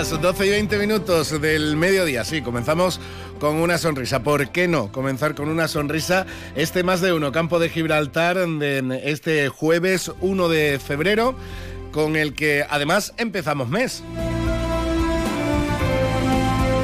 Buenos 0.00 0.12
días, 0.12 0.22
12 0.22 0.46
y 0.46 0.50
20 0.50 0.78
minutos 0.78 1.40
del 1.42 1.76
mediodía. 1.76 2.24
Sí, 2.24 2.40
comenzamos 2.40 2.98
con 3.38 3.56
una 3.56 3.76
sonrisa. 3.76 4.22
¿Por 4.22 4.48
qué 4.48 4.66
no 4.66 4.90
comenzar 4.90 5.34
con 5.34 5.50
una 5.50 5.68
sonrisa? 5.68 6.24
Este 6.54 6.82
más 6.82 7.02
de 7.02 7.12
uno, 7.12 7.32
Campo 7.32 7.58
de 7.58 7.68
Gibraltar, 7.68 8.38
este 9.04 9.50
jueves 9.50 10.10
1 10.20 10.48
de 10.48 10.78
febrero 10.78 11.34
con 11.92 12.16
el 12.16 12.32
que 12.32 12.64
además 12.70 13.12
empezamos 13.18 13.68
mes. 13.68 14.02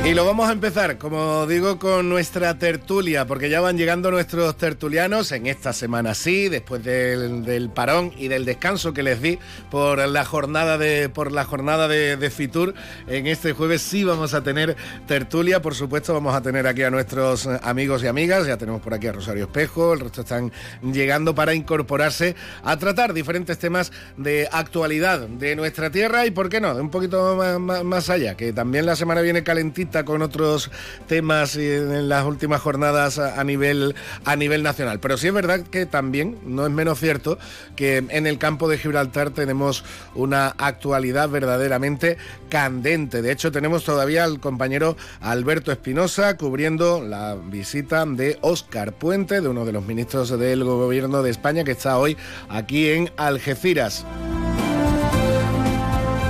Y 0.06 0.14
lo 0.14 0.24
vamos 0.24 0.48
a 0.48 0.52
empezar, 0.52 0.98
como 0.98 1.48
digo, 1.48 1.80
con 1.80 2.08
nuestra 2.08 2.56
tertulia, 2.56 3.26
porque 3.26 3.50
ya 3.50 3.60
van 3.60 3.76
llegando 3.76 4.12
nuestros 4.12 4.56
tertulianos 4.56 5.32
en 5.32 5.48
esta 5.48 5.72
semana 5.72 6.14
sí, 6.14 6.48
después 6.48 6.84
del, 6.84 7.70
parón 7.74 8.12
y 8.16 8.28
del 8.28 8.44
descanso 8.44 8.92
que 8.92 9.02
les 9.02 9.20
di 9.20 9.36
por 9.68 9.98
la 10.06 10.24
jornada 10.24 10.78
de 10.78 11.08
por 11.08 11.32
la 11.32 11.44
jornada 11.44 11.88
de, 11.88 12.30
Fitur. 12.30 12.74
En 13.08 13.26
este 13.26 13.52
jueves 13.52 13.82
sí 13.82 14.04
vamos 14.04 14.32
a 14.32 14.44
tener 14.44 14.76
tertulia, 15.08 15.60
por 15.60 15.74
supuesto, 15.74 16.14
vamos 16.14 16.36
a 16.36 16.40
tener 16.40 16.68
aquí 16.68 16.84
a 16.84 16.90
nuestros 16.90 17.48
amigos 17.48 18.04
y 18.04 18.06
amigas, 18.06 18.46
ya 18.46 18.56
tenemos 18.56 18.82
por 18.82 18.94
aquí 18.94 19.08
a 19.08 19.12
Rosario 19.12 19.46
Espejo, 19.46 19.92
el 19.92 19.98
resto 19.98 20.20
están 20.20 20.52
llegando 20.84 21.34
para 21.34 21.52
incorporarse 21.52 22.36
a 22.62 22.76
tratar 22.76 23.12
diferentes 23.12 23.58
temas 23.58 23.90
de 24.16 24.48
actualidad 24.52 25.26
de 25.26 25.56
nuestra 25.56 25.90
tierra 25.90 26.26
y, 26.26 26.30
¿por 26.30 26.48
qué 26.48 26.60
no?, 26.60 26.76
de 26.76 26.80
un 26.80 26.90
poquito 26.90 27.58
más 27.58 28.08
allá, 28.08 28.36
que 28.36 28.52
también 28.52 28.86
la 28.86 28.94
semana 28.94 29.20
viene 29.20 29.42
calentita 29.42 29.95
con 30.04 30.22
otros 30.22 30.70
temas 31.08 31.56
en 31.56 32.08
las 32.08 32.24
últimas 32.24 32.60
jornadas 32.60 33.18
a 33.18 33.42
nivel, 33.44 33.94
a 34.24 34.36
nivel 34.36 34.62
nacional. 34.62 35.00
Pero 35.00 35.16
sí 35.16 35.28
es 35.28 35.32
verdad 35.32 35.60
que 35.60 35.86
también, 35.86 36.38
no 36.44 36.66
es 36.66 36.72
menos 36.72 37.00
cierto, 37.00 37.38
que 37.74 37.98
en 38.08 38.26
el 38.26 38.38
campo 38.38 38.68
de 38.68 38.78
Gibraltar 38.78 39.30
tenemos 39.30 39.84
una 40.14 40.48
actualidad 40.58 41.28
verdaderamente 41.28 42.16
candente. 42.48 43.22
De 43.22 43.32
hecho, 43.32 43.52
tenemos 43.52 43.84
todavía 43.84 44.24
al 44.24 44.40
compañero 44.40 44.96
Alberto 45.20 45.72
Espinosa 45.72 46.36
cubriendo 46.36 47.02
la 47.02 47.34
visita 47.34 48.04
de 48.06 48.38
Óscar 48.40 48.92
Puente, 48.92 49.40
de 49.40 49.48
uno 49.48 49.64
de 49.64 49.72
los 49.72 49.84
ministros 49.84 50.38
del 50.38 50.64
gobierno 50.64 51.22
de 51.22 51.30
España, 51.30 51.64
que 51.64 51.72
está 51.72 51.98
hoy 51.98 52.16
aquí 52.48 52.90
en 52.90 53.10
Algeciras 53.16 54.04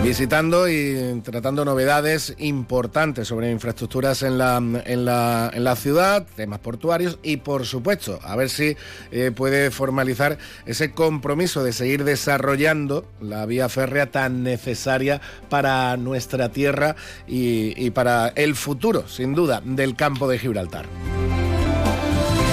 visitando 0.07 0.69
y 0.69 1.21
tratando 1.25 1.65
novedades 1.65 2.37
importantes 2.39 3.27
sobre 3.27 3.51
infraestructuras 3.51 4.23
en 4.23 4.39
la, 4.39 4.59
en 4.59 5.05
la, 5.05 5.51
en 5.53 5.65
la 5.65 5.75
ciudad, 5.75 6.25
temas 6.37 6.61
portuarios 6.61 7.19
y 7.25 7.39
por 7.39 7.67
supuesto 7.67 8.21
a 8.23 8.37
ver 8.37 8.49
si 8.49 8.77
eh, 9.11 9.33
puede 9.35 9.73
formalizar 9.73 10.39
ese 10.65 10.93
compromiso 10.93 11.65
de 11.65 11.73
seguir 11.73 12.05
desarrollando 12.05 13.05
la 13.21 13.47
vía 13.47 13.69
férrea 13.69 14.13
tan 14.13 14.45
necesaria 14.45 15.21
para 15.49 15.97
nuestra 15.97 16.51
tierra 16.51 16.95
y, 17.27 17.75
y 17.77 17.91
para 17.91 18.29
el 18.29 18.55
futuro, 18.55 19.09
sin 19.09 19.35
duda, 19.35 19.61
del 19.65 19.97
campo 19.97 20.29
de 20.29 20.39
Gibraltar. 20.39 20.87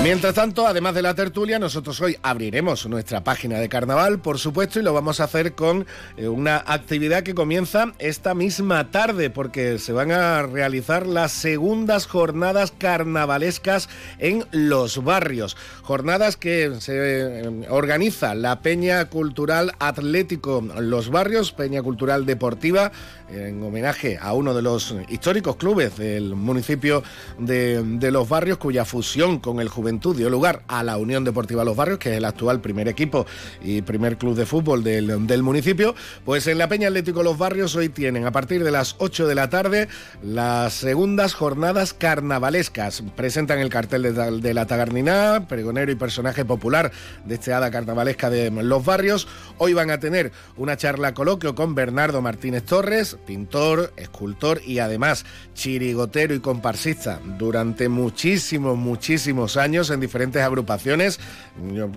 Mientras 0.04 0.34
tanto, 0.34 0.68
además 0.68 0.96
de 0.96 1.02
la 1.02 1.16
tertulia, 1.16 1.60
nosotros 1.60 2.02
hoy 2.02 2.18
abriremos 2.24 2.86
nuestra 2.88 3.24
página 3.24 3.60
de 3.60 3.70
carnaval, 3.70 4.20
por 4.20 4.38
supuesto, 4.38 4.78
y 4.78 4.84
lo 4.84 4.94
vamos 4.94 5.22
a 5.22 5.24
hacer 5.24 5.56
con 5.56 5.88
eh, 6.18 6.28
una 6.28 6.58
actividad 6.58 7.24
que 7.24 7.34
comienza 7.34 7.94
esta 8.00 8.34
misma 8.34 8.92
tarde, 8.92 9.30
porque 9.30 9.80
se 9.80 9.94
van 9.94 10.12
a 10.12 10.44
realizar 10.44 11.08
las 11.08 11.32
segundas 11.32 12.06
jornadas 12.06 12.74
carnavalescas 12.78 13.88
en 14.20 14.44
los 14.52 15.02
barrios. 15.06 15.56
Jornadas 15.84 16.36
que 16.36 16.82
se 16.82 16.96
eh, 16.98 17.68
organiza 17.70 18.36
la 18.36 18.60
Peña 18.60 19.06
Cultural 19.06 19.72
Atlético 19.80 20.62
Los 20.82 21.12
Barrios, 21.12 21.54
Peña 21.54 21.82
Cultural 21.82 22.26
Deportiva, 22.26 22.92
en 23.30 23.64
homenaje 23.64 24.20
a 24.22 24.34
uno 24.34 24.54
de 24.54 24.62
los 24.62 24.94
históricos 25.08 25.56
clubes 25.56 25.98
del 25.98 26.36
municipio 26.36 27.04
de, 27.40 27.82
de 27.82 28.12
Los 28.12 28.28
Barrios, 28.28 28.58
cuya 28.58 28.84
fusión 28.84 29.40
con 29.40 29.62
el 29.62 29.70
Juventud 29.70 29.93
dio 30.00 30.30
lugar 30.30 30.64
a 30.68 30.84
la 30.84 30.98
Unión 30.98 31.24
Deportiva 31.24 31.64
Los 31.64 31.76
Barrios, 31.76 32.00
que 32.00 32.12
es 32.12 32.18
el 32.18 32.26
actual 32.26 32.62
primer 32.62 32.88
equipo 32.88 33.26
y 33.62 33.82
primer 33.82 34.18
club 34.18 34.36
de 34.36 34.46
fútbol 34.46 34.84
del, 34.84 35.44
municipio, 35.44 35.96
pues 36.26 36.48
en 36.48 36.58
la 36.58 36.68
Peña 36.68 36.88
Atlético 36.88 37.24
Los 37.24 37.38
Barrios 37.38 37.76
hoy 37.76 37.90
tienen 37.90 38.26
a 38.26 38.32
partir 38.32 38.64
de 38.64 38.72
las 38.72 38.96
8 39.00 39.28
de 39.28 39.36
la 39.36 39.50
tarde 39.50 39.88
las 40.24 40.74
segundas 40.74 41.34
jornadas 41.34 41.94
carnavalescas. 41.94 43.04
Presentan 43.16 43.60
el 43.60 43.70
cartel 43.70 44.04
de, 44.42 44.54
la 44.54 44.66
Tagarniná, 44.66 45.48
pregonero 45.48 45.92
y 45.92 45.96
personaje 45.96 46.46
popular 46.46 46.92
de 47.26 47.36
este 47.36 47.54
hada 47.54 47.72
carnavalesca 47.72 48.30
de 48.30 48.52
Los 48.52 48.86
Barrios. 48.86 49.28
Hoy 49.58 49.74
van 49.74 49.92
a 49.92 50.00
tener 50.00 50.32
una 50.58 50.78
charla 50.78 51.14
coloquio 51.14 51.56
con 51.56 51.76
Bernardo 51.76 52.22
Martínez 52.22 52.64
Torres, 52.64 53.18
pintor, 53.26 53.94
escultor 53.98 54.62
y 54.66 54.80
además 54.80 55.26
chirigotero 55.54 56.34
y 56.34 56.40
comparsista 56.40 57.20
durante 57.38 57.90
muchísimos, 57.90 58.78
muchísimos 58.78 59.58
años 59.58 59.83
en 59.90 60.00
diferentes 60.00 60.42
agrupaciones. 60.42 61.20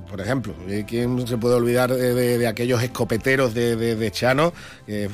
por 0.09 0.21
ejemplo, 0.21 0.55
eh, 0.69 0.85
¿quién 0.87 1.27
se 1.27 1.37
puede 1.37 1.55
olvidar 1.55 1.93
de, 1.93 2.47
aquellos 2.47 2.83
escopeteros 2.83 3.55
de, 3.55 4.11
Chano? 4.13 4.53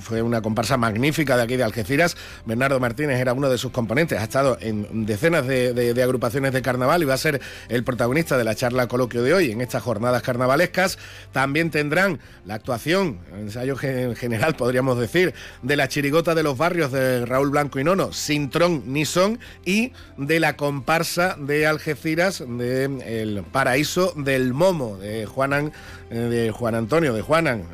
fue 0.00 0.22
una 0.22 0.42
comparsa 0.42 0.76
magnífica 0.76 1.36
de 1.36 1.42
aquí 1.42 1.56
de 1.56 1.64
Algeciras. 1.64 2.16
Bernardo 2.44 2.78
Martínez 2.80 3.18
era 3.18 3.32
uno 3.32 3.48
de 3.48 3.58
sus 3.58 3.72
componentes, 3.72 4.18
ha 4.18 4.24
estado 4.24 4.58
en 4.60 5.06
decenas 5.06 5.46
de, 5.46 6.02
agrupaciones 6.02 6.52
de 6.52 6.62
carnaval 6.62 7.02
y 7.02 7.06
va 7.06 7.14
a 7.14 7.18
ser 7.18 7.40
el 7.68 7.84
protagonista 7.84 8.36
de 8.36 8.44
la 8.44 8.54
charla 8.54 8.86
coloquio 8.86 9.22
de 9.22 9.34
hoy 9.34 9.50
en 9.50 9.60
estas 9.60 9.82
jornadas 9.82 10.22
carnavalescas. 10.22 10.98
También 11.32 11.70
tendrán 11.70 12.20
la 12.44 12.54
actuación, 12.54 13.20
ensayo 13.34 13.76
general 13.76 14.54
podríamos 14.56 14.98
decir, 14.98 15.34
de 15.62 15.76
la 15.76 15.88
chirigota 15.88 16.34
de 16.34 16.42
los 16.42 16.56
barrios 16.58 16.92
de 16.92 17.26
Raúl 17.26 17.50
Blanco 17.50 17.78
y 17.78 17.84
Nono, 17.84 18.12
sin 18.12 18.50
tron 18.50 18.92
ni 18.92 19.04
son, 19.04 19.38
y 19.64 19.92
de 20.16 20.40
la 20.40 20.56
comparsa 20.56 21.36
de 21.38 21.66
Algeciras 21.66 22.42
de 22.62 23.22
El 23.22 23.42
Paraíso 23.42 24.12
del 24.16 24.54
Momo, 24.54 24.96
de 24.98 25.26
Juanan, 25.26 25.72
eh, 26.10 26.16
de 26.16 26.50
Juan 26.50 26.74
Antonio, 26.74 27.12
de 27.12 27.22
Juanan. 27.22 27.64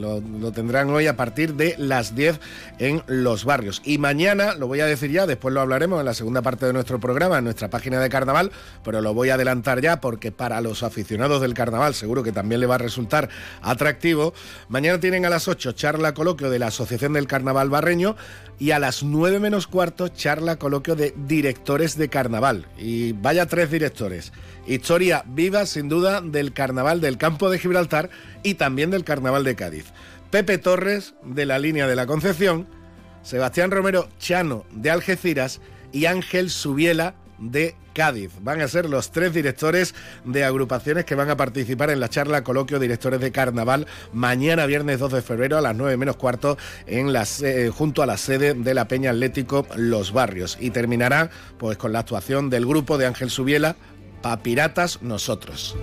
Lo, 0.00 0.20
lo, 0.20 0.52
tendrán 0.52 0.90
hoy 0.90 1.06
a 1.06 1.16
partir 1.16 1.54
de 1.54 1.74
las 1.78 2.14
10 2.14 2.38
en 2.78 3.02
los 3.06 3.44
barrios. 3.44 3.80
Y 3.84 3.98
mañana, 3.98 4.54
lo 4.54 4.66
voy 4.66 4.80
a 4.80 4.86
decir 4.86 5.10
ya, 5.10 5.26
después 5.26 5.54
lo 5.54 5.60
hablaremos 5.60 6.00
en 6.00 6.04
la 6.04 6.12
segunda 6.12 6.42
parte 6.42 6.66
de 6.66 6.72
nuestro 6.72 7.00
programa, 7.00 7.38
en 7.38 7.44
nuestra 7.44 7.70
página 7.70 7.98
de 8.00 8.08
carnaval, 8.08 8.52
pero 8.84 9.00
lo 9.00 9.14
voy 9.14 9.30
a 9.30 9.34
adelantar 9.34 9.80
ya 9.80 10.00
porque 10.00 10.32
para 10.32 10.60
los 10.60 10.82
aficionados 10.82 11.40
del 11.40 11.54
carnaval 11.54 11.94
seguro 11.94 12.22
que 12.22 12.32
también 12.32 12.60
le 12.60 12.66
va 12.66 12.76
a 12.76 12.78
resultar 12.78 13.28
atractivo. 13.62 14.34
Mañana 14.68 15.00
tienen 15.00 15.24
a 15.24 15.30
las 15.30 15.48
8 15.48 15.72
charla 15.72 16.14
coloquio 16.14 16.50
de 16.50 16.58
la 16.58 16.66
Asociación 16.66 17.14
del 17.14 17.26
Carnaval 17.26 17.70
Barreño 17.70 18.16
y 18.58 18.70
a 18.70 18.78
las 18.78 19.02
9 19.02 19.40
menos 19.40 19.66
cuarto 19.66 20.08
charla 20.08 20.56
coloquio 20.56 20.96
de 20.96 21.14
directores 21.26 21.96
de 21.96 22.08
carnaval. 22.08 22.66
Y 22.78 23.12
vaya 23.12 23.46
tres 23.46 23.70
directores. 23.70 24.32
Historia 24.66 25.24
viva, 25.26 25.64
sin 25.66 25.88
duda, 25.88 26.20
del 26.20 26.52
carnaval 26.52 27.00
del 27.00 27.18
campo 27.18 27.50
de 27.50 27.58
Gibraltar 27.58 28.10
y 28.42 28.54
también 28.54 28.90
del 28.90 29.04
carnaval 29.04 29.44
de 29.44 29.54
Cádiz. 29.54 29.86
Pepe 30.30 30.58
Torres, 30.58 31.14
de 31.22 31.46
la 31.46 31.58
línea 31.58 31.86
de 31.86 31.96
la 31.96 32.06
Concepción, 32.06 32.66
Sebastián 33.22 33.70
Romero 33.70 34.08
Chano, 34.18 34.64
de 34.72 34.90
Algeciras, 34.90 35.60
y 35.92 36.06
Ángel 36.06 36.50
Subiela, 36.50 37.14
de 37.38 37.74
Cádiz. 37.94 38.32
Van 38.42 38.60
a 38.60 38.68
ser 38.68 38.88
los 38.88 39.10
tres 39.10 39.32
directores 39.32 39.94
de 40.24 40.44
agrupaciones 40.44 41.04
que 41.04 41.14
van 41.14 41.30
a 41.30 41.36
participar 41.36 41.90
en 41.90 42.00
la 42.00 42.08
charla 42.08 42.44
coloquio 42.44 42.78
directores 42.78 43.20
de 43.20 43.32
carnaval 43.32 43.86
mañana 44.12 44.66
viernes 44.66 44.98
2 44.98 45.12
de 45.12 45.22
febrero 45.22 45.56
a 45.56 45.60
las 45.60 45.74
9 45.74 45.96
menos 45.96 46.16
cuarto 46.16 46.58
en 46.86 47.12
la, 47.12 47.26
junto 47.72 48.02
a 48.02 48.06
la 48.06 48.16
sede 48.16 48.54
de 48.54 48.74
la 48.74 48.88
Peña 48.88 49.10
Atlético 49.10 49.66
Los 49.76 50.12
Barrios. 50.12 50.58
Y 50.60 50.70
terminará 50.70 51.30
pues 51.58 51.78
con 51.78 51.92
la 51.92 52.00
actuación 52.00 52.50
del 52.50 52.66
grupo 52.66 52.98
de 52.98 53.06
Ángel 53.06 53.30
Subiela, 53.30 53.76
Pa 54.22 54.36
Piratas 54.38 55.02
Nosotros. 55.02 55.76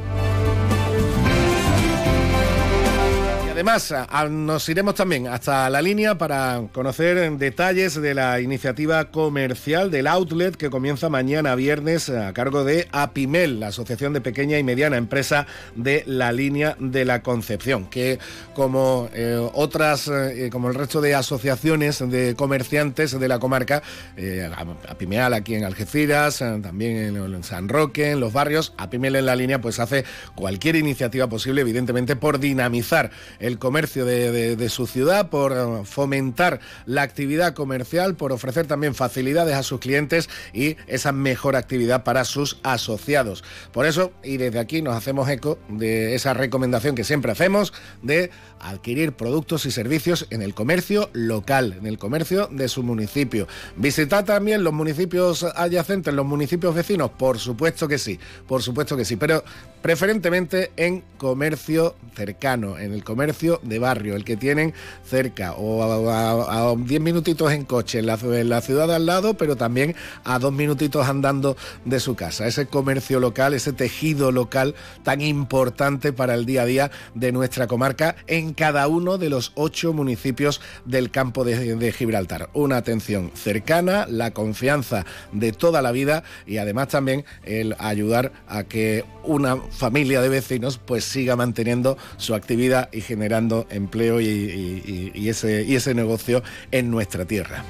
Además, 3.65 3.93
nos 4.29 4.67
iremos 4.67 4.93
también 4.93 5.27
hasta 5.27 5.69
la 5.69 5.81
línea 5.81 6.17
para 6.17 6.63
conocer 6.73 7.31
detalles 7.37 7.95
de 7.95 8.13
la 8.13 8.41
iniciativa 8.41 9.05
comercial 9.05 9.89
del 9.89 10.07
outlet 10.07 10.57
que 10.57 10.69
comienza 10.69 11.07
mañana 11.07 11.55
viernes 11.55 12.09
a 12.09 12.33
cargo 12.33 12.65
de 12.65 12.89
APIMEL, 12.91 13.61
la 13.61 13.67
Asociación 13.67 14.11
de 14.11 14.19
Pequeña 14.19 14.59
y 14.59 14.63
Mediana 14.63 14.97
Empresa 14.97 15.47
de 15.77 16.03
la 16.07 16.33
línea 16.33 16.75
de 16.77 17.05
la 17.05 17.23
Concepción, 17.23 17.85
que 17.85 18.19
como 18.53 19.07
eh, 19.13 19.39
otras, 19.53 20.09
eh, 20.09 20.49
como 20.51 20.67
el 20.67 20.75
resto 20.75 20.99
de 20.99 21.15
asociaciones 21.15 21.99
de 21.99 22.35
comerciantes 22.35 23.17
de 23.17 23.27
la 23.29 23.39
comarca, 23.39 23.81
eh, 24.17 24.51
APIMEAL 24.89 25.33
aquí 25.33 25.55
en 25.55 25.63
Algeciras, 25.63 26.39
también 26.39 27.15
en, 27.15 27.43
San 27.45 27.69
Roque, 27.69 28.11
en 28.11 28.19
los 28.19 28.33
barrios, 28.33 28.73
APIMEL 28.75 29.15
en 29.15 29.25
la 29.25 29.37
línea 29.37 29.61
pues 29.61 29.79
hace 29.79 30.03
cualquier 30.35 30.75
iniciativa 30.75 31.27
posible, 31.27 31.61
evidentemente 31.61 32.17
por 32.17 32.41
dinamizar 32.41 33.09
el 33.39 33.52
comercio 33.59 34.05
de, 34.05 34.69
su 34.69 34.87
ciudad, 34.87 35.29
por 35.29 35.51
eh, 35.51 35.85
fomentar 35.85 36.59
la 36.85 37.01
actividad 37.01 37.53
comercial, 37.53 38.15
por 38.15 38.31
ofrecer 38.31 38.67
también 38.67 38.95
facilidades 38.95 39.55
a 39.55 39.63
sus 39.63 39.79
clientes 39.79 40.29
y 40.53 40.77
esa 40.87 41.11
mejor 41.11 41.55
actividad 41.55 42.03
para 42.03 42.25
sus 42.25 42.59
asociados. 42.63 43.43
Por 43.71 43.85
eso, 43.85 44.11
y 44.23 44.37
desde 44.37 44.59
aquí 44.59 44.81
nos 44.81 44.95
hacemos 44.95 45.29
eco 45.29 45.57
de 45.69 46.15
esa 46.15 46.33
recomendación 46.33 46.95
que 46.95 47.03
siempre 47.03 47.31
hacemos 47.31 47.73
de 48.01 48.31
adquirir 48.59 49.13
productos 49.13 49.65
y 49.65 49.71
servicios 49.71 50.27
en 50.29 50.41
el 50.41 50.53
comercio 50.53 51.09
local, 51.13 51.75
en 51.79 51.85
el 51.85 51.97
comercio 51.97 52.47
de 52.47 52.67
su 52.69 52.83
municipio. 52.83 53.47
Visitar 53.75 54.25
también 54.25 54.63
los 54.63 54.73
municipios 54.73 55.43
adyacentes, 55.43 56.13
los 56.13 56.25
municipios 56.25 56.73
vecinos, 56.73 57.11
por 57.11 57.39
supuesto 57.39 57.87
que 57.87 57.97
sí, 57.97 58.19
por 58.47 58.61
supuesto 58.61 58.95
que 58.95 59.05
sí, 59.05 59.15
pero 59.15 59.43
preferentemente 59.83 60.71
en 60.77 61.03
comercio 61.17 61.95
cercano, 62.15 62.77
en 62.77 62.93
el 62.93 63.03
comercio 63.03 63.59
de 63.63 63.79
barrio, 63.79 64.15
el 64.15 64.23
que 64.23 64.37
tienen 64.37 64.73
cerca 65.05 65.53
o 65.53 66.09
a 66.09 66.73
10 66.75 67.01
minutitos 67.01 67.51
en 67.51 67.65
coche 67.65 67.99
en 67.99 68.05
la, 68.05 68.61
ciudad 68.61 68.87
de 68.87 68.95
al 68.95 69.05
lado, 69.05 69.33
pero 69.33 69.57
también 69.57 69.93
a 70.23 70.39
dos 70.39 70.53
minutitos 70.53 71.05
andando 71.07 71.57
de 71.83 71.99
su 71.99 72.15
casa. 72.15 72.47
Ese 72.47 72.67
comercio 72.67 73.19
local, 73.19 73.53
ese 73.53 73.73
tejido 73.73 74.31
local 74.31 74.73
tan 75.03 75.19
importante 75.19 76.13
para 76.13 76.33
el 76.35 76.45
día 76.45 76.61
a 76.61 76.65
día 76.65 76.91
de 77.13 77.33
nuestra 77.33 77.67
comarca 77.67 78.15
en 78.27 78.53
cada 78.53 78.87
uno 78.87 79.17
de 79.17 79.29
los 79.29 79.51
ocho 79.55 79.91
municipios 79.91 80.61
del 80.85 81.11
campo 81.11 81.43
de 81.43 81.91
Gibraltar. 81.91 82.49
Una 82.53 82.77
atención 82.77 83.31
cercana, 83.33 84.05
la 84.07 84.31
confianza 84.31 85.05
de 85.33 85.51
toda 85.51 85.81
la 85.81 85.91
vida 85.91 86.23
y 86.47 86.57
además 86.57 86.87
también 86.87 87.25
el 87.43 87.75
ayudar 87.79 88.31
a 88.47 88.63
que 88.63 89.03
una 89.23 89.57
familia 89.75 90.21
de 90.21 90.29
vecinos 90.29 90.79
pues 90.83 91.03
siga 91.03 91.35
manteniendo 91.35 91.97
su 92.17 92.35
actividad 92.35 92.89
y 92.91 93.01
generando 93.01 93.67
empleo 93.69 94.21
y, 94.21 95.27
ese, 95.27 95.63
y 95.63 95.75
ese 95.75 95.93
negocio 95.93 96.43
en 96.71 96.91
nuestra 96.91 97.25
tierra. 97.25 97.63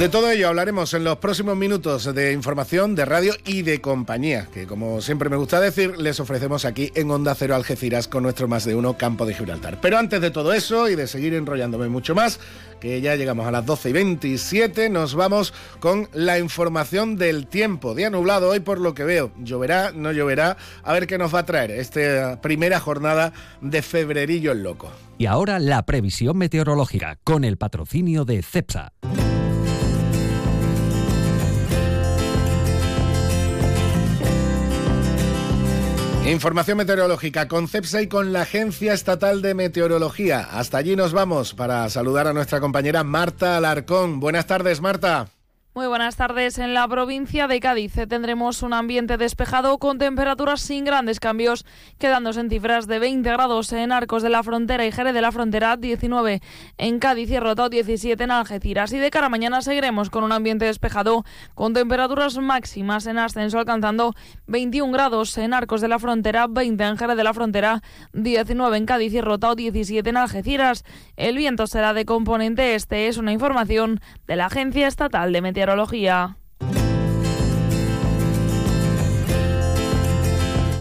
De 0.00 0.08
todo 0.08 0.30
ello 0.30 0.48
hablaremos 0.48 0.94
en 0.94 1.04
los 1.04 1.18
próximos 1.18 1.58
minutos 1.58 2.14
de 2.14 2.32
información, 2.32 2.94
de 2.94 3.04
radio 3.04 3.34
y 3.44 3.60
de 3.60 3.82
compañía, 3.82 4.48
que 4.50 4.66
como 4.66 5.02
siempre 5.02 5.28
me 5.28 5.36
gusta 5.36 5.60
decir, 5.60 5.98
les 5.98 6.18
ofrecemos 6.20 6.64
aquí 6.64 6.90
en 6.94 7.10
Onda 7.10 7.34
Cero 7.34 7.54
Algeciras 7.54 8.08
con 8.08 8.22
nuestro 8.22 8.48
más 8.48 8.64
de 8.64 8.74
uno 8.74 8.96
campo 8.96 9.26
de 9.26 9.34
Gibraltar. 9.34 9.78
Pero 9.82 9.98
antes 9.98 10.22
de 10.22 10.30
todo 10.30 10.54
eso 10.54 10.88
y 10.88 10.94
de 10.94 11.06
seguir 11.06 11.34
enrollándome 11.34 11.90
mucho 11.90 12.14
más, 12.14 12.40
que 12.80 13.02
ya 13.02 13.14
llegamos 13.16 13.46
a 13.46 13.50
las 13.50 13.66
12 13.66 13.90
y 13.90 13.92
27, 13.92 14.88
nos 14.88 15.14
vamos 15.14 15.52
con 15.80 16.08
la 16.14 16.38
información 16.38 17.16
del 17.16 17.46
tiempo. 17.46 17.94
Día 17.94 18.08
nublado 18.08 18.48
hoy 18.48 18.60
por 18.60 18.80
lo 18.80 18.94
que 18.94 19.04
veo. 19.04 19.32
Lloverá, 19.36 19.92
no 19.92 20.12
lloverá. 20.12 20.56
A 20.82 20.94
ver 20.94 21.06
qué 21.06 21.18
nos 21.18 21.34
va 21.34 21.40
a 21.40 21.44
traer 21.44 21.72
esta 21.72 22.40
primera 22.40 22.80
jornada 22.80 23.34
de 23.60 23.82
febrerillo 23.82 24.52
el 24.52 24.62
loco. 24.62 24.90
Y 25.18 25.26
ahora 25.26 25.58
la 25.58 25.84
previsión 25.84 26.38
meteorológica 26.38 27.18
con 27.22 27.44
el 27.44 27.58
patrocinio 27.58 28.24
de 28.24 28.40
CEPSA. 28.40 28.94
Información 36.26 36.76
meteorológica 36.76 37.48
con 37.48 37.66
CEPSA 37.66 38.02
y 38.02 38.06
con 38.06 38.32
la 38.32 38.42
Agencia 38.42 38.92
Estatal 38.92 39.42
de 39.42 39.54
Meteorología. 39.54 40.40
Hasta 40.52 40.78
allí 40.78 40.94
nos 40.94 41.12
vamos 41.12 41.54
para 41.54 41.88
saludar 41.88 42.26
a 42.26 42.32
nuestra 42.32 42.60
compañera 42.60 43.02
Marta 43.02 43.56
Alarcón. 43.56 44.20
Buenas 44.20 44.46
tardes, 44.46 44.80
Marta. 44.80 45.30
Muy 45.72 45.86
buenas 45.86 46.16
tardes. 46.16 46.58
En 46.58 46.74
la 46.74 46.88
provincia 46.88 47.46
de 47.46 47.60
Cádiz 47.60 47.94
tendremos 48.08 48.64
un 48.64 48.72
ambiente 48.72 49.16
despejado 49.16 49.78
con 49.78 49.98
temperaturas 49.98 50.60
sin 50.60 50.84
grandes 50.84 51.20
cambios, 51.20 51.64
quedándose 51.96 52.40
en 52.40 52.50
cifras 52.50 52.88
de 52.88 52.98
20 52.98 53.30
grados 53.30 53.72
en 53.72 53.92
Arcos 53.92 54.24
de 54.24 54.30
la 54.30 54.42
Frontera 54.42 54.84
y 54.84 54.90
Jerez 54.90 55.14
de 55.14 55.20
la 55.20 55.30
Frontera, 55.30 55.76
19 55.76 56.42
en 56.76 56.98
Cádiz 56.98 57.30
y 57.30 57.38
Rotao, 57.38 57.68
17 57.68 58.24
en 58.24 58.32
Algeciras. 58.32 58.92
Y 58.92 58.98
de 58.98 59.10
cara 59.10 59.26
a 59.26 59.28
mañana 59.28 59.62
seguiremos 59.62 60.10
con 60.10 60.24
un 60.24 60.32
ambiente 60.32 60.64
despejado 60.64 61.24
con 61.54 61.72
temperaturas 61.72 62.36
máximas 62.38 63.06
en 63.06 63.18
ascenso, 63.18 63.60
alcanzando 63.60 64.14
21 64.48 64.92
grados 64.92 65.38
en 65.38 65.54
Arcos 65.54 65.80
de 65.80 65.86
la 65.86 66.00
Frontera, 66.00 66.48
20 66.48 66.82
en 66.82 66.96
Jerez 66.98 67.16
de 67.16 67.24
la 67.24 67.32
Frontera, 67.32 67.80
19 68.12 68.76
en 68.76 68.86
Cádiz 68.86 69.14
y 69.14 69.20
Rotao, 69.20 69.54
17 69.54 70.10
en 70.10 70.16
Algeciras. 70.16 70.84
El 71.16 71.36
viento 71.36 71.68
será 71.68 71.94
de 71.94 72.04
componente 72.04 72.74
este, 72.74 73.06
es 73.06 73.18
una 73.18 73.32
información 73.32 74.00
de 74.26 74.34
la 74.34 74.46
Agencia 74.46 74.88
Estatal 74.88 75.32
de 75.32 75.40
Meteorología. 75.40 75.59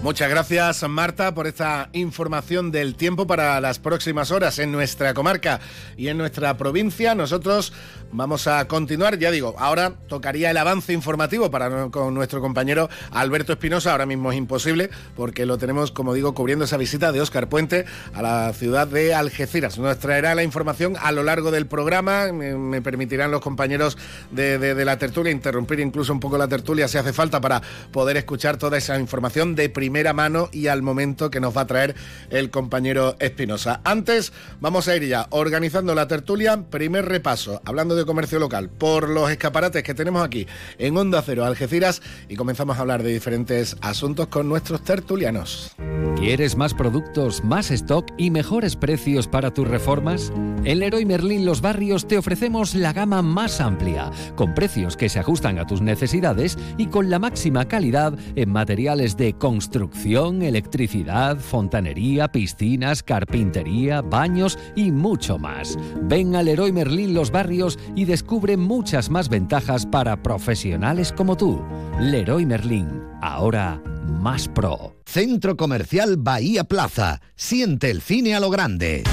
Muchas 0.02 0.30
gracias 0.30 0.82
Marta 0.90 1.36
por 1.36 1.46
esta 1.46 1.90
información 1.92 2.72
del 2.72 2.96
tiempo 2.96 3.28
para 3.28 3.60
las 3.60 3.80
próximas 3.80 4.32
horas 4.32 4.58
en 4.58 4.72
nuestra 4.72 5.14
comarca 5.14 5.60
y 5.98 6.08
en 6.08 6.18
nuestra 6.18 6.58
provincia. 6.58 7.16
Nosotros 7.16 7.74
Vamos 8.12 8.48
a 8.48 8.68
continuar, 8.68 9.20
ya 9.20 9.30
digo, 9.30 9.54
ahora 9.60 9.94
tocaría 10.08 10.50
el 10.50 10.58
avance 10.58 10.94
informativo 10.94 11.52
para 11.52 11.90
con 11.90 12.16
nuestro 12.16 12.42
compañero 12.42 12.90
Alberto 13.12 13.54
Espinosa, 13.54 13.92
ahora 13.92 14.08
mismo 14.08 14.32
es 14.32 14.38
imposible 14.38 14.90
porque 15.16 15.46
lo 15.46 15.60
tenemos, 15.60 15.92
como 15.92 16.16
digo, 16.16 16.34
cubriendo 16.34 16.66
esa 16.66 16.78
visita 16.78 17.12
de 17.12 17.22
Óscar 17.22 17.50
Puente 17.50 17.86
a 18.16 18.24
la 18.24 18.52
ciudad 18.54 18.88
de 18.88 19.14
Algeciras. 19.14 19.78
Nos 19.78 20.00
traerá 20.00 20.34
la 20.34 20.42
información 20.42 20.96
a 21.00 21.12
lo 21.12 21.22
largo 21.22 21.52
del 21.52 21.68
programa, 21.68 22.32
me, 22.32 22.82
permitirán 22.82 23.30
los 23.30 23.42
compañeros 23.42 23.96
de, 24.32 24.74
la 24.84 24.98
tertulia 24.98 25.32
interrumpir 25.32 25.80
incluso 25.80 26.12
un 26.12 26.20
poco 26.20 26.38
la 26.40 26.48
tertulia 26.48 26.88
si 26.88 26.98
hace 26.98 27.14
falta 27.14 27.40
para 27.40 27.62
poder 27.92 28.18
escuchar 28.18 28.58
toda 28.58 28.80
esa 28.80 29.00
información 29.00 29.54
de 29.54 29.70
primera 29.70 30.14
mano 30.14 30.50
y 30.52 30.66
al 30.68 30.82
momento 30.82 31.30
que 31.30 31.40
nos 31.40 31.56
va 31.56 31.62
a 31.62 31.68
traer 31.68 31.96
el 32.32 32.50
compañero 32.50 33.16
Espinosa. 33.20 33.82
Antes, 33.84 34.34
vamos 34.62 34.88
a 34.88 34.96
ir 34.96 35.06
ya 35.06 35.28
organizando 35.30 35.94
la 35.94 36.08
tertulia, 36.08 36.64
primer 36.72 37.06
repaso, 37.06 37.62
hablando 37.66 37.96
de 37.96 37.99
de 38.00 38.06
comercio 38.06 38.40
local 38.40 38.70
por 38.70 39.10
los 39.10 39.30
escaparates 39.30 39.84
que 39.84 39.94
tenemos 39.94 40.24
aquí 40.24 40.48
en 40.78 40.98
Onda 40.98 41.22
Cero 41.22 41.46
Algeciras 41.46 42.02
y 42.28 42.36
comenzamos 42.36 42.78
a 42.78 42.82
hablar 42.82 43.04
de 43.04 43.14
diferentes 43.14 43.78
asuntos 43.82 44.28
con 44.28 44.50
nuestros 44.50 44.82
tertulianos. 44.84 45.76
¿Quieres 46.16 46.58
más 46.58 46.74
productos, 46.74 47.44
más 47.44 47.72
stock 47.72 48.06
y 48.18 48.30
mejores 48.30 48.76
precios 48.76 49.28
para 49.28 49.54
tus 49.54 49.68
reformas? 49.68 50.34
En 50.66 50.80
Leroy 50.80 51.06
Merlin 51.06 51.46
Los 51.46 51.62
Barrios 51.62 52.08
te 52.08 52.18
ofrecemos 52.18 52.76
la 52.76 52.92
gama 52.92 53.22
más 53.22 53.62
amplia, 53.62 54.12
con 54.36 54.54
precios 54.54 54.98
que 54.98 55.08
se 55.08 55.20
ajustan 55.20 55.60
a 55.60 55.66
tus 55.66 55.82
necesidades 55.82 56.58
y 56.78 56.88
con 56.88 57.10
la 57.10 57.20
máxima 57.20 57.68
calidad 57.70 58.14
en 58.36 58.52
materiales 58.52 59.16
de 59.16 59.34
construcción, 59.34 60.42
electricidad, 60.42 61.38
fontanería, 61.38 62.28
piscinas, 62.28 63.04
carpintería, 63.04 64.02
baños 64.02 64.60
y 64.76 64.92
mucho 64.92 65.38
más. 65.38 65.78
Ven 66.04 66.36
a 66.36 66.44
Leroy 66.44 66.74
Merlin 66.74 67.14
Los 67.14 67.32
Barrios 67.32 67.80
y 67.96 68.06
descubre 68.06 68.58
muchas 68.58 69.10
más 69.10 69.30
ventajas 69.30 69.86
para 69.86 70.22
profesionales 70.22 71.12
como 71.12 71.38
tú. 71.38 71.64
Leroy 72.00 72.46
Merlin, 72.46 72.88
ahora 73.22 73.82
más 74.10 74.48
pro. 74.48 74.96
Centro 75.06 75.56
Comercial 75.56 76.18
Bahía 76.18 76.64
Plaza. 76.64 77.22
Siente 77.36 77.90
el 77.90 78.02
cine 78.02 78.36
a 78.36 78.40
lo 78.40 78.50
grande. 78.50 79.04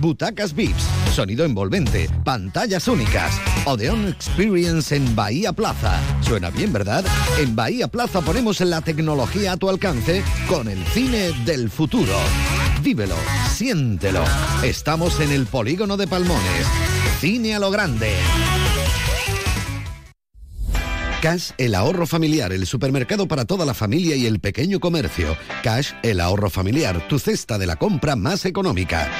Butacas 0.00 0.54
VIPS, 0.54 0.82
sonido 1.12 1.44
envolvente, 1.44 2.08
pantallas 2.24 2.88
únicas. 2.88 3.38
Odeon 3.66 4.08
Experience 4.08 4.96
en 4.96 5.14
Bahía 5.14 5.52
Plaza. 5.52 6.00
Suena 6.22 6.48
bien, 6.48 6.72
¿verdad? 6.72 7.04
En 7.38 7.54
Bahía 7.54 7.86
Plaza 7.86 8.22
ponemos 8.22 8.60
la 8.60 8.80
tecnología 8.80 9.52
a 9.52 9.56
tu 9.58 9.68
alcance 9.68 10.22
con 10.48 10.68
el 10.68 10.82
cine 10.86 11.32
del 11.44 11.68
futuro. 11.68 12.14
Vívelo, 12.82 13.16
siéntelo. 13.50 14.24
Estamos 14.64 15.20
en 15.20 15.32
el 15.32 15.44
polígono 15.44 15.98
de 15.98 16.06
Palmones. 16.06 16.66
Cine 17.20 17.54
a 17.54 17.58
lo 17.58 17.70
grande. 17.70 18.14
Cash, 21.20 21.50
el 21.58 21.74
ahorro 21.74 22.06
familiar, 22.06 22.50
el 22.50 22.66
supermercado 22.66 23.28
para 23.28 23.44
toda 23.44 23.66
la 23.66 23.74
familia 23.74 24.16
y 24.16 24.24
el 24.24 24.40
pequeño 24.40 24.80
comercio. 24.80 25.36
Cash, 25.62 25.92
el 26.02 26.18
ahorro 26.18 26.48
familiar, 26.48 27.06
tu 27.08 27.18
cesta 27.18 27.58
de 27.58 27.66
la 27.66 27.76
compra 27.76 28.16
más 28.16 28.46
económica. 28.46 29.10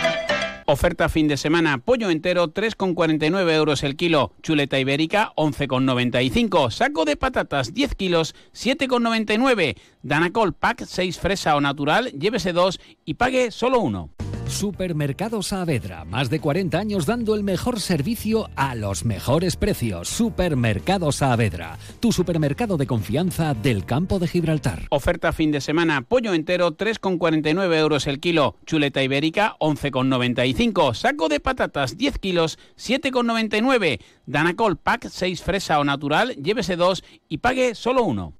Oferta 0.65 1.11
fin 1.11 1.29
de 1.29 1.37
semana, 1.37 1.77
pollo 1.77 2.09
entero 2.09 2.55
3,49 2.55 3.53
euros 3.53 3.83
el 3.83 3.97
kilo, 3.97 4.33
chuleta 4.43 4.79
ibérica 4.79 5.35
11,95, 5.37 6.71
saco 6.71 7.05
de 7.05 7.17
patatas 7.17 7.75
10 7.75 7.97
kilos 7.97 8.35
7,99, 8.55 9.77
Danacol 10.03 10.55
Pack 10.55 10.87
6 10.87 11.19
fresa 11.19 11.55
o 11.55 11.61
natural, 11.61 12.13
llévese 12.19 12.55
dos 12.55 12.81
y 13.05 13.15
pague 13.15 13.51
solo 13.51 13.79
uno. 13.81 14.09
Supermercado 14.51 15.43
Saavedra, 15.43 16.05
más 16.05 16.29
de 16.29 16.41
40 16.41 16.79
años 16.79 17.07
dando 17.07 17.35
el 17.35 17.43
mejor 17.43 17.81
servicio 17.81 18.51
a 18.57 18.75
los 18.75 19.05
mejores 19.05 19.57
precios. 19.57 20.09
Supermercado 20.09 21.13
Saavedra, 21.13 21.79
tu 22.01 22.13
supermercado 22.13 22.77
de 22.77 22.87
confianza 22.87 23.55
del 23.55 23.85
campo 23.85 24.19
de 24.19 24.27
Gibraltar. 24.27 24.87
Oferta 24.91 25.33
fin 25.33 25.53
de 25.53 25.61
semana, 25.61 26.03
pollo 26.03 26.35
entero 26.35 26.77
3,49 26.77 27.75
euros 27.79 28.07
el 28.07 28.21
kilo, 28.21 28.57
chuleta 28.67 29.03
ibérica 29.03 29.57
11,95, 29.61 30.95
saco 30.95 31.29
de 31.29 31.41
patatas 31.41 31.97
10 31.97 32.19
kilos 32.19 32.59
7,99, 32.77 34.01
Danacol 34.27 34.77
Pack 34.77 35.09
6 35.09 35.43
fresa 35.43 35.79
o 35.79 35.85
natural, 35.85 36.35
llévese 36.37 36.77
dos 36.77 37.05
y 37.29 37.39
pague 37.39 37.75
solo 37.75 38.03
uno. 38.03 38.40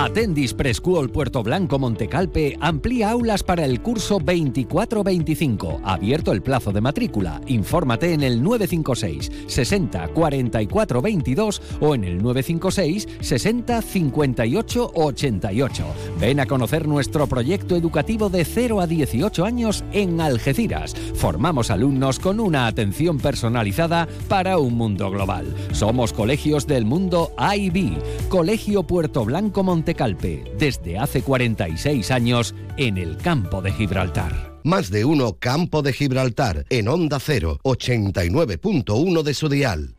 Atendis 0.00 0.54
Preschool 0.54 1.10
Puerto 1.10 1.42
Blanco 1.42 1.78
Montecalpe 1.78 2.56
amplía 2.58 3.10
aulas 3.10 3.42
para 3.42 3.66
el 3.66 3.82
curso 3.82 4.18
24-25. 4.18 5.82
Abierto 5.84 6.32
el 6.32 6.40
plazo 6.40 6.72
de 6.72 6.80
matrícula. 6.80 7.42
Infórmate 7.46 8.14
en 8.14 8.22
el 8.22 8.42
956 8.42 9.30
60 9.46 10.08
44 10.08 11.02
22 11.02 11.62
o 11.80 11.94
en 11.94 12.04
el 12.04 12.16
956 12.22 13.08
60 13.20 13.82
58 13.82 14.90
88. 14.94 15.84
Ven 16.18 16.40
a 16.40 16.46
conocer 16.46 16.88
nuestro 16.88 17.26
proyecto 17.26 17.76
educativo 17.76 18.30
de 18.30 18.46
0 18.46 18.80
a 18.80 18.86
18 18.86 19.44
años 19.44 19.84
en 19.92 20.22
Algeciras. 20.22 20.94
Formamos 21.14 21.70
alumnos 21.70 22.18
con 22.18 22.40
una 22.40 22.66
atención 22.66 23.18
personalizada 23.18 24.08
para 24.28 24.56
un 24.56 24.78
mundo 24.78 25.10
global. 25.10 25.54
Somos 25.72 26.14
colegios 26.14 26.66
del 26.66 26.86
mundo 26.86 27.32
IB. 27.54 27.98
Colegio 28.30 28.82
Puerto 28.84 29.26
Blanco 29.26 29.62
Montecalpe 29.62 29.89
Calpe, 29.94 30.44
desde 30.58 30.98
hace 30.98 31.22
46 31.22 32.10
años 32.10 32.54
en 32.76 32.98
el 32.98 33.16
campo 33.16 33.62
de 33.62 33.72
Gibraltar. 33.72 34.58
Más 34.62 34.90
de 34.90 35.04
uno 35.04 35.36
Campo 35.38 35.82
de 35.82 35.92
Gibraltar 35.92 36.66
en 36.68 36.88
Onda 36.88 37.18
0, 37.18 37.60
89.1 37.62 39.22
de 39.22 39.34
su 39.34 39.48
dial. 39.48 39.96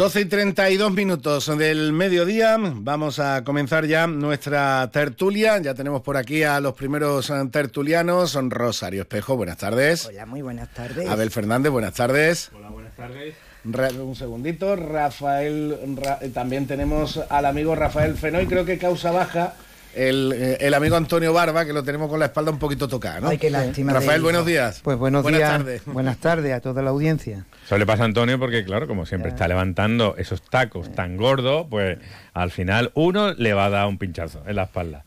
12 0.00 0.20
y 0.22 0.24
32 0.24 0.92
minutos 0.94 1.58
del 1.58 1.92
mediodía. 1.92 2.56
Vamos 2.58 3.18
a 3.18 3.44
comenzar 3.44 3.84
ya 3.84 4.06
nuestra 4.06 4.88
tertulia. 4.90 5.58
Ya 5.58 5.74
tenemos 5.74 6.00
por 6.00 6.16
aquí 6.16 6.42
a 6.42 6.58
los 6.58 6.72
primeros 6.72 7.28
eh, 7.28 7.34
tertulianos. 7.52 8.30
Son 8.30 8.50
Rosario 8.50 9.02
Espejo, 9.02 9.36
buenas 9.36 9.58
tardes. 9.58 10.06
Hola, 10.06 10.24
muy 10.24 10.40
buenas 10.40 10.72
tardes. 10.72 11.06
Abel 11.06 11.30
Fernández, 11.30 11.70
buenas 11.70 11.92
tardes. 11.92 12.50
Hola, 12.56 12.70
buenas 12.70 12.96
tardes. 12.96 13.34
un 13.62 14.16
segundito. 14.16 14.74
Rafael, 14.74 15.76
eh, 16.22 16.30
también 16.30 16.66
tenemos 16.66 17.20
al 17.28 17.44
amigo 17.44 17.74
Rafael 17.74 18.16
Fenoy, 18.16 18.46
creo 18.46 18.64
que 18.64 18.78
causa 18.78 19.10
baja. 19.10 19.52
Eh, 19.94 20.58
el, 20.60 20.74
amigo 20.74 20.96
Antonio 20.96 21.32
Barba, 21.32 21.64
que 21.64 21.72
lo 21.72 21.82
tenemos 21.82 22.08
con 22.08 22.20
la 22.20 22.26
espalda 22.26 22.50
un 22.50 22.58
poquito 22.58 22.88
tocada, 22.88 23.20
¿no? 23.20 23.28
Ay, 23.28 23.38
qué 23.38 23.50
lástima. 23.50 23.92
Rafael, 23.92 24.22
buenos 24.22 24.46
días. 24.46 24.80
Pues 24.82 24.96
buenos 24.96 25.22
buenas 25.22 25.40
días. 25.40 25.50
Tardes. 25.50 25.82
Buenas 25.86 26.18
tardes 26.18 26.52
a 26.52 26.60
toda 26.60 26.82
la 26.82 26.90
audiencia. 26.90 27.44
Eso 27.64 27.76
le 27.76 27.86
pasa 27.86 28.04
a 28.04 28.06
Antonio 28.06 28.38
porque, 28.38 28.64
claro, 28.64 28.86
como 28.86 29.06
siempre 29.06 29.30
está 29.30 29.48
levantando 29.48 30.14
esos 30.16 30.42
tacos 30.42 30.92
tan 30.92 31.16
gordos, 31.16 31.66
pues 31.68 31.98
al 32.34 32.50
final 32.50 32.92
uno 32.94 33.32
le 33.34 33.52
va 33.52 33.66
a 33.66 33.70
dar 33.70 33.86
un 33.86 33.98
pinchazo 33.98 34.42
en 34.46 34.56
la 34.56 34.64
espalda. 34.64 35.04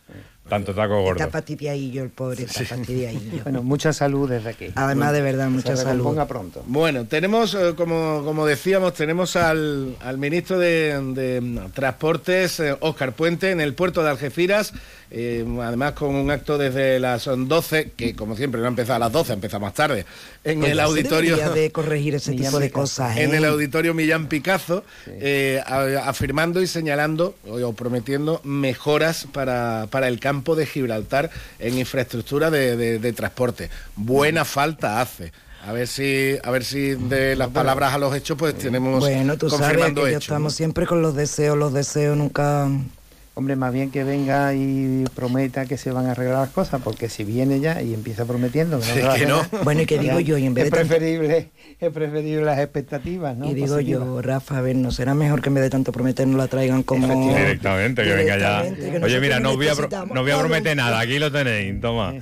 Tanto 0.47 0.73
taco 0.75 1.01
gordo. 1.01 1.23
Está 1.23 1.39
yo 1.45 2.03
el 2.03 2.09
pobre, 2.09 2.43
está 2.43 2.75
bueno, 3.43 3.63
mucha 3.63 3.93
salud 3.93 4.29
desde 4.29 4.49
aquí. 4.49 4.67
Además, 4.75 5.13
de 5.13 5.21
verdad, 5.21 5.49
mucha 5.49 5.77
salud. 5.77 6.03
Ponga 6.03 6.27
pronto. 6.27 6.63
Bueno, 6.67 7.05
tenemos, 7.05 7.53
eh, 7.55 7.73
como, 7.77 8.23
como 8.25 8.45
decíamos, 8.45 8.93
tenemos 8.93 9.37
al, 9.37 9.95
al 10.01 10.17
ministro 10.17 10.59
de, 10.59 11.39
mm, 11.41 11.71
Transportes, 11.71 12.61
Óscar 12.81 13.09
eh, 13.09 13.11
Puente, 13.13 13.51
en 13.51 13.61
el 13.61 13.73
puerto 13.73 14.03
de 14.03 14.09
Algeciras. 14.09 14.73
Eh, 15.15 15.45
además 15.61 15.93
con 15.93 16.15
un 16.15 16.31
acto 16.31 16.57
desde 16.57 16.99
las 16.99 17.25
12, 17.25 17.91
que 17.95 18.15
como 18.15 18.35
siempre 18.35 18.59
no 18.59 18.65
ha 18.65 18.69
empezado 18.69 18.95
a 18.95 18.99
las 18.99 19.11
12, 19.11 19.33
empieza 19.33 19.59
más 19.59 19.75
tarde, 19.75 20.05
en 20.43 20.59
pues 20.59 20.71
el 20.71 20.79
auditorio... 20.79 21.37
de 21.51 21.71
corregir 21.71 22.15
ese 22.15 22.33
tipo 22.33 22.59
de 22.59 22.71
cosas. 22.71 23.17
En 23.17 23.35
el 23.35 23.45
auditorio 23.45 23.93
Millán 23.93 24.25
Picazo, 24.25 24.83
afirmando 26.03 26.63
y 26.63 26.67
señalando 26.67 27.35
o 27.47 27.73
prometiendo 27.73 28.41
mejoras 28.43 29.27
para, 29.31 29.87
para 29.91 30.07
el 30.07 30.19
campo 30.19 30.55
de 30.55 30.65
Gibraltar 30.65 31.29
en 31.59 31.77
infraestructura 31.77 32.49
de, 32.49 33.13
transporte. 33.13 33.69
Buena 33.95 34.45
falta 34.45 34.99
hace. 34.99 35.31
A 35.65 35.71
ver 35.71 35.87
si, 35.87 36.35
a 36.43 36.51
ver 36.51 36.65
si 36.65 36.95
de 36.95 37.37
las 37.37 37.49
palabras 37.49 37.93
a 37.93 37.97
los 37.97 38.13
hechos, 38.13 38.37
pues 38.37 38.57
tenemos 38.57 38.99
bueno, 38.99 39.37
tú 39.37 39.49
sabes 39.49 39.93
que 39.93 40.13
estamos 40.13 40.53
siempre 40.53 40.85
con 40.85 41.01
los 41.01 41.15
deseos, 41.15 41.57
los 41.57 41.71
deseos 41.71 42.17
nunca 42.17 42.67
Hombre, 43.35 43.55
más 43.55 43.73
bien 43.73 43.89
que 43.89 44.03
venga 44.03 44.53
y 44.53 45.05
prometa 45.15 45.65
que 45.65 45.75
se 45.75 45.91
van 45.91 46.05
a 46.05 46.11
arreglar 46.11 46.41
las 46.41 46.49
cosas, 46.49 46.81
porque 46.83 47.09
si 47.09 47.23
viene 47.23 47.59
ya 47.59 47.81
y 47.81 47.95
empieza 47.95 48.25
prometiendo 48.25 48.79
que 48.79 49.25
no, 49.25 49.41
Bueno, 49.63 49.81
y 49.81 49.85
que 49.87 49.97
digo 49.97 50.19
yo, 50.19 50.37
y 50.37 50.45
en 50.45 50.53
vez 50.53 50.65
es 50.65 50.71
preferible, 50.71 51.49
es 51.79 51.91
preferible 51.91 52.43
las 52.43 52.59
expectativas, 52.59 53.35
¿no? 53.35 53.49
Y 53.49 53.55
digo 53.55 53.79
yo, 53.79 54.21
Rafa, 54.21 54.59
a 54.59 54.61
ver, 54.61 54.75
¿no 54.75 54.91
será 54.91 55.15
mejor 55.15 55.41
que 55.41 55.49
en 55.49 55.55
vez 55.55 55.63
de 55.63 55.71
tanto 55.71 55.91
prometer 55.91 56.27
no 56.27 56.37
la 56.37 56.47
traigan 56.47 56.83
como... 56.83 57.27
Directamente, 57.27 58.03
que 58.03 58.13
venga 58.13 58.37
ya. 58.37 58.65
Oye, 59.03 59.19
mira, 59.19 59.39
no 59.39 59.55
voy, 59.55 59.67
a 59.67 59.73
no 60.13 60.21
voy 60.21 60.31
a 60.31 60.37
prometer 60.37 60.77
nada, 60.77 60.99
aquí 60.99 61.17
lo 61.17 61.31
tenéis, 61.31 61.81
toma. 61.81 62.13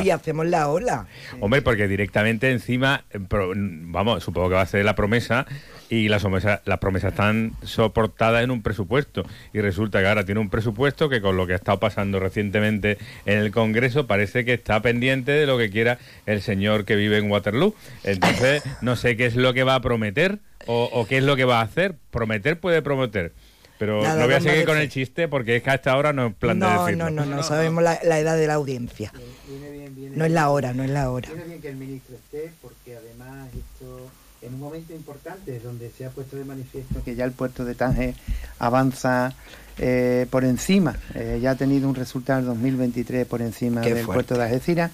Uy, 0.00 0.10
hacemos 0.10 0.46
la 0.46 0.68
ola. 0.68 1.06
Hombre, 1.38 1.62
porque 1.62 1.86
directamente 1.86 2.50
encima, 2.50 3.04
vamos, 3.30 4.24
supongo 4.24 4.48
que 4.48 4.54
va 4.56 4.62
a 4.62 4.66
ser 4.66 4.84
la 4.84 4.96
promesa 4.96 5.46
y 5.90 6.08
las 6.08 6.22
promesas, 6.22 6.60
las 6.64 6.78
promesas 6.78 7.10
están 7.10 7.52
soportadas 7.64 8.44
en 8.44 8.52
un 8.52 8.62
presupuesto 8.62 9.24
y 9.52 9.60
resulta 9.60 10.00
que 10.00 10.06
ahora 10.06 10.24
tiene 10.24 10.40
un 10.40 10.48
presupuesto 10.48 11.08
que 11.08 11.20
con 11.20 11.36
lo 11.36 11.48
que 11.48 11.52
ha 11.54 11.56
estado 11.56 11.80
pasando 11.80 12.20
recientemente 12.20 12.96
en 13.26 13.38
el 13.38 13.50
Congreso 13.50 14.06
parece 14.06 14.44
que 14.44 14.54
está 14.54 14.80
pendiente 14.80 15.32
de 15.32 15.46
lo 15.46 15.58
que 15.58 15.68
quiera 15.68 15.98
el 16.26 16.42
señor 16.42 16.84
que 16.84 16.94
vive 16.94 17.18
en 17.18 17.28
Waterloo. 17.28 17.74
Entonces, 18.04 18.62
no 18.82 18.94
sé 18.94 19.16
qué 19.16 19.26
es 19.26 19.34
lo 19.34 19.52
que 19.52 19.64
va 19.64 19.74
a 19.74 19.80
prometer 19.80 20.38
o, 20.66 21.06
qué 21.08 21.18
es 21.18 21.24
lo 21.24 21.34
que 21.34 21.44
va 21.44 21.58
a 21.58 21.62
hacer. 21.62 21.96
Prometer 22.12 22.60
puede 22.60 22.82
prometer 22.82 23.32
Pero 23.76 24.00
no 24.02 24.24
voy 24.24 24.34
a 24.34 24.40
seguir 24.40 24.66
con 24.66 24.78
el 24.78 24.88
chiste 24.88 25.26
porque 25.26 25.56
es 25.56 25.62
que 25.64 25.70
hasta 25.70 25.90
ahora 25.90 26.12
no 26.12 26.28
es 26.28 26.34
plan 26.34 26.60
no, 26.60 26.68
de 26.68 26.78
decirlo. 26.84 27.10
No, 27.10 27.26
no, 27.26 27.36
no, 27.36 27.42
sabemos 27.42 27.82
la, 27.82 27.96
edad 27.96 28.36
de 28.36 28.46
la 28.46 28.54
audiencia. 28.54 29.12
no 30.14 30.24
es 30.24 30.30
la 30.30 30.50
hora, 30.50 30.72
no 30.72 30.84
es 30.84 30.90
la 30.90 31.10
hora. 31.10 31.28
Viene 31.30 31.46
bien 31.46 31.60
que 31.60 31.68
el 31.70 31.76
ministro 31.76 32.14
esté 32.14 32.52
porque 32.62 32.94
además 32.94 33.48
esto 33.48 34.08
en 34.42 34.54
un 34.54 34.60
momento 34.60 34.94
importante 34.94 35.58
donde 35.60 35.90
se 35.90 36.06
ha 36.06 36.10
puesto 36.10 36.36
de 36.36 36.44
manifiesto 36.44 37.02
que 37.04 37.14
ya 37.14 37.24
el 37.24 37.32
puerto 37.32 37.64
de 37.64 37.74
Tánger 37.74 38.14
avanza 38.58 39.34
eh, 39.78 40.26
por 40.30 40.44
encima, 40.44 40.96
eh, 41.14 41.38
ya 41.40 41.52
ha 41.52 41.54
tenido 41.54 41.88
un 41.88 41.94
resultado 41.94 42.40
en 42.40 42.46
2023 42.46 43.26
por 43.26 43.42
encima 43.42 43.80
del 43.80 44.04
puerto 44.04 44.34
de 44.34 44.44
Algeciras. 44.44 44.90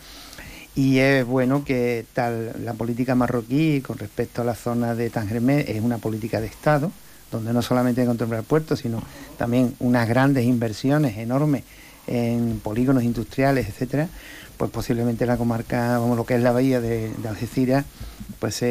Y 0.74 0.98
es 0.98 1.24
bueno 1.24 1.64
que 1.64 2.04
tal 2.12 2.52
la 2.62 2.74
política 2.74 3.14
marroquí 3.14 3.80
con 3.80 3.98
respecto 3.98 4.42
a 4.42 4.44
la 4.44 4.54
zona 4.54 4.94
de 4.94 5.08
Tangermé 5.08 5.64
es 5.68 5.80
una 5.82 5.98
política 5.98 6.40
de 6.40 6.48
Estado, 6.48 6.92
donde 7.32 7.52
no 7.52 7.62
solamente 7.62 8.02
hay 8.02 8.06
que 8.06 8.10
controlar 8.10 8.40
el 8.40 8.44
puerto, 8.44 8.76
sino 8.76 9.02
también 9.38 9.74
unas 9.78 10.06
grandes 10.06 10.44
inversiones 10.44 11.16
enormes 11.16 11.64
en 12.06 12.60
polígonos 12.62 13.02
industriales, 13.02 13.68
etcétera, 13.68 14.08
pues 14.56 14.70
posiblemente 14.70 15.26
la 15.26 15.36
comarca, 15.36 15.98
vamos, 15.98 16.16
lo 16.16 16.24
que 16.24 16.34
es 16.34 16.42
la 16.42 16.52
bahía 16.52 16.80
de, 16.80 17.10
Algeciras, 17.28 17.84
pues, 18.38 18.62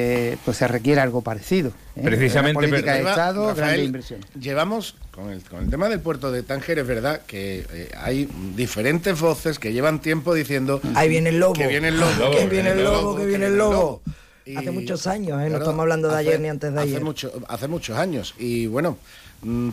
pues 0.43 0.57
se 0.57 0.67
requiere 0.67 1.01
algo 1.01 1.21
parecido. 1.21 1.71
¿eh? 1.95 2.01
Precisamente, 2.03 2.53
política 2.53 2.93
de 2.93 3.01
Estado, 3.01 3.53
grandes 3.53 3.85
inversiones. 3.85 4.25
Llevamos 4.39 4.95
con 5.15 5.29
el, 5.29 5.41
con 5.43 5.63
el 5.63 5.69
tema 5.69 5.87
del 5.87 6.01
puerto 6.01 6.31
de 6.31 6.43
Tánger 6.43 6.79
es 6.79 6.87
verdad 6.87 7.21
que 7.25 7.65
eh, 7.71 7.89
hay 7.97 8.27
diferentes 8.55 9.19
voces 9.19 9.59
que 9.59 9.71
llevan 9.71 10.01
tiempo 10.01 10.33
diciendo 10.33 10.81
ahí 10.93 11.07
viene 11.07 11.29
el 11.29 11.39
lobo 11.39 11.53
que 11.53 11.67
viene 11.67 11.87
el 11.87 11.99
lobo 11.99 12.31
que 12.37 12.47
viene 12.47 12.71
el 12.71 12.83
lobo 12.83 13.15
que 13.15 13.25
viene 13.25 13.45
el 13.45 13.57
lobo 13.57 14.01
hace 14.57 14.71
muchos 14.71 15.07
años 15.07 15.41
¿eh? 15.41 15.49
no 15.49 15.57
estamos 15.57 15.79
hablando 15.79 16.09
de 16.09 16.17
ayer 16.17 16.39
ni 16.41 16.49
antes 16.49 16.73
de 16.73 16.81
ayer 16.81 17.01
mucho, 17.01 17.31
hace 17.47 17.69
muchos 17.69 17.97
años 17.97 18.35
y 18.37 18.67
bueno 18.67 18.97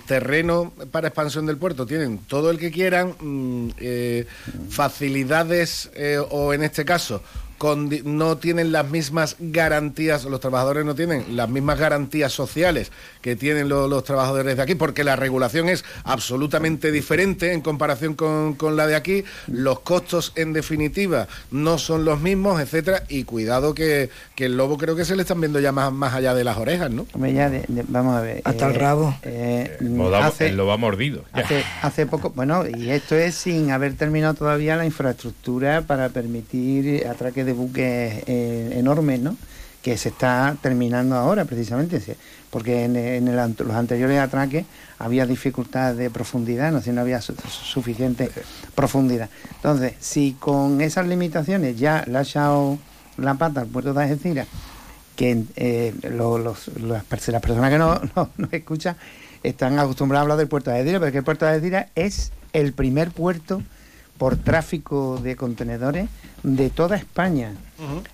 terreno 0.07 0.73
para 0.91 1.09
expansión 1.09 1.47
del 1.47 1.57
puerto. 1.57 1.87
Tienen 1.87 2.19
todo 2.19 2.51
el 2.51 2.59
que 2.59 2.71
quieran 2.71 3.15
mm, 3.19 3.69
eh, 3.79 4.27
facilidades 4.69 5.91
o 6.31 6.53
en 6.53 6.63
este 6.63 6.85
caso 6.85 7.23
no 8.05 8.37
tienen 8.39 8.73
las 8.73 8.89
mismas 8.91 9.37
garantías, 9.39 10.25
los 10.25 10.41
trabajadores 10.41 10.85
no 10.85 10.95
tienen 10.95 11.37
las 11.37 11.49
mismas 11.49 11.79
garantías 11.79 12.33
sociales 12.33 12.91
que 13.21 13.37
tienen 13.37 13.69
los 13.69 14.05
trabajadores 14.05 14.57
de 14.57 14.63
aquí, 14.63 14.75
porque 14.75 15.05
la 15.05 15.17
regulación 15.17 15.69
es 15.69 15.85
absolutamente 16.05 16.91
diferente 16.91 17.53
en 17.53 17.61
comparación 17.61 18.15
con, 18.15 18.77
la 18.77 18.87
de 18.87 18.97
aquí, 18.97 19.25
los 19.47 19.81
costos 19.81 20.33
en 20.35 20.53
definitiva 20.53 21.29
no 21.51 21.79
son 21.79 22.05
los 22.05 22.21
mismos, 22.21 22.61
etcétera, 22.61 23.05
y 23.09 23.25
cuidado 23.25 23.75
que, 23.75 24.11
el 24.43 24.57
lobo 24.57 24.77
creo 24.77 24.97
que 24.97 25.05
se 25.05 25.15
le 25.15 25.23
están 25.23 25.41
viendo 25.41 25.61
ya 25.61 25.71
más, 25.71 25.93
más 25.93 26.15
allá 26.15 26.35
de 26.35 26.43
las 26.43 26.57
orejas, 26.57 26.91
¿no? 26.91 27.07
vamos 27.15 28.17
a 28.17 28.21
ver. 28.21 28.43
Hasta 28.43 28.67
el 28.67 28.75
eh, 28.75 28.79
rabo. 28.79 29.15
Eh, 29.23 29.77
el 30.41 30.57
lobo 30.57 30.73
ha 30.73 30.77
mordido. 30.77 31.23
Hace, 31.33 31.63
hace 31.81 32.07
poco, 32.07 32.31
bueno, 32.31 32.65
y 32.67 32.91
esto 32.91 33.15
es 33.15 33.37
sin 33.37 33.71
haber 33.71 33.95
terminado 33.95 34.35
todavía 34.35 34.75
la 34.75 34.85
infraestructura 34.85 35.83
para 35.83 36.09
permitir 36.09 37.07
atraque 37.07 37.45
de 37.45 37.52
buques 37.53 38.23
eh, 38.27 38.75
enormes, 38.77 39.21
¿no? 39.21 39.37
que 39.83 39.99
se 39.99 40.11
está 40.11 40.57
terminando 40.63 41.17
ahora 41.17 41.45
precisamente, 41.45 42.01
porque 42.51 42.85
en, 42.85 43.37
los 43.37 43.75
anteriores 43.75 44.21
atraques 44.21 44.65
había 44.99 45.27
dificultad 45.27 45.95
de 45.95 46.09
profundidad, 46.09 46.71
no, 46.71 46.81
si 46.81 46.93
no 46.93 47.01
había 47.01 47.21
suficiente 47.21 48.31
profundidad. 48.77 49.29
Entonces, 49.57 49.95
si 49.99 50.37
con 50.39 50.81
esas 50.81 51.07
limitaciones 51.09 51.79
ya 51.79 52.05
le 52.07 52.19
ha 52.19 52.23
echado 52.23 52.79
la 53.17 53.35
pata 53.35 53.63
al 53.63 53.67
puerto 53.67 53.93
de 53.93 54.05
Algeciras, 54.05 54.47
que 55.17 55.45
eh, 55.57 55.93
las, 56.03 57.05
personas 57.05 57.71
que 57.71 57.79
no, 57.79 58.01
no, 58.17 58.49
escuchan 58.53 58.97
están 59.43 59.81
acostumbradas 59.81 60.21
a 60.21 60.23
hablar 60.23 60.39
del 60.39 60.49
puerto 60.49 60.71
de 60.71 60.77
Algeciras, 60.77 61.01
pero 61.01 61.13
que 61.13 61.19
el 61.19 61.25
puerto 61.25 61.45
de 61.45 61.51
Algeciras 61.51 61.87
es 61.97 62.31
el 62.53 62.73
primer 62.73 63.11
puerto 63.11 63.63
por 64.17 64.37
tráfico 64.37 65.19
de 65.21 65.35
contenedores 65.35 66.09
de 66.43 66.71
toda 66.71 66.97
España. 66.97 67.53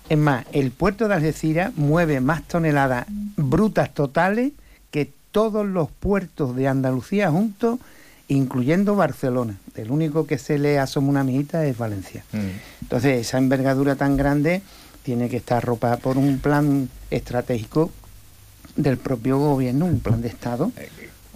Es 0.09 0.17
más, 0.17 0.45
el 0.51 0.71
puerto 0.71 1.07
de 1.07 1.15
Algeciras 1.15 1.75
mueve 1.75 2.21
más 2.21 2.43
toneladas 2.47 3.05
brutas 3.35 3.93
totales 3.93 4.51
que 4.91 5.11
todos 5.31 5.65
los 5.65 5.91
puertos 5.91 6.55
de 6.55 6.67
Andalucía 6.67 7.29
juntos, 7.29 7.79
incluyendo 8.27 8.95
Barcelona. 8.95 9.57
El 9.75 9.91
único 9.91 10.25
que 10.25 10.37
se 10.37 10.57
le 10.57 10.79
asoma 10.79 11.09
una 11.09 11.23
mijita 11.23 11.65
es 11.65 11.77
Valencia. 11.77 12.23
Mm. 12.31 12.37
Entonces, 12.81 13.27
esa 13.27 13.37
envergadura 13.37 13.95
tan 13.95 14.17
grande 14.17 14.61
tiene 15.03 15.29
que 15.29 15.37
estar 15.37 15.59
arropada 15.59 15.97
por 15.97 16.17
un 16.17 16.39
plan 16.39 16.89
estratégico 17.11 17.91
del 18.75 18.97
propio 18.97 19.37
gobierno, 19.37 19.85
un 19.85 19.99
plan 19.99 20.21
de 20.21 20.27
Estado. 20.27 20.71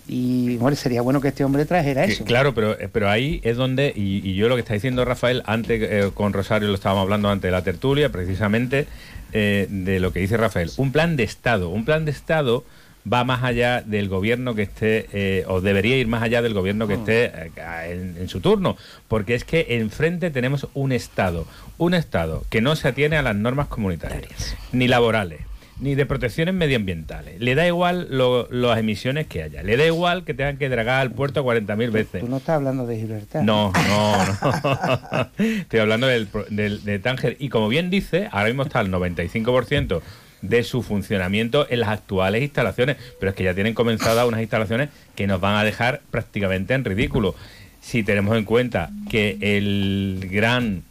Y 0.08 0.58
bueno, 0.58 0.76
sería 0.76 1.02
bueno 1.02 1.22
que 1.22 1.30
este 1.30 1.44
hombre 1.44 1.66
trajera 1.66 2.04
eso. 2.04 2.26
Claro, 2.26 2.54
pero, 2.54 2.78
eh, 2.80 2.90
pero 2.92 3.10
ahí 3.10 3.40
es 3.44 3.56
donde, 3.56 3.94
y, 3.96 4.36
yo 4.36 4.50
lo 4.50 4.56
que 4.56 4.62
está 4.62 4.74
diciendo 4.74 5.06
Rafael, 5.06 5.44
antes 5.46 5.82
eh, 5.82 6.12
con 6.14 6.34
Rosario 6.34 6.68
lo 6.68 6.76
estábamos 6.76 7.04
hablando 7.04 7.30
antes 7.30 7.48
de 7.48 7.52
la 7.52 7.64
tertulia, 7.64 8.12
precisamente 8.12 8.88
eh, 9.32 9.68
de 9.70 10.00
lo 10.00 10.12
que 10.12 10.20
dice 10.20 10.36
Rafael, 10.36 10.72
un 10.78 10.92
plan 10.92 11.16
de 11.16 11.24
Estado, 11.24 11.70
un 11.70 11.86
plan 11.86 12.04
de 12.04 12.12
Estado 12.12 12.66
va 13.12 13.24
más 13.24 13.44
allá 13.44 13.82
del 13.82 14.08
gobierno 14.08 14.56
que 14.56 14.62
esté, 14.62 15.44
o 15.48 15.60
debería 15.60 15.98
ir 15.98 16.08
más 16.08 16.24
allá 16.24 16.42
del 16.42 16.54
gobierno 16.54 16.88
que 16.88 16.96
mm. 16.96 17.00
esté 17.00 17.52
en, 17.92 18.16
en, 18.18 18.30
su 18.30 18.40
turno, 18.40 18.78
porque 19.10 19.36
es 19.36 19.44
que 19.44 19.66
enfrente 19.72 20.32
tenemos 20.32 20.68
un 20.74 20.94
Estado, 20.94 21.46
un 21.78 21.94
Estado 21.96 22.46
que 22.50 22.62
no 22.62 22.78
se 22.78 22.88
atiene 22.88 23.18
a 23.18 23.22
las 23.22 23.36
normas 23.36 23.68
comunitarias, 23.68 24.56
ni 24.72 24.88
laborales, 24.88 25.42
ni 25.84 25.96
de 25.96 26.06
protecciones 26.06 26.56
medioambientales. 26.56 27.42
Le 27.42 27.56
da 27.56 27.68
igual 27.68 28.08
las 28.50 28.80
emisiones 28.80 29.28
que 29.28 29.44
haya. 29.44 29.64
Le 29.64 29.76
da 29.76 29.86
igual 29.86 30.24
que 30.24 30.34
tengan 30.34 30.58
que 30.58 30.70
dragar 30.70 31.02
al 31.02 31.12
puerto 31.12 31.44
40.000 31.44 31.92
veces. 31.92 32.22
Tú 32.22 32.30
no 32.30 32.38
estás 32.38 32.56
hablando 32.56 32.88
de 32.88 32.98
Gibraltar. 32.98 33.44
No, 33.44 33.74
no, 33.90 34.26
no. 34.26 35.30
Estoy 35.46 35.80
hablando 35.82 36.08
del, 36.08 36.30
de 36.50 37.00
Tánger. 37.00 37.36
Y 37.38 37.50
como 37.50 37.68
bien 37.68 37.90
dice, 37.90 38.30
ahora 38.32 38.46
mismo 38.46 38.64
está 38.64 38.80
el 38.80 38.92
95% 38.92 40.02
de 40.42 40.64
su 40.64 40.84
funcionamiento 40.84 41.68
en 41.70 41.82
las 41.82 41.90
actuales 41.90 42.42
instalaciones. 42.42 42.96
Pero 43.20 43.32
es 43.32 43.36
que 43.36 43.44
ya 43.44 43.54
tienen 43.54 43.74
comenzadas 43.74 44.26
unas 44.26 44.40
instalaciones 44.40 44.88
que 45.16 45.28
nos 45.28 45.42
van 45.42 45.58
a 45.58 45.66
dejar 45.66 46.02
prácticamente 46.12 46.74
en 46.74 46.86
ridículo. 46.86 47.36
Si 47.82 48.04
tenemos 48.04 48.38
en 48.38 48.46
cuenta 48.46 48.90
que 49.10 49.38
el 49.42 50.30
gran, 50.32 50.84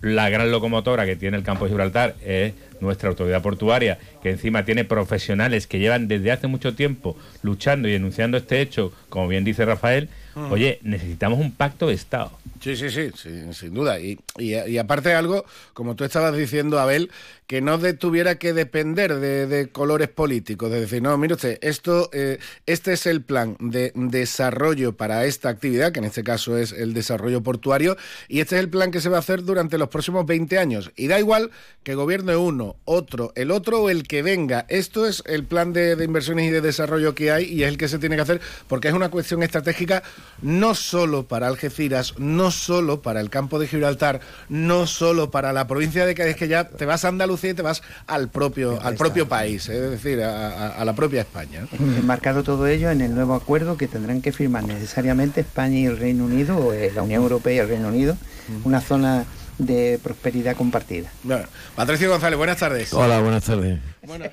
la 0.00 0.28
gran 0.30 0.50
locomotora 0.50 1.06
que 1.06 1.16
tiene 1.16 1.36
el 1.36 1.42
campo 1.42 1.64
de 1.64 1.70
Gibraltar 1.70 2.14
es 2.24 2.54
nuestra 2.80 3.08
autoridad 3.10 3.42
portuaria, 3.42 3.98
que 4.22 4.30
encima 4.30 4.64
tiene 4.64 4.84
profesionales 4.84 5.66
que 5.66 5.78
llevan 5.78 6.08
desde 6.08 6.32
hace 6.32 6.46
mucho 6.46 6.74
tiempo 6.74 7.16
luchando 7.42 7.88
y 7.88 7.92
denunciando 7.92 8.38
este 8.38 8.60
hecho, 8.60 8.92
como 9.08 9.28
bien 9.28 9.44
dice 9.44 9.64
Rafael, 9.64 10.08
oye, 10.34 10.78
necesitamos 10.82 11.38
un 11.38 11.52
pacto 11.52 11.86
de 11.86 11.94
Estado. 11.94 12.32
Sí, 12.60 12.76
sí, 12.76 12.90
sí, 12.90 13.10
sin 13.52 13.74
duda. 13.74 13.98
Y, 14.00 14.18
y, 14.38 14.78
aparte 14.78 15.14
algo, 15.14 15.44
como 15.72 15.96
tú 15.96 16.04
estabas 16.04 16.36
diciendo, 16.36 16.78
Abel, 16.78 17.10
que 17.46 17.60
no 17.60 17.78
tuviera 17.94 18.36
que 18.36 18.52
depender 18.52 19.16
de, 19.16 19.68
colores 19.72 20.08
políticos, 20.08 20.70
de 20.70 20.80
decir, 20.80 21.02
no, 21.02 21.16
mire 21.16 21.34
usted, 21.34 21.58
esto, 21.62 22.10
eh, 22.12 22.38
este 22.66 22.92
es 22.92 23.06
el 23.06 23.22
plan 23.22 23.56
de 23.58 23.92
desarrollo 23.94 24.96
para 24.96 25.24
esta 25.24 25.48
actividad, 25.48 25.92
que 25.92 26.00
en 26.00 26.04
este 26.04 26.22
caso 26.22 26.58
es 26.58 26.72
el 26.72 26.92
desarrollo 26.92 27.42
portuario, 27.42 27.96
y 28.28 28.40
este 28.40 28.56
es 28.56 28.60
el 28.60 28.68
plan 28.68 28.90
que 28.90 29.00
se 29.00 29.08
va 29.08 29.16
a 29.16 29.20
hacer 29.20 29.42
durante 29.42 29.78
los 29.78 29.88
próximos 29.88 30.26
20 30.26 30.58
años. 30.58 30.92
Y 30.96 31.08
da 31.08 31.18
igual 31.18 31.50
que 31.82 31.94
gobierne 31.94 32.36
uno, 32.36 32.76
otro, 32.84 33.32
el 33.34 33.50
otro 33.50 33.82
o 33.82 33.90
el 33.90 34.06
que 34.06 34.22
venga. 34.22 34.66
Esto 34.68 35.06
es 35.06 35.22
el 35.26 35.44
plan 35.44 35.72
de, 35.72 35.96
de 35.96 36.04
inversiones 36.04 36.46
y 36.46 36.50
de 36.50 36.60
desarrollo 36.60 37.14
que 37.14 37.32
hay 37.32 37.44
y 37.44 37.62
es 37.62 37.68
el 37.68 37.78
que 37.78 37.88
se 37.88 37.98
tiene 37.98 38.16
que 38.16 38.22
hacer 38.22 38.40
porque 38.68 38.88
es 38.88 38.94
una 38.94 39.08
cuestión 39.08 39.42
estratégica 39.42 40.02
no 40.42 40.74
solo 40.74 41.26
para 41.26 41.48
Algeciras, 41.48 42.14
no 42.18 42.50
solo 42.50 43.02
para 43.02 43.20
el 43.20 43.30
campo 43.30 43.58
de 43.58 43.66
Gibraltar, 43.66 44.20
no 44.48 44.86
solo 44.86 45.30
para 45.30 45.52
la 45.52 45.66
provincia 45.66 46.06
de 46.06 46.14
Cádiz, 46.14 46.36
que 46.36 46.48
ya 46.48 46.68
te 46.68 46.86
vas 46.86 47.04
a 47.04 47.08
Andalucía 47.08 47.50
y 47.50 47.54
te 47.54 47.62
vas 47.62 47.82
al 48.06 48.28
propio, 48.28 48.80
al 48.82 48.94
propio 48.96 49.28
país, 49.28 49.68
¿eh? 49.68 49.84
es 49.84 49.90
decir, 49.90 50.22
a, 50.22 50.84
la 50.84 50.92
propia 50.94 51.20
España. 51.20 51.66
Marcado 52.04 52.42
todo 52.42 52.66
ello 52.66 52.90
en 52.90 53.00
el 53.00 53.14
nuevo 53.14 53.34
acuerdo 53.34 53.76
que 53.76 53.88
tendrán 53.88 54.22
que 54.22 54.32
firmar 54.32 54.64
necesariamente 54.64 55.42
España 55.42 55.78
y 55.78 55.86
el 55.86 55.98
Reino 55.98 56.24
Unido, 56.24 56.56
o 56.56 56.72
eh, 56.72 56.90
la 56.94 57.02
Unión 57.02 57.22
Europea 57.22 57.54
y 57.54 57.58
el 57.58 57.68
Reino 57.68 57.88
Unido, 57.88 58.16
una 58.64 58.80
zona 58.80 59.24
de 59.58 60.00
prosperidad 60.02 60.56
compartida. 60.56 61.10
Bueno, 61.22 61.44
Patricio 61.76 62.08
González, 62.08 62.38
buenas 62.38 62.56
tardes. 62.56 62.92
Hola, 62.94 63.20
buenas 63.20 63.44
tardes. 63.44 63.78
Bueno, 64.06 64.24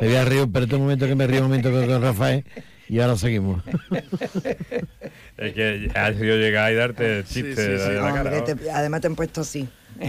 Me 0.00 0.08
voy 0.08 0.16
a 0.16 0.24
reír, 0.24 0.48
pero 0.52 0.64
este 0.64 0.76
momento 0.76 1.06
que 1.06 1.14
me 1.14 1.26
río 1.26 1.42
un 1.42 1.48
momento 1.48 1.70
con 1.70 2.02
Rafael 2.02 2.44
y 2.92 3.00
ahora 3.00 3.16
seguimos. 3.16 3.62
es 5.38 5.54
que 5.54 5.90
ha 5.94 6.12
sido 6.12 6.36
llegar 6.36 6.70
y 6.70 6.74
darte 6.74 7.24
chiste 7.24 7.78
además 8.70 9.00
te 9.00 9.06
han 9.06 9.16
puesto 9.16 9.40
así. 9.40 9.66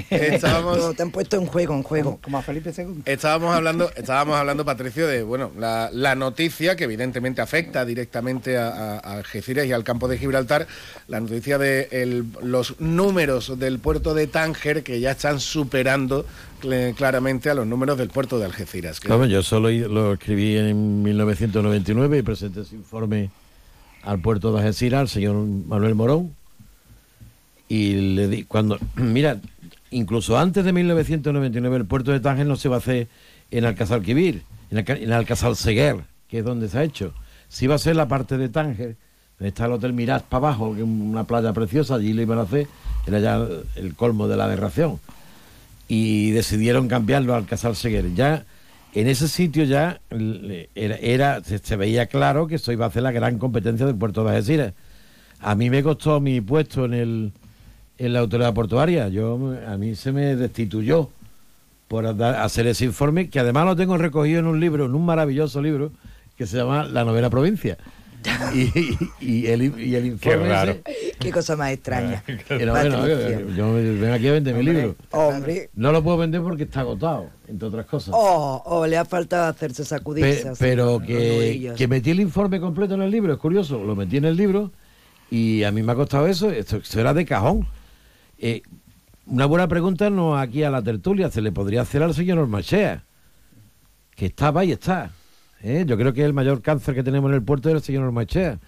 Estábamos, 0.10 0.93
te 0.98 1.04
han 1.04 1.12
puesto 1.12 1.38
en 1.38 1.46
juego, 1.46 1.76
en 1.76 1.84
juego. 1.84 2.19
Como 2.22 2.38
a 2.38 2.41
Felipe 2.41 2.74
II. 2.78 3.04
Estábamos 3.06 3.56
hablando, 3.56 3.89
estábamos 3.96 4.36
hablando, 4.36 4.65
Patricio, 4.65 5.08
de 5.08 5.24
bueno, 5.24 5.52
la, 5.58 6.15
noticia 6.15 6.76
que 6.76 6.84
evidentemente 6.84 7.41
afecta 7.41 7.86
directamente 7.86 8.58
a, 8.58 8.98
Algeciras 8.98 9.65
y 9.65 9.72
al 9.72 9.86
campo 9.86 10.10
de 10.10 10.17
Gibraltar, 10.17 10.67
la 11.08 11.22
noticia 11.22 11.58
de 11.58 12.26
los 12.41 12.82
números 12.82 13.58
del 13.58 13.80
puerto 13.80 14.13
de 14.13 14.28
Tánger 14.28 14.84
que 14.84 15.00
ya 15.00 15.12
están 15.12 15.39
superando 15.39 16.26
claramente 16.95 17.49
a 17.49 17.54
los 17.54 17.67
números 17.67 17.97
del 17.97 18.10
puerto 18.10 18.39
de 18.39 18.45
Algeciras. 18.45 18.99
Claro, 18.99 19.26
yo 19.26 19.43
solo 19.43 19.69
lo 19.69 20.13
escribí 20.13 20.56
en 20.58 21.04
1999 21.04 22.17
y 22.19 22.21
presenté 22.21 22.62
ese 22.62 22.76
informe 22.76 23.30
al 24.04 24.19
puerto 24.19 24.52
de 24.54 24.60
Algeciras, 24.60 25.02
al 25.02 25.10
señor 25.10 25.36
Manuel 25.36 25.95
Morón, 25.95 26.34
y 27.67 27.93
le 28.15 28.28
di, 28.28 28.43
cuando, 28.43 28.78
mira, 28.95 29.39
incluso 29.91 30.38
antes 30.38 30.65
de 30.65 30.73
1999 30.73 31.78
el 31.78 31.86
puerto 31.86 32.12
de 32.12 32.19
Tánger 32.19 32.45
no 32.45 32.56
se 32.56 32.69
va 32.69 32.76
a 32.76 32.80
hacer 32.80 33.08
en 33.52 33.65
Alcázar 33.65 34.02
Quibir, 34.02 34.43
en, 34.71 34.78
Alca- 34.80 34.97
en 34.97 36.06
que 36.28 36.39
es 36.39 36.45
donde 36.45 36.67
se 36.69 36.78
ha 36.80 36.84
hecho. 36.84 37.13
Sí 37.47 37.67
va 37.67 37.76
a 37.76 37.80
ser 37.80 37.95
la 37.95 38.08
parte 38.08 38.38
de 38.38 38.49
Tánger, 38.49 38.95
donde 39.38 39.49
está 39.49 39.65
el 39.65 39.73
Hotel 39.73 39.93
Mirage 39.93 40.26
para 40.30 40.47
abajo, 40.47 40.73
que 40.73 40.82
es 40.82 40.88
una 40.88 41.23
playa 41.26 41.54
preciosa, 41.54 41.95
allí 41.95 42.13
lo 42.13 42.21
iban 42.23 42.39
a 42.39 42.43
hacer, 42.43 42.67
era 43.06 43.19
ya 43.19 43.47
el 43.76 43.93
colmo 43.95 44.28
de 44.28 44.38
la 44.38 44.45
aberración. 44.45 44.99
Y 45.95 46.32
decidieron 46.32 46.88
cambiarlo 46.88 47.36
al 47.36 47.41
Alcázar 47.43 47.75
Seguer. 47.75 48.15
Ya 48.15 48.45
en 48.95 49.08
ese 49.08 49.27
sitio 49.27 49.63
ya 49.63 50.01
era, 50.73 50.95
era- 50.95 51.43
se, 51.43 51.75
veía 51.75 52.08
claro 52.08 52.47
que 52.47 52.56
eso 52.56 52.71
iba 52.71 52.88
a 52.88 52.89
ser 52.91 53.03
la 53.03 53.12
gran 53.12 53.38
competencia 53.38 53.86
del 53.86 53.95
puerto 53.95 54.23
de 54.23 54.32
Algeciras. 54.32 54.73
A 55.39 55.53
mí 55.53 55.69
me 55.69 55.84
costó 55.84 56.19
mi 56.19 56.41
puesto 56.41 56.86
en 56.86 56.93
el 56.95 57.32
en 57.99 58.12
la 58.12 58.21
autoridad 58.21 58.56
portuaria. 58.56 59.08
Yo 59.10 59.56
a 59.67 59.77
mí 59.77 59.93
se 59.93 60.12
me 60.12 60.36
destituyó 60.36 61.12
por 61.88 62.08
hacer 62.08 62.65
ese 62.65 62.86
informe, 62.86 63.29
que 63.29 63.39
además 63.39 63.65
lo 63.65 63.75
tengo 63.75 63.95
recogido 63.95 64.39
en 64.39 64.47
un 64.47 64.60
libro, 64.60 64.86
en 64.86 64.95
un 64.95 65.06
maravilloso 65.06 65.62
libro 65.62 65.91
que 66.36 66.47
se 66.47 66.58
llama 66.58 66.86
La 66.86 67.03
novena 67.06 67.29
provincia. 67.29 67.77
Y, 68.53 68.97
y 69.19 69.47
el, 69.47 69.79
y 69.79 69.95
el 69.95 70.05
informe 70.05 70.47
raro. 70.47 70.71
ese- 70.86 71.15
Qué 71.19 71.31
cosa 71.31 71.55
más 71.55 71.71
extraña. 71.71 72.23
no, 72.49 72.71
bueno, 72.71 73.07
yo, 73.07 73.49
yo 73.49 73.73
vengo 73.73 74.13
aquí 74.13 74.27
a 74.27 74.31
vender 74.33 74.55
mi 74.55 74.63
libro. 74.63 74.95
Hombre. 75.12 75.69
No 75.73 75.91
lo 75.91 76.03
puedo 76.03 76.17
vender 76.17 76.41
porque 76.41 76.63
está 76.63 76.81
agotado, 76.81 77.29
entre 77.47 77.67
otras 77.67 77.86
cosas. 77.86 78.13
Oh, 78.17 78.62
oh, 78.65 78.86
le 78.88 78.97
ha 78.97 79.05
faltado 79.05 79.45
hacerse 79.49 79.83
sacudirse. 79.86 80.43
Pe- 80.43 80.49
así, 80.49 80.57
pero 80.59 80.99
que, 80.99 81.73
que 81.77 81.88
metí 81.88 82.12
el 82.12 82.19
informe 82.19 82.59
completo 82.59 82.93
en 82.95 83.01
el 83.01 83.12
libro, 83.12 83.33
es 83.33 83.39
curioso, 83.39 83.83
lo 83.83 83.95
metí 83.95 84.17
en 84.17 84.25
el 84.25 84.36
libro 84.38 84.71
y 85.31 85.63
a 85.63 85.71
mí 85.71 85.81
me 85.83 85.91
ha 85.91 85.95
costado 85.95 86.27
eso, 86.27 86.49
esto, 86.51 86.77
esto 86.77 86.99
era 86.99 87.13
de 87.13 87.25
cajón. 87.25 87.67
Eh, 88.39 88.62
una 89.25 89.45
buena 89.45 89.67
pregunta 89.67 90.09
no 90.09 90.38
aquí 90.38 90.63
a 90.63 90.69
la 90.69 90.81
tertulia, 90.81 91.31
se 91.31 91.41
le 91.41 91.51
podría 91.51 91.81
hacer 91.81 92.03
al 92.03 92.13
señor 92.13 92.38
Ormachea, 92.39 93.03
que 94.15 94.25
estaba 94.27 94.65
y 94.65 94.71
está. 94.73 95.12
¿Eh? 95.63 95.84
Yo 95.88 95.97
creo 95.97 96.13
que 96.13 96.23
el 96.23 96.34
mayor 96.34 96.62
cáncer 96.62 96.93
que 96.95 97.04
tenemos 97.04 97.30
en 97.30 97.36
el 97.36 97.41
puerto 97.41 97.69
es 97.69 97.76
el 97.76 97.82
señor 97.82 98.04
Ormachea. 98.04 98.60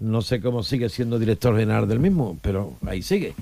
No 0.00 0.22
sé 0.22 0.40
cómo 0.40 0.62
sigue 0.62 0.88
siendo 0.88 1.18
director 1.18 1.56
general 1.58 1.86
del 1.88 1.98
mismo, 2.00 2.38
pero 2.42 2.74
ahí 2.86 3.02
sigue. 3.02 3.34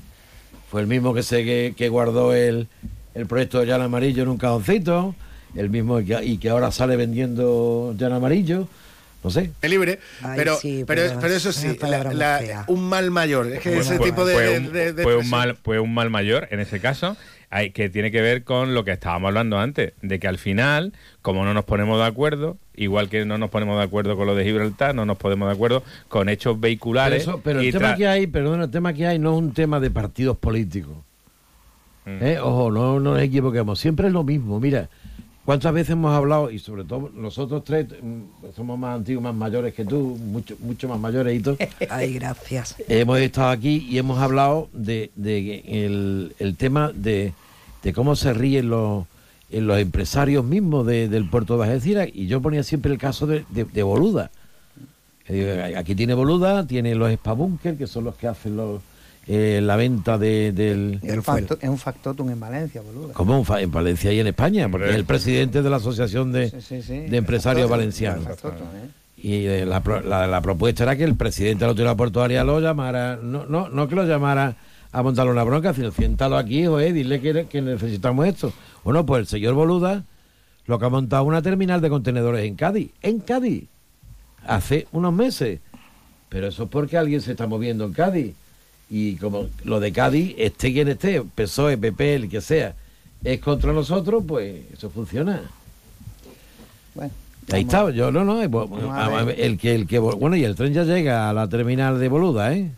Fue 0.71 0.81
el 0.81 0.87
mismo 0.87 1.15
que 1.15 1.23
se 1.23 1.45
que, 1.45 1.75
que 1.77 1.89
guardó 1.89 2.35
el, 2.35 2.69
el 3.15 3.27
proyecto 3.27 3.61
de 3.61 3.67
Llano 3.67 3.85
Amarillo 3.85 4.23
en 4.25 4.29
un 4.29 4.39
cajoncito, 4.39 5.15
el 5.55 5.71
mismo 5.71 5.99
que, 6.05 6.19
y 6.25 6.39
que 6.39 6.51
ahora 6.51 6.71
sale 6.73 6.97
vendiendo 6.97 7.95
Llano 7.97 8.17
Amarillo. 8.17 8.69
No 9.25 9.31
sé. 9.31 9.51
Es 9.63 9.71
libre, 9.71 9.99
Ay, 10.23 10.35
pero, 10.37 10.57
sí, 10.59 10.85
pero, 10.87 11.03
pero 11.09 11.21
pero 11.21 11.35
eso 11.35 11.51
es 11.51 11.57
sí, 11.57 11.77
la- 11.83 12.65
un 12.69 12.89
mal 12.89 13.11
mayor. 13.11 13.49
Es 13.49 13.61
que 13.61 13.71
Bueno, 13.71 13.83
ese 13.83 13.97
fue- 13.97 14.07
tipo 14.11 14.25
de. 14.25 14.35
fue 14.35 14.59
un, 14.59 14.73
de- 14.73 14.93
de 14.93 15.03
fue 15.03 15.15
un 15.17 15.21
expresión- 15.23 15.31
mal 15.31 15.57
fue 15.57 15.81
un 15.81 15.93
mal 15.95 16.11
mayor 16.11 16.47
en 16.53 16.61
ese 16.61 16.79
caso 16.81 17.17
hay, 17.51 17.71
que 17.71 17.89
tiene 17.89 18.11
que 18.11 18.21
ver 18.21 18.45
con 18.45 18.75
lo 18.75 18.85
que 18.85 18.93
estábamos 18.93 19.29
hablando 19.29 19.59
antes 19.59 19.93
de 20.03 20.19
que 20.19 20.29
al 20.29 20.39
final 20.39 20.93
como 21.23 21.45
no 21.45 21.55
nos 21.55 21.65
ponemos 21.65 21.99
de 21.99 22.05
acuerdo 22.07 22.59
igual 22.77 23.09
que 23.09 23.25
no 23.25 23.39
nos 23.39 23.51
ponemos 23.51 23.79
de 23.79 23.85
acuerdo 23.85 24.17
con 24.17 24.27
lo 24.27 24.35
de 24.35 24.45
Gibraltar 24.45 24.95
no 24.95 25.05
nos 25.07 25.17
ponemos 25.17 25.49
de 25.49 25.55
acuerdo 25.55 25.83
con 26.09 26.29
hechos 26.29 26.53
Pero, 26.55 26.61
vehiculares 26.61 27.23
eso- 27.23 27.41
pero 27.43 27.61
el 27.61 27.73
tema 27.73 27.97
que 27.97 28.07
hay, 28.07 28.27
perdón, 28.27 28.61
el 28.63 28.71
tema 28.71 28.93
que 28.93 29.07
hay 29.07 29.19
no 29.19 29.33
es 29.33 29.39
un 29.39 29.53
tema 29.55 29.81
de 29.81 29.91
partidos 29.91 30.37
políticos. 30.37 30.97
Mm. 32.05 32.23
¿eh? 32.23 32.39
Ojo, 32.41 32.71
no, 32.71 33.01
no 33.01 33.15
nos 33.15 33.21
equivoquemos. 33.23 33.79
Siempre 33.79 34.07
es 34.09 34.13
lo 34.13 34.25
mismo. 34.25 34.61
Mira, 34.61 34.89
¿cuántas 35.49 35.73
veces 35.73 35.93
hemos 35.93 36.13
hablado, 36.13 36.51
y 36.51 36.59
sobre 36.59 36.85
todo 36.85 37.11
nosotros 37.15 37.65
tres, 37.65 37.87
mm, 38.03 38.53
somos 38.55 38.79
más 38.79 38.97
antiguos, 38.97 39.25
más 39.25 39.35
mayores 39.35 39.73
que 39.73 39.83
tú, 39.87 40.19
mucho, 40.23 40.55
mucho 40.61 40.91
más 40.91 41.01
mayores 41.01 41.39
y 41.39 41.41
todo, 41.43 41.57
Ay, 41.89 42.13
gracias. 42.13 42.75
hemos 42.87 43.19
estado 43.19 43.49
aquí 43.49 43.87
y 43.89 43.97
hemos 43.97 44.19
hablado 44.19 44.69
de, 44.75 45.11
de 45.17 45.63
el, 45.87 46.35
el 46.39 46.55
tema 46.57 46.93
de, 46.95 47.33
de 47.83 47.93
cómo 47.95 48.15
se 48.15 48.35
ríen 48.35 48.69
los, 48.69 49.07
los 49.51 49.79
empresarios 49.79 50.45
mismos 50.45 50.87
de- 50.87 51.09
del 51.09 51.31
puerto 51.31 51.57
de 51.57 51.65
Algeciras 51.65 52.11
y 52.13 52.27
yo 52.27 52.43
ponía 52.43 52.63
siempre 52.63 52.93
el 52.93 52.99
caso 52.99 53.27
de, 53.27 53.47
de- 53.49 53.65
de 53.65 53.83
Boluda. 53.83 54.31
Aquí 55.79 55.95
tiene 55.95 56.13
Boluda, 56.13 56.67
tiene 56.67 56.95
los 56.95 57.11
Spabunker, 57.11 57.79
que 57.79 57.87
son 57.87 58.05
los 58.05 58.17
que 58.17 58.27
hacen 58.29 58.55
los, 58.55 58.83
eh, 59.29 59.61
la 59.63 59.77
venta 59.77 60.17
de- 60.19 60.53
del... 60.53 61.01
Es 61.03 61.17
un, 61.17 61.23
facto- 61.23 61.59
es 61.61 61.69
un 61.69 61.77
factotum 61.79 62.31
en 62.31 62.41
Valencia, 62.41 62.81
boludo. 62.81 63.13
Como 63.13 63.45
en 63.59 63.71
Valencia 63.71 64.13
y 64.13 64.21
en 64.21 64.27
España, 64.29 64.69
porque 64.71 64.89
es 64.89 64.95
el 64.97 65.05
presidente 65.05 65.61
de 65.63 65.69
la 65.71 65.77
Asociación 65.77 66.33
de, 66.33 66.51
Sí, 66.51 66.57
sí, 66.61 66.83
sí. 66.83 66.99
de 67.01 67.17
Empresarios 67.17 67.69
Factotum, 67.69 67.79
Valencianos. 67.79 68.27
¿eh? 68.27 68.89
Y 69.21 69.47
eh, 69.47 69.67
la, 69.67 69.83
la- 70.05 70.27
la 70.27 70.41
propuesta 70.41 70.85
era 70.85 70.97
que 70.97 71.05
el 71.05 71.15
presidente 71.17 71.61
de 71.61 71.67
la 71.67 71.71
autoridad 71.71 71.97
portuaria 71.97 72.43
lo 72.45 72.59
llamara, 72.61 73.19
no, 73.23 73.45
no, 73.47 73.69
no 73.69 73.87
que 73.89 73.95
lo 73.97 74.05
llamara 74.05 74.57
a 74.93 75.03
montarle 75.03 75.33
una 75.33 75.45
bronca, 75.45 75.75
sino 75.75 75.91
siéntalo 75.91 76.39
aquí, 76.39 76.65
joder, 76.65 76.95
dile 76.95 77.21
que, 77.21 77.47
que 77.47 77.61
necesitamos 77.61 78.27
esto. 78.27 78.53
Bueno, 78.85 79.05
pues 79.05 79.21
el 79.21 79.27
señor 79.27 79.53
Boluda 79.55 80.05
lo 80.67 80.79
que 80.79 80.85
ha 80.87 80.89
montado 80.91 81.25
una 81.25 81.43
terminal 81.43 81.81
de 81.81 81.91
contenedores 81.91 82.45
en 82.47 82.55
Cádiz, 82.55 82.91
en 83.03 83.19
Cádiz, 83.21 83.65
hace 84.47 84.87
unos 84.93 85.13
meses. 85.13 85.61
Pero 86.29 86.49
eso 86.49 86.65
es 86.65 86.69
porque 86.69 86.97
alguien 86.99 87.21
se 87.23 87.33
está 87.33 87.47
moviendo 87.47 87.85
en 87.87 87.93
Cádiz. 87.93 88.35
Y 88.91 89.17
como 89.17 89.49
lo 89.65 89.81
de 89.81 89.93
Cádiz, 89.93 90.35
esté 90.39 90.73
quien 90.73 90.89
esté, 90.89 91.23
PSOE, 91.23 91.77
PP, 91.77 92.15
el 92.15 92.29
que 92.29 92.41
sea, 92.41 92.75
es 93.23 93.39
contra 93.41 93.73
nosotros, 93.73 94.25
pues 94.27 94.63
eso 94.73 94.89
funciona. 94.91 95.43
Bueno, 96.95 97.13
Ahí 97.53 97.63
está, 97.63 97.91
yo 97.91 98.11
no, 98.11 98.25
no, 98.25 98.43
el 98.43 99.59
que, 99.59 99.75
el 99.75 99.87
que, 99.87 99.99
bueno, 99.99 100.37
y 100.37 100.45
el 100.45 100.55
tren 100.55 100.73
ya 100.75 100.85
llega 100.85 101.31
a 101.31 101.33
la 101.33 101.49
terminal 101.49 101.99
de 101.99 102.09
Boluda, 102.09 102.53
¿eh? 102.55 102.71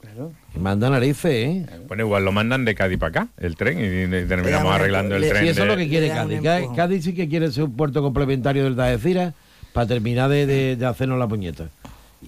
Claro. 0.00 0.32
Y 0.54 0.58
manda 0.58 0.90
narices, 0.90 1.24
¿eh? 1.32 1.66
bueno 1.88 2.04
igual 2.04 2.24
lo 2.24 2.32
mandan 2.32 2.64
de 2.64 2.74
Cádiz 2.74 2.98
para 2.98 3.08
acá 3.22 3.28
el 3.38 3.56
tren 3.56 3.78
y, 3.78 3.82
y 3.82 4.06
Le 4.06 4.24
terminamos 4.26 4.72
arreglando 4.74 5.14
el 5.14 5.22
le- 5.22 5.28
tren 5.30 5.42
Sí, 5.44 5.48
eso 5.48 5.62
es 5.62 5.68
de- 5.68 5.72
lo 5.72 5.76
que 5.78 5.88
quiere 5.88 6.08
Cádiz. 6.08 6.40
Cádiz 6.76 7.04
sí 7.04 7.14
que 7.14 7.28
quiere 7.28 7.50
ser 7.50 7.64
un 7.64 7.76
puerto 7.76 8.02
complementario 8.02 8.64
del 8.64 8.78
Algeciras 8.78 9.32
para 9.72 9.86
terminar 9.86 10.28
de, 10.28 10.44
de- 10.46 10.76
de 10.76 10.86
hacernos 10.86 11.18
la 11.18 11.26
puñeta. 11.28 11.68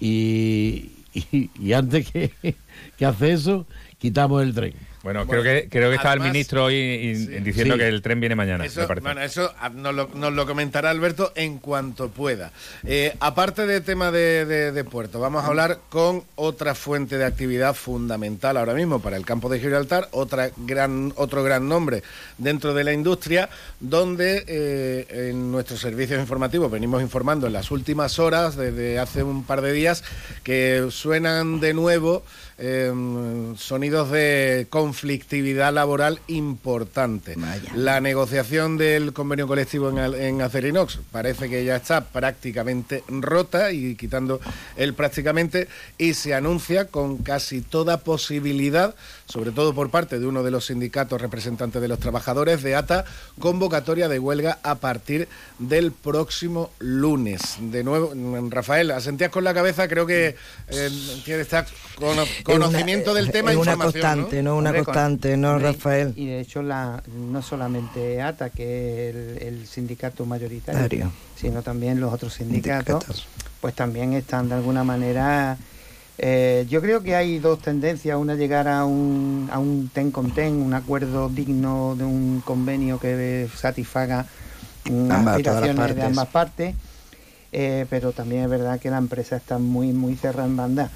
Y, 0.01 0.93
y, 1.15 1.51
y 1.59 1.73
antes 1.73 2.11
que, 2.11 2.33
que 2.99 3.07
hace 3.07 3.33
eso, 3.33 3.67
quitamos 3.99 4.43
el 4.43 4.55
tren. 4.55 4.75
Bueno, 5.05 5.25
Bueno, 5.27 5.43
creo 5.43 5.43
que 5.63 5.69
creo 5.69 5.91
que 5.91 5.97
estaba 5.97 6.15
el 6.15 6.21
además- 6.23 6.33
ministro 6.33 6.65
hoy 6.65 6.75
y- 6.75 7.15
Sí. 7.15 7.27
diciendo 7.41 7.75
Sí. 7.75 7.81
que 7.81 7.89
el 7.89 8.03
tren 8.03 8.19
viene 8.19 8.35
mañana 8.35 8.65
Eso, 8.65 8.81
me 8.81 8.87
parece. 8.89 9.05
bueno, 9.05 9.21
eso 9.23 9.53
ah, 9.61 9.69
nos 9.69 9.95
lo, 9.95 10.09
nos 10.15 10.33
lo 10.33 10.47
comentará 10.47 10.91
Alberto 10.91 11.31
en 11.37 11.59
cuanto 11.59 12.09
pueda. 12.09 12.51
Eh, 12.85 13.15
aparte 13.21 13.67
del 13.67 13.83
tema 13.85 14.11
de, 14.11 14.45
de- 14.47 14.73
de 14.73 14.85
puerto, 14.85 15.21
vamos 15.21 15.45
a 15.45 15.47
hablar 15.47 15.79
con 15.91 16.25
otra 16.35 16.75
fuente 16.75 17.17
de 17.19 17.25
actividad 17.25 17.75
fundamental 17.75 18.57
ahora 18.57 18.75
mismo 18.75 19.01
para 19.01 19.17
el 19.17 19.25
campo 19.25 19.49
de 19.49 19.61
Gibraltar, 19.61 20.09
otra 20.11 20.51
gran, 20.57 21.13
otro 21.17 21.45
gran 21.45 21.69
nombre 21.69 22.03
dentro 22.39 22.73
de 22.75 22.83
la 22.85 22.93
industria, 22.93 23.49
donde 23.81 24.45
eh, 24.49 25.29
en 25.31 25.53
nuestros 25.53 25.81
servicios 25.81 26.19
informativos 26.19 26.71
venimos 26.71 27.03
informando 27.03 27.47
en 27.47 27.53
las 27.53 27.71
últimas 27.71 28.19
horas, 28.19 28.57
desde 28.57 28.99
hace 28.99 29.23
un 29.23 29.45
par 29.45 29.61
de 29.61 29.73
días, 29.73 30.03
que 30.43 30.87
suenan 30.91 31.61
de 31.61 31.75
nuevo 31.75 32.25
eh, 32.59 32.93
sonidos 33.57 34.11
de 34.11 34.67
conflictividad 34.71 35.73
laboral 35.73 36.21
importante. 36.29 37.37
La 37.75 38.01
negociación 38.01 38.77
del 38.77 39.13
convenio 39.13 39.47
colectivo 39.47 39.91
en, 39.91 39.99
en 39.99 40.43
Acerinox 40.43 41.01
parece 41.11 41.49
que 41.49 41.65
ya 41.65 41.77
está 41.77 42.05
prácticamente 42.05 43.03
rota 43.09 43.73
y 43.73 43.97
quitando 43.97 44.41
el 44.77 44.95
prácticamente 44.95 45.69
y 45.99 46.15
se 46.15 46.35
anuncia 46.35 46.87
con 46.87 47.19
casi 47.19 47.61
toda 47.61 47.99
posibilidad, 47.99 48.95
sobre 49.27 49.51
todo 49.53 49.75
por 49.75 49.91
parte 49.91 50.19
de 50.19 50.27
uno 50.27 50.43
de 50.43 50.51
los 50.51 50.67
sindicatos 50.67 51.21
representantes 51.21 51.81
de 51.81 51.89
los 51.89 51.99
trabajadores 51.99 52.63
de 52.63 52.77
ATA, 52.77 53.05
convocatoria 53.39 54.09
de 54.09 54.19
huelga 54.19 54.59
a 54.63 54.77
partir 54.77 55.29
del 55.59 55.93
próximo 55.93 56.71
lunes. 56.79 57.41
De 57.61 57.83
nuevo, 57.83 58.13
Rafael, 58.51 58.91
asentías 58.91 59.31
con 59.31 59.45
la 59.45 59.55
cabeza, 59.55 59.89
creo 59.89 60.07
que 60.07 60.37
eh, 60.69 60.91
tiene 61.25 61.41
estar 61.43 61.67
con 61.97 62.17
conocimiento 62.45 63.11
Es 63.11 63.15
una- 63.17 63.21
del 63.23 63.31
tema 63.33 63.51
es 63.53 63.57
una 63.57 63.73
información, 63.73 64.03
constante, 64.03 64.43
¿no? 64.43 64.57
Una 64.57 64.71
Hombre, 64.71 64.85
constante, 64.85 65.37
¿no, 65.37 65.59
Rafael? 65.59 66.13
Y 66.17 66.27
de 66.27 66.41
hecho, 66.41 66.63
la, 66.63 67.03
no 67.17 67.41
solamente 67.43 68.21
ATA, 68.21 68.51
que 68.51 69.09
es 69.11 69.15
el, 69.17 69.39
el 69.43 69.67
sindicato 69.67 70.27
mayoritario, 70.27 71.11
sino 71.41 71.63
también 71.63 71.99
los 72.01 72.13
otros 72.13 72.35
sindicatos, 72.35 73.03
Sindicatos. 73.05 73.27
pues 73.61 73.75
también 73.75 74.13
están 74.13 74.49
de 74.49 74.55
alguna 74.57 74.85
manera. 74.85 75.57
Eh, 76.19 76.67
yo 76.69 76.81
creo 76.81 77.03
que 77.03 77.17
hay 77.17 77.39
dos 77.39 77.61
tendencias: 77.61 78.17
una 78.19 78.35
llegar 78.35 78.69
a 78.69 78.85
un, 78.85 79.49
a 79.53 79.59
un 79.59 79.91
ten 79.93 80.11
con 80.11 80.31
ten, 80.31 80.55
un 80.63 80.75
acuerdo 80.75 81.29
digno 81.29 81.95
de 81.97 82.05
un 82.05 82.41
convenio 82.45 82.99
que 83.01 83.49
satisfaga 83.57 84.27
mm, 84.91 85.09
las 85.09 85.27
aspiraciones 85.29 85.77
de 85.97 86.03
ambas 86.07 86.29
partes. 86.29 86.75
eh, 87.53 87.87
pero 87.89 88.13
también 88.13 88.43
es 88.45 88.51
verdad 88.51 88.81
que 88.81 88.91
la 88.91 88.99
empresa 88.99 89.37
está 89.37 89.59
muy 89.59 89.93
muy 89.93 90.17
cerrada 90.17 90.47
en 90.49 90.57
banda. 90.57 90.91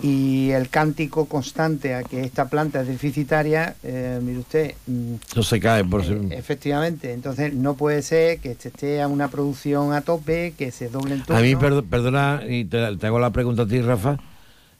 Y 0.00 0.50
el 0.52 0.68
cántico 0.68 1.26
constante 1.26 1.94
a 1.94 2.04
que 2.04 2.22
esta 2.22 2.48
planta 2.48 2.82
es 2.82 2.86
deficitaria, 2.86 3.74
eh, 3.82 4.20
mire 4.22 4.38
usted, 4.38 4.74
mm, 4.86 5.14
No 5.34 5.42
se 5.42 5.58
cae 5.58 5.84
por 5.84 6.04
ser- 6.04 6.20
efectivamente, 6.30 7.12
entonces 7.12 7.52
no 7.52 7.74
puede 7.74 8.02
ser 8.02 8.38
que 8.38 8.54
se 8.54 8.68
esté 8.68 9.02
a 9.02 9.08
una 9.08 9.26
producción 9.28 9.92
a 9.92 10.02
tope, 10.02 10.54
que 10.56 10.70
se 10.70 10.88
doble 10.88 11.14
en 11.14 11.24
A 11.34 11.40
mí, 11.40 11.56
perdona, 11.90 12.42
y 12.48 12.64
te, 12.64 12.96
te 12.96 13.06
hago 13.08 13.18
la 13.18 13.30
pregunta 13.30 13.62
a 13.62 13.66
ti, 13.66 13.80
Rafa. 13.80 14.18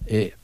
Eh, 0.07 0.35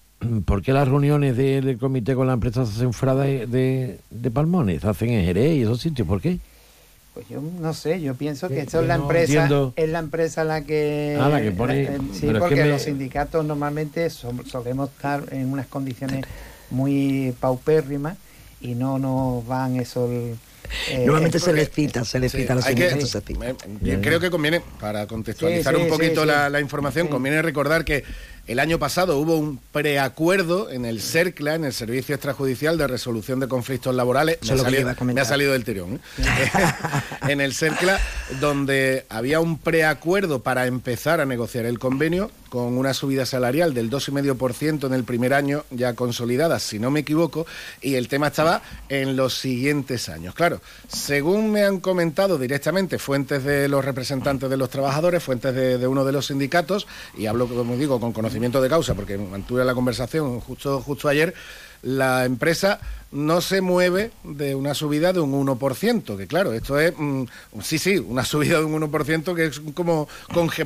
¿Por 0.44 0.62
qué 0.62 0.72
las 0.72 0.88
reuniones 0.88 1.36
del 1.36 1.78
comité 1.78 2.14
con 2.14 2.26
la 2.26 2.32
empresa 2.32 2.66
se 2.66 2.72
hacen 2.72 2.92
fuera 2.92 3.14
de, 3.14 3.98
de, 4.10 4.30
Palmones? 4.30 4.82
Se 4.82 4.88
hacen 4.88 5.10
en 5.10 5.24
Jerez 5.24 5.56
y 5.56 5.62
esos 5.62 5.80
sitios. 5.80 6.08
¿Por 6.08 6.20
qué? 6.20 6.38
Pues 7.14 7.28
yo 7.28 7.40
no 7.40 7.72
sé, 7.72 8.00
yo 8.00 8.14
pienso 8.14 8.48
que 8.48 8.60
esto 8.60 8.80
es 8.80 8.86
la 8.86 8.96
empresa, 8.96 9.48
es 9.76 9.88
la 9.88 9.98
empresa 9.98 10.44
la 10.44 10.62
que, 10.62 11.18
ah, 11.20 11.28
la 11.28 11.40
que 11.40 11.50
pone, 11.50 11.82
eh, 11.82 11.98
sí, 12.12 12.28
porque 12.38 12.64
los 12.64 12.82
sindicatos 12.82 13.44
normalmente 13.44 14.08
solemos 14.10 14.90
estar 14.90 15.24
en 15.32 15.50
unas 15.50 15.66
condiciones 15.66 16.24
muy 16.70 17.34
paupérrimas 17.40 18.16
y 18.60 18.74
no 18.74 18.98
nos 18.98 19.46
van 19.46 19.76
esos 19.76 20.10
eh, 20.90 21.04
Normalmente 21.06 21.38
se 21.38 21.52
les 21.52 21.70
cita, 21.70 22.04
se 22.04 22.18
les 22.18 22.30
cita 22.30 22.52
a 22.52 22.56
los 22.56 22.64
sindicatos 22.64 23.16
Creo 24.02 24.20
que 24.20 24.30
conviene, 24.30 24.60
para 24.80 25.06
contextualizar 25.06 25.76
un 25.76 25.88
poquito 25.88 26.24
la, 26.24 26.48
la, 26.50 26.60
información, 26.60 27.08
conviene 27.08 27.42
recordar 27.42 27.84
que 27.84 28.04
el 28.48 28.60
año 28.60 28.78
pasado 28.78 29.18
hubo 29.18 29.36
un 29.36 29.58
preacuerdo 29.72 30.70
en 30.70 30.86
el 30.86 31.02
CERCLA, 31.02 31.54
en 31.54 31.64
el 31.64 31.74
Servicio 31.74 32.14
Extrajudicial 32.14 32.78
de 32.78 32.86
Resolución 32.86 33.40
de 33.40 33.46
Conflictos 33.46 33.94
Laborales. 33.94 34.38
Me, 34.42 35.20
ha 35.20 35.24
salido, 35.26 35.52
del 35.52 35.64
tirón. 35.64 35.96
¿eh? 35.96 36.00
en 37.28 37.42
el 37.42 37.54
CERCLA, 37.54 38.00
donde 38.40 39.06
había 39.08 39.40
un 39.40 39.58
preacuerdo 39.58 40.42
para 40.42 40.66
empezar 40.66 41.20
a 41.20 41.26
negociar 41.26 41.64
el 41.64 41.78
convenio 41.78 42.30
con 42.48 42.78
una 42.78 42.94
subida 42.94 43.26
salarial 43.26 43.74
del 43.74 43.90
2,5% 43.90 44.86
en 44.86 44.94
el 44.94 45.04
primer 45.04 45.34
año, 45.34 45.64
ya 45.70 45.94
consolidada, 45.94 46.58
si 46.58 46.78
no 46.78 46.90
me 46.90 47.00
equivoco, 47.00 47.46
y 47.82 47.96
el 47.96 48.08
tema 48.08 48.28
estaba 48.28 48.62
en 48.88 49.16
los 49.16 49.34
siguientes 49.34 50.08
años. 50.08 50.34
Claro, 50.34 50.60
según 50.88 51.52
me 51.52 51.64
han 51.64 51.80
comentado 51.80 52.38
directamente 52.38 52.98
fuentes 52.98 53.44
de 53.44 53.68
los 53.68 53.84
representantes 53.84 54.48
de 54.48 54.56
los 54.56 54.70
trabajadores, 54.70 55.22
fuentes 55.22 55.54
de, 55.54 55.78
de 55.78 55.86
uno 55.86 56.04
de 56.04 56.12
los 56.12 56.26
sindicatos, 56.26 56.86
y 57.16 57.26
hablo, 57.26 57.46
como 57.48 57.76
digo, 57.76 58.00
con 58.00 58.12
conocimiento 58.12 58.62
de 58.62 58.68
causa, 58.68 58.94
porque 58.94 59.18
mantuve 59.18 59.64
la 59.64 59.74
conversación 59.74 60.40
justo, 60.40 60.80
justo 60.80 61.08
ayer, 61.08 61.34
la 61.82 62.24
empresa 62.24 62.80
no 63.10 63.40
se 63.40 63.62
mueve 63.62 64.10
de 64.22 64.54
una 64.54 64.74
subida 64.74 65.12
de 65.14 65.20
un 65.20 65.32
1%, 65.32 66.16
que 66.16 66.26
claro, 66.26 66.52
esto 66.52 66.78
es, 66.78 66.92
mm, 66.96 67.24
sí, 67.62 67.78
sí, 67.78 67.96
una 67.96 68.24
subida 68.24 68.58
de 68.58 68.64
un 68.64 68.74
1% 68.74 69.34
que 69.34 69.46
es 69.46 69.60
como 69.72 70.08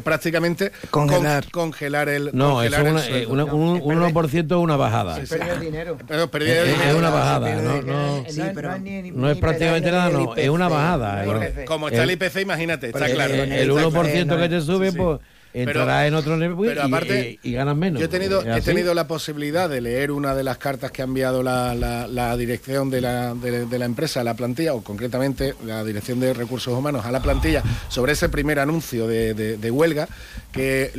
prácticamente 0.02 0.72
congelar. 0.90 1.48
congelar 1.52 2.08
el 2.08 2.30
No, 2.32 2.62
es 2.62 2.72
eh, 2.72 3.26
un, 3.28 3.38
1% 3.38 4.44
es 4.44 4.52
una 4.52 4.76
bajada. 4.76 5.20
Es 5.20 5.30
dinero. 5.60 5.96
es, 6.08 6.94
una 6.94 7.10
bajada, 7.10 7.54
no, 7.54 9.30
es 9.30 9.38
prácticamente 9.38 9.90
nada, 9.92 10.10
no, 10.10 10.34
es 10.34 10.48
una 10.48 10.68
bajada. 10.68 11.24
Como 11.64 11.88
está 11.88 12.02
el 12.02 12.10
IPC, 12.10 12.40
imagínate, 12.40 12.88
está 12.88 13.08
claro. 13.08 13.34
El 13.34 13.70
1% 13.70 14.40
que 14.40 14.48
te 14.48 14.60
sube, 14.60 14.92
pues 14.92 15.20
entrará 15.54 16.06
en 16.06 16.14
otro 16.14 16.36
nivel 16.36 17.38
y, 17.42 17.52
ganas 17.52 17.76
menos. 17.76 18.00
Yo 18.00 18.06
he 18.06 18.08
tenido, 18.08 18.42
he 18.42 18.60
tenido 18.62 18.94
la 18.94 19.06
posibilidad 19.06 19.68
de 19.68 19.80
leer 19.80 20.10
una 20.10 20.34
de 20.34 20.44
las 20.44 20.58
cartas 20.58 20.90
que 20.90 21.02
ha 21.02 21.04
enviado 21.04 21.42
la, 21.42 22.36
dirección 22.36 22.90
de 22.90 23.00
la, 23.00 23.34
de, 23.34 23.78
la, 23.78 23.84
empresa 23.84 24.20
a 24.20 24.24
la 24.24 24.34
plantilla, 24.34 24.74
o 24.74 24.82
concretamente 24.82 25.54
la 25.64 25.84
dirección 25.84 26.20
de 26.20 26.32
recursos 26.32 26.76
humanos 26.76 27.04
a 27.04 27.12
la 27.12 27.20
plantilla, 27.20 27.62
sobre 27.88 28.12
ese 28.12 28.28
primer 28.28 28.58
anuncio 28.58 29.06
de, 29.06 29.70
huelga, 29.70 30.08
que 30.52 30.90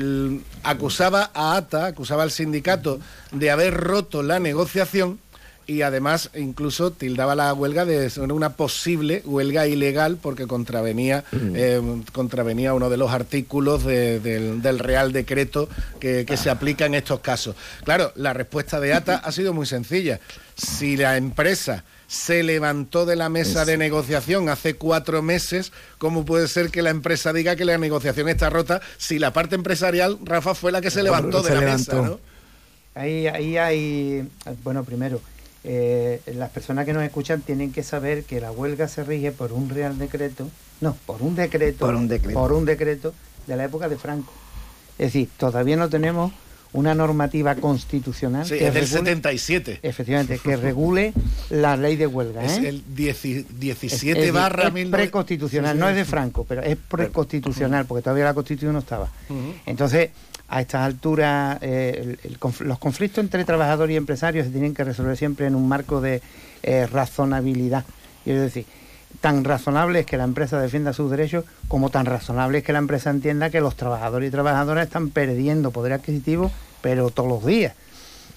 acusaba 0.63 1.31
a 1.33 1.55
ATA, 1.55 1.87
acusaba 1.87 2.23
al 2.23 2.31
sindicato 2.31 2.99
de 3.31 3.51
haber 3.51 3.73
roto 3.73 4.23
la 4.23 4.39
negociación 4.39 5.19
y 5.65 5.81
además 5.81 6.29
incluso 6.35 6.91
tildaba 6.91 7.35
la 7.35 7.53
huelga 7.53 7.85
de 7.85 8.11
una 8.31 8.51
posible 8.51 9.21
huelga 9.25 9.67
ilegal 9.67 10.17
porque 10.21 10.47
contravenía, 10.47 11.23
eh, 11.31 11.81
contravenía 12.11 12.73
uno 12.73 12.89
de 12.89 12.97
los 12.97 13.11
artículos 13.11 13.83
del, 13.83 14.79
Real 14.79 15.13
Decreto 15.13 15.69
que, 15.99 16.25
se 16.37 16.49
aplica 16.49 16.85
en 16.85 16.95
estos 16.95 17.19
casos. 17.21 17.55
Claro, 17.83 18.11
la 18.15 18.33
respuesta 18.33 18.79
de 18.79 18.93
ATA 18.93 19.15
ha 19.15 19.31
sido 19.31 19.53
muy 19.53 19.65
sencilla. 19.65 20.19
Si 20.55 20.97
la 20.97 21.15
empresa 21.17 21.83
se 22.07 22.43
levantó 22.43 23.05
de 23.05 23.15
la 23.15 23.29
mesa 23.29 23.65
de 23.65 23.77
negociación 23.77 24.49
hace 24.49 24.75
cuatro 24.75 25.21
meses, 25.21 25.71
¿cómo 25.97 26.25
puede 26.25 26.47
ser 26.47 26.69
que 26.69 26.81
la 26.81 26.89
empresa 26.89 27.33
diga 27.33 27.55
que 27.55 27.65
la 27.65 27.77
negociación 27.77 28.29
está 28.29 28.49
rota 28.49 28.81
si 28.97 29.19
la 29.19 29.31
parte 29.33 29.55
empresarial, 29.55 30.19
Rafa, 30.23 30.53
fue 30.53 30.71
la 30.71 30.81
que 30.81 30.91
se 30.91 31.03
levantó 31.03 31.41
de 31.41 31.55
la 31.55 31.61
mesa? 31.61 32.17
Ahí, 32.95 33.25
ahí 33.25 33.57
hay, 33.57 34.29
bueno, 34.63 34.83
primero, 34.83 35.19
eh, 35.63 36.21
las 36.35 36.49
personas 36.49 36.85
que 36.85 36.93
nos 36.93 37.03
escuchan 37.03 37.41
tienen 37.41 37.71
que 37.71 37.83
saber 37.83 38.23
que 38.23 38.41
la 38.41 38.51
huelga 38.51 38.87
se 38.87 39.03
rige 39.03 39.31
por 39.31 39.53
un 39.53 39.69
real 39.69 39.97
decreto, 39.97 40.49
no, 40.81 40.95
por 41.05 41.21
un 41.21 41.35
decreto, 41.35 41.85
por 41.85 41.95
un 41.95 42.07
decreto, 42.07 42.39
por 42.39 42.51
un 42.51 42.65
decreto 42.65 43.13
de 43.47 43.55
la 43.55 43.65
época 43.65 43.87
de 43.87 43.97
Franco. 43.97 44.31
Es 44.97 45.13
decir, 45.13 45.29
todavía 45.37 45.77
no 45.77 45.89
tenemos 45.89 46.33
una 46.73 46.95
normativa 46.95 47.55
constitucional 47.55 48.47
que 48.47 48.67
es 48.67 48.73
del 48.73 48.87
77. 48.87 49.79
Efectivamente, 49.83 50.39
que 50.43 50.57
regule 50.57 51.13
la 51.49 51.77
ley 51.77 51.95
de 51.95 52.07
huelga. 52.07 52.43
Es 52.43 52.57
¿eh? 52.57 52.69
el 52.69 52.83
17 52.95 54.31
barra 54.31 54.71
es 54.75 54.87
preconstitucional, 54.89 55.77
no 55.77 55.87
es 55.87 55.95
de 55.95 56.03
Franco, 56.03 56.43
pero 56.43 56.61
es 56.61 56.75
preconstitucional, 56.75 57.85
porque 57.85 58.01
todavía 58.01 58.25
la 58.25 58.33
constitución 58.33 58.73
no 58.73 58.79
estaba. 58.79 59.09
Entonces, 59.65 60.09
a 60.53 60.61
estas 60.61 60.81
alturas 60.81 61.57
eh, 61.61 62.15
los 62.59 62.77
conflictos 62.77 63.23
entre 63.23 63.43
trabajadores 63.43 63.95
y 63.95 63.97
empresarios 63.97 64.45
se 64.45 64.51
tienen 64.51 64.75
que 64.75 64.83
resolver 64.83 65.17
siempre 65.17 65.47
en 65.47 65.55
un 65.55 65.67
marco 65.67 65.99
de 65.99 66.21
eh, 66.61 66.85
razonabilidad. 66.85 67.85
Es 68.23 68.39
decir, 68.39 68.67
tan 69.19 69.43
razonable 69.43 70.01
es 70.01 70.05
que 70.05 70.15
la 70.15 70.25
empresa 70.25 70.61
defienda 70.61 70.93
sus 70.93 71.09
derechos 71.09 71.43
como 71.67 71.89
tan 71.89 72.05
razonable 72.05 72.59
es 72.59 72.63
que 72.63 72.71
la 72.71 72.77
empresa 72.77 73.09
entienda 73.09 73.49
que 73.49 73.61
los 73.61 73.75
trabajadores 73.75 74.27
y 74.27 74.31
trabajadoras 74.31 74.85
están 74.85 75.09
perdiendo 75.09 75.71
poder 75.71 75.93
adquisitivo, 75.93 76.51
pero 76.81 77.09
todos 77.09 77.29
los 77.29 77.43
días. 77.43 77.73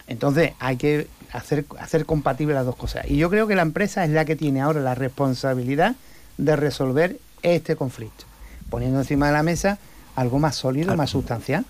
Entonces 0.07 0.52
hay 0.59 0.79
que 0.79 1.09
hacer, 1.35 1.66
hacer 1.79 2.07
compatibles 2.07 2.55
las 2.55 2.64
dos 2.64 2.76
cosas. 2.76 3.05
Y 3.11 3.18
yo 3.18 3.29
creo 3.29 3.46
que 3.46 3.57
la 3.57 3.62
empresa 3.62 4.07
es 4.07 4.11
la 4.11 4.24
que 4.24 4.37
tiene 4.37 4.62
ahora 4.62 4.81
la 4.81 4.94
responsabilidad 4.94 5.96
de 6.38 6.57
resolver 6.57 7.18
este 7.42 7.76
conflicto, 7.76 8.24
poniendo 8.70 9.00
encima 9.00 9.26
de 9.26 9.35
la 9.35 9.42
mesa 9.42 9.79
algo 10.14 10.38
más 10.38 10.57
sólido, 10.57 10.96
más 10.96 11.11
sustancial. 11.11 11.66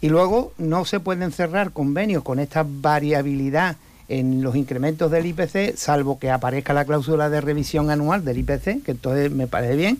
Y 0.00 0.08
luego 0.08 0.52
no 0.58 0.84
se 0.84 1.00
pueden 1.00 1.32
cerrar 1.32 1.72
convenios 1.72 2.22
con 2.22 2.38
esta 2.38 2.64
variabilidad 2.66 3.76
en 4.08 4.42
los 4.42 4.56
incrementos 4.56 5.10
del 5.10 5.26
IPC, 5.26 5.76
salvo 5.76 6.18
que 6.18 6.30
aparezca 6.30 6.72
la 6.72 6.84
cláusula 6.84 7.28
de 7.28 7.40
revisión 7.40 7.90
anual 7.90 8.24
del 8.24 8.38
IPC, 8.38 8.82
que 8.82 8.92
entonces 8.92 9.30
me 9.30 9.46
parece 9.46 9.76
bien, 9.76 9.98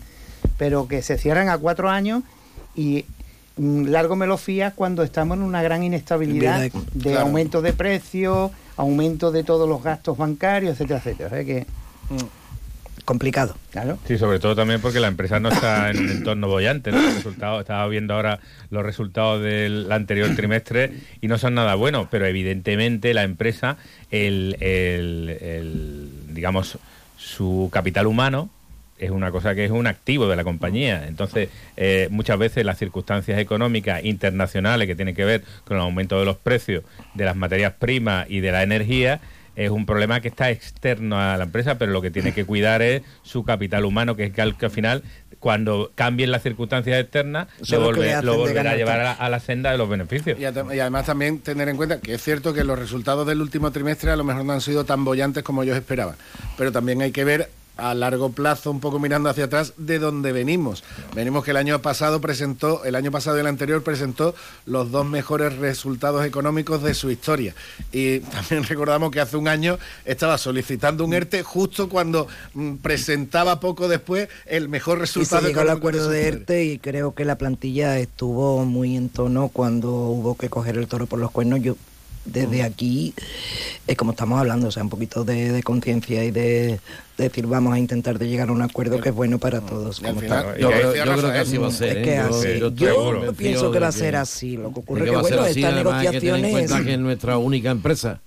pero 0.57 0.87
que 0.87 1.01
se 1.01 1.17
cierran 1.17 1.49
a 1.49 1.57
cuatro 1.57 1.89
años 1.89 2.23
y 2.75 3.05
mm, 3.57 3.85
largo 3.85 4.15
me 4.15 4.25
lo 4.25 4.37
fía 4.37 4.71
cuando 4.75 5.03
estamos 5.03 5.37
en 5.37 5.43
una 5.43 5.61
gran 5.61 5.83
inestabilidad 5.83 6.71
de 6.93 7.17
aumento 7.17 7.61
de 7.61 7.73
precios, 7.73 8.51
aumento 8.77 9.31
de 9.31 9.43
todos 9.43 9.69
los 9.69 9.83
gastos 9.83 10.17
bancarios, 10.17 10.73
etcétera, 10.73 10.99
etcétera. 10.99 11.43
que... 11.43 11.67
Complicado. 13.09 13.57
Claro. 13.71 13.97
Sí, 14.05 14.19
sobre 14.19 14.37
todo 14.37 14.55
también 14.55 14.81
porque 14.81 14.99
la 14.99 15.07
empresa 15.07 15.39
no 15.39 15.49
está 15.49 15.89
en 15.89 15.97
un 15.97 16.09
entorno 16.17 16.47
bollante. 16.47 16.91
¿no? 16.91 16.99
estaba 17.09 17.87
viendo 17.87 18.13
ahora 18.13 18.39
los 18.69 18.83
resultados 18.83 19.41
del 19.41 19.91
anterior 19.91 20.29
trimestre 20.35 20.93
y 21.19 21.27
no 21.27 21.39
son 21.39 21.55
nada 21.55 21.73
buenos, 21.73 22.07
pero 22.11 22.27
evidentemente 22.27 23.15
la 23.15 23.23
empresa, 23.23 23.77
el, 24.11 24.55
digamos, 26.27 26.77
su 27.17 27.71
capital 27.73 28.05
humano 28.05 28.47
es 28.99 29.09
una 29.09 29.31
cosa 29.31 29.55
que 29.55 29.65
es 29.65 29.71
un 29.71 29.87
activo 29.87 30.27
de 30.27 30.35
la 30.35 30.43
compañía. 30.43 31.07
Entonces, 31.07 31.49
eh, 31.77 32.09
muchas 32.11 32.37
veces 32.37 32.63
las 32.63 32.77
circunstancias 32.77 33.39
económicas 33.39 34.05
internacionales 34.05 34.87
que 34.87 34.93
tienen 34.93 35.15
que 35.15 35.25
ver 35.25 35.43
con 35.63 35.77
el 35.77 35.81
aumento 35.81 36.19
de 36.19 36.25
los 36.25 36.37
precios 36.37 36.83
de 37.15 37.25
las 37.25 37.35
materias 37.35 37.73
primas 37.73 38.27
y 38.29 38.39
de 38.41 38.51
la 38.51 38.61
energía, 38.61 39.19
es 39.59 39.71
un 39.71 39.85
problema 39.85 40.21
que 40.21 40.29
está 40.29 40.49
externo 40.49 41.19
a 41.19 41.35
la 41.35 41.43
empresa, 41.43 41.77
pero 41.77 41.91
lo 41.91 42.01
que 42.01 42.09
tiene 42.11 42.33
que 42.33 42.45
cuidar 42.45 42.81
es 42.81 43.01
su 43.23 43.43
capital 43.43 43.83
humano, 43.83 44.15
que 44.15 44.23
es 44.25 44.33
que 44.33 44.41
al 44.41 44.55
final, 44.71 45.03
cuando 45.39 45.91
cambien 45.95 46.31
las 46.31 46.43
circunstancias 46.43 46.97
externas, 46.97 47.49
lo, 47.69 47.81
volverá 47.81 48.71
a 48.71 48.75
llevar 48.77 49.17
a 49.19 49.29
la, 49.29 49.39
senda 49.41 49.71
de 49.73 49.77
los 49.77 49.89
beneficios. 49.89 50.39
Y, 50.39 50.45
además 50.45 51.05
también 51.05 51.39
tener 51.39 51.67
en 51.67 51.75
cuenta 51.75 51.99
que 51.99 52.13
es 52.13 52.23
cierto 52.23 52.53
que 52.53 52.63
los 52.63 52.79
resultados 52.79 53.27
del 53.27 53.41
último 53.41 53.69
trimestre 53.71 54.11
a 54.11 54.15
lo 54.15 54.23
mejor 54.23 54.45
no 54.45 54.53
han 54.53 54.61
sido 54.61 54.85
tan 54.85 55.03
bollantes 55.03 55.43
como 55.43 55.61
ellos 55.63 55.75
esperaban, 55.75 56.15
pero 56.57 56.71
también 56.71 57.01
hay 57.01 57.11
que 57.11 57.25
ver 57.25 57.49
a 57.79 57.93
largo 57.93 58.29
plazo, 58.31 58.71
un 58.71 58.79
poco 58.79 58.99
mirando 58.99 59.29
hacia 59.29 59.45
atrás, 59.45 59.73
de 59.77 59.99
dónde 59.99 60.31
venimos. 60.31 60.83
Venimos 61.15 61.43
que 61.43 61.51
el 61.51 61.57
año 61.57 61.81
pasado 61.81 62.21
presentó, 62.21 62.83
el 62.83 62.95
año 62.95 63.11
pasado 63.11 63.37
y 63.37 63.39
el 63.41 63.47
anterior 63.47 63.83
presentó 63.83 64.35
los 64.65 64.91
dos 64.91 65.05
mejores 65.05 65.57
resultados 65.57 66.25
económicos 66.25 66.83
de 66.83 66.93
su 66.93 67.09
historia. 67.09 67.55
Y 67.91 68.19
también 68.31 68.63
recordamos 68.63 69.11
que 69.11 69.19
hace 69.19 69.37
un 69.37 69.47
año 69.47 69.77
estaba 70.05 70.37
solicitando 70.37 71.05
un 71.05 71.13
ERTE 71.13 71.43
justo 71.43 71.89
cuando 71.89 72.27
mm, 72.53 72.75
presentaba 72.75 73.59
poco 73.59 73.87
después 73.87 74.29
el 74.45 74.69
mejor 74.69 74.99
resultado. 74.99 75.41
Y 75.41 75.45
se 75.45 75.47
llegó 75.49 75.61
al 75.61 75.69
acuerdo 75.69 76.09
de, 76.09 76.27
ERTE 76.27 76.65
y 76.65 76.79
creo 76.79 77.13
que 77.13 77.25
la 77.25 77.37
plantilla 77.37 77.97
estuvo 77.97 78.65
muy 78.65 78.95
en 78.95 79.09
tono 79.09 79.49
cuando 79.49 79.91
hubo 79.91 80.35
que 80.35 80.49
coger 80.49 80.77
el 80.77 80.87
toro 80.87 81.05
por 81.05 81.19
los 81.19 81.31
cuernos. 81.31 81.61
Yo 81.61 81.75
desde 82.25 82.63
aquí 82.63 83.13
es 83.87 83.97
como 83.97 84.11
estamos 84.11 84.39
hablando, 84.39 84.67
o 84.67 84.71
sea, 84.71 84.83
un 84.83 84.89
poquito 84.89 85.23
de, 85.23 85.61
conciencia 85.63 86.23
y 86.23 86.31
de, 86.31 86.79
decir 87.17 87.47
vamos 87.47 87.73
a 87.73 87.79
intentar 87.79 88.19
de 88.19 88.27
llegar 88.27 88.49
a 88.49 88.51
un 88.51 88.61
acuerdo 88.61 88.99
que 89.01 89.09
es 89.09 89.15
bueno 89.15 89.39
para 89.39 89.61
todos. 89.61 89.99
Como 89.99 90.21
yo, 90.21 90.69
creo, 90.69 90.93
que 90.93 91.37
así 91.39 91.57
va 91.57 91.67
a 91.67 91.71
ser. 91.71 91.97
¿eh? 91.97 92.71
yo, 92.75 93.33
pienso 93.33 93.71
que 93.71 93.79
va 93.79 93.87
a 93.87 93.91
ser 93.91 94.15
así. 94.15 94.57
Lo 94.57 94.73
que 94.73 94.79
ocurre 94.79 95.05
es 95.05 95.11
que, 95.11 95.17
bueno, 95.17 95.45
estas 95.45 95.73
negociaciones... 95.73 96.71
Que, 96.71 96.83
que 96.83 96.93
es 96.93 96.99
nuestra 96.99 97.37
única 97.37 97.71
empresa 97.71 98.21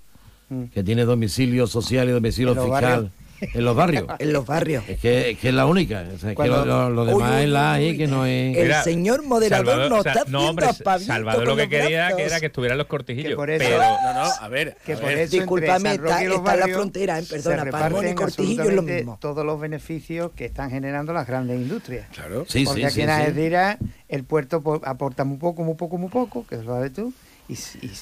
mm. 0.48 0.64
que 0.64 0.82
tiene 0.82 1.04
domicilio 1.04 1.66
social 1.66 2.08
y 2.08 2.12
domicilio 2.12 2.54
fiscal. 2.54 3.12
En 3.54 3.64
los 3.64 3.76
barrios. 3.76 4.06
en 4.18 4.32
los 4.32 4.46
barrios. 4.46 4.84
Es 4.88 4.98
que, 5.00 5.30
es, 5.30 5.38
que 5.38 5.48
es 5.48 5.54
la 5.54 5.66
única. 5.66 6.04
O 6.14 6.18
sea, 6.18 6.34
que 6.34 6.46
lo, 6.46 6.90
lo, 6.90 7.04
demás 7.04 7.42
es 7.42 7.48
la 7.48 7.72
ahí 7.72 7.96
que 7.96 8.06
no 8.06 8.24
es. 8.24 8.56
El 8.56 8.74
señor 8.82 9.24
moderador 9.24 9.90
no 9.90 9.98
está 9.98 10.24
no, 10.28 10.48
hombre, 10.48 10.66
Salvador 10.72 11.46
lo 11.46 11.56
que 11.56 11.68
quería 11.68 12.14
que 12.16 12.24
era 12.24 12.40
que 12.40 12.46
estuvieran 12.46 12.78
los 12.78 12.86
cortijillos. 12.86 13.34
por 13.34 13.50
eso, 13.50 13.64
pero, 13.64 13.78
no, 13.78 14.14
no, 14.14 14.30
a 14.40 14.48
ver. 14.48 14.76
Que 14.84 14.96
por 14.96 15.10
eso 15.10 15.36
Disculpame, 15.36 15.94
está, 15.94 16.22
está 16.22 16.54
en 16.54 16.60
la 16.60 16.68
frontera, 16.68 17.18
¿eh? 17.18 17.24
perdona, 17.28 17.70
Palmón 17.70 18.08
y 18.08 18.14
Cortijillo 18.14 18.64
es 18.64 18.74
lo 18.74 18.82
mismo. 18.82 19.18
Todos 19.20 19.44
los 19.44 19.60
beneficios 19.60 20.30
que 20.36 20.46
están 20.46 20.70
generando 20.70 21.12
las 21.12 21.26
grandes 21.26 21.60
industrias. 21.60 22.08
Claro. 22.12 22.44
Sí, 22.48 22.64
Porque 22.64 22.86
aquí 22.86 23.02
en 23.02 23.10
Algeciras 23.10 23.78
el 24.08 24.24
puerto 24.24 24.62
aporta 24.84 25.24
muy 25.24 25.38
poco, 25.38 25.64
muy 25.64 25.74
poco, 25.74 25.98
muy 25.98 26.10
poco, 26.10 26.46
que 26.46 26.56
lo 26.56 26.64
sabes 26.64 26.92
tú 26.92 27.12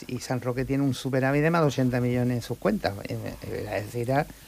y, 0.09 0.19
San 0.19 0.41
Roque 0.41 0.65
tiene 0.65 0.83
un 0.83 0.95
superávit 0.95 1.43
de 1.43 1.51
más 1.51 1.63
de 1.63 1.67
80 1.69 2.01
millones 2.01 2.37
en 2.37 2.43
sus 2.43 2.59
cuentas. 2.59 2.95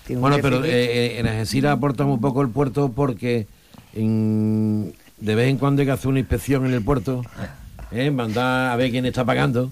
tiene 0.06 0.20
Bueno, 0.20 0.38
pero 0.40 0.64
eh, 0.64 1.18
en 1.18 1.26
Algeciras 1.26 1.72
aporta 1.72 2.04
un 2.04 2.20
poco 2.20 2.42
el 2.42 2.48
puerto 2.48 2.90
porque 2.92 3.46
de 3.94 5.34
vez 5.34 5.48
en 5.48 5.58
cuando 5.58 5.82
hay 5.82 5.86
que 5.86 5.92
hacer 5.92 6.08
una 6.08 6.18
inspección 6.18 6.66
en 6.66 6.72
el 6.72 6.82
puerto, 6.82 7.22
¿eh? 7.90 8.10
mandar 8.10 8.72
a 8.72 8.76
ver 8.76 8.90
quién 8.90 9.06
está 9.06 9.24
pagando. 9.24 9.70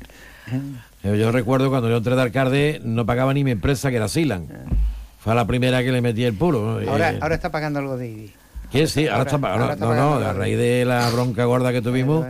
Eh, 1.03 1.17
yo 1.19 1.33
recuerdo 1.33 1.71
cuando 1.71 1.89
yo 1.89 1.97
entré 1.97 2.15
de 2.15 2.23
alcalde 2.23 2.81
no 2.85 3.07
pagaba 3.07 3.33
ni 3.33 3.45
mi 3.45 3.51
empresa 3.51 3.91
que 3.91 3.97
era 3.97 4.09
Silan. 4.09 4.49
Fue 5.19 5.35
la 5.35 5.47
primera 5.47 5.83
que 5.83 5.93
le 5.93 6.01
metí 6.01 6.25
el 6.25 6.35
puro. 6.35 6.81
Ahora, 6.89 7.15
ahora 7.21 7.35
está 7.35 7.51
pagando 7.51 7.79
algo 7.79 7.97
de 7.97 8.09
IBI. 8.09 8.33
¿Qué? 8.71 8.87
Sí, 8.87 9.09
ahora, 9.09 9.25
está, 9.25 9.39
pagando. 9.39 9.77
no, 9.77 9.95
no, 9.95 10.15
a 10.27 10.33
raíz 10.33 10.57
de 10.57 10.85
la 10.85 11.11
bronca 11.11 11.45
gorda 11.45 11.73
que 11.73 11.83
tuvimos. 11.83 12.25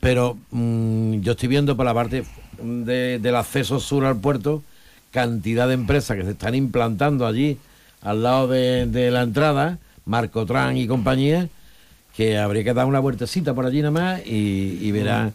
Pero 0.00 0.36
mm, 0.50 1.20
yo 1.20 1.32
estoy 1.32 1.48
viendo 1.48 1.76
por 1.76 1.86
la 1.86 1.94
parte 1.94 2.24
del 2.60 3.36
acceso 3.36 3.80
sur 3.80 4.04
al 4.04 4.16
puerto 4.16 4.62
cantidad 5.10 5.68
de 5.68 5.74
empresas 5.74 6.16
que 6.16 6.24
se 6.24 6.30
están 6.32 6.54
implantando 6.54 7.26
allí 7.26 7.58
al 8.02 8.22
lado 8.22 8.48
de, 8.48 9.10
la 9.10 9.22
entrada, 9.22 9.78
Marcotran 10.04 10.76
y 10.76 10.86
compañía, 10.86 11.48
que 12.16 12.38
habría 12.38 12.64
que 12.64 12.74
dar 12.74 12.86
una 12.86 13.00
vueltecita 13.00 13.54
por 13.54 13.66
allí 13.66 13.80
nada 13.80 13.90
más 13.90 14.20
y, 14.26 14.78
y 14.80 14.92
verá 14.92 15.32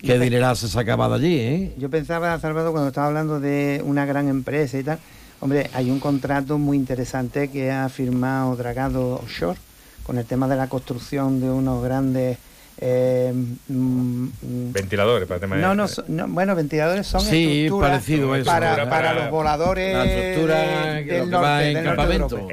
qué 0.00 0.18
dinero 0.18 0.54
se 0.54 0.68
sacaba 0.68 1.08
de 1.08 1.14
allí. 1.14 1.38
¿eh? 1.38 1.74
Yo 1.78 1.90
pensaba, 1.90 2.38
Salvador, 2.40 2.72
cuando 2.72 2.88
estaba 2.88 3.06
hablando 3.08 3.40
de 3.40 3.82
una 3.84 4.06
gran 4.06 4.28
empresa 4.28 4.78
y 4.78 4.84
tal, 4.84 4.98
hombre, 5.40 5.70
hay 5.74 5.90
un 5.90 6.00
contrato 6.00 6.58
muy 6.58 6.76
interesante 6.76 7.48
que 7.48 7.70
ha 7.70 7.88
firmado 7.88 8.56
Dragado 8.56 9.14
Offshore 9.16 9.58
con 10.02 10.18
el 10.18 10.24
tema 10.24 10.48
de 10.48 10.56
la 10.56 10.68
construcción 10.68 11.40
de 11.40 11.50
unos 11.50 11.82
grandes 11.82 12.38
eh, 12.78 13.32
mm, 13.68 14.28
ventiladores 14.72 15.28
para 15.28 15.40
tema 15.40 15.56
no, 15.56 15.74
no, 15.74 15.86
no, 16.08 16.28
bueno, 16.28 16.56
ventiladores 16.56 17.06
son 17.06 17.20
sí, 17.20 17.68
parecido 17.70 18.34
eso. 18.34 18.46
Para, 18.46 18.88
para, 18.88 19.14
los 19.14 19.30
voladores 19.30 19.94
la 19.94 20.04
estructura 20.04 20.94
del 20.94 21.30
norte, 21.30 21.70
en 21.70 21.84
campamento, 21.84 22.48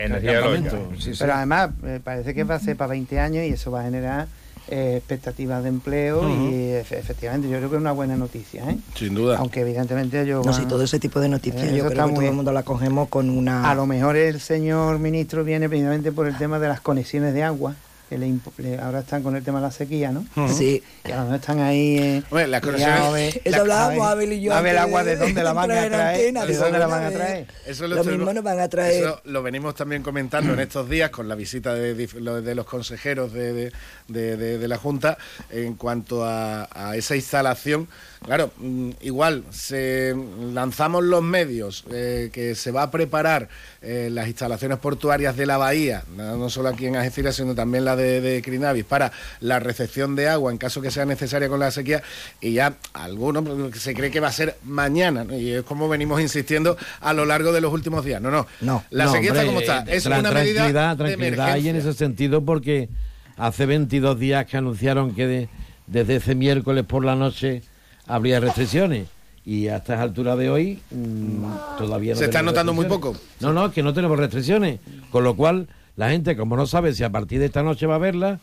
pero 1.20 1.34
además 1.34 1.72
eh, 1.86 2.00
parece 2.04 2.36
que 2.36 2.44
va 2.44 2.56
a 2.56 2.60
ser 2.60 2.78
para 2.78 2.92
20 2.92 3.20
años 3.20 3.46
y 3.46 3.50
eso 3.50 3.72
va 3.72 3.82
a 3.82 3.84
generar 3.84 4.28
eh, 4.68 4.98
expectativas 4.98 5.64
de 5.64 5.70
empleo 5.70 6.30
y 6.30 6.70
efectivamente 6.70 7.50
yo 7.50 7.58
creo 7.58 7.70
que 7.72 7.76
es 7.78 7.82
una 7.82 7.92
buena 7.92 8.16
noticia 8.16 8.70
¿eh? 8.70 8.78
sin 8.96 9.16
duda. 9.16 9.38
Aunque 9.38 9.62
evidentemente 9.62 10.24
yo 10.26 10.44
no 10.44 10.54
si 10.54 10.66
todo 10.66 10.84
ese 10.84 11.00
tipo 11.00 11.20
de 11.20 11.30
noticias 11.30 11.64
yo 11.74 11.86
creo 11.88 11.90
que 11.90 11.96
todo 11.96 12.22
el 12.22 12.34
mundo 12.34 12.52
la 12.52 12.62
cogemos 12.62 13.10
con 13.10 13.32
una 13.32 13.70
a 13.70 13.76
lo 13.76 13.88
mejor 13.88 14.16
el 14.18 14.40
señor 14.40 15.00
ministro 15.00 15.44
viene 15.44 15.68
precisamente 15.68 16.12
por 16.12 16.28
el 16.28 16.38
tema 16.38 16.60
de 16.60 16.68
las 16.68 16.80
conexiones 16.80 17.34
de 17.34 17.44
agua 17.44 17.76
que 18.12 18.78
ahora 18.82 19.00
están 19.00 19.24
con 19.24 19.36
el 19.36 19.44
tema 19.44 19.60
de 19.60 19.68
la 19.68 19.72
sequía, 19.72 20.12
¿no? 20.12 20.26
Sí. 20.50 20.84
Que 21.04 21.14
a 21.14 21.24
lo 21.24 21.36
están 21.36 21.60
ahí. 21.60 21.98
Eh, 21.98 22.24
bueno, 22.30 22.50
las 22.50 22.62
conexiones. 22.62 23.40
Eso 23.44 23.62
hablábamos 23.62 24.06
Abel 24.06 24.34
y 24.34 24.42
yo. 24.42 24.54
A 24.54 24.62
ver 24.62 24.74
el 24.74 24.80
agua 24.80 25.04
de 25.04 25.16
dónde 25.16 25.44
la 25.44 25.54
van 25.54 25.72
a 25.72 25.88
traer. 25.88 26.34
¿De 26.34 26.56
dónde 26.56 26.80
la 26.80 26.88
van 26.88 27.04
a 27.06 27.12
traer? 27.12 27.48
Eso 27.66 27.88
lo, 27.88 28.04
mismo 28.04 28.34
nos 28.34 28.44
van 28.44 28.60
a 28.60 28.68
traer. 28.68 29.04
Eso 29.04 29.22
lo 29.26 29.42
venimos 29.42 29.76
también 29.76 30.04
comentando 30.04 30.54
en 30.54 30.60
estos 30.60 30.90
días 30.90 31.10
con 31.10 31.28
la 31.28 31.36
visita 31.36 31.74
de, 31.74 31.96
de 31.96 32.56
los 32.56 32.66
consejeros 32.66 33.32
de, 33.32 33.72
de, 34.08 34.68
la 34.68 34.78
Junta 34.78 35.18
en 35.50 35.76
cuanto 35.76 36.26
a, 36.26 36.68
a 36.72 36.96
esa 36.96 37.16
instalación 37.16 37.88
Claro, 38.24 38.52
mm, 38.58 38.92
igual, 39.02 39.44
se 39.50 40.16
lanzamos 40.54 41.04
los 41.04 41.24
medios 41.24 41.86
eh, 41.92 42.30
que 42.32 42.54
se 42.54 42.70
va 42.70 42.84
a 42.84 42.92
preparar 42.92 43.50
eh, 43.82 44.10
las 44.12 44.28
instalaciones 44.28 44.78
portuarias 44.78 45.36
de 45.36 45.48
la 45.48 45.58
bahía, 45.58 46.04
no 46.16 46.48
solo 46.52 46.70
aquí 46.70 46.86
en 46.86 46.98
Algeciras, 46.98 47.36
sino 47.36 47.56
también 47.56 47.84
la 47.84 47.96
de, 47.96 48.44
Crinavis, 48.46 48.86
para 48.86 49.12
la 49.40 49.60
recepción 49.60 50.16
de 50.16 50.30
agua 50.30 50.52
en 50.52 50.60
caso 50.60 50.84
que 50.84 50.92
sea 50.92 51.04
necesaria 51.06 51.50
con 51.50 51.60
la 51.60 51.72
sequía, 51.72 52.04
y 52.40 52.54
ya 52.54 52.76
algunos 52.94 53.44
pues, 53.44 53.82
se 53.82 53.96
cree 53.96 54.12
que 54.12 54.20
va 54.20 54.28
a 54.28 54.32
ser 54.32 54.56
mañana, 54.66 55.26
y 55.36 55.54
es 55.54 55.64
como 55.64 55.90
venimos 55.90 56.22
insistiendo 56.22 56.78
a 57.00 57.14
lo 57.14 57.26
largo 57.26 57.52
de 57.52 57.62
los 57.62 57.74
últimos 57.74 58.06
días. 58.06 58.22
No, 58.22 58.30
no, 58.30 58.46
no 58.62 58.84
la 58.92 59.08
sequía 59.08 59.32
está 59.32 59.46
como 59.48 59.62
está, 59.62 59.84
es 59.88 60.06
una 60.06 60.32
medida 60.32 60.96
tranquilidad 60.96 61.58
y 61.58 61.70
en 61.70 61.76
ese 61.76 61.94
sentido 61.94 62.46
porque 62.46 62.88
hace 63.36 63.66
22 63.66 64.20
días 64.20 64.46
que 64.46 64.58
anunciaron 64.58 65.16
que 65.16 65.50
desde 65.88 66.16
ese 66.18 66.36
miércoles 66.36 66.86
por 66.86 67.04
la 67.04 67.16
noche 67.16 67.64
habría 68.12 68.40
restricciones. 68.40 69.08
Y 69.44 69.70
a 69.70 69.78
estas 69.78 70.00
alturas 70.00 70.38
de 70.38 70.50
hoy 70.52 70.80
mm, 70.92 71.78
todavía 71.78 72.14
no 72.14 72.20
¿Se 72.20 72.26
está 72.26 72.44
notando 72.44 72.74
muy 72.74 72.86
poco? 72.86 73.16
No, 73.40 73.54
no, 73.54 73.68
es 73.68 73.72
que 73.72 73.82
no 73.82 73.94
tenemos 73.94 74.20
restricciones. 74.20 74.80
Con 75.10 75.24
lo 75.24 75.36
cual, 75.36 75.68
la 75.96 76.12
gente, 76.12 76.38
como 76.38 76.56
no 76.56 76.68
sabe 76.68 76.94
si 76.94 77.04
a 77.04 77.10
partir 77.10 77.40
de 77.40 77.46
esta 77.46 77.64
noche 77.64 77.88
va 77.88 77.96
a 77.96 78.00
verla, 78.00 78.40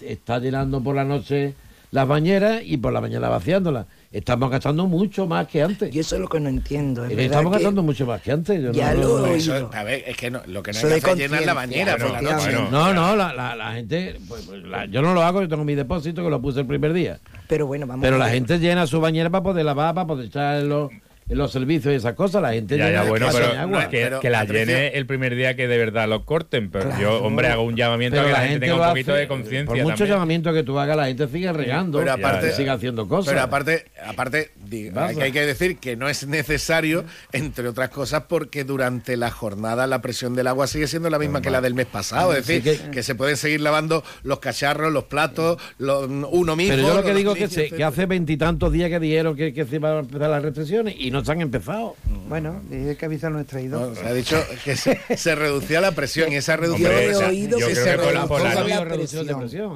está 0.00 0.38
llenando 0.38 0.82
por 0.82 0.94
la 0.94 1.04
noche 1.04 1.54
las 1.90 2.06
bañeras 2.06 2.62
y 2.64 2.76
por 2.76 2.92
la 2.92 3.00
mañana 3.00 3.28
vaciándolas 3.28 3.86
estamos 4.12 4.50
gastando 4.50 4.86
mucho 4.86 5.26
más 5.26 5.48
que 5.48 5.62
antes. 5.62 5.94
Y 5.94 5.98
eso 5.98 6.16
es 6.16 6.20
lo 6.20 6.28
que 6.28 6.38
no 6.38 6.48
entiendo. 6.48 7.04
estamos 7.04 7.52
gastando 7.52 7.82
mucho 7.82 8.06
más 8.06 8.20
que 8.20 8.32
antes. 8.32 8.72
ya 8.72 8.94
no, 8.94 9.26
lo, 9.26 9.70
a 9.72 9.82
ver, 9.82 10.04
es 10.06 10.16
que 10.16 10.30
lo 10.30 10.62
que 10.62 10.72
no 10.72 10.78
hay 10.78 11.00
que 11.00 11.10
hacer 11.10 11.10
es 11.10 11.16
llenar 11.16 11.46
la 11.46 11.54
bañera 11.54 11.96
por 11.96 12.10
la 12.10 12.22
noche. 12.22 12.52
no, 12.70 12.92
no, 12.92 13.16
la, 13.16 13.32
la, 13.32 13.72
gente, 13.72 14.16
pues, 14.28 14.42
pues, 14.42 14.62
yo 14.90 15.02
no 15.02 15.14
lo 15.14 15.22
hago, 15.22 15.40
yo 15.40 15.48
tengo 15.48 15.64
mi 15.64 15.74
depósito 15.74 16.22
que 16.22 16.30
lo 16.30 16.40
puse 16.40 16.60
el 16.60 16.66
primer 16.66 16.92
día. 16.92 17.20
Pero 17.48 17.66
bueno, 17.66 17.86
vamos 17.86 18.02
Pero 18.02 18.18
la 18.18 18.28
gente 18.28 18.58
llena 18.58 18.86
su 18.86 19.00
bañera 19.00 19.30
para 19.30 19.42
poder 19.42 19.64
lavar, 19.64 19.94
para 19.94 20.06
poder 20.06 20.26
echarlo 20.26 20.90
los 21.28 21.52
servicios 21.52 21.92
y 21.92 21.96
esas 21.96 22.14
cosas, 22.14 22.42
la 22.42 22.52
gente 22.52 22.76
ya, 22.76 22.90
ya 22.90 23.04
bueno, 23.04 23.28
pero, 23.32 23.46
agua. 23.58 23.88
Que, 23.88 24.30
la 24.30 24.44
llene 24.44 24.88
el 24.88 25.06
primer 25.06 25.34
día 25.34 25.56
que 25.56 25.68
de 25.68 25.78
verdad 25.78 26.08
lo 26.08 26.24
corten, 26.24 26.70
pero 26.70 26.90
yo, 27.00 27.22
hombre, 27.22 27.48
hago 27.48 27.62
un 27.62 27.76
llamamiento 27.76 28.20
a 28.20 28.24
que 28.24 28.32
la, 28.32 28.40
gente 28.40 28.66
tenga 28.66 28.82
un 28.82 28.88
poquito 28.88 29.14
de 29.14 29.28
conciencia. 29.28 29.66
Por 29.66 29.82
mucho 29.82 30.04
llamamiento 30.04 30.52
que 30.52 30.62
tú 30.62 30.78
hagas, 30.78 30.96
la 30.96 31.06
gente 31.06 31.28
sigue 31.28 31.52
regando, 31.52 31.98
pero 31.98 32.12
aparte, 32.12 32.52
sigue 32.52 32.70
haciendo 32.70 33.08
cosas. 33.08 33.32
Pero 33.32 33.44
aparte, 33.44 33.86
aparte 34.04 34.50
hay 35.20 35.32
que 35.32 35.46
decir 35.46 35.78
que 35.78 35.96
no 35.96 36.08
es 36.08 36.26
necesario, 36.26 37.04
entre 37.32 37.68
otras 37.68 37.90
cosas, 37.90 38.24
porque 38.28 38.64
durante 38.64 39.16
la 39.16 39.30
jornada 39.30 39.86
la 39.86 40.02
presión 40.02 40.34
del 40.34 40.46
agua 40.46 40.66
sigue 40.66 40.86
siendo 40.86 41.10
la 41.10 41.18
misma 41.18 41.40
que 41.40 41.50
la 41.50 41.60
del 41.60 41.74
mes 41.74 41.86
pasado, 41.86 42.34
es 42.34 42.46
decir, 42.46 42.90
que, 42.90 43.02
se 43.02 43.14
pueden 43.14 43.36
seguir 43.36 43.60
lavando 43.60 44.04
los 44.22 44.38
cacharros, 44.38 44.92
los 44.92 45.04
platos, 45.04 45.58
uno 45.78 46.56
mismo. 46.56 46.74
Pero 46.74 46.88
yo 46.88 46.94
lo 46.94 47.02
que 47.02 47.14
digo 47.14 47.34
es 47.34 47.54
que, 47.54 47.70
que 47.70 47.84
hace 47.84 48.06
veintitantos 48.06 48.72
días 48.72 48.90
que 48.90 49.00
dijeron 49.00 49.36
que, 49.36 49.52
que 49.52 49.64
se 49.64 49.76
iban 49.76 49.92
a 49.92 49.98
empezar 50.00 50.30
las 50.30 50.42
restricciones 50.42 50.94
y 50.98 51.10
no 51.12 51.24
se 51.24 51.32
han 51.32 51.40
empezado. 51.40 51.96
Bueno, 52.28 52.62
es 52.70 52.96
que 52.96 53.04
avisar 53.04 53.30
nuestra 53.30 53.60
ido. 53.60 53.94
se 53.94 54.06
ha 54.06 54.12
dicho 54.12 54.42
que 54.64 54.76
se, 54.76 55.34
reducía 55.34 55.80
la 55.80 55.92
presión 55.92 56.32
y 56.32 56.36
esa 56.36 56.56
reducción 56.56 56.90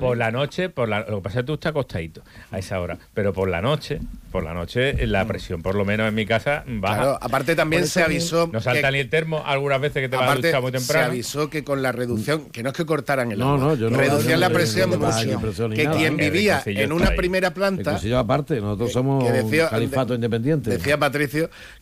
por 0.00 0.16
la, 0.16 0.30
noche, 0.30 0.68
por 0.68 0.88
la, 0.88 1.00
lo 1.00 1.16
que 1.16 1.22
pasa 1.22 1.40
es 1.40 1.42
que 1.42 1.46
tú 1.46 1.54
estás 1.54 1.70
acostadito 1.70 2.22
a 2.50 2.58
esa 2.58 2.80
hora, 2.80 2.98
pero 3.14 3.32
por 3.32 3.48
la 3.48 3.60
noche, 3.60 4.00
por 4.32 4.42
la 4.44 4.54
noche 4.54 5.06
la 5.06 5.26
presión, 5.26 5.62
por 5.62 5.74
lo 5.74 5.84
menos 5.84 6.08
en 6.08 6.14
mi 6.14 6.26
casa, 6.26 6.64
baja. 6.66 7.18
aparte 7.20 7.54
también 7.54 7.86
se 7.86 8.02
avisó. 8.02 8.48
No 8.52 8.60
salta 8.60 8.90
ni 8.90 8.98
el 8.98 9.10
termo 9.10 9.42
algunas 9.44 9.80
veces 9.80 10.02
que 10.02 10.08
te 10.08 10.16
va 10.16 10.32
a 10.32 10.36
duchar 10.36 10.62
muy 10.62 10.72
temprano. 10.72 11.06
Se 11.06 11.10
avisó 11.10 11.50
que 11.50 11.64
con 11.64 11.82
la 11.82 11.92
reducción, 11.92 12.46
que 12.50 12.62
no 12.62 12.70
es 12.70 12.74
que 12.74 12.86
cortaran 12.86 13.32
el 13.32 13.42
agua, 13.42 13.58
no, 13.58 13.76
no, 13.76 13.96
reducían 13.96 14.40
la 14.40 14.50
presión, 14.50 14.90
que 15.74 15.88
quien 15.90 16.16
vivía 16.16 16.62
en 16.64 16.92
una 16.92 17.10
primera 17.10 17.52
planta. 17.52 17.98
aparte, 18.16 18.60
nosotros 18.60 18.92
somos 18.92 19.24
califato 19.70 20.14
independiente. 20.14 20.70
Decía 20.70 20.94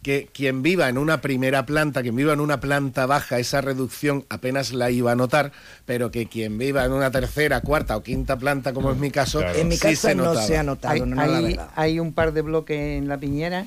Que 0.02 0.28
quien 0.32 0.62
viva 0.62 0.88
en 0.88 0.98
una 0.98 1.20
primera 1.20 1.66
planta, 1.66 2.02
quien 2.02 2.16
viva 2.16 2.32
en 2.32 2.40
una 2.40 2.60
planta 2.60 3.06
baja, 3.06 3.38
esa 3.38 3.60
reducción 3.60 4.24
apenas 4.28 4.72
la 4.72 4.90
iba 4.90 5.12
a 5.12 5.16
notar, 5.16 5.52
pero 5.86 6.10
que 6.10 6.26
quien 6.26 6.58
viva 6.58 6.84
en 6.84 6.92
una 6.92 7.10
tercera, 7.10 7.60
cuarta 7.60 7.96
o 7.96 8.02
quinta 8.02 8.36
planta, 8.36 8.72
como 8.72 8.90
es 8.90 8.98
mi 8.98 9.10
caso, 9.10 9.42
en 9.46 9.68
mi 9.68 9.78
caso 9.78 10.08
se 10.08 10.14
no 10.14 10.34
se 10.34 10.56
ha 10.56 10.62
notado. 10.62 11.04
Hay, 11.18 11.58
hay, 11.74 12.00
un 12.00 12.12
par 12.12 12.32
de 12.32 12.42
bloques 12.42 12.98
en 12.98 13.08
la 13.08 13.18
piñera 13.18 13.66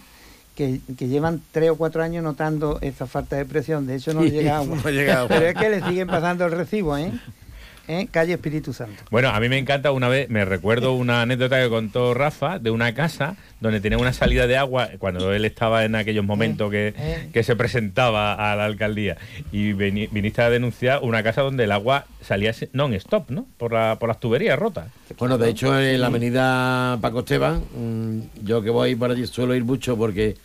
que, 0.58 0.82
llevan 0.98 1.42
tres 1.52 1.70
o 1.70 1.76
cuatro 1.76 2.02
años 2.02 2.24
notando 2.24 2.80
esa 2.82 3.06
falta 3.06 3.36
de 3.36 3.46
presión. 3.46 3.86
De 3.86 3.96
hecho, 3.96 4.14
no 4.14 4.24
llega 4.24 4.58
agua. 4.58 4.78
Pero 4.84 5.46
es 5.46 5.56
que 5.56 5.70
le 5.70 5.84
siguen 5.84 6.08
pasando 6.08 6.46
el 6.46 6.52
recibo, 6.52 6.98
¿eh? 6.98 7.12
¿Eh? 7.88 8.08
calle 8.12 8.34
Espíritu 8.34 8.74
Santo. 8.74 9.04
Bueno, 9.12 9.30
a 9.30 9.40
mí 9.40 9.50
me 9.50 9.58
encanta 9.58 9.92
una 9.92 10.08
vez, 10.08 10.30
me 10.30 10.46
recuerdo 10.46 10.94
una 10.94 11.22
anécdota 11.22 11.62
que 11.62 11.70
contó 11.70 12.14
Rafa 12.14 12.60
de 12.60 12.72
una 12.72 12.94
casa 12.94 13.36
donde 13.60 13.80
tenía 13.82 13.98
una 13.98 14.14
salida 14.14 14.46
de 14.48 14.58
agua 14.58 14.90
cuando 15.00 15.34
él 15.34 15.46
estaba 15.46 15.84
en 15.86 15.96
aquellos 15.96 16.24
momentos 16.26 16.70
que, 16.72 16.94
eh. 16.98 17.30
que 17.34 17.44
se 17.44 17.56
presentaba 17.56 18.34
a 18.52 18.56
la 18.56 18.66
alcaldía 18.66 19.18
y 19.52 19.74
veni- 19.74 20.08
viniste 20.12 20.42
a 20.42 20.50
denunciar 20.50 21.00
una 21.02 21.24
casa 21.24 21.42
donde 21.42 21.64
el 21.64 21.72
agua 21.72 22.06
salía 22.22 22.54
non-stop, 22.74 23.30
¿no? 23.32 23.46
Por, 23.58 23.74
la, 23.74 23.98
por 24.00 24.10
las 24.10 24.20
tuberías 24.20 24.58
rotas. 24.60 24.88
Bueno, 25.18 25.38
de 25.38 25.50
hecho, 25.50 25.80
en 25.80 26.02
la 26.02 26.08
avenida 26.08 26.98
Paco 27.02 27.20
Esteban, 27.20 27.62
mm, 27.76 28.46
yo 28.46 28.62
que 28.62 28.70
voy 28.70 28.96
por 28.96 29.12
allí 29.12 29.26
suelo 29.28 29.56
ir 29.56 29.64
mucho 29.64 29.98
porque 29.98 30.36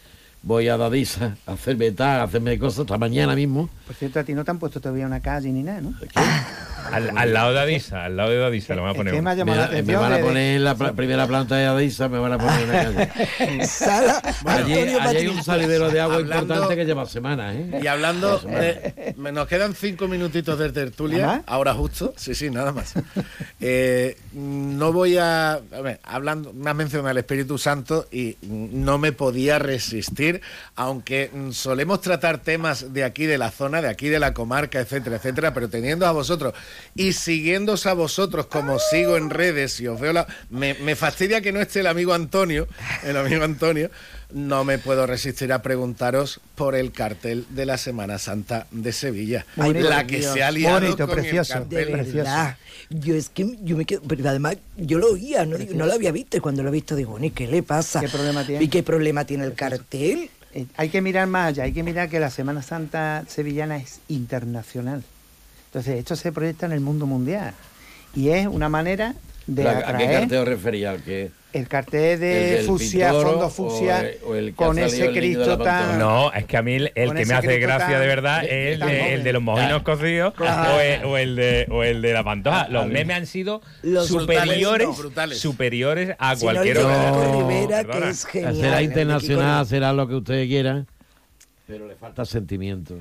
voy 0.43 0.69
a 0.69 0.77
Dadisa 0.77 1.37
a 1.47 1.53
hacerme 1.53 1.93
tal, 1.93 2.21
a 2.21 2.25
hacerme 2.25 2.59
cosas, 2.59 2.81
hasta 2.81 2.99
mañana 2.99 3.35
mismo. 3.37 3.69
Por 3.87 3.95
cierto, 3.95 4.19
a 4.21 4.25
ti 4.25 4.33
no 4.35 4.45
te 4.45 4.51
han 4.51 4.59
puesto 4.59 4.81
todavía 4.81 5.07
una 5.07 5.21
calle 5.21 5.51
ni 5.51 5.63
nada, 5.63 5.81
¿no? 5.81 5.95
Al, 6.91 7.17
al 7.17 7.33
lado 7.33 7.53
de 7.53 7.61
Adisa, 7.61 8.05
al 8.05 8.17
lado 8.17 8.31
de 8.31 8.45
Adisa 8.45 8.75
lo 8.75 8.83
van 8.83 8.91
a 8.91 8.95
poner. 8.95 9.13
me 9.15 9.19
ha 9.19 9.23
Me, 9.23 9.37
llamado 9.37 9.61
la 9.61 9.67
me 9.69 9.73
atención. 9.75 10.01
van 10.03 10.13
a 10.13 10.19
poner 10.19 10.57
en 10.57 10.65
la 10.65 10.75
primera 10.75 11.27
planta 11.27 11.57
de 11.57 11.67
Adisa, 11.67 12.09
me 12.09 12.19
van 12.19 12.33
a 12.33 12.39
poner 12.39 12.65
una 12.65 13.09
calle. 13.09 13.67
Sala, 13.67 14.23
allí, 14.47 14.73
hay 14.75 15.27
un 15.29 15.43
salidero 15.45 15.91
de 15.91 16.01
agua 16.01 16.17
Hablando- 16.17 16.55
importante 16.55 16.77
que 16.77 16.85
lleva 16.85 17.07
semanas, 17.07 17.55
¿eh? 17.57 17.81
Y 17.83 17.87
hablando, 17.87 18.41
me- 19.17 19.33
nos 19.33 19.47
quedan 19.49 19.75
cinco 19.75 20.09
minutitos 20.09 20.59
de 20.59 20.71
tertulia, 20.73 21.43
ahora 21.47 21.75
justo, 21.75 22.13
sí, 22.17 22.35
sí, 22.35 22.51
nada 22.51 22.73
más. 22.73 22.95
Eh, 23.61 24.17
no 24.33 24.93
voy 24.93 25.19
a, 25.19 25.53
a 25.53 25.81
ver, 25.83 26.01
hablando, 26.03 26.53
me 26.53 26.71
has 26.71 26.77
mencionado 26.77 27.11
el 27.11 27.19
Espíritu 27.19 27.59
Santo 27.59 28.07
y 28.11 28.37
no 28.43 28.99
me 28.99 29.13
podía 29.13 29.59
resistir, 29.59 30.41
aunque 30.77 31.31
solemos 31.53 32.01
tratar 32.01 32.39
temas 32.39 32.93
de 32.93 33.05
aquí, 33.05 33.27
de 33.27 33.39
la 33.39 33.51
zona, 33.51 33.81
de 33.83 33.89
aquí, 33.89 34.09
de 34.09 34.19
la 34.19 34.35
comarca, 34.35 34.81
etcétera, 34.81 35.17
etcétera, 35.17 35.55
pero 35.55 35.69
teniendo 35.69 36.07
a 36.07 36.13
vosotros 36.13 36.55
y 36.95 37.13
siguiéndose 37.13 37.89
a 37.89 37.95
vosotros 37.95 38.47
como 38.47 38.79
sigo 38.79 39.17
en 39.17 39.31
redes 39.31 39.81
y 39.81 39.89
os 39.89 40.01
veo 40.01 40.13
la... 40.13 40.27
Me, 40.51 40.75
me 40.75 40.97
fastidia 40.97 41.41
que 41.41 41.53
no 41.53 41.61
esté 41.61 41.81
el 41.81 41.87
amigo 41.87 42.15
Antonio, 42.15 42.69
el 43.05 43.17
amigo 43.17 43.45
Antonio, 43.45 43.91
no 44.33 44.65
me 44.65 44.79
puedo 44.79 45.07
resistir 45.07 45.53
a 45.53 45.63
preguntaros 45.63 46.41
por 46.55 46.75
el 46.75 46.93
cartel 46.93 47.47
de 47.51 47.67
la 47.67 47.77
Semana 47.79 48.19
Santa 48.19 48.67
de 48.71 48.93
Sevilla. 48.93 49.47
Bonito, 49.57 49.89
la 49.89 50.07
que 50.07 50.19
Dios. 50.19 50.33
se 50.33 50.43
ha 50.43 50.51
liado 50.51 50.81
Bonito, 50.81 51.07
con 51.07 51.17
precioso. 51.17 51.59
el 51.59 51.69
De 51.69 51.77
cartel. 51.77 51.93
Precioso. 51.93 52.17
verdad. 52.17 52.57
Yo 52.91 53.15
es 53.15 53.29
que 53.29 53.59
yo 53.63 53.77
me 53.77 53.85
quedo, 53.85 54.03
pero 54.03 54.29
además 54.29 54.57
yo 54.77 54.99
lo 54.99 55.13
oía, 55.13 55.45
no, 55.47 55.57
no 55.59 55.87
lo 55.87 55.93
había 55.93 56.13
visto 56.13 56.37
y 56.37 56.41
cuando 56.41 56.63
lo 56.63 56.69
he 56.69 56.73
visto 56.73 56.97
digo, 56.97 57.19
¿y 57.23 57.31
qué 57.31 57.47
le 57.47 57.63
pasa? 57.63 58.01
¿Qué 58.01 58.09
problema 58.09 58.45
tiene? 58.47 58.65
¿Y 58.65 58.69
qué 58.69 58.83
problema 58.83 59.25
tiene 59.25 59.45
el 59.45 59.55
cartel? 59.55 60.31
Hay 60.77 60.91
que 60.91 61.01
mirar 61.01 61.27
más 61.29 61.49
allá, 61.49 61.65
hay 61.65 61.73
que 61.73 61.83
mirar 61.83 62.11
que 62.11 62.21
la 62.21 62.31
Semana 62.31 62.63
Santa 62.63 63.25
sevillana 63.29 63.79
es 63.79 64.01
internacional. 64.09 65.03
Entonces, 65.73 65.99
esto 65.99 66.17
se 66.17 66.33
proyecta 66.33 66.67
en 66.67 66.73
el 66.73 66.81
mundo 66.81 67.07
mundial. 67.07 67.55
Y 68.15 68.29
es 68.29 68.47
una 68.47 68.69
manera 68.69 69.15
de 69.47 69.67
¿A 69.67 69.79
a 69.89 69.97
qué 70.29 70.39
os 70.39 70.47
refería? 70.47 70.91
¿Al 70.91 71.03
que 71.03 71.31
el 71.55 71.67
cartel 71.67 72.01
¿El 72.15 72.21
de 72.21 72.27
del 72.57 72.67
fucsia, 72.67 73.09
pintor 73.11 73.27
fondo 73.27 73.47
o 73.47 73.51
fucsia, 73.51 74.01
el- 74.01 74.19
o 74.27 74.35
el 74.35 74.47
que 74.49 74.53
con 74.55 74.79
ese 74.79 75.11
Cristo 75.13 75.57
tan... 75.59 75.99
No, 75.99 76.31
es 76.33 76.45
que 76.45 76.57
a 76.59 76.63
mí 76.63 76.75
el, 76.75 76.93
que 76.95 77.25
me 77.27 77.35
hace 77.35 77.59
gracia 77.59 77.89
tan- 77.89 78.01
de 78.01 78.07
verdad 78.07 78.45
eh, 78.45 78.73
es 78.75 78.81
de, 78.81 79.15
el 79.15 79.25
de 79.25 79.33
los 79.33 79.43
mojinos 79.43 79.83
cocidos 79.83 80.35
Claro. 80.35 80.77
o, 80.77 80.81
el, 80.81 81.05
o 81.07 81.17
el 81.19 81.37
de, 81.37 81.67
o 81.71 81.83
el 81.85 82.01
de 82.03 82.13
la 82.13 82.23
pantoja. 82.25 82.69
Los 82.69 82.87
memes 82.87 83.17
han 83.17 83.27
sido 83.27 83.61
Los 83.83 84.09
superiores, 84.09 84.55
brutales, 84.55 84.87
no, 84.89 84.95
brutales. 84.95 85.39
superiores 85.41 86.17
a 86.19 86.37
Si 86.37 86.45
no, 86.47 86.53
cualquier 86.53 86.77
de 86.79 86.85
otro. 86.85 87.49
Rivera, 87.49 87.81
que 87.81 87.87
Perdona. 87.89 88.11
es 88.11 88.25
genial. 88.27 88.57
será 88.57 88.77
de 88.77 88.83
internacional, 88.85 89.67
será 89.67 89.93
lo 89.95 90.07
que 90.09 90.15
ustedes 90.17 90.49
quieran, 90.49 90.87
pero 91.67 91.87
le 91.87 91.97
falta 91.97 92.25
sentimiento. 92.27 92.97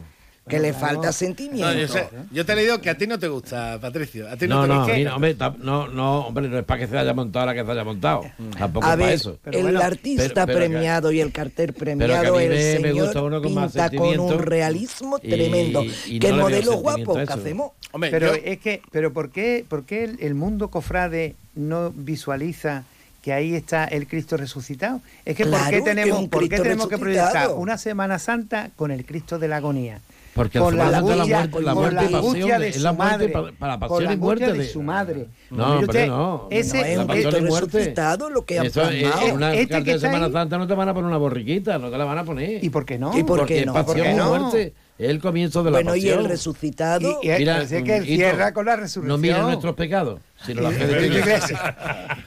Que 0.52 0.60
le 0.60 0.74
falta 0.74 0.96
No, 0.98 1.04
yo, 1.06 1.14
sentimiento. 1.14 1.94
sé- 1.94 2.08
yo 2.32 2.46
te 2.46 2.52
he 2.52 2.56
leído 2.56 2.80
que 2.82 2.90
a 2.90 2.98
ti 2.98 3.08
no 3.08 3.18
te 3.18 3.28
gusta, 3.28 3.80
Patricio. 3.82 4.30
A 4.30 4.36
ti 4.38 4.48
No, 4.48 4.56
no, 4.56 4.62
te 4.62 4.68
no, 4.68 4.78
gusta. 4.80 4.94
a 4.94 4.98
mí 4.98 5.04
no, 5.04 5.16
hombre, 5.16 5.36
no, 5.60 5.88
no, 5.88 6.28
hombre, 6.28 6.48
no 6.50 6.60
es 6.60 6.66
para 6.66 6.80
que 6.82 6.88
se 6.88 6.98
haya 6.98 7.14
montado 7.14 7.46
la 7.48 7.54
que 7.56 7.64
se 7.66 7.72
haya 7.72 7.84
montado. 7.84 8.22
Tampoco 8.58 8.86
A 8.86 8.90
es 8.92 8.96
para 8.98 9.06
ver, 9.08 9.16
eso. 9.16 9.38
Pero 9.44 9.58
el 9.58 9.64
bueno, 9.64 9.82
artista 9.82 10.24
pero- 10.24 10.34
pero 10.46 10.60
que- 10.60 10.66
premiado 10.66 11.12
y 11.12 11.22
el 11.22 11.32
cartel 11.32 11.74
que 11.74 11.80
a 11.80 11.80
premiado, 11.80 12.40
el 12.40 12.50
me- 12.50 12.56
me 12.56 12.62
señor 12.90 13.06
gusta 13.06 13.24
uno 13.24 13.42
con 13.42 13.54
más 13.54 13.72
pinta 13.72 13.90
con 13.90 13.98
sentimiento 14.00 14.36
un 14.38 14.44
realismo 14.44 15.20
y- 15.24 15.30
tremendo. 15.30 15.84
y 16.06 16.20
que 16.20 16.32
veo 16.32 16.42
modelo 16.42 16.74
guapo 16.78 17.16
que 17.16 17.24
eso. 17.24 17.34
hacemos. 17.34 17.72
Hombre, 17.94 18.10
Pero 18.12 18.36
yo- 18.36 18.42
es 18.44 18.60
que, 18.60 18.82
pero 18.92 19.12
¿por 19.14 19.32
qué, 19.32 19.66
por 19.68 19.84
qué 19.86 20.04
el, 20.04 20.18
el 20.22 20.34
mundo 20.36 20.70
cofrade 20.70 21.36
no 21.56 21.92
visualiza 21.96 22.84
que 23.22 23.34
ahí 23.34 23.54
está 23.54 23.84
el 23.86 24.08
Cristo 24.08 24.38
resucitado? 24.38 25.02
Es 25.26 25.36
que 25.36 25.44
¿por 25.44 25.52
Claro, 25.54 25.70
qué 25.70 25.78
que 25.78 25.82
tenemos, 25.84 26.20
un 26.20 26.30
¿por 26.30 26.48
qué 26.50 26.58
tenemos 26.58 26.88
que 26.88 26.98
proyectar 26.98 27.52
una 27.52 27.78
Semana 27.78 28.18
Santa 28.18 28.72
con 28.76 28.92
el 28.92 29.06
Cristo 29.06 29.38
de 29.40 29.48
la 29.48 29.58
agonía? 29.58 30.00
Porque 30.34 30.60
la 30.60 30.66
con 30.66 30.78
la 30.78 30.86
es 30.86 30.92
la 30.92 31.02
muerte- 31.02 31.62
la 31.62 31.74
con 31.74 31.82
muerte 31.82 32.06
y 32.08 32.12
la 32.12 32.18
angustia 32.20 32.60
de- 32.60 32.68
es 32.70 32.76
su 32.78 32.82
la 32.84 32.94
muerte 32.94 33.12
madre, 33.18 33.30
pa- 33.30 33.52
para 33.60 33.74
con 33.74 33.80
pasión 33.90 34.04
la 34.06 34.14
y 34.14 34.18
muerte 34.18 34.54
de 34.54 34.68
su 34.70 34.82
madre. 34.82 35.28
No, 35.50 35.66
hombre, 35.66 35.86
usted, 35.88 36.08
no. 36.08 36.48
Ese, 36.50 36.78
No, 36.78 36.86
es 36.86 36.98
un 37.00 37.08
la 37.08 37.18
y 37.18 37.24
resucitado 37.24 38.30
lo 38.30 38.46
que 38.46 38.60
han 38.60 38.66
Eso, 38.68 38.82
plasmado. 38.82 39.28
en 39.28 39.36
una 39.36 39.54
Este 39.54 39.68
carta 39.68 39.86
que 39.86 39.92
de 39.94 40.00
Semana 40.00 40.26
ahí- 40.28 40.32
Santa 40.32 40.58
no 40.58 40.68
te 40.68 40.74
van 40.74 40.88
a 40.90 40.94
poner 40.94 41.08
una 41.08 41.18
borriquita, 41.18 41.78
no 41.80 41.90
te 41.92 41.98
la 41.98 42.06
van 42.06 42.18
a 42.20 42.24
poner. 42.24 42.64
¿Y 42.64 42.70
por 42.70 42.86
qué 42.86 42.98
no? 42.98 43.12
¿Y 43.18 43.24
por 43.24 43.40
Porque 43.40 43.56
qué 43.56 43.60
es 43.62 43.66
no? 43.66 43.74
pasión 43.74 43.88
¿Por 43.98 44.04
qué 44.06 44.12
y 44.12 44.16
no? 44.16 44.30
muerte. 44.30 44.74
Es 44.98 45.10
el 45.10 45.20
comienzo 45.20 45.64
de 45.64 45.72
la 45.72 45.78
Bueno, 45.78 45.96
y 45.96 46.02
pasión. 46.02 46.20
el 46.20 46.26
resucitado. 46.30 47.20
Y, 47.24 47.28
y 47.28 47.38
Mira, 47.40 47.54
parece 47.56 47.84
que 47.84 47.98
él 47.98 48.06
cierra 48.06 48.54
con 48.54 48.66
la 48.68 48.76
resurrección. 48.76 49.08
No 49.08 49.18
mires 49.18 49.42
nuestros 49.42 49.76
pecados, 49.76 50.20
sino 50.46 50.62
la 50.62 50.72
fe 50.72 50.88
de 50.88 50.96
tu 50.96 51.14
iglesia. 51.18 51.76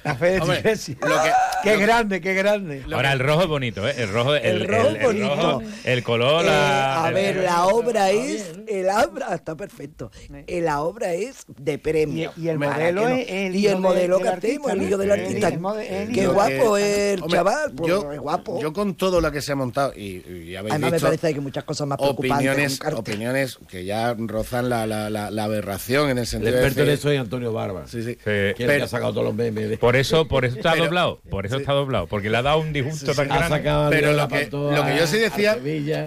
La 0.04 0.14
fe 0.16 0.26
de 0.26 0.36
tu 0.38 0.42
Hombre, 0.44 0.58
iglesia. 0.60 0.96
lo 1.00 1.22
que- 1.22 1.30
qué 1.62 1.76
grande, 1.78 2.20
qué 2.20 2.34
grande. 2.34 2.82
Ahora 2.92 3.12
el 3.12 3.18
rojo 3.20 3.42
es 3.42 3.48
bonito, 3.48 3.88
¿eh? 3.88 3.94
El 3.98 4.08
rojo, 4.12 4.34
el, 4.34 4.44
El 4.44 4.68
rojo 4.68 4.88
el- 4.88 4.96
el 4.96 5.02
bonito. 5.06 5.34
rojo, 5.36 5.62
el 5.84 6.02
color, 6.02 6.44
Eh, 6.44 6.48
la- 6.48 7.04
a 7.04 7.08
el- 7.08 7.14
ver, 7.14 7.36
la 7.36 7.66
obra 7.66 8.10
es, 8.10 8.52
el 8.68 8.86
obra 8.88 9.34
está 9.34 9.56
perfecto. 9.56 10.10
Eh, 10.46 10.60
La 10.60 10.82
obra 10.82 11.12
es 11.14 11.44
de 11.48 11.78
premio. 11.78 12.32
Y- 12.36 12.42
y 12.44 12.48
el 12.48 12.58
modelo 12.58 13.08
no- 13.08 13.14
es 13.16 13.26
el 13.28 13.54
y 13.56 13.64
hijo 13.66 13.74
el 13.76 13.80
modelo 13.80 14.16
de- 14.18 14.22
que 14.24 14.28
hacemos, 14.28 14.70
el 14.72 14.78
artista, 14.78 14.88
hijo 14.88 14.98
del 14.98 15.10
artista. 15.10 15.48
El 15.48 16.08
el 16.08 16.12
Qué 16.14 16.26
guapo 16.26 16.76
es 16.76 16.96
el 17.14 17.22
chaval, 17.26 17.72
pues, 17.74 17.88
yo, 17.88 18.12
es 18.12 18.20
guapo. 18.20 18.60
yo 18.60 18.72
con 18.72 18.94
todo 18.94 19.20
lo 19.20 19.30
que 19.32 19.40
se 19.42 19.52
ha 19.52 19.56
montado, 19.56 19.92
y, 19.96 20.22
y 20.26 20.56
habéis 20.56 20.72
Además 20.74 20.92
me 20.92 21.00
parece 21.00 21.20
que 21.20 21.26
hay 21.34 21.40
muchas 21.40 21.64
cosas 21.64 21.86
más 21.86 21.98
preocupantes. 21.98 22.80
opiniones, 22.98 23.58
que 23.68 23.84
ya 23.84 24.14
rozan 24.16 24.68
la, 24.68 24.86
la, 24.86 25.10
la, 25.10 25.30
la 25.30 25.44
aberración 25.44 26.04
en 26.10 26.18
el 26.18 26.24
El 26.24 26.26
sentido 26.26 26.54
experto 26.54 26.80
de 26.80 26.86
decir- 26.86 26.98
eso 26.98 27.10
es 27.10 27.20
Antonio 27.20 27.52
Barba. 27.52 27.86
Sí, 27.86 28.02
sí. 28.04 28.16
Que 28.24 28.80
ha 28.82 28.88
sacado 28.88 29.12
todos 29.12 29.26
los 29.26 29.34
memes. 29.34 29.68
de- 29.70 29.78
Por 29.78 29.96
eso, 29.96 30.26
por 30.28 30.44
eso 30.44 30.56
está 30.56 30.72
Pero- 30.72 30.84
doblado. 30.84 31.20
Por 31.30 31.46
eso 31.46 31.56
está 31.56 31.72
doblado. 31.72 32.06
Porque 32.06 32.30
le 32.30 32.36
ha 32.36 32.42
dado 32.42 32.58
un 32.58 32.72
disgusto 32.72 33.14
tan 33.14 33.30
ha 33.30 33.48
grande. 33.48 33.70
Pero 33.90 34.10
a 34.10 34.12
lo 34.12 34.28
que, 34.28 34.48
lo 34.50 34.84
que 34.84 34.96
yo 34.96 35.06
sí 35.06 35.18
decía, 35.18 35.58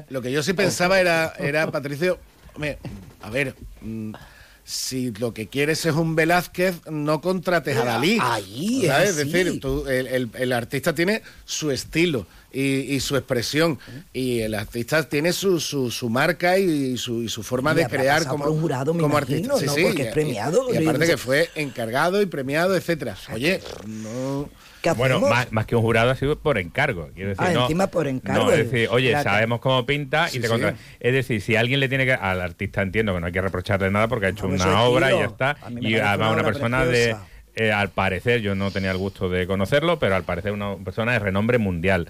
lo 0.09 0.21
que 0.21 0.31
yo 0.31 0.43
sí 0.43 0.53
pensaba 0.53 0.99
era, 0.99 1.33
era 1.39 1.69
Patricio, 1.71 2.17
hombre, 2.53 2.77
a 3.21 3.29
ver, 3.29 3.55
mm, 3.81 4.13
si 4.63 5.11
lo 5.11 5.33
que 5.33 5.47
quieres 5.47 5.85
es 5.85 5.95
un 5.95 6.15
Velázquez, 6.15 6.81
no 6.89 7.21
contrates 7.21 7.77
a 7.77 7.85
Dalí. 7.85 8.17
Ahí, 8.21 8.81
es 8.83 8.87
¿sabes? 8.87 9.09
Es 9.11 9.15
decir, 9.17 9.59
tú- 9.61 9.85
el, 9.87 10.07
el- 10.07 10.29
el 10.33 10.51
artista 10.53 10.93
tiene 10.93 11.21
su 11.45 11.71
estilo 11.71 12.25
y, 12.51 12.61
y 12.95 12.99
su 12.99 13.15
expresión, 13.17 13.77
y 14.13 14.39
el 14.39 14.53
artista 14.55 15.07
tiene 15.07 15.33
su, 15.33 15.59
su, 15.59 15.91
su 15.91 16.09
marca 16.09 16.57
y 16.57 16.97
su, 16.97 17.23
y 17.23 17.29
su 17.29 17.43
forma 17.43 17.73
Y 17.73 17.75
de 17.75 17.87
crear 17.87 18.25
como, 18.25 18.45
por 18.45 18.53
un 18.53 18.61
jurado, 18.61 18.93
me 18.93 19.01
como 19.01 19.17
imagino, 19.17 19.53
artista. 19.55 19.75
¿no? 19.79 19.87
Porque 19.87 20.01
es 20.03 20.07
y- 20.09 20.11
premiado, 20.11 20.73
Y, 20.73 20.77
aparte 20.77 21.05
y- 21.05 21.07
que 21.09 21.17
fue 21.17 21.49
encargado 21.55 22.21
y 22.21 22.25
premiado, 22.25 22.75
etcétera. 22.75 23.15
Oye, 23.33 23.59
no... 23.85 24.49
¿Qué 24.81 24.91
Bueno, 24.91 25.19
más, 25.19 25.51
más 25.51 25.65
que 25.65 25.75
un 25.75 25.81
jurado 25.81 26.11
ha 26.11 26.15
sido 26.15 26.37
por 26.37 26.59
encargo. 26.59 27.09
Quiero 27.15 27.29
decir, 27.31 27.43
Ah, 27.47 27.51
no, 27.51 27.61
encima 27.63 27.87
por 27.87 28.07
encargo, 28.07 28.45
No, 28.45 28.51
es 28.51 28.69
decir, 28.71 28.87
oye, 28.91 29.09
Claro. 29.09 29.23
sabemos 29.31 29.59
cómo 29.59 29.85
pinta 29.87 30.27
Sí, 30.27 30.37
y 30.37 30.41
te 30.41 30.47
sí. 30.47 30.53
Es 30.99 31.13
decir, 31.13 31.41
si 31.41 31.55
alguien 31.55 31.79
le 31.79 31.89
tiene 31.89 32.05
que. 32.05 32.13
Al 32.13 32.39
artista 32.39 32.83
entiendo 32.83 33.11
que 33.15 33.19
no 33.19 33.25
hay 33.25 33.33
que 33.33 33.41
reprocharle 33.41 33.89
nada 33.89 34.07
porque 34.07 34.27
ha 34.27 34.29
hecho 34.29 34.47
una 34.47 34.83
obra 34.83 35.11
y 35.11 35.17
ya 35.17 35.25
está. 35.25 35.57
Y 35.81 35.95
además 35.95 36.31
una 36.33 36.43
persona 36.43 36.85
de. 36.85 37.15
Eh, 37.57 37.71
al 37.71 37.89
parecer, 37.89 38.41
yo 38.41 38.55
no 38.55 38.71
tenía 38.71 38.91
el 38.91 38.97
gusto 38.97 39.29
de 39.29 39.45
conocerlo, 39.47 39.99
pero 39.99 40.15
al 40.15 40.23
parecer 40.23 40.51
una 40.51 40.75
persona 40.77 41.11
de 41.13 41.19
renombre 41.19 41.57
mundial. 41.57 42.07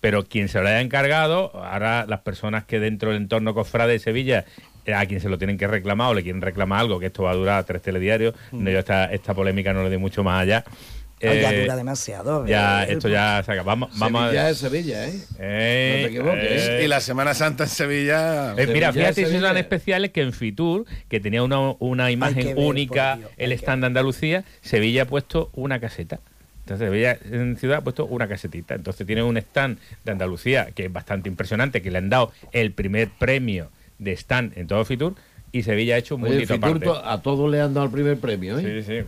Pero 0.00 0.24
quien 0.24 0.48
se 0.48 0.60
lo 0.60 0.68
haya 0.68 0.80
encargado, 0.80 1.50
ahora 1.62 2.06
las 2.06 2.20
personas 2.20 2.64
que 2.64 2.78
dentro 2.80 3.10
del 3.10 3.22
entorno 3.22 3.52
cofrade 3.54 3.92
de 3.92 3.98
Sevilla 3.98 4.44
eh, 4.86 4.94
a 4.94 5.04
quien 5.06 5.20
se 5.20 5.28
lo 5.28 5.36
tienen 5.36 5.58
que 5.58 5.66
reclamar 5.66 6.10
o 6.10 6.14
le 6.14 6.22
quieren 6.22 6.40
reclamar 6.40 6.80
algo, 6.80 6.98
que 7.00 7.06
esto 7.06 7.22
va 7.24 7.32
a 7.32 7.34
durar 7.34 7.64
tres 7.64 7.82
telediarios, 7.82 8.34
Mm. 8.52 8.64
no, 8.64 8.70
yo 8.70 8.78
esta, 8.78 9.06
esta 9.12 9.34
polémica 9.34 9.72
no 9.74 9.82
le 9.82 9.88
doy 9.90 9.98
mucho 9.98 10.22
más 10.24 10.42
allá. 10.42 10.64
No, 11.22 11.34
ya 11.34 11.52
Eh, 11.52 11.60
dura 11.62 11.76
demasiado. 11.76 12.46
ya, 12.46 12.84
esto 12.84 13.08
ya 13.08 13.42
se 13.44 13.52
acaba. 13.52 13.74
Vamos, 13.74 13.90
vamos 13.98 14.22
Sevilla 14.24 14.46
a 14.46 14.50
es 14.50 14.58
Sevilla, 14.58 15.06
¿eh? 15.08 15.20
Eh, 15.38 15.92
No 15.96 16.06
te 16.08 16.14
equivoques. 16.14 16.68
eh, 16.68 16.82
Y 16.84 16.88
la 16.88 17.00
Semana 17.00 17.34
Santa 17.34 17.64
en 17.64 17.70
Sevilla... 17.70 18.52
eh, 18.56 18.66
mira, 18.66 18.66
Sevilla 18.66 18.92
fíjate 18.92 19.22
es 19.22 19.28
si 19.28 19.40
tan 19.40 19.56
especiales 19.58 20.10
que 20.12 20.22
en 20.22 20.32
Fitur, 20.32 20.86
que 21.08 21.20
tenía 21.20 21.42
una, 21.42 21.74
una 21.78 22.10
imagen 22.10 22.46
ver, 22.46 22.58
única, 22.58 23.16
Dios, 23.16 23.30
el 23.36 23.52
stand 23.52 23.82
de 23.82 23.86
Andalucía, 23.88 24.44
Sevilla 24.62 25.02
ha 25.02 25.06
puesto 25.06 25.50
una 25.54 25.78
caseta. 25.78 26.20
Entonces 26.60 26.86
Sevilla 26.88 27.18
en 27.30 27.56
ciudad 27.56 27.78
ha 27.78 27.80
puesto 27.82 28.06
una 28.06 28.28
casetita. 28.28 28.74
Entonces 28.74 29.06
tiene 29.06 29.22
un 29.22 29.36
stand 29.36 29.78
de 30.04 30.12
Andalucía 30.12 30.68
que 30.74 30.86
es 30.86 30.92
bastante 30.92 31.28
impresionante, 31.28 31.82
que 31.82 31.90
le 31.90 31.98
han 31.98 32.08
dado 32.10 32.32
el 32.52 32.72
primer 32.72 33.08
premio 33.10 33.70
de 33.98 34.12
stand 34.12 34.56
en 34.56 34.66
todo 34.68 34.84
Fitur 34.84 35.14
y 35.52 35.64
Sevilla 35.64 35.96
ha 35.96 35.98
hecho 35.98 36.14
un 36.14 36.22
Oye, 36.24 36.46
Fitur 36.46 36.54
aparte. 36.76 36.90
a 37.04 37.18
todos 37.22 37.50
le 37.50 37.60
han 37.60 37.74
dado 37.74 37.86
el 37.86 37.92
primer 37.92 38.16
premio, 38.18 38.58
¿eh? 38.58 38.82
Sí, 38.84 39.00
sí. 39.02 39.06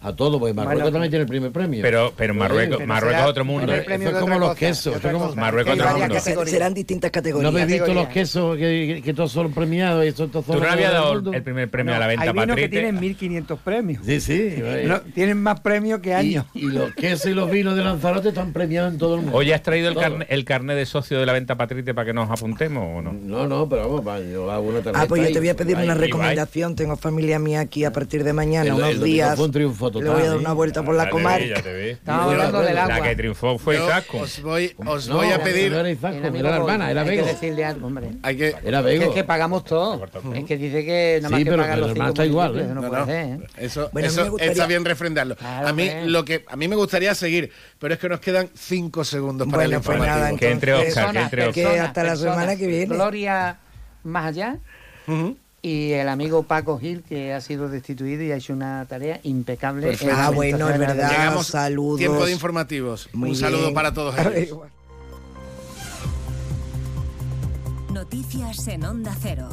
A 0.00 0.14
todo, 0.14 0.38
porque 0.38 0.54
Marruecos 0.54 0.82
Bueno, 0.82 0.92
también 0.92 1.10
tiene 1.10 1.22
el 1.22 1.28
primer 1.28 1.50
premio. 1.50 1.82
Pero, 1.82 2.12
pero 2.16 2.32
Marruecos, 2.34 2.76
pero 2.76 2.86
Marruecos 2.86 3.12
será 3.16 3.24
es 3.24 3.30
otro 3.30 3.44
mundo. 3.44 3.74
Eso 3.74 3.92
es 3.92 4.14
como 4.16 4.38
los 4.38 4.48
cosa, 4.50 4.58
quesos, 4.60 4.96
eso 4.96 5.10
como-. 5.12 5.34
Marruecos 5.34 5.72
otro 5.74 5.90
mundo. 5.98 6.14
categorías. 6.14 6.50
Serán 6.50 6.74
distintas 6.74 7.08
¿No 7.08 7.12
categorías. 7.12 7.50
habéis 7.54 7.66
visto 7.66 7.86
los 7.94 8.06
categorías. 8.06 8.12
quesos 8.14 8.56
que, 8.56 8.92
que- 8.96 9.02
que 9.02 9.14
todos 9.14 9.32
son 9.32 9.52
premiados 9.52 10.04
y 10.04 10.08
estos 10.08 10.30
todos 10.30 10.46
¿Tú 10.46 10.52
son 10.52 10.60
no 10.60 10.66
le 10.66 10.72
habías 10.72 10.92
dado 10.92 11.32
el 11.32 11.42
primer 11.42 11.68
premio 11.70 11.94
a 11.94 11.98
la 11.98 12.06
venta 12.06 12.22
hay 12.22 12.28
vinos 12.30 12.44
que 12.46 12.50
Patrite? 12.52 12.68
tienen 12.68 13.00
1500 13.00 13.58
premios. 13.58 14.02
Sí, 14.06 14.20
sí. 14.20 14.54
No, 14.84 15.00
tienen 15.00 15.42
más 15.42 15.60
premios 15.60 16.00
que 16.00 16.14
años. 16.14 16.44
y 16.54 16.66
los 16.66 16.94
quesos 16.94 17.26
y 17.30 17.34
los 17.34 17.50
vinos 17.50 17.76
de 17.76 17.82
Lanzarote 17.82 18.28
están 18.28 18.52
premiados 18.52 18.92
en 18.92 18.98
todo 18.98 19.16
el 19.16 19.22
mundo. 19.22 19.36
Oye, 19.36 19.52
¿has 19.52 19.62
traído 19.62 19.88
el, 19.88 19.96
carne, 19.96 20.26
el 20.28 20.44
carnet 20.44 20.76
de 20.76 20.86
socio 20.86 21.18
de 21.18 21.26
la 21.26 21.32
venta 21.32 21.56
Patrite 21.56 21.92
para 21.94 22.06
que 22.06 22.12
nos 22.14 22.30
apuntemos 22.30 22.84
o 22.98 23.02
no? 23.02 23.12
No, 23.12 23.46
no, 23.48 23.68
pero 23.68 23.82
vamos, 23.88 24.06
va, 24.06 24.20
yo 24.20 24.50
hago 24.50 24.68
una 24.68 24.78
tarjeta. 24.80 25.02
Ah, 25.02 25.06
pues 25.08 25.22
yo 25.26 25.32
te 25.32 25.40
voy 25.40 25.48
a 25.48 25.56
pedir 25.56 25.76
una 25.76 25.94
recomendación. 25.94 26.76
Tengo 26.76 26.96
familia 26.96 27.38
mía 27.38 27.60
aquí 27.60 27.84
a 27.84 27.92
partir 27.92 28.22
de 28.24 28.32
mañana, 28.32 28.74
unos 28.74 29.02
días. 29.02 29.34
fue 29.36 29.46
un 29.46 29.52
triunfo 29.52 29.87
Le 29.88 29.92
voy 29.92 30.02
a 30.08 30.12
total, 30.12 30.26
dar 30.28 30.36
¿eh? 30.36 30.40
una 30.40 30.52
vuelta 30.52 30.82
por 30.82 30.94
la 30.94 31.04
Ya 31.04 31.10
te 31.10 31.16
vi, 31.16 31.22
comarca. 31.22 31.46
ya 31.46 31.62
te 31.62 31.74
vi. 31.82 31.88
Estamos 31.90 32.24
Yo- 32.24 32.30
hablando 32.32 32.60
del 32.60 32.78
agua. 32.78 32.98
La 32.98 33.02
que 33.04 33.16
triunfó 33.16 33.58
fue 33.58 33.76
Isasco. 33.76 34.18
os 34.18 34.42
voy, 34.42 34.74
os 34.86 35.08
No, 35.08 35.16
voy 35.16 35.26
a 35.28 35.38
no 35.38 35.44
pedir. 35.44 35.72
era 35.72 35.90
Izasco, 35.90 36.26
El 36.26 36.36
era 36.36 36.50
la 36.50 36.56
hermana, 36.56 36.90
era 36.90 37.02
Hay 37.02 37.08
que 37.16 37.22
decirle 37.22 37.64
algo, 37.64 37.86
hombre. 37.86 38.10
Hay 38.22 38.36
que, 38.36 38.54
Era 38.64 38.78
Que 38.82 38.84
Bego. 38.86 39.04
es 39.04 39.10
que 39.10 39.24
pagamos 39.24 39.64
todo. 39.64 40.04
Es 40.34 40.44
que 40.44 40.56
dice 40.56 40.84
que 40.84 41.18
nada 41.22 41.30
más 41.30 41.38
Sí, 41.38 41.44
que 41.44 41.50
pero 41.50 41.62
pagar 41.62 41.74
que 41.76 41.80
los 41.80 41.92
cinco 41.94 42.08
está 42.08 42.26
igual, 42.26 42.58
¿eh? 42.58 42.62
eso 42.64 42.74
no 42.74 42.80
No, 42.82 42.88
puede 42.88 43.00
no. 43.00 43.06
ser, 43.06 43.14
¿eh? 43.16 43.38
Eso, 43.58 43.88
Bueno, 43.92 44.08
a 44.08 44.10
mí 44.10 44.14
eso 44.14 44.24
me 44.24 44.30
gustaría- 44.30 44.52
está 44.52 44.66
bien 44.66 44.84
refrendarlo. 44.84 45.36
Claro, 45.36 45.68
a 45.68 45.72
mí 45.72 45.90
lo 46.06 46.24
que 46.24 46.44
a 46.48 46.56
mí 46.56 46.68
me 46.68 46.76
gustaría 46.76 47.14
seguir, 47.14 47.50
pero 47.78 47.94
es 47.94 48.00
que 48.00 48.08
nos 48.08 48.20
quedan 48.20 48.48
cinco 48.54 49.04
segundos 49.04 49.46
para 49.46 49.58
Bueno, 49.64 49.76
el 49.76 49.82
pues 49.82 49.96
informativo. 49.98 50.38
Que 50.38 50.50
entre 50.50 50.72
Oscar, 50.74 51.12
que 51.12 51.20
entre 51.20 51.52
que 51.52 51.66
Oscar. 51.66 51.86
hasta 51.86 52.04
la 52.04 52.16
semana 52.16 52.56
que 52.56 52.66
viene. 52.66 52.86
Gloria 52.86 53.58
más 54.04 54.26
allá. 54.26 54.56
Ujú. 55.06 55.36
Y 55.60 55.92
el 55.92 56.08
amigo 56.08 56.44
Paco 56.44 56.78
Gil, 56.78 57.02
que 57.02 57.32
ha 57.34 57.40
sido 57.40 57.68
destituido 57.68 58.22
y 58.22 58.30
ha 58.30 58.36
hecho 58.36 58.52
una 58.52 58.86
tarea 58.86 59.20
impecable. 59.24 59.96
Ah, 60.12 60.30
bueno, 60.30 60.68
es 60.68 60.78
verdad. 60.78 61.10
Llegamos 61.10 61.48
saludos. 61.48 61.98
tiempo 61.98 62.24
de 62.24 62.32
informativos. 62.32 63.08
Muy 63.12 63.30
Un 63.30 63.36
saludo 63.36 63.62
bien. 63.62 63.74
para 63.74 63.92
todos 63.92 64.14
ellos. 64.34 64.58
Noticias 67.92 68.68
en 68.68 68.84
Onda 68.84 69.16
Cero. 69.20 69.48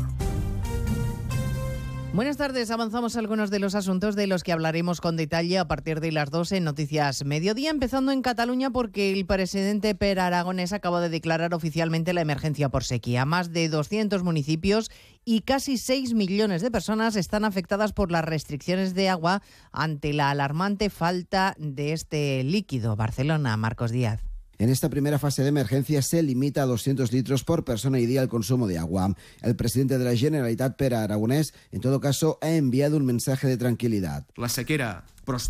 Buenas 2.16 2.38
tardes. 2.38 2.72
Avanzamos 2.72 3.18
algunos 3.18 3.52
de 3.52 3.60
los 3.60 3.76
asuntos 3.76 4.16
de 4.16 4.26
los 4.26 4.46
que 4.46 4.54
hablaremos 4.54 5.02
con 5.02 5.18
detalle 5.18 5.60
a 5.60 5.68
partir 5.68 6.00
de 6.00 6.14
las 6.14 6.32
12 6.32 6.56
en 6.56 6.64
Noticias 6.64 7.26
Mediodía, 7.26 7.70
empezando 7.70 8.14
en 8.14 8.22
Cataluña 8.22 8.70
porque 8.70 9.12
el 9.12 9.26
presidente 9.26 9.96
Per 9.96 10.22
Aragonés 10.22 10.72
acaba 10.72 11.02
de 11.02 11.10
declarar 11.10 11.54
oficialmente 11.54 12.14
la 12.14 12.22
emergencia 12.22 12.70
por 12.70 12.86
sequía. 12.86 13.26
Más 13.26 13.52
de 13.52 13.68
200 13.68 14.24
municipios 14.24 14.92
y 15.26 15.42
casi 15.42 15.78
6 15.78 16.14
millones 16.14 16.62
de 16.62 16.72
personas 16.72 17.18
están 17.18 17.44
afectadas 17.44 17.92
por 17.92 18.14
las 18.14 18.24
restricciones 18.24 18.94
de 18.94 19.10
agua 19.10 19.42
ante 19.74 20.14
la 20.14 20.30
alarmante 20.30 20.90
falta 20.90 21.54
de 21.60 21.92
este 21.92 22.46
líquido. 22.46 22.96
Barcelona, 22.96 23.58
Marcos 23.58 23.92
Díaz. 23.92 24.35
En 24.58 24.70
esta 24.70 24.90
primera 24.90 25.20
fase 25.20 25.42
de 25.42 25.50
emergencia 25.50 26.02
se 26.02 26.24
limita 26.24 26.64
a 26.64 26.66
200 26.66 27.12
litros 27.12 27.44
por 27.44 27.66
persona 27.66 28.00
y 28.00 28.06
día 28.06 28.22
el 28.22 28.30
consumo 28.30 28.68
de 28.68 28.78
agua. 28.78 29.16
El 29.42 29.56
presidente 29.56 29.98
de 29.98 30.06
la 30.06 30.16
Generalitat, 30.16 30.78
Pere 30.78 30.96
Aragonés, 30.96 31.54
en 31.72 31.82
todo 31.82 32.00
caso, 32.00 32.38
ha 32.42 32.52
enviado 32.52 32.98
un 32.98 33.06
mensaje 33.06 33.48
de 33.48 33.58
tranquilidad. 33.58 34.26
La 34.38 34.50
sequera 34.50 35.06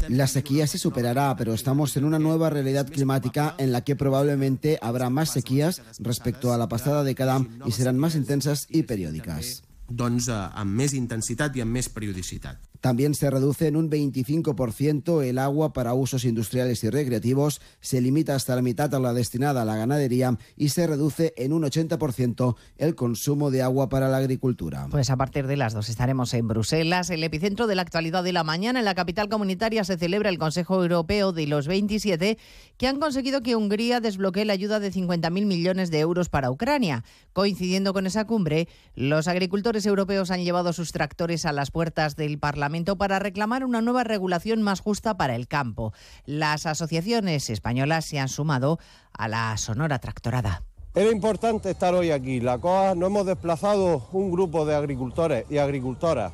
La 0.08 0.28
sequía 0.28 0.68
se 0.68 0.78
superará, 0.78 1.36
pero 1.36 1.54
estamos 1.54 1.96
en 1.98 2.06
una 2.06 2.18
nueva 2.18 2.50
realidad 2.50 2.90
climática 2.90 3.56
en 3.58 3.72
la 3.72 3.84
que 3.84 3.96
probablemente 3.96 4.80
habrá 4.82 5.10
más 5.10 5.32
sequías 5.32 5.82
respecto 6.00 6.54
a 6.54 6.58
la 6.58 6.70
pasada 6.70 7.04
década 7.04 7.46
y 7.66 7.72
serán 7.74 7.98
más 7.98 8.16
intensas 8.16 8.68
y 8.70 8.84
periódicas. 8.84 9.64
doncs, 9.90 10.30
eh, 10.30 10.34
amb 10.34 10.82
més 10.82 10.96
intensitat 10.98 11.56
i 11.56 11.62
amb 11.62 11.78
més 11.78 11.90
periodicitat. 11.94 12.62
También 12.86 13.16
se 13.16 13.32
reduce 13.32 13.66
en 13.66 13.78
un 13.78 13.90
25% 13.90 15.24
el 15.24 15.40
agua 15.40 15.74
para 15.74 15.96
usos 15.96 16.24
industriales 16.24 16.84
y 16.84 16.92
recreativos, 16.92 17.60
se 17.80 18.00
limita 18.00 18.36
hasta 18.36 18.56
la 18.56 18.62
mitad 18.62 18.94
a 18.94 19.00
la 19.00 19.12
destinada 19.12 19.64
a 19.64 19.66
la 19.66 19.76
ganadería 19.76 20.38
y 20.56 20.70
se 20.70 20.86
reduce 20.86 21.34
en 21.36 21.52
un 21.52 21.64
80% 21.64 22.56
el 22.78 22.94
consumo 22.94 23.50
de 23.50 23.64
agua 23.64 23.90
para 23.90 24.08
la 24.08 24.18
agricultura. 24.18 24.86
Pues 24.92 25.10
a 25.10 25.18
partir 25.18 25.48
de 25.48 25.58
las 25.58 25.74
dos 25.74 25.90
estaremos 25.90 26.32
en 26.36 26.48
Bruselas, 26.48 27.10
el 27.10 27.24
epicentro 27.24 27.66
de 27.66 27.74
la 27.74 27.82
actualidad 27.82 28.24
de 28.24 28.34
la 28.34 28.44
mañana. 28.44 28.78
En 28.78 28.86
la 28.86 28.94
capital 28.94 29.30
comunitaria 29.30 29.84
se 29.84 29.98
celebra 29.98 30.30
el 30.30 30.38
Consejo 30.38 30.80
Europeo 30.80 31.32
de 31.32 31.48
los 31.48 31.66
27, 31.66 32.38
que 32.78 32.88
han 32.88 33.00
conseguido 33.00 33.42
que 33.42 33.56
Hungría 33.56 34.00
desbloquee 34.00 34.46
la 34.46 34.54
ayuda 34.54 34.80
de 34.80 34.92
50.000 34.92 35.32
millones 35.48 35.90
de 35.90 36.02
euros 36.02 36.30
para 36.30 36.52
Ucrania. 36.52 37.04
Coincidiendo 37.34 37.94
con 37.94 38.06
esa 38.06 38.28
cumbre, 38.28 38.68
los 38.94 39.28
agricultores 39.28 39.88
europeos 39.88 40.30
han 40.30 40.44
llevado 40.44 40.72
sus 40.72 40.92
tractores 40.92 41.48
a 41.48 41.52
las 41.52 41.72
puertas 41.72 42.16
del 42.16 42.38
Parlamento 42.38 42.75
para 42.84 43.20
reclamar 43.20 43.64
una 43.64 43.82
nueva 43.82 44.04
regulación 44.04 44.62
más 44.62 44.82
justa 44.82 45.16
para 45.16 45.36
el 45.36 45.48
campo. 45.48 45.94
Las 46.26 46.66
asociaciones 46.66 47.50
españolas 47.50 48.06
se 48.06 48.20
han 48.20 48.28
sumado 48.28 48.80
a 49.14 49.28
la 49.30 49.56
sonora 49.58 50.00
tractorada. 50.00 50.64
Era 50.94 51.12
importante 51.12 51.72
estar 51.72 51.94
hoy 51.94 52.12
aquí. 52.12 52.42
La 52.42 52.58
COA 52.58 52.96
nos 52.96 53.08
hemos 53.08 53.26
desplazado 53.26 54.08
un 54.12 54.32
grupo 54.32 54.66
de 54.66 54.76
agricultores 54.76 55.46
y 55.50 55.58
agricultoras 55.58 56.34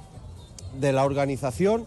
de 0.79 0.91
la 0.91 1.03
organización 1.03 1.85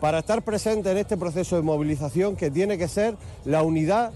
para 0.00 0.20
estar 0.20 0.42
presentes 0.42 0.92
en 0.92 0.98
este 0.98 1.16
proceso 1.16 1.56
de 1.56 1.62
movilización 1.62 2.36
que 2.36 2.50
tiene 2.50 2.78
que 2.78 2.88
ser 2.88 3.16
la 3.44 3.62
unidad 3.62 4.12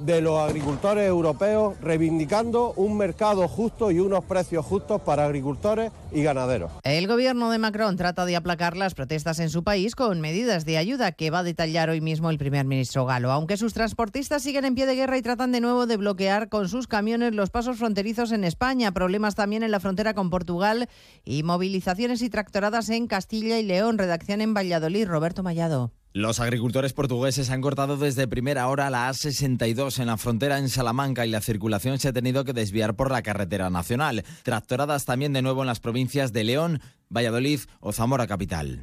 de 0.00 0.20
los 0.20 0.38
agricultores 0.38 1.06
europeos 1.06 1.74
reivindicando 1.80 2.72
un 2.76 2.96
mercado 2.96 3.46
justo 3.48 3.90
y 3.90 4.00
unos 4.00 4.24
precios 4.24 4.64
justos 4.64 5.00
para 5.02 5.24
agricultores 5.24 5.92
y 6.12 6.22
ganaderos. 6.22 6.72
El 6.82 7.06
gobierno 7.06 7.50
de 7.50 7.58
Macron 7.58 7.96
trata 7.96 8.24
de 8.24 8.36
aplacar 8.36 8.76
las 8.76 8.94
protestas 8.94 9.38
en 9.40 9.50
su 9.50 9.62
país 9.62 9.94
con 9.94 10.20
medidas 10.20 10.64
de 10.64 10.78
ayuda 10.78 11.12
que 11.12 11.30
va 11.30 11.40
a 11.40 11.42
detallar 11.42 11.90
hoy 11.90 12.00
mismo 12.00 12.30
el 12.30 12.38
primer 12.38 12.66
ministro 12.66 13.04
galo. 13.06 13.30
Aunque 13.30 13.56
sus 13.56 13.74
transportistas 13.74 14.42
siguen 14.42 14.64
en 14.64 14.74
pie 14.74 14.86
de 14.86 14.96
guerra 14.96 15.18
y 15.18 15.22
tratan 15.22 15.52
de 15.52 15.60
nuevo 15.60 15.86
de 15.86 15.96
bloquear 15.96 16.48
con 16.48 16.68
sus 16.68 16.86
camiones 16.86 17.34
los 17.34 17.50
pasos 17.50 17.76
fronterizos 17.76 18.32
en 18.32 18.44
España, 18.44 18.92
problemas 18.92 19.34
también 19.34 19.62
en 19.62 19.70
la 19.70 19.80
frontera 19.80 20.14
con 20.14 20.30
Portugal 20.30 20.88
y 21.24 21.42
movilizaciones 21.42 22.22
y 22.22 22.30
tractoradas 22.30 22.88
en 22.88 23.06
Castilla 23.06 23.58
y 23.58 23.62
León. 23.62 23.98
Redacción 23.98 24.40
en 24.40 24.54
Valladolid, 24.54 25.06
Roberto 25.06 25.42
Mallado. 25.42 25.92
Los 26.12 26.40
agricultores 26.40 26.92
portugueses 26.92 27.50
han 27.50 27.60
cortado 27.60 27.96
desde 27.96 28.26
primera 28.26 28.66
hora 28.66 28.90
la 28.90 29.08
A62 29.08 30.00
en 30.00 30.08
la 30.08 30.16
frontera 30.16 30.58
en 30.58 30.68
Salamanca 30.68 31.24
y 31.24 31.30
la 31.30 31.40
circulación 31.40 32.00
se 32.00 32.08
ha 32.08 32.12
tenido 32.12 32.44
que 32.44 32.52
desviar 32.52 32.96
por 32.96 33.12
la 33.12 33.22
carretera 33.22 33.70
nacional. 33.70 34.24
Tractoradas 34.42 35.04
también 35.04 35.32
de 35.32 35.42
nuevo 35.42 35.60
en 35.60 35.68
las 35.68 35.78
provincias 35.78 36.32
de 36.32 36.42
León, 36.42 36.80
Valladolid 37.10 37.60
o 37.78 37.92
Zamora 37.92 38.26
capital. 38.26 38.82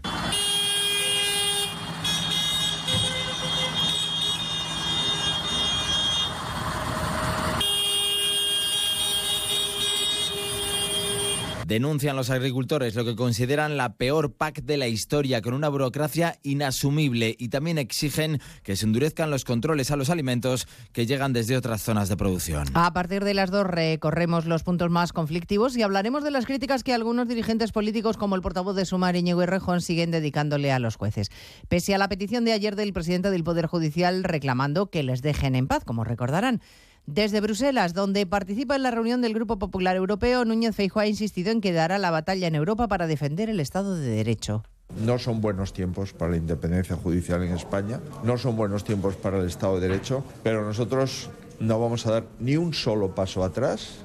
Denuncian 11.67 12.15
los 12.15 12.29
agricultores 12.29 12.95
lo 12.95 13.03
que 13.03 13.17
consideran 13.17 13.75
la 13.75 13.95
peor 13.95 14.31
PAC 14.31 14.61
de 14.61 14.77
la 14.77 14.87
historia, 14.87 15.41
con 15.41 15.53
una 15.53 15.67
burocracia 15.67 16.39
inasumible 16.41 17.35
y 17.37 17.49
también 17.49 17.77
exigen 17.77 18.39
que 18.63 18.77
se 18.77 18.85
endurezcan 18.85 19.29
los 19.29 19.43
controles 19.43 19.91
a 19.91 19.97
los 19.97 20.09
alimentos 20.09 20.65
que 20.93 21.05
llegan 21.05 21.33
desde 21.33 21.57
otras 21.57 21.81
zonas 21.81 22.07
de 22.07 22.15
producción. 22.15 22.69
A 22.73 22.93
partir 22.93 23.25
de 23.25 23.33
las 23.33 23.51
dos 23.51 23.67
recorremos 23.67 24.45
los 24.45 24.63
puntos 24.63 24.89
más 24.89 25.11
conflictivos 25.11 25.75
y 25.75 25.81
hablaremos 25.81 26.23
de 26.23 26.31
las 26.31 26.45
críticas 26.45 26.85
que 26.85 26.93
algunos 26.93 27.27
dirigentes 27.27 27.73
políticos 27.73 28.15
como 28.15 28.37
el 28.37 28.41
portavoz 28.41 28.73
de 28.77 28.85
Sumar, 28.85 29.17
Íñigo 29.17 29.41
Errejón, 29.41 29.81
siguen 29.81 30.09
dedicándole 30.09 30.71
a 30.71 30.79
los 30.79 30.95
jueces. 30.95 31.31
Pese 31.67 31.93
a 31.93 31.97
la 31.97 32.07
petición 32.07 32.45
de 32.45 32.53
ayer 32.53 32.77
del 32.77 32.93
presidente 32.93 33.29
del 33.29 33.43
Poder 33.43 33.65
Judicial 33.65 34.23
reclamando 34.23 34.89
que 34.89 35.03
les 35.03 35.21
dejen 35.21 35.53
en 35.53 35.67
paz, 35.67 35.83
como 35.83 36.05
recordarán. 36.05 36.61
Desde 37.07 37.39
Bruselas, 37.39 37.93
donde 37.93 38.25
participa 38.25 38.75
en 38.75 38.83
la 38.83 38.91
reunión 38.91 39.21
del 39.21 39.33
Grupo 39.33 39.57
Popular 39.57 39.95
Europeo, 39.95 40.43
Núñez 40.43 40.75
Feijóo 40.75 41.01
ha 41.01 41.07
insistido 41.07 41.51
en 41.51 41.61
que 41.61 41.71
dará 41.71 41.97
la 41.99 42.11
batalla 42.11 42.47
en 42.47 42.55
Europa 42.55 42.89
para 42.89 43.07
defender 43.07 43.49
el 43.49 43.61
Estado 43.61 43.95
de 43.95 44.09
Derecho. 44.09 44.65
No 45.05 45.17
son 45.17 45.39
buenos 45.39 45.71
tiempos 45.71 46.11
para 46.11 46.31
la 46.31 46.37
independencia 46.37 46.97
judicial 46.97 47.41
en 47.43 47.53
España, 47.53 48.01
no 48.25 48.37
son 48.37 48.57
buenos 48.57 48.83
tiempos 48.83 49.15
para 49.15 49.39
el 49.39 49.47
Estado 49.47 49.79
de 49.79 49.87
Derecho, 49.87 50.21
pero 50.43 50.65
nosotros 50.65 51.29
no 51.61 51.79
vamos 51.79 52.05
a 52.07 52.11
dar 52.11 52.23
ni 52.41 52.57
un 52.57 52.73
solo 52.73 53.15
paso 53.15 53.45
atrás 53.45 53.99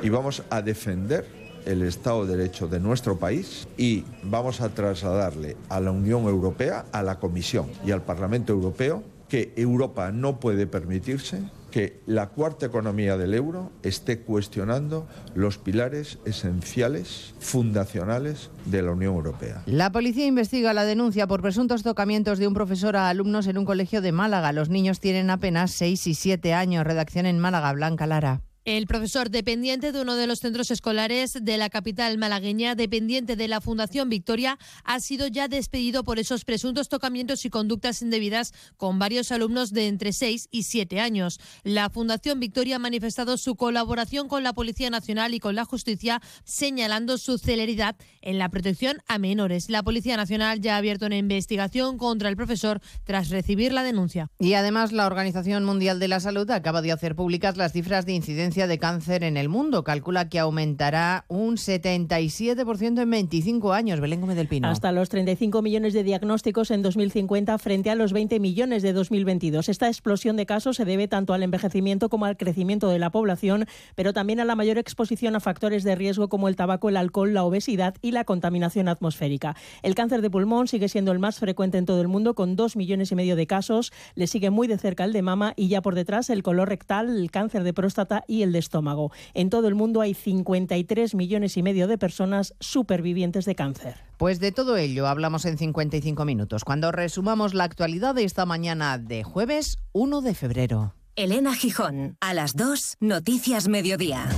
y 0.00 0.08
vamos 0.08 0.44
a 0.50 0.62
defender 0.62 1.26
el 1.66 1.82
Estado 1.82 2.26
de 2.26 2.36
Derecho 2.36 2.68
de 2.68 2.78
nuestro 2.78 3.18
país 3.18 3.66
y 3.76 4.04
vamos 4.22 4.60
a 4.60 4.68
trasladarle 4.68 5.56
a 5.68 5.80
la 5.80 5.90
Unión 5.90 6.26
Europea, 6.26 6.86
a 6.92 7.02
la 7.02 7.18
Comisión 7.18 7.66
y 7.84 7.90
al 7.90 8.02
Parlamento 8.02 8.52
Europeo 8.52 9.02
que 9.28 9.52
Europa 9.56 10.12
no 10.12 10.38
puede 10.38 10.68
permitirse 10.68 11.42
que 11.70 12.00
la 12.06 12.28
cuarta 12.30 12.66
economía 12.66 13.16
del 13.16 13.34
euro 13.34 13.72
esté 13.82 14.20
cuestionando 14.20 15.06
los 15.34 15.58
pilares 15.58 16.18
esenciales, 16.24 17.34
fundacionales 17.38 18.50
de 18.66 18.82
la 18.82 18.92
Unión 18.92 19.14
Europea. 19.14 19.62
La 19.66 19.92
policía 19.92 20.26
investiga 20.26 20.74
la 20.74 20.84
denuncia 20.84 21.26
por 21.26 21.42
presuntos 21.42 21.82
tocamientos 21.82 22.38
de 22.38 22.48
un 22.48 22.54
profesor 22.54 22.96
a 22.96 23.08
alumnos 23.08 23.46
en 23.46 23.58
un 23.58 23.64
colegio 23.64 24.00
de 24.00 24.12
Málaga. 24.12 24.52
Los 24.52 24.68
niños 24.68 25.00
tienen 25.00 25.30
apenas 25.30 25.70
6 25.72 26.06
y 26.06 26.14
7 26.14 26.54
años. 26.54 26.84
Redacción 26.84 27.26
en 27.26 27.38
Málaga, 27.38 27.72
Blanca 27.72 28.06
Lara. 28.06 28.42
El 28.70 28.86
profesor 28.86 29.30
dependiente 29.30 29.90
de 29.90 30.00
uno 30.00 30.14
de 30.14 30.28
los 30.28 30.38
centros 30.38 30.70
escolares 30.70 31.36
de 31.42 31.56
la 31.56 31.70
capital 31.70 32.16
malagueña, 32.18 32.76
dependiente 32.76 33.34
de 33.34 33.48
la 33.48 33.60
Fundación 33.60 34.08
Victoria, 34.08 34.60
ha 34.84 35.00
sido 35.00 35.26
ya 35.26 35.48
despedido 35.48 36.04
por 36.04 36.20
esos 36.20 36.44
presuntos 36.44 36.88
tocamientos 36.88 37.44
y 37.44 37.50
conductas 37.50 38.00
indebidas 38.00 38.52
con 38.76 39.00
varios 39.00 39.32
alumnos 39.32 39.72
de 39.72 39.88
entre 39.88 40.12
6 40.12 40.50
y 40.52 40.62
7 40.62 41.00
años. 41.00 41.40
La 41.64 41.90
Fundación 41.90 42.38
Victoria 42.38 42.76
ha 42.76 42.78
manifestado 42.78 43.38
su 43.38 43.56
colaboración 43.56 44.28
con 44.28 44.44
la 44.44 44.52
Policía 44.52 44.88
Nacional 44.88 45.34
y 45.34 45.40
con 45.40 45.56
la 45.56 45.64
Justicia, 45.64 46.22
señalando 46.44 47.18
su 47.18 47.38
celeridad 47.38 47.96
en 48.22 48.38
la 48.38 48.50
protección 48.50 48.98
a 49.08 49.18
menores. 49.18 49.68
La 49.68 49.82
Policía 49.82 50.16
Nacional 50.16 50.60
ya 50.60 50.76
ha 50.76 50.78
abierto 50.78 51.06
una 51.06 51.16
investigación 51.16 51.98
contra 51.98 52.28
el 52.28 52.36
profesor 52.36 52.80
tras 53.02 53.30
recibir 53.30 53.72
la 53.72 53.82
denuncia. 53.82 54.30
Y 54.38 54.54
además, 54.54 54.92
la 54.92 55.08
Organización 55.08 55.64
Mundial 55.64 55.98
de 55.98 56.06
la 56.06 56.20
Salud 56.20 56.48
acaba 56.52 56.82
de 56.82 56.92
hacer 56.92 57.16
públicas 57.16 57.56
las 57.56 57.72
cifras 57.72 58.06
de 58.06 58.12
incidencia 58.12 58.59
de 58.66 58.78
cáncer 58.78 59.24
en 59.24 59.36
el 59.36 59.48
mundo. 59.48 59.84
Calcula 59.84 60.28
que 60.28 60.38
aumentará 60.38 61.24
un 61.28 61.56
77% 61.56 63.02
en 63.02 63.10
25 63.10 63.72
años. 63.72 64.00
Belén 64.00 64.20
Gómez 64.20 64.36
del 64.36 64.48
Pino. 64.48 64.68
Hasta 64.68 64.92
los 64.92 65.08
35 65.08 65.62
millones 65.62 65.92
de 65.92 66.02
diagnósticos 66.02 66.70
en 66.70 66.82
2050 66.82 67.56
frente 67.58 67.90
a 67.90 67.94
los 67.94 68.12
20 68.12 68.40
millones 68.40 68.82
de 68.82 68.92
2022. 68.92 69.68
Esta 69.68 69.88
explosión 69.88 70.36
de 70.36 70.46
casos 70.46 70.76
se 70.76 70.84
debe 70.84 71.08
tanto 71.08 71.34
al 71.34 71.42
envejecimiento 71.42 72.08
como 72.08 72.26
al 72.26 72.36
crecimiento 72.36 72.88
de 72.88 72.98
la 72.98 73.10
población, 73.10 73.66
pero 73.94 74.12
también 74.12 74.40
a 74.40 74.44
la 74.44 74.56
mayor 74.56 74.78
exposición 74.78 75.36
a 75.36 75.40
factores 75.40 75.84
de 75.84 75.94
riesgo 75.94 76.28
como 76.28 76.48
el 76.48 76.56
tabaco, 76.56 76.88
el 76.88 76.96
alcohol, 76.96 77.34
la 77.34 77.44
obesidad 77.44 77.94
y 78.02 78.12
la 78.12 78.24
contaminación 78.24 78.88
atmosférica. 78.88 79.56
El 79.82 79.94
cáncer 79.94 80.22
de 80.22 80.30
pulmón 80.30 80.68
sigue 80.68 80.88
siendo 80.88 81.12
el 81.12 81.18
más 81.18 81.38
frecuente 81.38 81.78
en 81.78 81.86
todo 81.86 82.00
el 82.00 82.08
mundo 82.08 82.34
con 82.34 82.56
2 82.56 82.76
millones 82.76 83.12
y 83.12 83.14
medio 83.14 83.36
de 83.36 83.46
casos. 83.46 83.92
Le 84.14 84.26
sigue 84.26 84.50
muy 84.50 84.66
de 84.66 84.78
cerca 84.78 85.04
el 85.04 85.12
de 85.12 85.22
mama 85.22 85.54
y 85.56 85.68
ya 85.68 85.82
por 85.82 85.94
detrás 85.94 86.30
el 86.30 86.42
color 86.42 86.68
rectal, 86.68 87.08
el 87.08 87.30
cáncer 87.30 87.62
de 87.62 87.72
próstata 87.72 88.24
y 88.26 88.39
el 88.42 88.52
de 88.52 88.58
estómago. 88.58 89.12
En 89.34 89.50
todo 89.50 89.68
el 89.68 89.74
mundo 89.74 90.00
hay 90.00 90.14
53 90.14 91.14
millones 91.14 91.56
y 91.56 91.62
medio 91.62 91.86
de 91.86 91.98
personas 91.98 92.54
supervivientes 92.60 93.44
de 93.44 93.54
cáncer. 93.54 93.96
Pues 94.16 94.40
de 94.40 94.52
todo 94.52 94.76
ello 94.76 95.06
hablamos 95.06 95.44
en 95.44 95.58
55 95.58 96.24
minutos, 96.24 96.64
cuando 96.64 96.92
resumamos 96.92 97.54
la 97.54 97.64
actualidad 97.64 98.14
de 98.14 98.24
esta 98.24 98.46
mañana 98.46 98.98
de 98.98 99.22
jueves 99.22 99.78
1 99.92 100.20
de 100.20 100.34
febrero. 100.34 100.94
Elena 101.16 101.54
Gijón, 101.54 102.16
a 102.20 102.34
las 102.34 102.54
2, 102.56 102.96
Noticias 103.00 103.68
Mediodía. 103.68 104.28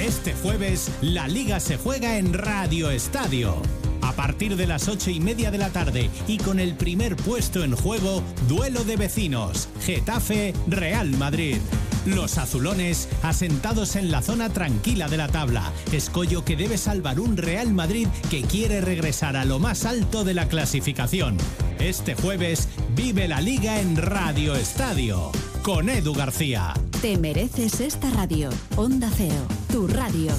Este 0.00 0.34
jueves, 0.34 0.90
la 1.02 1.28
liga 1.28 1.60
se 1.60 1.76
juega 1.76 2.18
en 2.18 2.32
Radio 2.32 2.90
Estadio. 2.90 3.60
A 4.04 4.12
partir 4.12 4.54
de 4.56 4.66
las 4.66 4.88
ocho 4.88 5.10
y 5.10 5.18
media 5.18 5.50
de 5.50 5.56
la 5.56 5.70
tarde 5.70 6.10
y 6.28 6.36
con 6.36 6.60
el 6.60 6.74
primer 6.74 7.16
puesto 7.16 7.64
en 7.64 7.74
juego, 7.74 8.22
duelo 8.46 8.84
de 8.84 8.96
vecinos, 8.96 9.70
Getafe, 9.80 10.52
Real 10.68 11.08
Madrid. 11.16 11.56
Los 12.04 12.36
azulones 12.36 13.08
asentados 13.22 13.96
en 13.96 14.10
la 14.10 14.20
zona 14.20 14.50
tranquila 14.50 15.08
de 15.08 15.16
la 15.16 15.28
tabla. 15.28 15.72
Escollo 15.90 16.44
que 16.44 16.54
debe 16.54 16.76
salvar 16.76 17.18
un 17.18 17.38
Real 17.38 17.72
Madrid 17.72 18.06
que 18.30 18.42
quiere 18.42 18.82
regresar 18.82 19.38
a 19.38 19.46
lo 19.46 19.58
más 19.58 19.86
alto 19.86 20.22
de 20.22 20.34
la 20.34 20.48
clasificación. 20.48 21.38
Este 21.78 22.14
jueves 22.14 22.68
vive 22.94 23.26
la 23.26 23.40
liga 23.40 23.80
en 23.80 23.96
Radio 23.96 24.54
Estadio 24.54 25.32
con 25.62 25.88
Edu 25.88 26.12
García. 26.12 26.74
Te 27.00 27.16
mereces 27.16 27.80
esta 27.80 28.10
radio. 28.10 28.50
Onda 28.76 29.08
Cero, 29.16 29.46
tu 29.72 29.86
radio. 29.86 30.30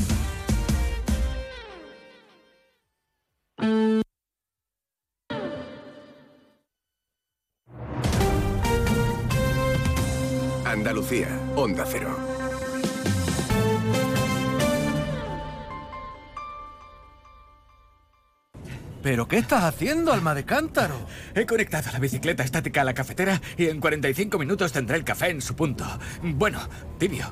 Andalucía, 10.66 11.30
Onda 11.56 11.86
Cero. 11.88 12.18
¿Pero 19.02 19.28
qué 19.28 19.38
estás 19.38 19.64
haciendo, 19.64 20.12
alma 20.12 20.34
de 20.34 20.44
cántaro? 20.46 20.96
He 21.36 21.46
conectado 21.46 21.92
la 21.94 22.00
bicicleta 22.00 22.44
estática 22.44 22.82
a 22.82 22.84
la 22.84 22.96
cafetera 22.96 23.40
y 23.56 23.68
en 23.68 23.80
45 23.80 24.40
minutos 24.40 24.72
tendré 24.74 24.98
el 24.98 25.04
café 25.04 25.30
en 25.30 25.42
su 25.42 25.56
punto. 25.56 25.86
Bueno, 26.24 26.60
tibio. 26.98 27.32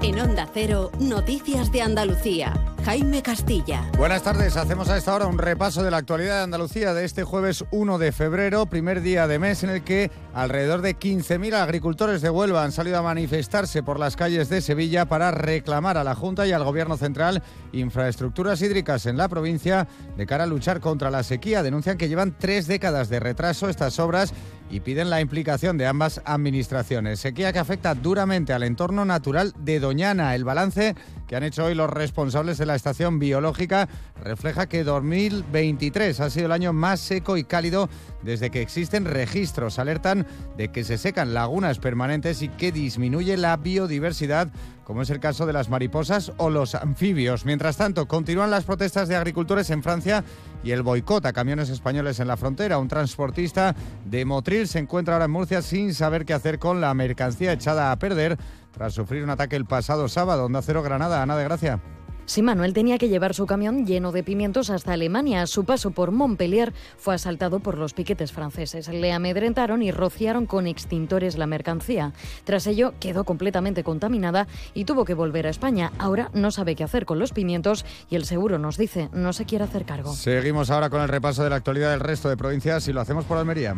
En 0.00 0.20
Onda 0.20 0.48
Cero, 0.54 0.92
Noticias 1.00 1.72
de 1.72 1.82
Andalucía. 1.82 2.54
Jaime 2.84 3.20
Castilla. 3.20 3.84
Buenas 3.98 4.22
tardes, 4.22 4.56
hacemos 4.56 4.88
a 4.88 4.96
esta 4.96 5.12
hora 5.14 5.26
un 5.26 5.36
repaso 5.36 5.82
de 5.82 5.90
la 5.90 5.96
actualidad 5.98 6.36
de 6.36 6.44
Andalucía 6.44 6.94
de 6.94 7.04
este 7.04 7.24
jueves 7.24 7.64
1 7.72 7.98
de 7.98 8.12
febrero, 8.12 8.66
primer 8.66 9.02
día 9.02 9.26
de 9.26 9.38
mes 9.38 9.64
en 9.64 9.70
el 9.70 9.82
que 9.82 10.10
alrededor 10.32 10.80
de 10.80 10.96
15.000 10.96 11.52
agricultores 11.54 12.22
de 12.22 12.30
Huelva 12.30 12.62
han 12.62 12.72
salido 12.72 12.96
a 12.98 13.02
manifestarse 13.02 13.82
por 13.82 13.98
las 13.98 14.16
calles 14.16 14.48
de 14.48 14.60
Sevilla 14.60 15.06
para 15.06 15.32
reclamar 15.32 15.98
a 15.98 16.04
la 16.04 16.14
Junta 16.14 16.46
y 16.46 16.52
al 16.52 16.64
Gobierno 16.64 16.96
Central 16.96 17.42
infraestructuras 17.72 18.62
hídricas 18.62 19.04
en 19.06 19.16
la 19.16 19.28
provincia 19.28 19.88
de 20.16 20.26
cara 20.26 20.44
a 20.44 20.46
luchar 20.46 20.80
contra 20.80 21.10
la 21.10 21.24
sequía. 21.24 21.62
Denuncian 21.64 21.98
que 21.98 22.08
llevan 22.08 22.38
tres 22.38 22.68
décadas 22.68 23.08
de 23.08 23.20
retraso 23.20 23.68
estas 23.68 23.98
obras 23.98 24.32
y 24.70 24.80
piden 24.80 25.10
la 25.10 25.20
implicación 25.20 25.78
de 25.78 25.86
ambas 25.86 26.20
administraciones. 26.24 27.20
Sequía 27.20 27.52
que 27.52 27.58
afecta 27.58 27.94
duramente 27.94 28.52
al 28.52 28.62
entorno 28.62 29.04
natural 29.04 29.54
de 29.58 29.80
Doñana. 29.80 30.34
El 30.34 30.44
balance 30.44 30.94
que 31.26 31.36
han 31.36 31.42
hecho 31.42 31.64
hoy 31.64 31.74
los 31.74 31.90
responsables 31.90 32.58
de 32.58 32.66
la 32.66 32.74
estación 32.74 33.18
biológica 33.18 33.88
refleja 34.22 34.68
que 34.68 34.84
2023 34.84 36.20
ha 36.20 36.30
sido 36.30 36.46
el 36.46 36.52
año 36.52 36.72
más 36.72 37.00
seco 37.00 37.36
y 37.36 37.44
cálido 37.44 37.88
desde 38.22 38.50
que 38.50 38.62
existen 38.62 39.04
registros. 39.04 39.78
Alertan 39.78 40.26
de 40.56 40.68
que 40.68 40.84
se 40.84 40.98
secan 40.98 41.34
lagunas 41.34 41.78
permanentes 41.78 42.42
y 42.42 42.48
que 42.48 42.72
disminuye 42.72 43.36
la 43.36 43.56
biodiversidad 43.56 44.48
como 44.88 45.02
es 45.02 45.10
el 45.10 45.20
caso 45.20 45.44
de 45.44 45.52
las 45.52 45.68
mariposas 45.68 46.32
o 46.38 46.48
los 46.48 46.74
anfibios. 46.74 47.44
Mientras 47.44 47.76
tanto, 47.76 48.08
continúan 48.08 48.50
las 48.50 48.64
protestas 48.64 49.06
de 49.06 49.16
agricultores 49.16 49.68
en 49.68 49.82
Francia 49.82 50.24
y 50.64 50.70
el 50.70 50.82
boicot 50.82 51.26
a 51.26 51.34
camiones 51.34 51.68
españoles 51.68 52.20
en 52.20 52.26
la 52.26 52.38
frontera. 52.38 52.78
Un 52.78 52.88
transportista 52.88 53.76
de 54.06 54.24
Motril 54.24 54.66
se 54.66 54.78
encuentra 54.78 55.12
ahora 55.12 55.26
en 55.26 55.32
Murcia 55.32 55.60
sin 55.60 55.92
saber 55.92 56.24
qué 56.24 56.32
hacer 56.32 56.58
con 56.58 56.80
la 56.80 56.94
mercancía 56.94 57.52
echada 57.52 57.92
a 57.92 57.98
perder 57.98 58.38
tras 58.72 58.94
sufrir 58.94 59.22
un 59.22 59.28
ataque 59.28 59.56
el 59.56 59.66
pasado 59.66 60.08
sábado. 60.08 60.46
Onda 60.46 60.62
Cero 60.62 60.82
Granada, 60.82 61.22
Ana 61.22 61.36
de 61.36 61.44
Gracia. 61.44 61.80
Sí, 62.28 62.42
Manuel 62.42 62.74
tenía 62.74 62.98
que 62.98 63.08
llevar 63.08 63.32
su 63.32 63.46
camión 63.46 63.86
lleno 63.86 64.12
de 64.12 64.22
pimientos 64.22 64.68
hasta 64.68 64.92
Alemania. 64.92 65.46
Su 65.46 65.64
paso 65.64 65.92
por 65.92 66.10
Montpellier 66.10 66.74
fue 66.98 67.14
asaltado 67.14 67.60
por 67.60 67.78
los 67.78 67.94
piquetes 67.94 68.32
franceses. 68.32 68.86
Le 68.88 69.14
amedrentaron 69.14 69.82
y 69.82 69.92
rociaron 69.92 70.44
con 70.44 70.66
extintores 70.66 71.38
la 71.38 71.46
mercancía. 71.46 72.12
Tras 72.44 72.66
ello, 72.66 72.92
quedó 73.00 73.24
completamente 73.24 73.82
contaminada 73.82 74.46
y 74.74 74.84
tuvo 74.84 75.06
que 75.06 75.14
volver 75.14 75.46
a 75.46 75.50
España. 75.50 75.90
Ahora 75.98 76.28
no 76.34 76.50
sabe 76.50 76.76
qué 76.76 76.84
hacer 76.84 77.06
con 77.06 77.18
los 77.18 77.32
pimientos 77.32 77.86
y 78.10 78.16
el 78.16 78.26
seguro 78.26 78.58
nos 78.58 78.76
dice 78.76 79.08
no 79.14 79.32
se 79.32 79.46
quiere 79.46 79.64
hacer 79.64 79.86
cargo. 79.86 80.12
Seguimos 80.12 80.70
ahora 80.70 80.90
con 80.90 81.00
el 81.00 81.08
repaso 81.08 81.42
de 81.44 81.48
la 81.48 81.56
actualidad 81.56 81.92
del 81.92 82.00
resto 82.00 82.28
de 82.28 82.36
provincias 82.36 82.86
y 82.88 82.92
lo 82.92 83.00
hacemos 83.00 83.24
por 83.24 83.38
Almería. 83.38 83.74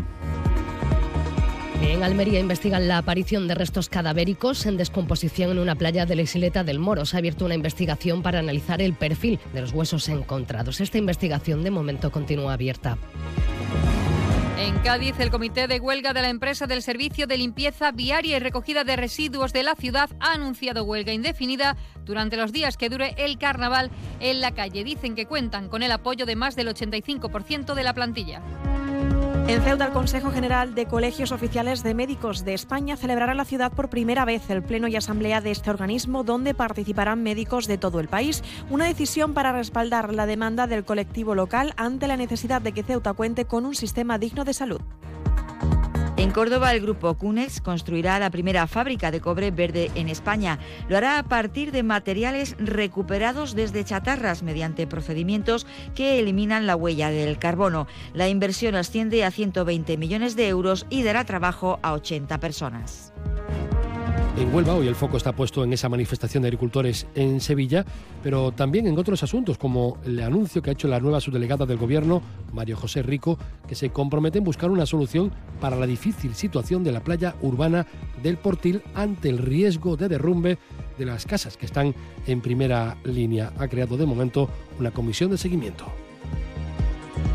En 1.82 2.02
Almería 2.02 2.40
investigan 2.40 2.88
la 2.88 2.98
aparición 2.98 3.48
de 3.48 3.54
restos 3.54 3.88
cadavéricos 3.88 4.66
en 4.66 4.76
descomposición 4.76 5.50
en 5.52 5.58
una 5.58 5.76
playa 5.76 6.04
de 6.04 6.14
la 6.14 6.22
isleta 6.22 6.62
del 6.62 6.78
Moro. 6.78 7.06
Se 7.06 7.16
ha 7.16 7.18
abierto 7.18 7.46
una 7.46 7.54
investigación 7.54 8.22
para 8.22 8.38
analizar 8.38 8.82
el 8.82 8.92
perfil 8.92 9.38
de 9.54 9.62
los 9.62 9.72
huesos 9.72 10.08
encontrados. 10.10 10.80
Esta 10.80 10.98
investigación 10.98 11.64
de 11.64 11.70
momento 11.70 12.12
continúa 12.12 12.52
abierta. 12.52 12.98
En 14.58 14.78
Cádiz, 14.80 15.18
el 15.20 15.30
comité 15.30 15.68
de 15.68 15.80
huelga 15.80 16.12
de 16.12 16.20
la 16.20 16.28
empresa 16.28 16.66
del 16.66 16.82
servicio 16.82 17.26
de 17.26 17.38
limpieza 17.38 17.92
viaria 17.92 18.36
y 18.36 18.40
recogida 18.40 18.84
de 18.84 18.96
residuos 18.96 19.54
de 19.54 19.62
la 19.62 19.74
ciudad 19.74 20.10
ha 20.20 20.34
anunciado 20.34 20.84
huelga 20.84 21.14
indefinida 21.14 21.78
durante 22.04 22.36
los 22.36 22.52
días 22.52 22.76
que 22.76 22.90
dure 22.90 23.14
el 23.16 23.38
carnaval 23.38 23.90
en 24.20 24.42
la 24.42 24.52
calle. 24.52 24.84
Dicen 24.84 25.14
que 25.14 25.24
cuentan 25.24 25.70
con 25.70 25.82
el 25.82 25.92
apoyo 25.92 26.26
de 26.26 26.36
más 26.36 26.56
del 26.56 26.68
85% 26.68 27.72
de 27.72 27.82
la 27.82 27.94
plantilla. 27.94 28.42
En 29.50 29.62
Ceuta, 29.62 29.86
el 29.86 29.92
Consejo 29.92 30.30
General 30.30 30.76
de 30.76 30.86
Colegios 30.86 31.32
Oficiales 31.32 31.82
de 31.82 31.92
Médicos 31.92 32.44
de 32.44 32.54
España 32.54 32.96
celebrará 32.96 33.34
la 33.34 33.44
ciudad 33.44 33.72
por 33.72 33.90
primera 33.90 34.24
vez 34.24 34.48
el 34.48 34.62
pleno 34.62 34.86
y 34.86 34.94
asamblea 34.94 35.40
de 35.40 35.50
este 35.50 35.70
organismo, 35.70 36.22
donde 36.22 36.54
participarán 36.54 37.24
médicos 37.24 37.66
de 37.66 37.76
todo 37.76 37.98
el 37.98 38.06
país. 38.06 38.44
Una 38.70 38.84
decisión 38.84 39.34
para 39.34 39.50
respaldar 39.50 40.14
la 40.14 40.26
demanda 40.26 40.68
del 40.68 40.84
colectivo 40.84 41.34
local 41.34 41.74
ante 41.76 42.06
la 42.06 42.16
necesidad 42.16 42.62
de 42.62 42.70
que 42.70 42.84
Ceuta 42.84 43.12
cuente 43.12 43.44
con 43.44 43.66
un 43.66 43.74
sistema 43.74 44.18
digno 44.18 44.44
de 44.44 44.54
salud. 44.54 44.80
En 46.20 46.32
Córdoba, 46.32 46.74
el 46.74 46.82
grupo 46.82 47.14
Cunex 47.14 47.62
construirá 47.62 48.18
la 48.18 48.28
primera 48.28 48.66
fábrica 48.66 49.10
de 49.10 49.22
cobre 49.22 49.50
verde 49.50 49.90
en 49.94 50.10
España. 50.10 50.58
Lo 50.86 50.98
hará 50.98 51.18
a 51.18 51.22
partir 51.22 51.72
de 51.72 51.82
materiales 51.82 52.56
recuperados 52.58 53.54
desde 53.54 53.86
chatarras 53.86 54.42
mediante 54.42 54.86
procedimientos 54.86 55.66
que 55.94 56.18
eliminan 56.18 56.66
la 56.66 56.76
huella 56.76 57.08
del 57.10 57.38
carbono. 57.38 57.86
La 58.12 58.28
inversión 58.28 58.74
asciende 58.74 59.24
a 59.24 59.30
120 59.30 59.96
millones 59.96 60.36
de 60.36 60.48
euros 60.48 60.84
y 60.90 61.04
dará 61.04 61.24
trabajo 61.24 61.80
a 61.80 61.94
80 61.94 62.38
personas 62.38 63.14
en 64.36 64.54
Huelva. 64.54 64.74
Hoy 64.74 64.88
el 64.88 64.94
foco 64.94 65.16
está 65.16 65.32
puesto 65.32 65.64
en 65.64 65.72
esa 65.72 65.88
manifestación 65.88 66.42
de 66.42 66.48
agricultores 66.48 67.06
en 67.14 67.40
Sevilla, 67.40 67.84
pero 68.22 68.52
también 68.52 68.86
en 68.86 68.98
otros 68.98 69.22
asuntos, 69.22 69.58
como 69.58 69.98
el 70.04 70.20
anuncio 70.20 70.62
que 70.62 70.70
ha 70.70 70.72
hecho 70.72 70.88
la 70.88 71.00
nueva 71.00 71.20
subdelegada 71.20 71.66
del 71.66 71.78
Gobierno, 71.78 72.22
Mario 72.52 72.76
José 72.76 73.02
Rico, 73.02 73.38
que 73.66 73.74
se 73.74 73.90
compromete 73.90 74.38
en 74.38 74.44
buscar 74.44 74.70
una 74.70 74.86
solución 74.86 75.32
para 75.60 75.76
la 75.76 75.86
difícil 75.86 76.34
situación 76.34 76.84
de 76.84 76.92
la 76.92 77.00
playa 77.00 77.34
urbana 77.42 77.86
del 78.22 78.36
Portil 78.36 78.82
ante 78.94 79.28
el 79.28 79.38
riesgo 79.38 79.96
de 79.96 80.08
derrumbe 80.08 80.58
de 80.98 81.06
las 81.06 81.26
casas 81.26 81.56
que 81.56 81.66
están 81.66 81.94
en 82.26 82.40
primera 82.40 82.96
línea. 83.04 83.52
Ha 83.58 83.68
creado 83.68 83.96
de 83.96 84.06
momento 84.06 84.48
una 84.78 84.90
comisión 84.90 85.30
de 85.30 85.38
seguimiento. 85.38 85.86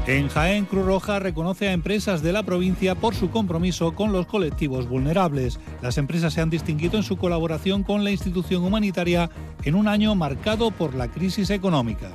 En 0.08 0.28
Jaén, 0.28 0.66
Cruz 0.66 0.86
Roja 0.86 1.20
reconoce 1.20 1.68
a 1.68 1.74
empresas 1.74 2.22
de 2.22 2.32
la 2.32 2.44
provincia 2.44 2.94
por 2.94 3.16
su 3.16 3.32
compromiso 3.32 3.96
con 3.96 4.12
los 4.12 4.28
colectivos 4.28 4.88
vulnerables. 4.88 5.60
Las 5.82 5.98
empresas 5.98 6.34
se 6.34 6.42
han 6.42 6.52
distinguido 6.52 6.98
en 6.98 7.04
su 7.04 7.18
colaboración 7.18 7.82
con 7.82 8.04
la 8.04 8.12
institución 8.12 8.64
humanitaria 8.64 9.32
en 9.64 9.74
un 9.74 9.88
año 9.88 10.14
marcado 10.14 10.70
por 10.70 10.94
la 10.94 11.08
crisis 11.08 11.50
económica. 11.50 12.12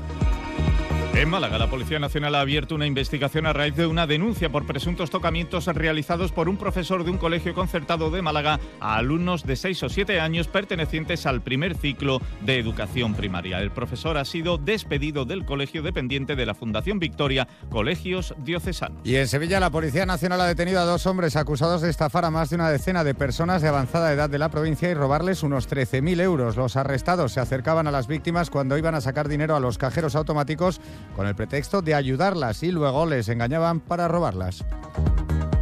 En 1.12 1.28
Málaga, 1.28 1.58
la 1.58 1.68
Policía 1.68 1.98
Nacional 1.98 2.34
ha 2.36 2.40
abierto 2.40 2.74
una 2.74 2.86
investigación 2.86 3.44
a 3.44 3.52
raíz 3.52 3.74
de 3.74 3.86
una 3.86 4.06
denuncia 4.06 4.48
por 4.48 4.64
presuntos 4.64 5.10
tocamientos 5.10 5.66
realizados 5.66 6.32
por 6.32 6.48
un 6.48 6.56
profesor 6.56 7.04
de 7.04 7.10
un 7.10 7.18
colegio 7.18 7.52
concertado 7.52 8.10
de 8.10 8.22
Málaga 8.22 8.58
a 8.80 8.96
alumnos 8.96 9.44
de 9.44 9.56
6 9.56 9.82
o 9.82 9.88
7 9.90 10.18
años 10.18 10.48
pertenecientes 10.48 11.26
al 11.26 11.42
primer 11.42 11.76
ciclo 11.76 12.22
de 12.40 12.58
educación 12.58 13.14
primaria. 13.14 13.60
El 13.60 13.70
profesor 13.70 14.16
ha 14.16 14.24
sido 14.24 14.56
despedido 14.56 15.26
del 15.26 15.44
colegio 15.44 15.82
dependiente 15.82 16.36
de 16.36 16.46
la 16.46 16.54
Fundación 16.54 17.00
Victoria, 17.00 17.48
Colegios 17.68 18.34
Diocesanos. 18.38 19.00
Y 19.04 19.16
en 19.16 19.28
Sevilla, 19.28 19.60
la 19.60 19.70
Policía 19.70 20.06
Nacional 20.06 20.40
ha 20.40 20.46
detenido 20.46 20.80
a 20.80 20.84
dos 20.84 21.06
hombres 21.06 21.36
acusados 21.36 21.82
de 21.82 21.90
estafar 21.90 22.24
a 22.24 22.30
más 22.30 22.48
de 22.48 22.56
una 22.56 22.70
decena 22.70 23.04
de 23.04 23.14
personas 23.14 23.60
de 23.60 23.68
avanzada 23.68 24.12
edad 24.12 24.30
de 24.30 24.38
la 24.38 24.48
provincia 24.48 24.88
y 24.88 24.94
robarles 24.94 25.42
unos 25.42 25.68
13.000 25.68 26.20
euros. 26.22 26.56
Los 26.56 26.76
arrestados 26.76 27.32
se 27.32 27.40
acercaban 27.40 27.86
a 27.88 27.90
las 27.90 28.06
víctimas 28.06 28.48
cuando 28.48 28.78
iban 28.78 28.94
a 28.94 29.02
sacar 29.02 29.28
dinero 29.28 29.54
a 29.54 29.60
los 29.60 29.76
cajeros 29.76 30.14
automáticos 30.14 30.80
con 31.16 31.26
el 31.26 31.34
pretexto 31.34 31.82
de 31.82 31.94
ayudarlas 31.94 32.62
y 32.62 32.70
luego 32.70 33.06
les 33.06 33.28
engañaban 33.28 33.80
para 33.80 34.08
robarlas. 34.08 34.64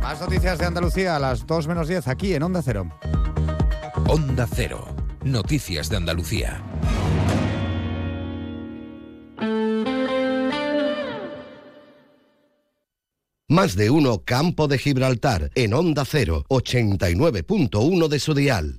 Más 0.02 0.20
noticias 0.20 0.58
de 0.58 0.66
Andalucía 0.66 1.16
a 1.16 1.18
las 1.18 1.46
2 1.46 1.66
menos 1.66 1.88
10 1.88 2.08
aquí 2.08 2.34
en 2.34 2.42
Onda 2.42 2.62
Cero. 2.62 2.88
Onda 4.06 4.46
Cero. 4.50 4.86
Noticias 5.22 5.88
de 5.90 5.96
Andalucía. 5.96 6.62
Más 13.50 13.76
de 13.76 13.90
uno 13.90 14.24
Campo 14.24 14.68
de 14.68 14.78
Gibraltar 14.78 15.50
en 15.54 15.72
Onda 15.72 16.04
Cero, 16.04 16.44
89.1 16.48 18.08
de 18.08 18.20
su 18.20 18.34
dial. 18.34 18.78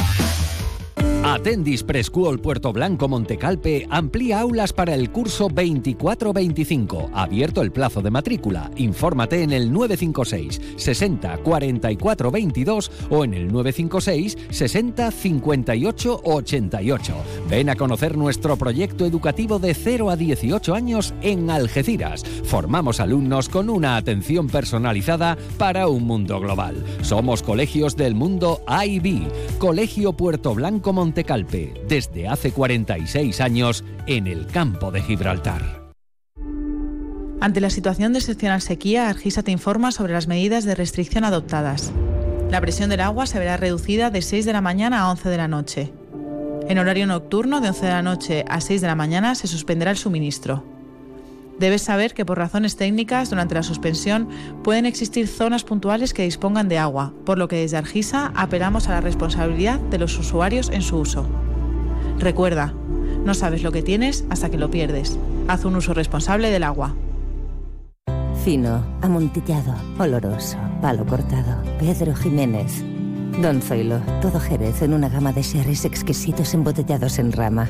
Atendis 1.23 1.83
Preschool 1.83 2.39
Puerto 2.39 2.73
Blanco 2.73 3.07
Montecalpe 3.07 3.85
amplía 3.91 4.39
aulas 4.39 4.73
para 4.73 4.95
el 4.95 5.11
curso 5.11 5.49
24-25. 5.49 7.11
Abierto 7.13 7.61
el 7.61 7.71
plazo 7.71 8.01
de 8.01 8.09
matrícula. 8.09 8.71
Infórmate 8.75 9.43
en 9.43 9.51
el 9.51 9.71
956 9.71 10.59
60 10.77 11.37
44 11.37 12.31
22 12.31 12.91
o 13.11 13.23
en 13.23 13.35
el 13.35 13.53
956 13.53 14.37
60 14.49 15.11
58 15.11 16.21
88. 16.23 17.13
Ven 17.47 17.69
a 17.69 17.75
conocer 17.75 18.17
nuestro 18.17 18.57
proyecto 18.57 19.05
educativo 19.05 19.59
de 19.59 19.75
0 19.75 20.09
a 20.09 20.15
18 20.15 20.73
años 20.73 21.13
en 21.21 21.51
Algeciras. 21.51 22.23
Formamos 22.45 22.99
alumnos 22.99 23.47
con 23.47 23.69
una 23.69 23.95
atención 23.95 24.47
personalizada 24.47 25.37
para 25.59 25.87
un 25.87 26.03
mundo 26.03 26.39
global. 26.39 26.83
Somos 27.03 27.43
colegios 27.43 27.95
del 27.95 28.15
mundo 28.15 28.63
IB. 28.67 29.27
Colegio 29.59 30.13
Puerto 30.13 30.55
Blanco 30.55 30.91
Montecalpe 30.93 31.10
Calpe, 31.13 31.73
desde 31.87 32.27
hace 32.27 32.51
46 32.51 33.41
años 33.41 33.83
en 34.07 34.27
el 34.27 34.47
campo 34.47 34.91
de 34.91 35.01
Gibraltar. 35.01 35.81
Ante 37.41 37.59
la 37.59 37.69
situación 37.69 38.13
de 38.13 38.19
excepcional 38.19 38.61
sequía, 38.61 39.09
Argisa 39.09 39.43
te 39.43 39.51
informa 39.51 39.91
sobre 39.91 40.13
las 40.13 40.27
medidas 40.27 40.63
de 40.63 40.75
restricción 40.75 41.23
adoptadas. 41.23 41.91
La 42.49 42.61
presión 42.61 42.89
del 42.89 43.01
agua 43.01 43.25
se 43.25 43.39
verá 43.39 43.57
reducida 43.57 44.09
de 44.09 44.21
6 44.21 44.45
de 44.45 44.53
la 44.53 44.61
mañana 44.61 45.01
a 45.01 45.11
11 45.11 45.29
de 45.29 45.37
la 45.37 45.47
noche. 45.47 45.93
En 46.67 46.77
horario 46.77 47.07
nocturno, 47.07 47.59
de 47.59 47.69
11 47.69 47.85
de 47.85 47.91
la 47.91 48.01
noche 48.01 48.45
a 48.47 48.61
6 48.61 48.81
de 48.81 48.87
la 48.87 48.95
mañana, 48.95 49.35
se 49.35 49.47
suspenderá 49.47 49.91
el 49.91 49.97
suministro. 49.97 50.63
Debes 51.61 51.83
saber 51.83 52.15
que 52.15 52.25
por 52.25 52.39
razones 52.39 52.75
técnicas, 52.75 53.29
durante 53.29 53.53
la 53.53 53.61
suspensión, 53.61 54.27
pueden 54.63 54.87
existir 54.87 55.27
zonas 55.27 55.63
puntuales 55.63 56.11
que 56.11 56.23
dispongan 56.23 56.67
de 56.67 56.79
agua, 56.79 57.13
por 57.23 57.37
lo 57.37 57.47
que 57.47 57.57
desde 57.57 57.77
Argisa 57.77 58.31
apelamos 58.35 58.87
a 58.87 58.93
la 58.93 59.01
responsabilidad 59.01 59.79
de 59.79 59.99
los 59.99 60.17
usuarios 60.17 60.71
en 60.71 60.81
su 60.81 60.97
uso. 60.97 61.27
Recuerda, 62.17 62.73
no 63.23 63.35
sabes 63.35 63.61
lo 63.61 63.71
que 63.71 63.83
tienes 63.83 64.25
hasta 64.31 64.49
que 64.49 64.57
lo 64.57 64.71
pierdes. 64.71 65.19
Haz 65.47 65.63
un 65.63 65.75
uso 65.75 65.93
responsable 65.93 66.49
del 66.49 66.63
agua. 66.63 66.95
Fino, 68.43 68.83
amontillado, 69.03 69.75
oloroso, 69.99 70.57
palo 70.81 71.05
cortado. 71.05 71.61
Pedro 71.77 72.15
Jiménez. 72.15 72.83
Don 73.39 73.61
Zoilo, 73.61 73.99
todo 74.19 74.39
Jerez 74.39 74.81
en 74.81 74.95
una 74.95 75.09
gama 75.09 75.31
de 75.31 75.43
sherries 75.43 75.85
exquisitos 75.85 76.55
embotellados 76.55 77.19
en 77.19 77.31
rama 77.31 77.69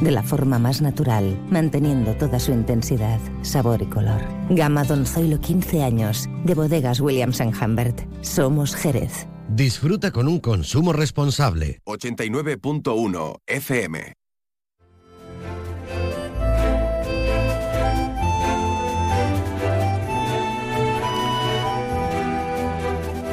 de 0.00 0.10
la 0.10 0.22
forma 0.22 0.58
más 0.58 0.80
natural, 0.80 1.38
manteniendo 1.50 2.14
toda 2.14 2.38
su 2.38 2.52
intensidad, 2.52 3.20
sabor 3.42 3.82
y 3.82 3.86
color. 3.86 4.22
Gama 4.50 4.84
Don 4.84 5.06
Zoilo 5.06 5.40
15 5.40 5.82
años, 5.82 6.28
de 6.44 6.54
bodegas 6.54 7.00
Williams⁇ 7.00 7.40
Humbert. 7.62 8.00
Somos 8.22 8.74
Jerez. 8.74 9.26
Disfruta 9.48 10.10
con 10.10 10.28
un 10.28 10.40
consumo 10.40 10.92
responsable. 10.92 11.80
89.1 11.86 13.36
FM. 13.46 14.12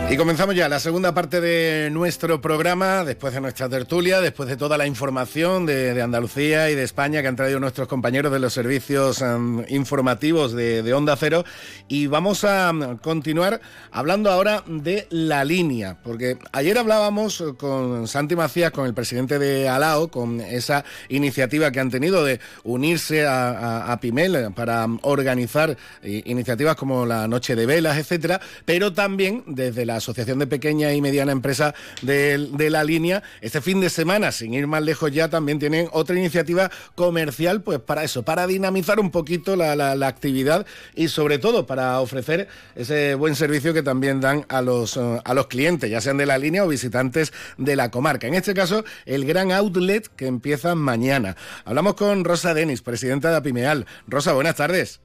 Y 0.07 0.17
comenzamos 0.17 0.55
ya 0.55 0.69
la 0.69 0.79
segunda 0.79 1.15
parte 1.15 1.41
de 1.41 1.89
nuestro 1.89 2.39
programa, 2.39 3.03
después 3.03 3.33
de 3.33 3.41
nuestra 3.41 3.67
tertulia, 3.67 4.21
después 4.21 4.47
de 4.47 4.55
toda 4.55 4.77
la 4.77 4.85
información 4.85 5.65
de, 5.65 5.99
Andalucía 5.99 6.69
y 6.69 6.75
de 6.75 6.83
España 6.83 7.23
que 7.23 7.27
han 7.27 7.35
traído 7.35 7.59
nuestros 7.59 7.87
compañeros 7.87 8.31
de 8.31 8.37
los 8.37 8.53
servicios 8.53 9.21
em, 9.23 9.65
informativos 9.67 10.53
de, 10.53 10.93
Onda 10.93 11.15
Cero. 11.17 11.43
Y 11.87 12.05
vamos 12.05 12.43
a 12.43 12.69
em, 12.69 12.97
continuar 12.97 13.59
hablando 13.91 14.31
ahora 14.31 14.63
de 14.67 15.07
la 15.09 15.43
línea, 15.43 15.97
porque 16.03 16.37
ayer 16.51 16.77
hablábamos 16.77 17.43
con 17.57 18.07
Santi 18.07 18.35
Macías, 18.35 18.71
con 18.71 18.85
el 18.85 18.93
presidente 18.93 19.39
de 19.39 19.67
Alao, 19.67 20.09
con 20.09 20.39
esa 20.39 20.85
iniciativa 21.09 21.71
que 21.71 21.79
han 21.79 21.89
tenido 21.89 22.23
de 22.23 22.39
unirse 22.63 23.25
a, 23.25 23.91
a 23.91 23.99
Pimel 23.99 24.53
para 24.55 24.85
organizar 25.01 25.75
eh, 26.03 26.21
iniciativas 26.25 26.75
como 26.75 27.07
la 27.07 27.27
Noche 27.27 27.55
de 27.55 27.65
Velas, 27.65 27.97
etcétera, 27.97 28.39
pero 28.65 28.93
también 28.93 29.43
desde 29.47 29.85
la 29.85 29.94
la 29.95 29.99
Asociación 29.99 30.39
de 30.39 30.47
Pequeña 30.47 30.91
y 30.91 31.01
Mediana 31.01 31.31
Empresa 31.31 31.73
de, 32.01 32.37
la 32.69 32.83
línea. 32.83 33.23
Este 33.39 33.61
fin 33.61 33.79
de 33.79 33.89
semana, 33.89 34.33
sin 34.33 34.53
ir 34.53 34.67
más 34.67 34.83
lejos 34.83 35.09
ya, 35.09 35.29
también 35.29 35.57
tienen 35.57 35.87
otra 35.93 36.17
iniciativa 36.17 36.69
comercial, 36.95 37.61
pues 37.61 37.79
para 37.79 38.03
eso, 38.03 38.23
para 38.23 38.45
dinamizar 38.45 38.99
un 38.99 39.09
poquito 39.09 39.55
la, 39.55 39.95
actividad 40.05 40.65
y 40.93 41.07
sobre 41.07 41.39
todo 41.39 41.65
para 41.65 41.99
ofrecer 42.01 42.49
ese 42.75 43.15
buen 43.15 43.35
servicio 43.35 43.73
que 43.73 43.83
también 43.83 44.19
dan 44.19 44.45
a 44.49 44.61
los, 44.61 44.97
eh, 44.97 45.21
a 45.23 45.33
los 45.33 45.47
clientes, 45.47 45.89
ya 45.89 46.01
sean 46.01 46.17
de 46.17 46.25
la 46.25 46.37
línea 46.37 46.65
o 46.65 46.67
visitantes 46.67 47.31
de 47.57 47.75
la 47.77 47.89
comarca. 47.89 48.27
En 48.27 48.33
este 48.33 48.53
caso, 48.53 48.83
el 49.05 49.25
gran 49.25 49.51
outlet 49.51 50.07
que 50.15 50.27
empieza 50.27 50.75
mañana. 50.75 51.37
Hablamos 51.63 51.95
con 51.95 52.25
Rosa 52.25 52.53
Denis, 52.53 52.81
presidenta 52.81 53.31
de 53.31 53.37
Apimeal. 53.37 53.85
Rosa, 54.07 54.33
buenas 54.33 54.55
tardes. 54.55 54.99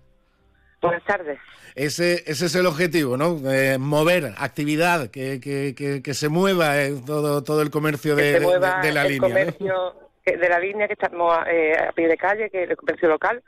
Buenas 0.82 1.05
tardes. 1.05 1.38
Ese, 1.75 2.23
ese 2.27 2.47
es 2.47 2.55
el 2.55 2.66
objetivo, 2.66 3.16
¿no? 3.16 3.37
mover 3.79 4.33
actividad, 4.39 5.11
que, 5.11 5.41
que, 5.41 6.03
que, 6.03 6.14
se 6.14 6.29
mueva 6.29 6.83
eh, 6.83 6.95
todo, 7.07 7.43
todo 7.43 7.62
el 7.62 7.71
comercio 7.71 8.16
de, 8.16 8.41
la 8.41 9.05
línea. 9.05 9.29
Comercio 9.29 9.95
de 10.25 10.49
la 10.49 10.59
línea 10.59 10.87
que 10.87 10.95
estamos 10.95 11.37
eh, 11.49 11.75
a 11.77 11.93
pie 11.93 12.09
de 12.09 12.16
calle, 12.16 12.51
que 12.51 12.64
es 12.64 12.71
el 12.71 12.77
comercio 12.77 13.09
local, 13.09 13.43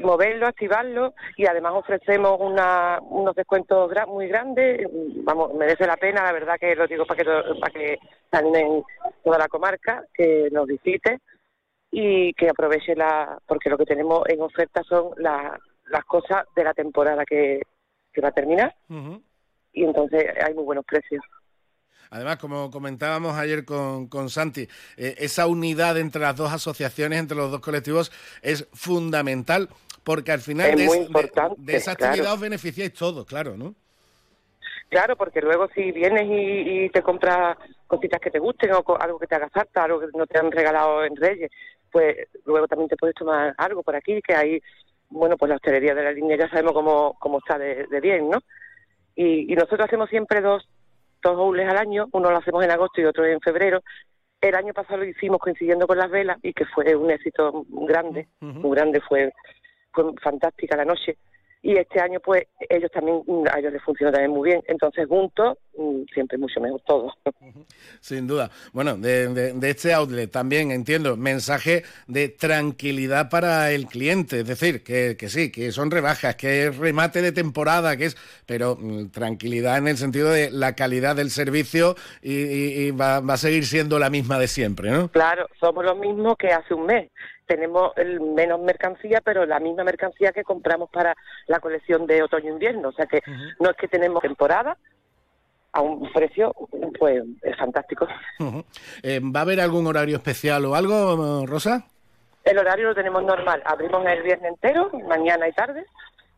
moverlo, 0.00 0.46
activarlo 0.46 1.14
y 1.36 1.46
además 1.46 1.72
ofrecemos 1.74 2.38
una, 2.40 2.98
unos 3.02 3.34
descuentos 3.34 3.90
muy 4.08 4.28
grandes. 4.28 4.86
Vamos, 5.24 5.52
merece 5.54 5.86
la 5.86 5.96
pena, 5.96 6.22
la 6.22 6.32
verdad 6.32 6.56
que 6.58 6.74
lo 6.74 6.86
digo 6.86 7.04
para 7.04 7.22
que, 7.22 7.30
para 7.60 7.72
que 7.72 7.98
en 8.32 8.82
toda 9.22 9.38
la 9.38 9.48
comarca, 9.48 10.04
que 10.14 10.48
nos 10.50 10.66
visite 10.66 11.18
y 11.90 12.32
que 12.34 12.48
aproveche 12.48 12.96
la, 12.96 13.38
porque 13.46 13.68
lo 13.68 13.76
que 13.76 13.84
tenemos 13.84 14.22
en 14.28 14.40
oferta 14.40 14.82
son 14.84 15.10
las 15.18 15.58
cosas 16.04 16.44
de 16.56 16.64
la 16.64 16.74
temporada 16.74 17.24
que, 17.24 17.60
va 18.22 18.28
a 18.28 18.32
terminar 18.32 18.74
y 19.72 19.84
entonces 19.84 20.24
hay 20.44 20.54
muy 20.54 20.64
buenos 20.64 20.84
precios. 20.84 21.22
Además, 22.10 22.36
como 22.36 22.70
comentábamos 22.70 23.38
ayer 23.38 23.64
con, 23.64 24.06
con 24.06 24.28
Santi, 24.28 24.68
eh, 24.98 25.14
esa 25.18 25.46
unidad 25.46 25.96
entre 25.98 26.20
las 26.20 26.36
dos 26.36 26.52
asociaciones, 26.52 27.18
entre 27.18 27.38
los 27.38 27.50
dos 27.50 27.60
colectivos, 27.60 28.12
es 28.42 28.68
fundamental 28.74 29.70
porque 30.04 30.32
al 30.32 30.40
final 30.40 30.76
de, 30.76 31.74
esa 31.74 31.92
actividad 31.92 32.34
os 32.34 32.40
beneficiáis 32.40 32.92
todos, 32.92 33.24
claro, 33.24 33.56
¿no? 33.56 33.74
Claro, 34.90 35.16
porque 35.16 35.40
luego 35.40 35.68
si 35.74 35.90
vienes 35.90 36.24
y, 36.28 36.90
te 36.90 37.00
compras 37.00 37.56
cositas 37.86 38.20
que 38.20 38.30
te 38.30 38.38
gusten 38.38 38.72
o 38.72 38.84
algo 39.00 39.18
que 39.18 39.26
te 39.26 39.36
haga 39.36 39.48
falta, 39.48 39.84
algo 39.84 40.00
que 40.00 40.06
no 40.14 40.26
te 40.26 40.38
han 40.38 40.52
regalado 40.52 41.04
en 41.04 41.16
Reyes, 41.16 41.50
pues 41.90 42.28
luego 42.44 42.68
también 42.68 42.90
te 42.90 42.96
puedes 42.96 43.14
tomar 43.14 43.54
algo 43.56 43.82
por 43.82 43.96
aquí, 43.96 44.20
que 44.20 44.34
hay, 44.34 44.62
bueno, 45.12 45.36
pues 45.36 45.48
la 45.48 45.56
hostelería 45.56 45.94
de 45.94 46.04
la 46.04 46.12
línea 46.12 46.36
ya 46.36 46.48
sabemos 46.48 46.72
cómo, 46.72 47.16
cómo 47.18 47.38
está 47.38 47.58
de, 47.58 47.86
bien, 48.00 48.30
¿no? 48.30 48.38
Y, 49.14 49.52
y 49.52 49.54
nosotros 49.54 49.80
hacemos 49.80 50.08
siempre 50.08 50.40
dos 50.40 50.66
dos 51.22 51.36
bowls 51.36 51.62
al 51.68 51.78
año, 51.78 52.08
uno 52.12 52.30
lo 52.30 52.38
hacemos 52.38 52.64
en 52.64 52.70
agosto 52.70 53.00
y 53.00 53.04
otro 53.04 53.24
en 53.24 53.40
febrero. 53.40 53.80
El 54.40 54.56
año 54.56 54.72
pasado 54.74 54.98
lo 54.98 55.04
hicimos 55.04 55.38
coincidiendo 55.38 55.86
con 55.86 55.96
las 55.96 56.10
velas 56.10 56.38
y 56.42 56.52
que 56.52 56.66
fue 56.66 56.96
un 56.96 57.10
éxito 57.10 57.64
grande, 57.68 58.26
muy 58.40 58.74
grande, 58.74 59.00
fue, 59.00 59.32
fue 59.92 60.12
fantástica 60.20 60.76
la 60.76 60.84
noche 60.84 61.16
y 61.62 61.76
este 61.76 62.00
año 62.00 62.18
pues 62.20 62.44
ellos 62.68 62.90
también 62.90 63.22
a 63.50 63.58
ellos 63.58 63.72
les 63.72 63.82
funciona 63.82 64.12
también 64.12 64.32
muy 64.32 64.50
bien. 64.50 64.62
Entonces 64.66 65.06
juntos 65.06 65.58
mm, 65.78 66.02
siempre 66.12 66.36
mucho 66.36 66.60
mejor 66.60 66.80
todo. 66.84 67.12
Sin 68.00 68.26
duda. 68.26 68.50
Bueno 68.72 68.96
de, 68.96 69.54
este 69.62 69.94
outlet 69.94 70.30
también 70.30 70.72
entiendo 70.72 71.16
mensaje 71.16 71.84
de 72.08 72.28
tranquilidad 72.28 73.30
para 73.30 73.70
el 73.70 73.86
cliente. 73.86 74.40
Es 74.40 74.48
decir 74.48 74.82
que, 74.82 75.16
sí 75.28 75.52
que 75.52 75.70
son 75.70 75.90
rebajas 75.90 76.34
que 76.34 76.66
es 76.66 76.76
remate 76.76 77.22
de 77.22 77.30
temporada 77.30 77.96
que 77.96 78.06
es 78.06 78.16
pero 78.44 78.76
mm, 78.78 79.10
tranquilidad 79.10 79.78
en 79.78 79.86
el 79.86 79.96
sentido 79.96 80.30
de 80.30 80.50
la 80.50 80.74
calidad 80.74 81.14
del 81.14 81.30
servicio 81.30 81.94
y, 82.22 82.90
va, 82.90 83.20
va 83.20 83.34
a 83.34 83.38
seguir 83.38 83.64
siendo 83.66 83.98
la 83.98 84.10
misma 84.10 84.38
de 84.38 84.48
siempre 84.48 84.90
no 84.90 85.08
claro 85.08 85.46
somos 85.60 85.84
los 85.84 85.96
mismos 85.96 86.36
que 86.36 86.48
hace 86.48 86.74
un 86.74 86.86
mes 86.86 87.10
tenemos 87.46 87.92
el 87.96 88.20
menos 88.20 88.60
mercancía, 88.60 89.20
pero 89.22 89.46
la 89.46 89.60
misma 89.60 89.84
mercancía 89.84 90.32
que 90.32 90.44
compramos 90.44 90.90
para 90.90 91.14
la 91.46 91.60
colección 91.60 92.06
de 92.06 92.22
otoño-invierno. 92.22 92.88
O 92.88 92.92
sea 92.92 93.06
que 93.06 93.20
no 93.60 93.70
es 93.70 93.76
que 93.76 93.88
tenemos 93.88 94.22
temporada 94.22 94.76
a 95.72 95.80
un 95.80 96.12
precio, 96.12 96.54
pues 96.98 97.22
es 97.42 97.56
fantástico. 97.56 98.06
Eh, 99.02 99.20
¿Va 99.22 99.40
a 99.40 99.42
haber 99.42 99.60
algún 99.60 99.86
horario 99.86 100.16
especial 100.16 100.64
o 100.66 100.74
algo, 100.74 101.46
Rosa? 101.46 101.86
El 102.44 102.58
horario 102.58 102.88
lo 102.88 102.94
tenemos 102.94 103.22
normal. 103.24 103.62
Abrimos 103.64 104.04
el 104.06 104.22
viernes 104.22 104.52
entero, 104.52 104.90
mañana 105.08 105.48
y 105.48 105.52
tarde, 105.52 105.86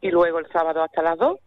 y 0.01 0.11
luego 0.11 0.39
el 0.39 0.47
sábado 0.53 0.83
hasta 0.83 1.03
las 1.03 1.19
2 1.19 1.39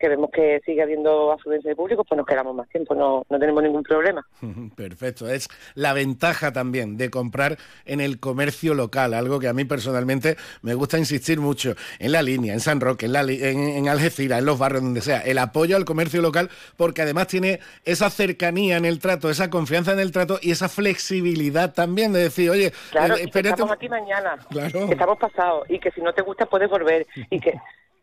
que 0.00 0.08
vemos 0.08 0.30
que 0.32 0.60
sigue 0.64 0.82
habiendo 0.82 1.30
afluencia 1.30 1.68
de 1.68 1.76
público, 1.76 2.04
pues 2.04 2.16
nos 2.16 2.26
quedamos 2.26 2.54
más 2.56 2.68
tiempo, 2.70 2.94
no, 2.94 3.24
no 3.28 3.38
tenemos 3.38 3.62
ningún 3.62 3.82
problema. 3.82 4.26
Perfecto, 4.76 5.28
es 5.28 5.48
la 5.74 5.92
ventaja 5.92 6.52
también 6.52 6.96
de 6.96 7.10
comprar 7.10 7.58
en 7.84 8.00
el 8.00 8.18
comercio 8.18 8.72
local, 8.74 9.12
algo 9.12 9.38
que 9.38 9.48
a 9.48 9.52
mí 9.52 9.64
personalmente 9.64 10.36
me 10.62 10.74
gusta 10.74 10.98
insistir 10.98 11.38
mucho, 11.38 11.74
en 11.98 12.12
la 12.12 12.22
línea, 12.22 12.54
en 12.54 12.60
San 12.60 12.80
Roque, 12.80 13.06
en, 13.06 13.12
la, 13.12 13.20
en, 13.22 13.88
Algeciras, 13.88 14.38
en 14.38 14.46
los 14.46 14.58
barrios, 14.58 14.82
donde 14.82 15.02
sea, 15.02 15.20
el 15.20 15.36
apoyo 15.36 15.76
al 15.76 15.84
comercio 15.84 16.22
local, 16.22 16.48
porque 16.76 17.02
además 17.02 17.26
tiene 17.26 17.60
esa 17.84 18.08
cercanía 18.08 18.78
en 18.78 18.86
el 18.86 18.98
trato, 19.00 19.28
esa 19.28 19.50
confianza 19.50 19.92
en 19.92 20.00
el 20.00 20.12
trato 20.12 20.38
y 20.40 20.50
esa 20.50 20.70
flexibilidad 20.70 21.74
también 21.74 22.12
de 22.14 22.20
decir, 22.20 22.48
oye, 22.48 22.72
claro, 22.90 23.16
eh, 23.16 23.28
estamos 23.32 23.72
aquí 23.72 23.88
mañana, 23.88 24.38
claro. 24.50 24.86
que 24.86 24.92
estamos 24.92 25.18
pasados 25.18 25.68
y 25.68 25.78
que 25.78 25.90
si 25.90 26.00
no 26.00 26.14
te 26.14 26.22
gusta 26.22 26.46
puedes 26.46 26.70
volver 26.70 27.06
y 27.28 27.38
que 27.38 27.52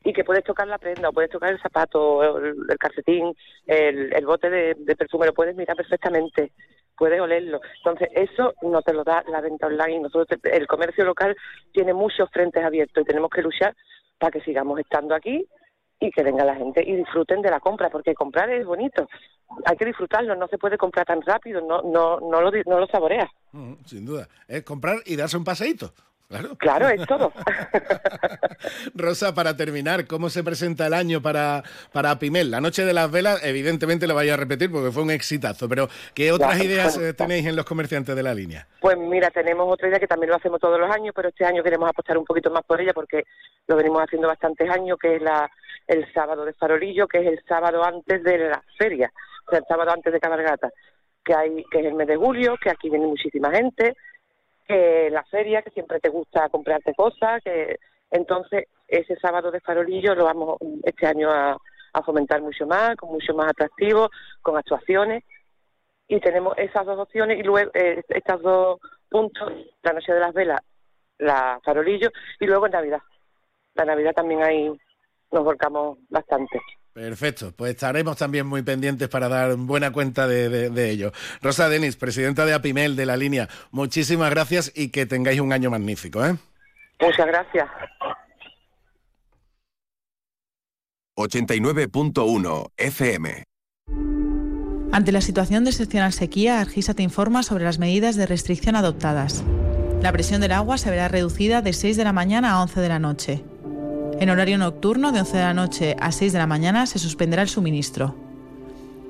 y 0.07 0.13
que 0.13 0.23
puedes 0.23 0.45
tocar 0.45 0.65
la 0.69 0.77
prenda 0.77 1.09
o 1.09 1.11
puedes 1.11 1.29
tocar 1.29 1.51
el 1.51 1.59
zapato, 1.59 2.37
el, 2.37 2.77
calcetín, 2.79 3.35
el, 3.65 4.25
bote 4.25 4.49
de, 4.49 4.95
perfume, 4.95 5.25
lo 5.25 5.33
puedes 5.33 5.53
mirar 5.53 5.75
perfectamente, 5.75 6.53
puedes 6.97 7.19
olerlo. 7.19 7.59
Entonces, 7.79 8.07
eso 8.13 8.53
no 8.61 8.81
te 8.81 8.93
lo 8.93 9.03
da 9.03 9.21
la 9.27 9.41
venta 9.41 9.67
online. 9.67 9.99
Nosotros, 9.99 10.39
el 10.43 10.65
comercio 10.65 11.03
local 11.03 11.35
tiene 11.73 11.93
muchos 11.93 12.29
frentes 12.31 12.63
abiertos 12.63 13.03
y 13.03 13.05
tenemos 13.05 13.29
que 13.29 13.41
luchar 13.41 13.75
para 14.17 14.31
que 14.31 14.39
sigamos 14.39 14.79
estando 14.79 15.13
aquí 15.13 15.45
y 15.99 16.11
que 16.11 16.23
venga 16.23 16.45
la 16.45 16.55
gente 16.55 16.81
y 16.87 16.95
disfruten 16.95 17.41
de 17.41 17.51
la 17.51 17.59
compra, 17.59 17.89
porque 17.89 18.15
comprar 18.15 18.49
es 18.49 18.65
bonito. 18.65 19.09
Hay 19.65 19.75
que 19.75 19.87
disfrutarlo, 19.87 20.37
no 20.37 20.47
se 20.47 20.57
puede 20.57 20.77
comprar 20.77 21.05
tan 21.05 21.21
rápido, 21.21 21.59
no 21.59 21.81
no 21.81 22.21
no 22.21 22.41
lo, 22.41 22.51
no 22.65 22.79
lo 22.79 22.87
saboreas. 22.87 23.29
Mm, 23.51 23.73
sin 23.85 24.05
duda. 24.05 24.25
Es 24.47 24.63
comprar 24.63 24.99
y 25.05 25.17
darse 25.17 25.35
un 25.35 25.43
paseíto. 25.43 25.91
Claro. 26.29 26.55
Claro, 26.57 26.89
es 26.89 27.07
todo. 27.07 27.31
Rosa, 28.95 29.33
para 29.33 29.55
terminar, 29.55 30.07
¿cómo 30.07 30.29
se 30.29 30.43
presenta 30.43 30.87
el 30.87 30.93
año 30.93 31.21
para, 31.21 31.63
para 31.93 32.19
Pimel? 32.19 32.51
La 32.51 32.59
Noche 32.59 32.83
de 32.83 32.93
las 32.93 33.09
Velas, 33.09 33.39
evidentemente 33.45 34.07
lo 34.07 34.15
vaya 34.15 34.33
a 34.33 34.37
repetir 34.37 34.69
porque 34.69 34.91
fue 34.91 35.03
un 35.03 35.11
exitazo, 35.11 35.69
pero 35.69 35.87
¿qué 36.13 36.33
otras 36.33 36.61
ideas 36.61 36.99
tenéis 37.15 37.45
en 37.45 37.55
los 37.55 37.63
comerciantes 37.63 38.13
de 38.13 38.23
la 38.23 38.33
línea? 38.33 38.67
Pues 38.81 38.97
mira, 38.97 39.29
tenemos 39.29 39.71
otra 39.71 39.87
idea 39.87 39.99
que 39.99 40.07
también 40.07 40.31
lo 40.31 40.35
hacemos 40.35 40.59
todos 40.59 40.77
los 40.77 40.91
años, 40.91 41.13
pero 41.15 41.29
este 41.29 41.45
año 41.45 41.63
queremos 41.63 41.89
apostar 41.89 42.17
un 42.17 42.25
poquito 42.25 42.51
más 42.51 42.63
por 42.65 42.81
ella 42.81 42.91
porque 42.93 43.23
lo 43.67 43.77
venimos 43.77 44.01
haciendo 44.01 44.27
bastantes 44.27 44.69
años, 44.69 44.97
que 45.01 45.15
es 45.15 45.21
la, 45.21 45.49
el 45.87 46.11
sábado 46.13 46.43
de 46.43 46.51
farolillo, 46.51 47.07
que 47.07 47.19
es 47.19 47.27
el 47.27 47.41
sábado 47.47 47.85
antes 47.85 48.21
de 48.23 48.37
la 48.37 48.61
feria, 48.77 49.13
o 49.47 49.49
sea, 49.49 49.59
el 49.59 49.65
sábado 49.65 49.91
antes 49.91 50.11
de 50.11 50.19
cabalgata, 50.19 50.71
que, 51.23 51.33
hay, 51.33 51.63
que 51.71 51.79
es 51.79 51.85
el 51.85 51.93
mes 51.93 52.07
de 52.07 52.17
julio, 52.17 52.57
que 52.61 52.69
aquí 52.69 52.89
viene 52.89 53.07
muchísima 53.07 53.49
gente 53.51 53.95
que 54.67 55.09
la 55.09 55.23
feria, 55.23 55.61
que 55.61 55.71
siempre 55.71 55.99
te 55.99 56.09
gusta 56.09 56.49
comprarte 56.49 56.93
cosas, 56.93 57.41
que 57.43 57.77
entonces 58.11 58.65
ese 58.87 59.15
sábado 59.17 59.51
de 59.51 59.61
farolillo 59.61 60.15
lo 60.15 60.25
vamos 60.25 60.57
este 60.83 61.07
año 61.07 61.29
a, 61.31 61.57
fomentar 62.05 62.39
mucho 62.43 62.67
más, 62.67 62.95
con 62.95 63.09
mucho 63.09 63.33
más 63.33 63.49
atractivo, 63.49 64.11
con 64.43 64.55
actuaciones 64.55 65.23
y 66.07 66.19
tenemos 66.19 66.55
esas 66.59 66.85
dos 66.85 66.99
opciones 66.99 67.39
y 67.39 67.41
luego 67.41 67.71
eh, 67.73 68.03
estos 68.09 68.39
dos 68.43 68.79
puntos, 69.09 69.51
la 69.81 69.93
noche 69.93 70.13
de 70.13 70.19
las 70.19 70.31
velas, 70.31 70.61
la 71.17 71.59
farolillo 71.63 72.09
y 72.39 72.45
luego 72.45 72.67
en 72.67 72.73
Navidad. 72.73 73.01
La 73.73 73.85
Navidad 73.85 74.13
también 74.13 74.43
ahí 74.43 74.71
nos 75.31 75.43
volcamos 75.43 75.97
bastante. 76.07 76.61
Perfecto, 76.97 77.53
pues 77.55 77.75
estaremos 77.75 78.17
también 78.17 78.47
muy 78.47 78.63
pendientes 78.63 79.07
para 79.07 79.29
dar 79.29 79.55
buena 79.55 79.91
cuenta 79.91 80.27
de, 80.27 80.89
ello. 80.89 81.11
Rosa 81.43 81.69
Denis, 81.69 81.95
presidenta 81.95 82.43
de 82.43 82.55
Apimel 82.55 82.95
de 82.95 83.05
la 83.05 83.15
línea, 83.15 83.47
muchísimas 83.69 84.31
gracias 84.31 84.71
y 84.73 84.89
que 84.89 85.05
tengáis 85.05 85.39
un 85.39 85.53
año 85.53 85.69
magnífico. 85.69 86.25
¿eh? 86.25 86.35
Muchas 86.99 87.27
gracias. 87.27 87.69
89.1 91.17 92.71
FM. 92.75 93.43
Ante 94.91 95.11
la 95.11 95.21
situación 95.21 95.65
de 95.65 95.69
excepcional 95.69 96.13
sequía, 96.13 96.61
Argisa 96.61 96.95
te 96.95 97.03
informa 97.03 97.43
sobre 97.43 97.63
las 97.63 97.77
medidas 97.77 98.15
de 98.15 98.25
restricción 98.25 98.75
adoptadas. 98.75 99.43
La 100.01 100.11
presión 100.11 100.41
del 100.41 100.51
agua 100.51 100.79
se 100.79 100.89
verá 100.89 101.09
reducida 101.09 101.61
de 101.61 101.73
6 101.73 101.95
de 101.95 102.03
la 102.03 102.13
mañana 102.13 102.53
a 102.53 102.61
11 102.63 102.81
de 102.81 102.89
la 102.89 102.97
noche. 102.97 103.43
En 104.19 104.31
horario 104.31 104.57
nocturno, 104.57 105.11
de 105.11 105.19
11 105.19 105.37
de 105.37 105.43
la 105.43 105.53
noche 105.53 105.95
a 105.99 106.11
6 106.11 106.33
de 106.33 106.39
la 106.39 106.47
mañana, 106.47 106.87
se 106.87 106.97
suspenderá 106.97 107.43
el 107.43 107.49
suministro. 107.49 108.15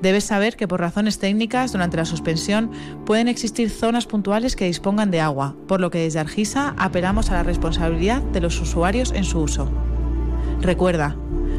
Debes 0.02 0.24
saber 0.24 0.56
que 0.56 0.68
por 0.68 0.80
razones 0.80 1.18
técnicas, 1.18 1.72
durante 1.72 1.96
la 1.96 2.04
suspensión, 2.04 2.70
pueden 3.06 3.26
existir 3.26 3.70
zonas 3.70 4.06
puntuales 4.06 4.54
que 4.54 4.66
dispongan 4.66 5.10
de 5.10 5.20
agua, 5.20 5.56
por 5.66 5.80
lo 5.80 5.90
que 5.90 6.00
desde 6.00 6.20
Argisa 6.20 6.74
apelamos 6.76 7.30
a 7.30 7.34
la 7.34 7.42
responsabilidad 7.42 8.20
de 8.20 8.40
los 8.40 8.60
usuarios 8.60 9.12
en 9.12 9.24
su 9.24 9.40
uso. 9.40 9.70
Recuerda, 10.60 11.16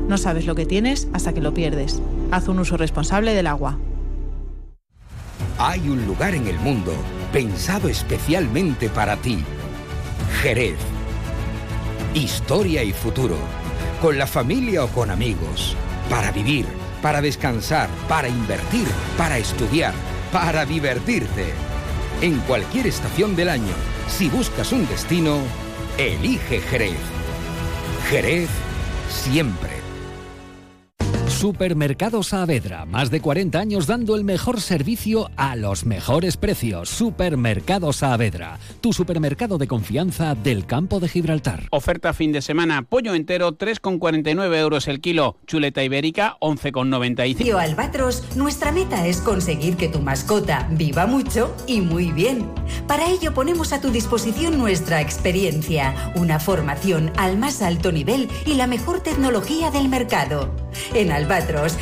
no 0.08 0.18
sabes 0.18 0.46
lo 0.46 0.54
que 0.54 0.68
tienes 0.68 1.08
hasta 1.12 1.34
que 1.34 1.42
lo 1.42 1.54
pierdes. 1.54 2.02
Haz 2.32 2.48
un 2.48 2.60
uso 2.60 2.78
responsable 2.78 3.34
del 3.34 3.48
agua. 3.48 3.80
Hay 5.58 5.90
un 5.90 6.06
lugar 6.06 6.36
en 6.36 6.48
el 6.48 6.60
mundo 6.60 6.94
pensado 7.34 7.90
especialmente 7.90 8.90
para 8.90 9.18
ti. 9.18 9.44
Jerez. 10.42 10.99
Historia 12.14 12.82
y 12.84 12.92
futuro. 12.92 13.38
Con 14.02 14.18
la 14.18 14.26
familia 14.26 14.84
o 14.84 14.88
con 14.88 15.12
amigos. 15.12 15.76
Para 16.10 16.32
vivir, 16.32 16.66
para 17.04 17.22
descansar, 17.22 17.88
para 18.08 18.28
invertir, 18.28 18.88
para 19.16 19.38
estudiar, 19.38 19.94
para 20.32 20.66
divertirte. 20.66 21.54
En 22.22 22.40
cualquier 22.40 22.88
estación 22.88 23.36
del 23.36 23.50
año, 23.50 23.74
si 24.08 24.28
buscas 24.28 24.72
un 24.72 24.88
destino, 24.88 25.38
elige 26.00 26.62
Jerez. 26.62 26.98
Jerez 28.10 28.50
siempre. 29.08 29.79
Supermercado 31.40 32.22
Saavedra, 32.22 32.84
más 32.84 33.10
de 33.12 33.22
40 33.22 33.58
años 33.58 33.88
dando 33.88 34.18
el 34.18 34.26
mejor 34.26 34.60
servicio 34.60 35.32
a 35.38 35.56
los 35.56 35.86
mejores 35.86 36.36
precios. 36.36 36.90
Supermercado 36.90 37.94
Saavedra, 37.94 38.60
tu 38.82 38.92
supermercado 38.92 39.58
de 39.58 39.66
confianza 39.66 40.36
del 40.36 40.66
campo 40.66 41.00
de 41.00 41.08
Gibraltar. 41.08 41.70
Oferta 41.72 42.12
fin 42.12 42.34
de 42.34 42.42
semana, 42.42 42.82
pollo 42.82 43.14
entero 43.14 43.58
3,49 43.58 44.54
euros 44.58 44.90
el 44.90 45.00
kilo, 45.00 45.38
chuleta 45.48 45.82
ibérica 45.82 46.36
11,95. 46.42 47.38
Tío 47.38 47.58
Albatros, 47.58 48.36
nuestra 48.36 48.74
meta 48.74 49.08
es 49.08 49.22
conseguir 49.22 49.78
que 49.78 49.88
tu 49.88 50.00
mascota 50.00 50.68
viva 50.72 51.08
mucho 51.08 51.56
y 51.68 51.80
muy 51.80 52.12
bien. 52.12 52.50
Para 52.86 53.10
ello 53.10 53.34
ponemos 53.34 53.72
a 53.72 53.80
tu 53.80 53.92
disposición 53.92 54.58
nuestra 54.58 55.00
experiencia, 55.00 56.12
una 56.16 56.42
formación 56.42 57.14
al 57.16 57.38
más 57.38 57.62
alto 57.62 57.94
nivel 57.94 58.28
y 58.46 58.56
la 58.56 58.68
mejor 58.68 59.00
tecnología 59.00 59.72
del 59.72 59.88
mercado. 59.88 60.54
En 60.94 61.12
Albatros 61.12 61.29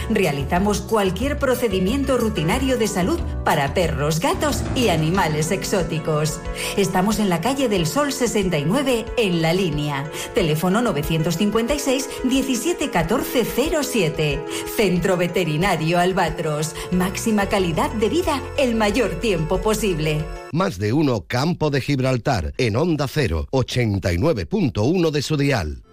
realizamos 0.10 0.82
cualquier 0.82 1.40
procedimiento 1.40 2.18
rutinario 2.18 2.78
de 2.78 2.88
salud 2.88 3.18
para 3.46 3.74
perros, 3.74 4.20
gatos 4.20 4.64
y 4.76 4.90
animales 4.90 5.52
exóticos. 5.52 6.42
Estamos 6.76 7.20
en 7.20 7.30
la 7.30 7.40
calle 7.40 7.70
del 7.70 7.88
Sol 7.88 8.12
69 8.12 9.06
en 9.18 9.42
la 9.42 9.54
línea. 9.54 10.12
Teléfono 10.36 10.82
956 10.82 12.10
171407. 12.26 14.44
Centro 14.76 15.16
Veterinario 15.16 16.00
Albatros. 16.00 16.76
Máxima 16.92 17.48
calidad 17.48 17.90
de 17.94 18.10
vida 18.10 18.42
el 18.58 18.76
mayor 18.76 19.22
tiempo 19.22 19.62
posible. 19.62 20.26
Más 20.52 20.78
de 20.78 20.92
uno 20.92 21.24
Campo 21.28 21.70
de 21.70 21.80
Gibraltar 21.82 22.54
en 22.58 22.76
Onda 22.76 23.08
0, 23.08 23.48
89.1 23.52 25.12
de 25.12 25.22
su 25.22 25.38
dial. 25.38 25.84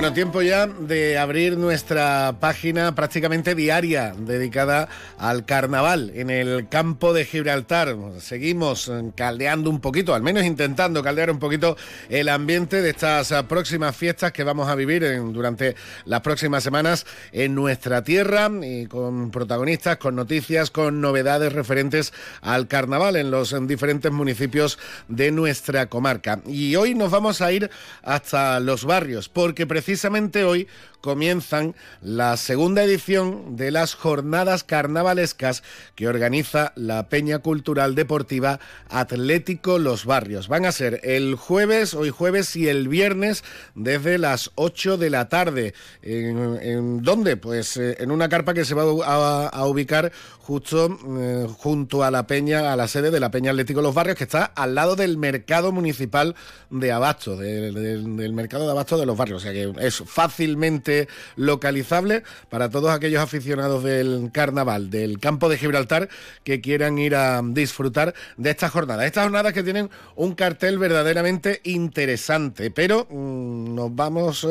Bueno, 0.00 0.14
tiempo 0.14 0.40
ya 0.40 0.66
de 0.66 1.18
abrir 1.18 1.58
nuestra 1.58 2.34
página 2.40 2.94
prácticamente 2.94 3.54
diaria 3.54 4.14
dedicada 4.16 4.88
al 5.18 5.44
carnaval 5.44 6.10
en 6.14 6.30
el 6.30 6.70
campo 6.70 7.12
de 7.12 7.26
Gibraltar. 7.26 7.94
Seguimos 8.18 8.90
caldeando 9.14 9.68
un 9.68 9.78
poquito, 9.78 10.14
al 10.14 10.22
menos 10.22 10.44
intentando 10.44 11.02
caldear 11.02 11.30
un 11.30 11.38
poquito 11.38 11.76
el 12.08 12.30
ambiente 12.30 12.80
de 12.80 12.88
estas 12.88 13.30
próximas 13.46 13.94
fiestas 13.94 14.32
que 14.32 14.42
vamos 14.42 14.70
a 14.70 14.74
vivir 14.74 15.04
durante 15.34 15.76
las 16.06 16.22
próximas 16.22 16.64
semanas 16.64 17.04
en 17.32 17.54
nuestra 17.54 18.02
tierra 18.02 18.50
y 18.62 18.86
con 18.86 19.30
protagonistas, 19.30 19.98
con 19.98 20.16
noticias, 20.16 20.70
con 20.70 21.02
novedades 21.02 21.52
referentes 21.52 22.14
al 22.40 22.68
carnaval 22.68 23.16
en 23.16 23.30
los 23.30 23.54
diferentes 23.68 24.10
municipios 24.10 24.78
de 25.08 25.30
nuestra 25.30 25.90
comarca. 25.90 26.40
Y 26.46 26.74
hoy 26.76 26.94
nos 26.94 27.10
vamos 27.10 27.42
a 27.42 27.52
ir 27.52 27.70
hasta 28.02 28.60
los 28.60 28.86
barrios 28.86 29.28
porque 29.28 29.66
precisamente 29.66 29.89
precisamente 29.90 30.44
hoy 30.44 30.68
comienzan 31.00 31.74
la 32.02 32.36
segunda 32.36 32.82
edición 32.82 33.56
de 33.56 33.70
las 33.70 33.94
jornadas 33.94 34.64
carnavalescas 34.64 35.62
que 35.94 36.08
organiza 36.08 36.72
la 36.76 37.08
Peña 37.08 37.38
Cultural 37.38 37.94
Deportiva 37.94 38.60
Atlético 38.88 39.78
Los 39.78 40.04
Barrios. 40.04 40.48
Van 40.48 40.66
a 40.66 40.72
ser 40.72 41.00
el 41.02 41.34
jueves, 41.34 41.94
hoy 41.94 42.10
jueves 42.10 42.56
y 42.56 42.68
el 42.68 42.88
viernes 42.88 43.44
desde 43.74 44.18
las 44.18 44.50
8 44.56 44.98
de 44.98 45.10
la 45.10 45.28
tarde. 45.28 45.74
¿En, 46.02 47.02
dónde? 47.02 47.36
Pues 47.36 47.76
eh, 47.76 47.96
en 48.00 48.10
una 48.10 48.28
carpa 48.28 48.54
que 48.54 48.64
se 48.64 48.74
va 48.74 48.82
a, 48.82 49.66
ubicar 49.66 50.12
justo 50.40 50.98
eh, 51.18 51.46
junto 51.58 52.02
a 52.04 52.10
la 52.10 52.26
Peña, 52.26 52.72
a 52.72 52.76
la 52.76 52.88
sede 52.88 53.10
de 53.10 53.20
la 53.20 53.30
Peña 53.30 53.50
Atlético 53.50 53.82
Los 53.82 53.94
Barrios, 53.94 54.16
que 54.16 54.24
está 54.24 54.44
al 54.44 54.74
lado 54.74 54.96
del 54.96 55.16
mercado 55.16 55.72
municipal 55.72 56.34
de 56.70 56.92
Abasto, 56.92 57.36
del 57.36 58.32
mercado 58.32 58.64
de 58.66 58.72
Abasto 58.72 58.98
de 58.98 59.06
los 59.06 59.16
Barrios. 59.16 59.42
O 59.42 59.44
sea 59.44 59.52
que 59.52 59.72
es 59.80 60.02
fácilmente 60.06 60.89
localizable 61.36 62.22
para 62.48 62.68
todos 62.70 62.90
aquellos 62.90 63.22
aficionados 63.22 63.84
del 63.84 64.30
carnaval 64.32 64.90
del 64.90 65.18
campo 65.18 65.48
de 65.48 65.58
Gibraltar 65.58 66.08
que 66.44 66.60
quieran 66.60 66.98
ir 66.98 67.14
a 67.14 67.40
disfrutar 67.42 68.14
de 68.36 68.50
esta 68.50 68.68
jornada. 68.68 69.06
Estas 69.06 69.24
jornadas 69.24 69.52
que 69.52 69.62
tienen 69.62 69.90
un 70.16 70.34
cartel 70.34 70.78
verdaderamente 70.78 71.60
interesante, 71.64 72.70
pero 72.70 73.06
mm, 73.10 73.74
nos 73.74 73.94
vamos 73.94 74.46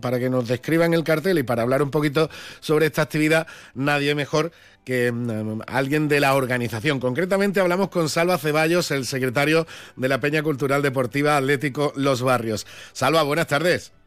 para 0.00 0.18
que 0.18 0.30
nos 0.30 0.46
describan 0.48 0.94
el 0.94 1.04
cartel 1.04 1.38
y 1.38 1.42
para 1.42 1.62
hablar 1.62 1.82
un 1.82 1.90
poquito 1.90 2.30
sobre 2.60 2.86
esta 2.86 3.02
actividad, 3.02 3.46
nadie 3.74 4.14
mejor 4.14 4.52
que 4.88 5.12
mm, 5.12 5.60
alguien 5.66 6.08
de 6.08 6.20
la 6.20 6.34
organización. 6.34 6.98
Concretamente 6.98 7.60
hablamos 7.60 7.90
con 7.90 8.08
Salva 8.08 8.38
Ceballos, 8.38 8.90
el 8.90 9.04
secretario 9.04 9.66
de 9.96 10.08
la 10.08 10.18
Peña 10.18 10.42
Cultural 10.42 10.80
Deportiva 10.80 11.36
Atlético 11.36 11.92
Los 11.94 12.22
Barrios. 12.22 12.66
Salva, 12.92 13.22
buenas 13.22 13.48
tardes. 13.48 13.97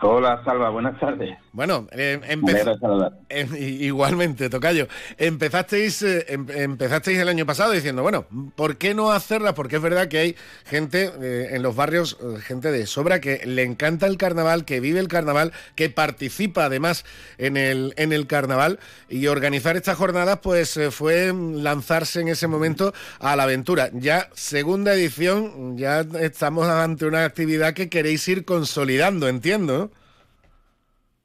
Hola, 0.00 0.42
Salva, 0.44 0.70
buenas 0.70 0.98
tardes. 0.98 1.36
Bueno, 1.52 1.86
eh, 1.92 2.20
eh, 3.28 3.46
igualmente, 3.60 4.50
Tocayo. 4.50 4.88
Empezasteis, 5.16 6.02
eh, 6.02 6.26
em, 6.28 6.46
empezasteis 6.50 7.18
el 7.18 7.28
año 7.28 7.46
pasado 7.46 7.70
diciendo, 7.72 8.02
bueno, 8.02 8.26
¿por 8.56 8.76
qué 8.76 8.92
no 8.92 9.12
hacerla? 9.12 9.54
Porque 9.54 9.76
es 9.76 9.82
verdad 9.82 10.08
que 10.08 10.18
hay 10.18 10.36
gente 10.64 11.12
en 11.54 11.62
los 11.62 11.76
barrios, 11.76 12.18
gente 12.42 12.72
de 12.72 12.86
sobra, 12.86 13.20
que 13.20 13.46
le 13.46 13.62
encanta 13.62 14.06
el 14.06 14.16
carnaval, 14.16 14.64
que 14.64 14.80
vive 14.80 14.98
el 14.98 15.08
carnaval, 15.08 15.52
que 15.76 15.90
participa 15.90 16.64
además 16.64 17.04
en 17.38 17.56
el, 17.56 17.94
en 17.96 18.12
el 18.12 18.26
carnaval. 18.26 18.80
Y 19.08 19.28
organizar 19.28 19.76
estas 19.76 19.96
jornadas, 19.96 20.40
pues 20.42 20.78
fue 20.90 21.32
lanzarse 21.32 22.20
en 22.20 22.28
ese 22.28 22.48
momento 22.48 22.92
a 23.20 23.36
la 23.36 23.44
aventura. 23.44 23.90
Ya 23.92 24.28
segunda 24.34 24.94
edición, 24.94 25.78
ya 25.78 26.00
estamos 26.20 26.68
ante 26.68 27.06
una 27.06 27.24
actividad 27.24 27.74
que 27.74 27.88
queréis 27.88 28.26
ir 28.26 28.44
consolidando, 28.44 29.28
entiendo. 29.28 29.83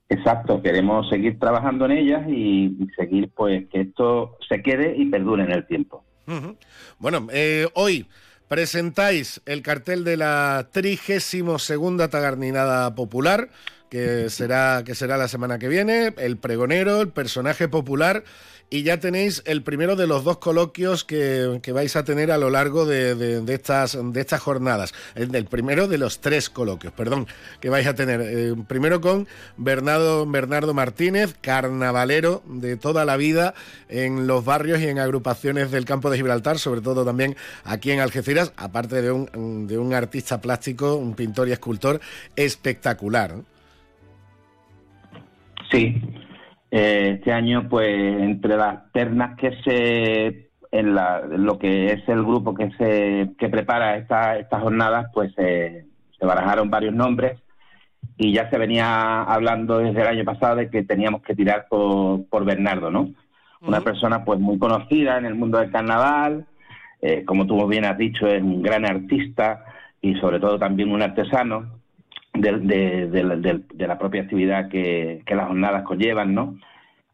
Exacto, 0.10 0.62
queremos 0.64 1.08
seguir 1.08 1.38
trabajando 1.38 1.86
en 1.86 1.92
ellas 1.92 2.28
y, 2.28 2.76
seguir 2.98 3.30
pues 3.36 3.68
que 3.70 3.82
esto 3.82 4.38
se 4.48 4.62
quede 4.64 4.96
y 4.98 5.06
perdure 5.06 5.44
en 5.44 5.52
el 5.52 5.68
tiempo. 5.68 6.04
Bueno, 6.98 7.28
eh, 7.32 7.68
hoy 7.76 8.08
presentáis 8.48 9.42
el 9.46 9.62
cartel 9.62 10.04
de 10.04 10.18
la 10.18 10.70
32 10.72 11.62
segunda 11.62 12.10
Tagarninada 12.10 12.96
Popular, 12.96 13.50
que 13.90 14.30
será, 14.30 14.84
que 14.84 14.96
será 14.96 15.16
la 15.18 15.28
semana 15.28 15.60
que 15.60 15.68
viene, 15.68 16.14
el 16.18 16.38
pregonero, 16.38 17.02
el 17.02 17.10
personaje 17.10 17.68
popular 17.68 18.24
y 18.70 18.84
ya 18.84 19.00
tenéis 19.00 19.42
el 19.46 19.64
primero 19.64 19.96
de 19.96 20.06
los 20.06 20.24
dos 20.24 20.38
coloquios 20.38 21.04
que, 21.04 21.60
vais 21.74 21.96
a 21.96 22.04
tener 22.04 22.32
a 22.32 22.38
lo 22.38 22.50
largo 22.50 22.86
de, 22.86 23.44
estas, 23.48 23.98
de 24.02 24.22
estas 24.22 24.42
jornadas. 24.42 24.94
El, 25.16 25.46
primero 25.46 25.88
de 25.88 25.98
los 25.98 26.20
tres 26.20 26.50
coloquios, 26.50 26.94
perdón, 26.94 27.28
que 27.60 27.70
vais 27.70 27.88
a 27.88 27.96
tener. 27.96 28.22
Eh, 28.22 28.56
primero 28.68 29.02
con 29.02 29.28
Bernardo, 29.58 30.26
Bernardo 30.26 30.74
Martínez, 30.74 31.36
carnavalero 31.42 32.44
de 32.46 32.78
toda 32.78 33.06
la 33.06 33.18
vida 33.18 33.56
en 33.88 34.28
los 34.28 34.46
barrios 34.46 34.80
y 34.82 34.88
en 34.88 35.00
agrupaciones 35.00 35.72
del 35.72 35.86
campo 35.86 36.10
de 36.10 36.18
Gibraltar, 36.18 36.60
sobre 36.60 36.82
todo 36.82 37.04
también 37.06 37.36
aquí 37.64 37.92
en 37.92 38.02
Algeciras, 38.02 38.54
aparte 38.56 39.02
de 39.02 39.12
un, 39.12 39.68
de 39.68 39.78
un 39.78 39.94
artista 39.94 40.42
plástico, 40.42 40.96
un 40.96 41.16
pintor 41.16 41.50
y 41.50 41.54
escultor 41.54 42.00
espectacular. 42.36 43.36
Sí, 45.72 46.02
eh, 46.72 47.16
este 47.16 47.32
año, 47.32 47.68
pues, 47.70 47.90
entre 47.90 48.58
las 48.58 48.92
ternas 48.92 49.38
que 49.38 49.52
se, 49.64 50.50
en, 50.72 50.96
lo 51.46 51.58
que 51.58 51.88
es 51.94 52.08
el 52.08 52.24
grupo 52.24 52.54
que 52.54 52.72
se 52.78 53.32
que 53.38 53.50
prepara 53.50 53.98
estas 53.98 54.62
jornadas, 54.62 55.08
pues 55.14 55.34
se 55.34 55.86
barajaron 56.22 56.70
varios 56.70 56.94
nombres. 56.94 57.40
Y 58.18 58.34
ya 58.34 58.50
se 58.50 58.58
venía 58.58 59.24
hablando 59.24 59.80
desde 59.80 60.02
el 60.02 60.08
año 60.08 60.26
pasado 60.26 60.58
de 60.58 60.70
que 60.70 60.84
teníamos 60.84 61.22
que 61.22 61.36
tirar 61.36 61.68
por, 61.70 62.26
por 62.28 62.46
Bernardo, 62.46 62.92
¿no? 62.92 63.10
Una 63.62 63.82
persona, 63.82 64.24
pues, 64.24 64.40
muy 64.40 64.58
conocida 64.58 65.18
en 65.18 65.26
el 65.26 65.36
mundo 65.36 65.58
del 65.58 65.72
carnaval, 65.72 66.46
eh, 67.02 67.24
como 67.26 67.46
tú 67.46 67.66
bien 67.68 67.86
has 67.86 67.98
dicho, 67.98 68.28
es 68.28 68.42
un 68.42 68.62
gran 68.62 68.86
artista 68.86 69.66
y 70.02 70.16
sobre 70.16 70.40
todo 70.40 70.60
también 70.60 70.92
un 70.92 71.02
artesano 71.02 71.79
de, 72.34 73.88
la 73.88 73.98
propia 73.98 74.22
actividad 74.22 74.70
que, 74.70 75.24
las 75.28 75.48
jornadas 75.48 75.84
conllevan, 75.84 76.34
¿no? 76.34 76.58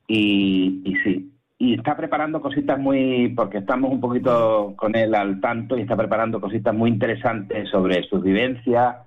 Y, 0.07 0.83
sí, 1.03 1.31
y 1.57 1.73
está 1.75 1.97
preparando 1.97 2.41
cositas 2.41 2.77
muy, 2.79 3.29
porque 3.35 3.59
estamos 3.59 3.91
un 3.91 4.01
poquito 4.01 4.73
con 4.75 4.95
él 4.95 5.15
al 5.15 5.41
tanto 5.41 5.77
y 5.77 5.81
está 5.81 5.95
preparando 5.95 6.41
cositas 6.41 6.73
muy 6.73 6.89
interesantes 6.89 7.69
sobre 7.69 8.03
sus 8.03 8.21
vivencias 8.21 8.97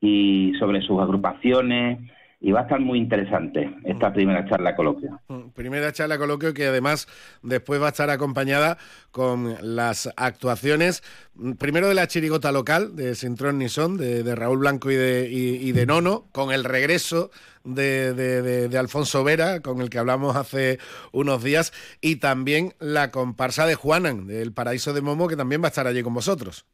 y 0.00 0.52
sobre 0.58 0.80
sus 0.80 1.00
agrupaciones 1.00 1.98
y 2.42 2.52
va 2.52 2.60
a 2.60 2.62
estar 2.62 2.80
muy 2.80 2.98
interesante 2.98 3.70
esta 3.84 4.12
primera 4.12 4.46
charla 4.46 4.74
coloquio. 4.74 5.20
Mm, 5.28 5.50
primera 5.54 5.92
charla 5.92 6.16
coloquio 6.16 6.54
que 6.54 6.66
además 6.66 7.06
después 7.42 7.80
va 7.80 7.86
a 7.86 7.90
estar 7.90 8.08
acompañada 8.08 8.78
con 9.10 9.56
las 9.60 10.10
actuaciones, 10.16 11.02
mm, 11.34 11.52
primero 11.52 11.88
de 11.88 11.94
la 11.94 12.06
chirigota 12.06 12.50
local 12.50 12.96
de 12.96 13.14
Sintrón 13.14 13.58
Nisón, 13.58 13.98
de, 13.98 14.22
de 14.22 14.34
Raúl 14.34 14.58
Blanco 14.58 14.90
y 14.90 14.94
de, 14.94 15.28
y, 15.30 15.72
de 15.72 15.84
Nono, 15.84 16.24
con 16.32 16.50
el 16.50 16.64
regreso 16.64 17.30
de, 17.62 18.14
de, 18.14 18.78
Alfonso 18.78 19.22
Vera, 19.22 19.60
con 19.60 19.82
el 19.82 19.90
que 19.90 19.98
hablamos 19.98 20.34
hace 20.34 20.78
unos 21.12 21.44
días, 21.44 21.72
y 22.00 22.16
también 22.16 22.72
la 22.80 23.10
comparsa 23.10 23.66
de 23.66 23.74
Juanan, 23.74 24.26
del 24.26 24.54
Paraíso 24.54 24.94
de 24.94 25.02
Momo, 25.02 25.28
que 25.28 25.36
también 25.36 25.60
va 25.60 25.66
a 25.66 25.68
estar 25.68 25.86
allí 25.86 26.02
con 26.02 26.14
vosotros. 26.14 26.64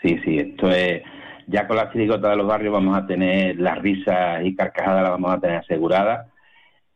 Sí, 0.00 0.16
sí, 0.24 0.38
esto 0.38 0.70
es 0.70 1.02
ya 1.46 1.66
con 1.66 1.76
la 1.76 1.90
chirigota 1.92 2.30
de 2.30 2.36
los 2.36 2.46
barrios 2.46 2.72
vamos 2.72 2.96
a 2.96 3.06
tener 3.06 3.58
las 3.58 3.78
risas 3.78 4.44
y 4.44 4.54
carcajadas 4.54 5.02
las 5.02 5.10
vamos 5.10 5.32
a 5.32 5.40
tener 5.40 5.56
aseguradas 5.56 6.28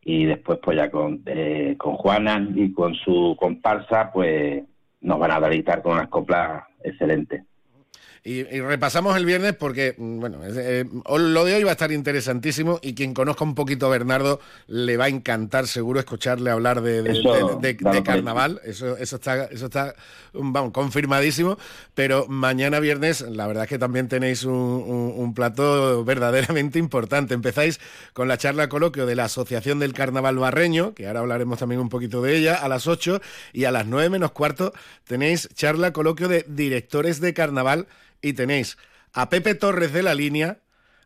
y 0.03 0.25
después 0.25 0.59
pues 0.63 0.77
ya 0.77 0.91
con, 0.91 1.23
eh, 1.27 1.75
con 1.79 1.95
Juana 1.95 2.47
y 2.55 2.73
con 2.73 2.95
su 2.95 3.37
comparsa 3.39 4.11
pues 4.13 4.65
nos 5.01 5.19
van 5.19 5.33
a 5.33 5.41
deleitar 5.41 5.83
con 5.83 5.93
unas 5.93 6.09
coplas 6.09 6.65
excelentes. 6.83 7.45
Y, 8.25 8.43
repasamos 8.43 9.17
el 9.17 9.25
viernes 9.25 9.55
porque, 9.55 9.95
mm, 9.97 10.21
bueno, 10.21 10.41
eh, 10.45 10.85
lo 11.19 11.45
de 11.45 11.55
hoy 11.55 11.63
va 11.63 11.71
a 11.71 11.73
estar 11.73 11.93
interesantísimo 11.93 12.79
y 12.83 12.95
quien 12.95 13.15
conozca 13.15 13.45
un 13.45 13.55
poquito 13.55 13.87
a 13.87 13.91
Bernardo 13.91 14.41
le 14.67 14.97
va 14.97 15.07
a 15.07 15.09
encantar 15.09 15.67
seguro 15.67 16.01
escucharle 16.01 16.51
hablar 16.51 16.83
de, 16.83 17.77
carnaval. 18.05 18.61
Eso, 18.65 18.97
eso 18.97 19.17
está, 19.17 19.45
eso 19.45 19.67
está 19.67 19.95
vamos, 20.33 20.73
confirmadísimo. 20.73 21.59
Pero 21.95 22.27
mañana 22.29 22.81
viernes, 22.81 23.21
la 23.23 23.47
verdad 23.47 23.65
es 23.65 23.69
que 23.69 23.79
también 23.79 24.09
tenéis 24.09 24.45
un, 24.45 25.33
plato 25.35 26.05
verdaderamente 26.05 26.79
importante. 26.79 27.35
Empezáis 27.35 27.81
con 28.13 28.29
la 28.29 28.39
charla 28.39 28.69
coloquio 28.69 29.07
de 29.07 29.15
la 29.15 29.25
Asociación 29.25 29.79
del 29.79 29.93
Carnaval 29.93 30.39
Barreño, 30.39 30.95
que 30.95 31.07
ahora 31.07 31.21
hablaremos 31.21 31.59
también 31.59 31.81
un 31.81 31.89
poquito 31.89 32.23
de 32.23 32.37
ella, 32.37 32.55
a 32.55 32.69
las 32.69 32.87
8 32.87 33.21
y 33.53 33.65
a 33.65 33.71
las 33.71 33.87
9 33.87 34.09
menos 34.09 34.33
cuarto 34.33 34.73
tenéis 35.05 35.49
charla 35.55 35.93
coloquio 35.93 36.29
de 36.29 36.45
directores 36.49 37.21
de 37.21 37.35
carnaval 37.35 37.87
y 38.23 38.33
tenéis 38.33 38.77
a 39.13 39.29
Pepe 39.29 39.55
Torres 39.55 39.93
de 39.93 40.03
la 40.03 40.15
línea, 40.15 40.59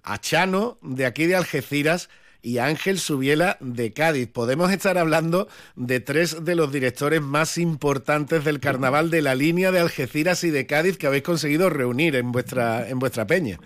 a 0.02 0.18
Chano 0.18 0.78
de 0.82 1.06
aquí 1.06 1.26
de 1.26 1.36
Algeciras 1.36 2.10
y 2.42 2.58
a 2.58 2.66
Ángel 2.66 2.98
Subiela 2.98 3.56
de 3.60 3.92
Cádiz. 3.92 4.28
Podemos 4.28 4.72
estar 4.72 4.98
hablando 4.98 5.46
de 5.76 6.00
tres 6.00 6.44
de 6.44 6.56
los 6.56 6.72
directores 6.72 7.22
más 7.22 7.56
importantes 7.56 8.44
del 8.44 8.58
carnaval 8.58 9.10
de 9.10 9.22
la 9.22 9.34
línea 9.34 9.70
de 9.70 9.80
Algeciras 9.80 10.42
y 10.44 10.50
de 10.50 10.66
Cádiz 10.66 10.98
que 10.98 11.06
habéis 11.06 11.22
conseguido 11.22 11.70
reunir 11.70 12.16
en 12.16 12.32
vuestra, 12.32 12.88
en 12.88 12.98
vuestra 12.98 13.26
peña. 13.26 13.58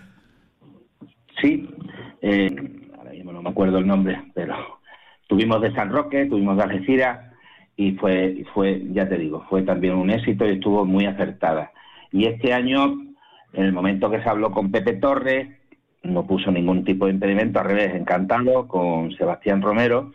Sí, 1.41 1.67
eh, 2.21 2.55
ahora 2.97 3.11
mismo 3.11 3.31
no 3.31 3.41
me 3.41 3.49
acuerdo 3.49 3.79
el 3.79 3.87
nombre, 3.87 4.21
pero 4.35 4.55
tuvimos 5.27 5.61
de 5.61 5.73
San 5.73 5.91
Roque, 5.91 6.25
tuvimos 6.25 6.57
de 6.57 6.63
Algeciras 6.63 7.33
y 7.75 7.93
fue, 7.93 8.43
fue, 8.53 8.83
ya 8.91 9.07
te 9.09 9.17
digo, 9.17 9.45
fue 9.49 9.63
también 9.63 9.95
un 9.95 10.09
éxito 10.09 10.45
y 10.45 10.53
estuvo 10.53 10.85
muy 10.85 11.05
acertada. 11.05 11.71
Y 12.11 12.25
este 12.25 12.53
año 12.53 13.06
en 13.53 13.65
el 13.65 13.73
momento 13.73 14.09
que 14.09 14.21
se 14.21 14.29
habló 14.29 14.51
con 14.51 14.71
Pepe 14.71 14.93
Torres, 14.93 15.47
no 16.03 16.25
puso 16.25 16.51
ningún 16.51 16.83
tipo 16.83 17.05
de 17.05 17.13
impedimento, 17.13 17.59
al 17.59 17.65
revés, 17.65 17.95
encantado 17.95 18.67
con 18.67 19.11
Sebastián 19.13 19.61
Romero. 19.61 20.13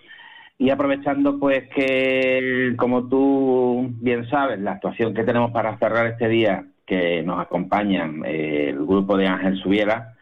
Y 0.58 0.70
aprovechando 0.70 1.38
pues 1.38 1.68
que, 1.74 2.74
como 2.76 3.08
tú 3.08 3.90
bien 4.00 4.28
sabes, 4.28 4.60
la 4.60 4.72
actuación 4.72 5.12
que 5.14 5.24
tenemos 5.24 5.50
para 5.50 5.76
cerrar 5.78 6.06
este 6.06 6.28
día, 6.28 6.64
que 6.86 7.22
nos 7.22 7.40
acompañan 7.40 8.22
eh, 8.24 8.68
el 8.70 8.86
grupo 8.86 9.16
de 9.16 9.26
Ángel 9.26 9.56
Subiera, 9.58 10.14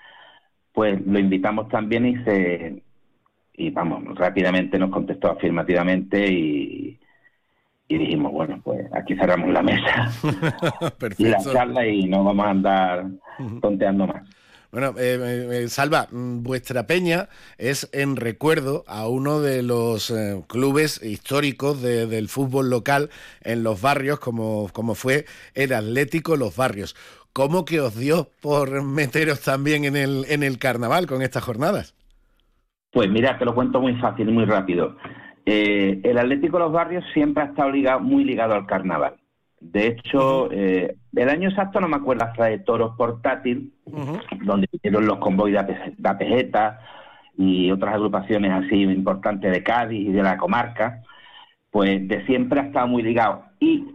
pues 0.72 1.00
lo 1.04 1.18
invitamos 1.18 1.68
también 1.68 2.06
y 2.06 2.16
se 2.24 2.82
y 3.54 3.70
vamos, 3.70 4.02
rápidamente 4.16 4.78
nos 4.78 4.90
contestó 4.90 5.30
afirmativamente 5.30 6.26
y, 6.32 6.99
y 7.90 7.98
dijimos, 7.98 8.30
bueno, 8.30 8.60
pues 8.62 8.86
aquí 8.94 9.16
cerramos 9.16 9.50
la 9.50 9.62
mesa 9.62 10.12
y 11.18 11.24
la 11.24 11.38
charla 11.38 11.84
y 11.84 12.04
no 12.04 12.22
vamos 12.22 12.46
a 12.46 12.50
andar 12.50 13.06
tonteando 13.60 14.06
más. 14.06 14.22
Bueno, 14.70 14.94
eh, 14.96 15.64
eh, 15.64 15.68
Salva, 15.68 16.06
mm, 16.08 16.44
vuestra 16.44 16.86
peña 16.86 17.28
es 17.58 17.90
en 17.92 18.14
recuerdo 18.14 18.84
a 18.86 19.08
uno 19.08 19.40
de 19.40 19.64
los 19.64 20.12
eh, 20.12 20.40
clubes 20.46 21.02
históricos 21.02 21.82
del 21.82 22.28
fútbol 22.28 22.70
local 22.70 23.10
en 23.42 23.64
los 23.64 23.82
barrios, 23.82 24.20
como, 24.20 24.68
como 24.72 24.94
fue 24.94 25.24
el 25.54 25.72
Atlético 25.72 26.36
Los 26.36 26.56
Barrios. 26.56 26.94
¿Cómo 27.32 27.64
que 27.64 27.80
os 27.80 27.96
dio 27.96 28.28
por 28.40 28.84
meteros 28.84 29.40
también 29.40 29.84
en 29.84 29.96
el, 29.96 30.26
en 30.28 30.44
el 30.44 30.60
carnaval 30.60 31.08
con 31.08 31.22
estas 31.22 31.42
jornadas? 31.42 31.96
Pues 32.92 33.10
mira, 33.10 33.36
te 33.36 33.44
lo 33.44 33.52
cuento 33.52 33.80
muy 33.80 33.96
fácil 33.96 34.28
y 34.28 34.32
muy 34.32 34.44
rápido. 34.44 34.96
Eh, 35.52 36.00
el 36.04 36.16
Atlético 36.16 36.58
de 36.58 36.64
los 36.64 36.72
Barrios 36.72 37.04
siempre 37.12 37.42
ha 37.42 37.46
estado 37.46 37.72
ligado, 37.72 37.98
muy 37.98 38.22
ligado 38.22 38.54
al 38.54 38.66
carnaval. 38.66 39.16
De 39.58 39.88
hecho, 39.88 40.48
eh, 40.52 40.94
el 41.12 41.28
año 41.28 41.48
exacto 41.48 41.80
no 41.80 41.88
me 41.88 41.96
acuerdo, 41.96 42.24
hasta 42.24 42.44
de 42.44 42.60
Toros 42.60 42.94
Portátil, 42.96 43.72
donde 44.44 44.68
vinieron 44.70 45.06
los 45.06 45.18
convoys 45.18 45.54
de 45.54 46.08
Apejeta 46.08 46.78
y 47.36 47.68
otras 47.72 47.96
agrupaciones 47.96 48.52
así 48.52 48.80
importantes 48.80 49.50
de 49.50 49.64
Cádiz 49.64 50.08
y 50.08 50.12
de 50.12 50.22
la 50.22 50.36
comarca, 50.36 51.02
pues 51.72 52.06
de 52.06 52.24
siempre 52.26 52.60
ha 52.60 52.66
estado 52.66 52.86
muy 52.86 53.02
ligado. 53.02 53.42
Y 53.58 53.86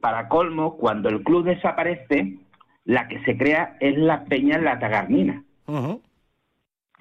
para 0.00 0.28
colmo, 0.28 0.78
cuando 0.78 1.10
el 1.10 1.22
club 1.22 1.44
desaparece, 1.44 2.38
la 2.86 3.06
que 3.06 3.22
se 3.24 3.36
crea 3.36 3.76
es 3.80 3.98
la 3.98 4.24
Peña 4.24 4.56
en 4.56 4.64
la 4.64 4.78
Tagarnina, 4.78 5.44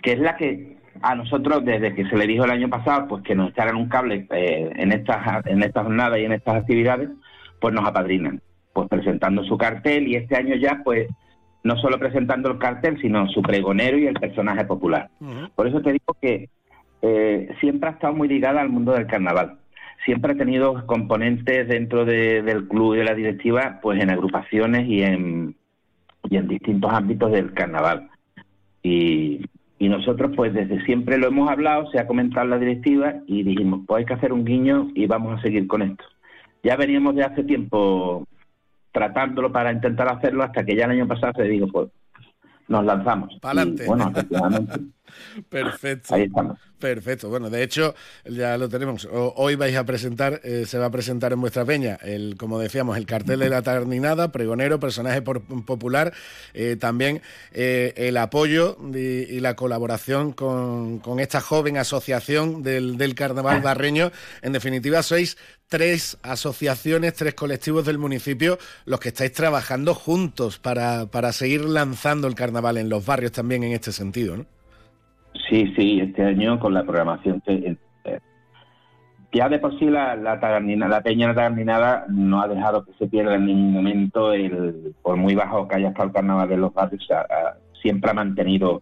que 0.01 0.11
es 0.11 0.19
la 0.19 0.35
que 0.35 0.74
a 1.01 1.15
nosotros 1.15 1.63
desde 1.65 1.93
que 1.93 2.05
se 2.05 2.17
le 2.17 2.27
dijo 2.27 2.45
el 2.45 2.51
año 2.51 2.69
pasado 2.69 3.07
pues 3.07 3.23
que 3.23 3.35
nos 3.35 3.49
echaran 3.51 3.75
un 3.75 3.89
cable 3.89 4.27
eh, 4.31 4.71
en 4.75 4.91
estas 4.91 5.45
en 5.45 5.63
estas 5.63 5.83
jornadas 5.83 6.19
y 6.19 6.25
en 6.25 6.33
estas 6.33 6.55
actividades 6.55 7.09
pues 7.59 7.73
nos 7.73 7.87
apadrinan 7.87 8.41
pues 8.73 8.87
presentando 8.89 9.43
su 9.43 9.57
cartel 9.57 10.07
y 10.07 10.15
este 10.15 10.35
año 10.35 10.55
ya 10.55 10.81
pues 10.83 11.07
no 11.63 11.77
solo 11.77 11.97
presentando 11.97 12.51
el 12.51 12.59
cartel 12.59 12.99
sino 13.01 13.27
su 13.29 13.41
pregonero 13.41 13.97
y 13.97 14.07
el 14.07 14.15
personaje 14.15 14.65
popular. 14.65 15.09
Por 15.55 15.67
eso 15.67 15.81
te 15.81 15.93
digo 15.93 16.15
que 16.21 16.49
eh, 17.01 17.49
siempre 17.59 17.89
ha 17.89 17.93
estado 17.93 18.13
muy 18.13 18.27
ligada 18.27 18.61
al 18.61 18.69
mundo 18.69 18.93
del 18.93 19.07
carnaval. 19.07 19.59
Siempre 20.03 20.33
ha 20.33 20.37
tenido 20.37 20.85
componentes 20.85 21.67
dentro 21.67 22.05
del 22.05 22.67
club 22.67 22.93
y 22.93 22.97
de 22.97 23.03
la 23.03 23.15
directiva 23.15 23.79
pues 23.81 24.01
en 24.01 24.11
agrupaciones 24.11 24.87
y 24.87 25.01
en 25.01 25.55
y 26.29 26.37
en 26.37 26.47
distintos 26.47 26.91
ámbitos 26.93 27.31
del 27.31 27.53
carnaval. 27.53 28.09
Y 28.83 29.41
y 29.77 29.89
nosotros, 29.89 30.31
pues 30.35 30.53
desde 30.53 30.83
siempre 30.85 31.17
lo 31.17 31.27
hemos 31.27 31.49
hablado, 31.49 31.89
se 31.91 31.99
ha 31.99 32.07
comentado 32.07 32.47
la 32.47 32.57
directiva 32.57 33.15
y 33.27 33.43
dijimos, 33.43 33.81
pues 33.85 33.99
hay 33.99 34.05
que 34.05 34.13
hacer 34.13 34.31
un 34.31 34.45
guiño 34.45 34.89
y 34.95 35.05
vamos 35.05 35.37
a 35.37 35.41
seguir 35.41 35.67
con 35.67 35.81
esto. 35.81 36.03
Ya 36.63 36.77
veníamos 36.77 37.15
de 37.15 37.23
hace 37.23 37.43
tiempo 37.43 38.25
tratándolo 38.91 39.51
para 39.51 39.73
intentar 39.73 40.07
hacerlo 40.07 40.43
hasta 40.43 40.63
que 40.65 40.75
ya 40.75 40.85
el 40.85 40.91
año 40.91 41.07
pasado 41.07 41.33
se 41.35 41.43
dijo, 41.43 41.67
pues 41.67 41.89
nos 42.67 42.85
lanzamos. 42.85 43.37
Para 43.41 43.61
adelante. 43.61 43.85
Bueno, 43.85 44.11
Perfecto. 45.49 46.15
Perfecto. 46.85 47.29
Bueno, 47.29 47.49
de 47.49 47.63
hecho, 47.63 47.95
ya 48.25 48.59
lo 48.59 48.69
tenemos. 48.69 49.07
Hoy 49.11 49.55
vais 49.55 49.75
a 49.75 49.83
presentar, 49.85 50.39
eh, 50.43 50.65
se 50.67 50.77
va 50.77 50.85
a 50.85 50.91
presentar 50.91 51.33
en 51.33 51.41
vuestra 51.41 51.65
peña, 51.65 51.97
el, 52.03 52.35
como 52.37 52.59
decíamos, 52.59 52.95
el 52.95 53.07
cartel 53.07 53.39
de 53.39 53.49
la 53.49 53.63
terminada, 53.63 54.31
pregonero, 54.31 54.79
personaje 54.79 55.23
popular, 55.23 56.13
eh, 56.53 56.75
también 56.79 57.23
eh, 57.53 57.91
el 57.97 58.17
apoyo 58.17 58.77
y, 58.93 59.39
la 59.39 59.55
colaboración 59.55 60.31
con, 60.31 61.01
esta 61.19 61.41
joven 61.41 61.77
asociación 61.77 62.61
del, 62.61 63.15
carnaval 63.15 63.61
barreño. 63.61 64.11
En 64.43 64.53
definitiva, 64.53 65.01
sois 65.01 65.37
tres 65.67 66.19
asociaciones, 66.21 67.15
tres 67.15 67.33
colectivos 67.33 67.83
del 67.83 67.97
municipio 67.97 68.59
los 68.85 68.99
que 68.99 69.09
estáis 69.09 69.31
trabajando 69.33 69.95
juntos 69.95 70.59
para, 70.59 71.07
para 71.07 71.33
seguir 71.33 71.65
lanzando 71.65 72.27
el 72.27 72.35
carnaval 72.35 72.77
en 72.77 72.89
los 72.89 73.03
barrios 73.03 73.31
también 73.31 73.63
en 73.63 73.73
este 73.73 73.91
sentido, 73.91 74.37
¿no? 74.37 74.54
Sí, 75.49 75.73
sí, 75.75 75.99
este 75.99 76.23
año 76.23 76.59
con 76.59 76.73
la 76.73 76.83
programación 76.83 77.41
que 77.41 77.77
eh, 78.03 78.19
ya 79.31 79.49
de 79.49 79.59
por 79.59 79.77
sí 79.77 79.85
la, 79.85 80.15
la, 80.15 80.35
la 80.37 81.01
peña 81.01 81.33
tagarninada 81.35 82.05
no 82.09 82.41
ha 82.41 82.47
dejado 82.47 82.85
que 82.85 82.93
se 82.93 83.07
pierda 83.07 83.35
en 83.35 83.45
ningún 83.45 83.73
momento 83.73 84.33
el 84.33 84.95
por 85.01 85.17
muy 85.17 85.35
bajo 85.35 85.67
que 85.67 85.75
haya 85.75 85.89
estado 85.89 86.07
el 86.07 86.13
carnaval 86.13 86.47
de 86.47 86.57
los 86.57 86.73
barrios 86.73 87.07
siempre 87.81 88.11
ha 88.11 88.13
mantenido 88.13 88.81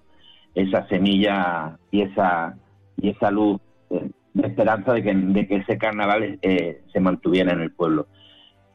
esa 0.54 0.88
semilla 0.88 1.78
y 1.92 2.02
esa 2.02 2.56
y 2.98 3.10
esa 3.10 3.32
luz 3.32 3.60
eh, 3.90 4.10
de 4.34 4.48
esperanza 4.48 4.94
de 4.94 5.04
que, 5.04 5.14
de 5.14 5.48
que 5.48 5.56
ese 5.58 5.78
carnaval 5.78 6.40
eh, 6.42 6.82
se 6.92 7.00
mantuviera 7.00 7.54
en 7.54 7.62
el 7.62 7.72
pueblo. 7.72 8.08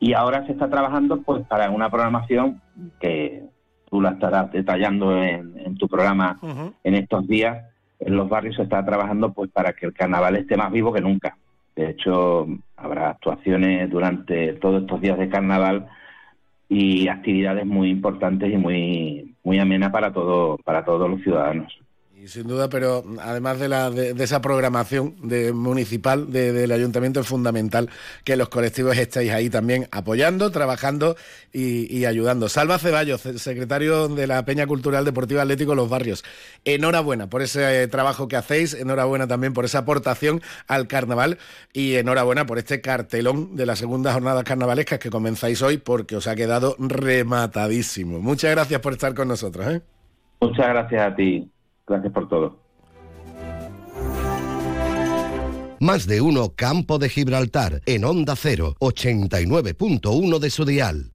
Y 0.00 0.12
ahora 0.12 0.46
se 0.46 0.52
está 0.52 0.68
trabajando 0.68 1.22
pues 1.22 1.46
para 1.46 1.70
una 1.70 1.90
programación 1.90 2.60
que 3.00 3.44
tú 3.90 4.00
la 4.00 4.10
estarás 4.10 4.50
detallando 4.52 5.22
en, 5.22 5.76
tu 5.76 5.88
programa 5.88 6.38
en 6.84 6.94
estos 6.94 7.26
días 7.26 7.64
en 8.00 8.16
los 8.16 8.28
barrios 8.28 8.56
se 8.56 8.62
está 8.62 8.84
trabajando 8.84 9.32
pues 9.32 9.50
para 9.50 9.72
que 9.72 9.86
el 9.86 9.92
carnaval 9.92 10.36
esté 10.36 10.56
más 10.56 10.70
vivo 10.70 10.92
que 10.92 11.00
nunca. 11.00 11.36
De 11.74 11.90
hecho, 11.90 12.46
habrá 12.76 13.10
actuaciones 13.10 13.88
durante 13.90 14.54
todos 14.54 14.82
estos 14.82 15.00
días 15.00 15.18
de 15.18 15.28
carnaval 15.28 15.88
y 16.68 17.08
actividades 17.08 17.66
muy 17.66 17.90
importantes 17.90 18.52
y 18.52 18.56
muy 18.56 19.34
muy 19.42 19.58
amenas 19.58 19.90
para 19.90 20.12
todo 20.12 20.58
para 20.58 20.84
todos 20.84 21.08
los 21.08 21.22
ciudadanos 21.22 21.78
sin 22.26 22.48
duda, 22.48 22.68
pero 22.68 23.04
además 23.20 23.60
de, 23.60 23.68
la, 23.68 23.90
de, 23.90 24.22
esa 24.22 24.40
programación 24.40 25.16
municipal 25.54 26.32
del 26.32 26.72
ayuntamiento 26.72 27.20
es 27.20 27.26
fundamental 27.26 27.88
que 28.24 28.36
los 28.36 28.48
colectivos 28.48 28.96
estéis 28.98 29.30
ahí 29.30 29.50
también 29.50 29.86
apoyando, 29.92 30.50
trabajando 30.50 31.16
y, 31.52 32.04
ayudando. 32.04 32.48
Salva 32.48 32.78
Ceballos, 32.78 33.20
secretario 33.20 34.08
de 34.08 34.26
la 34.26 34.44
Peña 34.44 34.66
Cultural 34.66 35.04
Deportiva 35.04 35.42
Atlético 35.42 35.74
Los 35.74 35.88
Barrios. 35.88 36.24
Enhorabuena 36.64 37.28
por 37.28 37.42
ese 37.42 37.82
eh, 37.82 37.88
trabajo 37.88 38.28
que 38.28 38.36
hacéis, 38.36 38.74
enhorabuena 38.74 39.26
también 39.26 39.52
por 39.52 39.64
esa 39.64 39.78
aportación 39.78 40.40
al 40.66 40.88
carnaval 40.88 41.38
y 41.72 41.94
enhorabuena 41.96 42.46
por 42.46 42.58
este 42.58 42.80
cartelón 42.80 43.56
de 43.56 43.66
las 43.66 43.78
segundas 43.78 44.14
jornadas 44.14 44.44
carnavalescas 44.44 44.98
que 44.98 45.10
comenzáis 45.10 45.62
hoy 45.62 45.78
porque 45.78 46.16
os 46.16 46.26
ha 46.26 46.34
quedado 46.34 46.76
rematadísimo. 46.78 48.20
Muchas 48.20 48.50
gracias 48.50 48.80
por 48.80 48.92
estar 48.92 49.14
con 49.14 49.28
nosotros. 49.28 49.66
¿eh? 49.66 49.82
Muchas 50.40 50.68
gracias 50.68 51.02
a 51.02 51.14
ti. 51.14 51.50
Gracias 51.88 52.12
por 52.12 52.28
todo. 52.28 52.68
Más 55.80 56.06
de 56.06 56.20
uno 56.20 56.52
Campo 56.56 56.98
de 56.98 57.08
Gibraltar 57.08 57.82
en 57.86 58.04
Onda 58.04 58.34
0, 58.36 58.74
89.1 58.80 60.38
de 60.38 60.50
su 60.50 60.64
dial. 60.64 61.12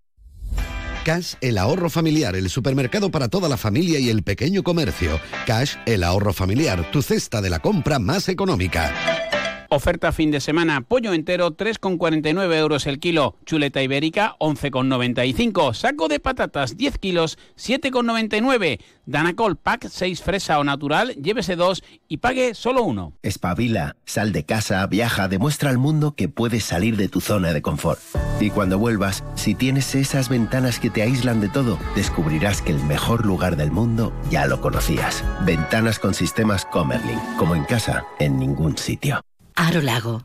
Cash, 1.03 1.33
el 1.41 1.57
ahorro 1.57 1.89
familiar, 1.89 2.33
el 2.37 2.49
supermercado 2.49 3.11
para 3.11 3.27
toda 3.27 3.49
la 3.49 3.57
familia 3.57 3.99
y 3.99 4.09
el 4.09 4.23
pequeño 4.23 4.63
comercio. 4.63 5.19
Cash, 5.45 5.75
el 5.85 6.01
ahorro 6.01 6.31
familiar, 6.31 6.89
tu 6.91 7.01
cesta 7.01 7.41
de 7.41 7.49
la 7.49 7.59
compra 7.59 7.99
más 7.99 8.29
económica. 8.29 9.32
Oferta 9.75 10.11
fin 10.11 10.29
de 10.29 10.39
semana, 10.39 10.81
pollo 10.81 11.13
entero 11.13 11.57
3,49 11.57 12.55
euros 12.59 12.85
el 12.85 12.99
kilo, 12.99 13.35
chuleta 13.43 13.81
ibérica 13.81 14.35
11,95, 14.37 15.73
saco 15.73 16.07
de 16.07 16.19
patatas 16.19 16.77
10 16.77 16.99
kilos 16.99 17.39
7,99, 17.57 18.79
Danacol 19.07 19.57
Pack 19.57 19.87
6 19.89 20.21
fresa 20.21 20.59
o 20.59 20.63
natural, 20.63 21.15
llévese 21.15 21.55
dos 21.55 21.83
y 22.07 22.17
pague 22.17 22.53
solo 22.53 22.83
uno. 22.83 23.13
Espabila, 23.23 23.95
sal 24.05 24.31
de 24.31 24.45
casa, 24.45 24.85
viaja, 24.85 25.27
demuestra 25.27 25.71
al 25.71 25.79
mundo 25.79 26.13
que 26.15 26.29
puedes 26.29 26.63
salir 26.65 26.95
de 26.95 27.09
tu 27.09 27.19
zona 27.19 27.51
de 27.51 27.63
confort. 27.63 27.99
Y 28.39 28.51
cuando 28.51 28.77
vuelvas, 28.77 29.23
si 29.33 29.55
tienes 29.55 29.95
esas 29.95 30.29
ventanas 30.29 30.79
que 30.79 30.91
te 30.91 31.01
aíslan 31.01 31.41
de 31.41 31.49
todo, 31.49 31.79
descubrirás 31.95 32.61
que 32.61 32.73
el 32.73 32.83
mejor 32.83 33.25
lugar 33.25 33.55
del 33.55 33.71
mundo 33.71 34.13
ya 34.29 34.45
lo 34.45 34.61
conocías. 34.61 35.23
Ventanas 35.47 35.97
con 35.97 36.13
sistemas 36.13 36.63
Comerlin, 36.65 37.19
como 37.39 37.55
en 37.55 37.63
casa, 37.63 38.05
en 38.19 38.37
ningún 38.37 38.77
sitio. 38.77 39.23
Aro 39.55 39.81
Lago. 39.81 40.23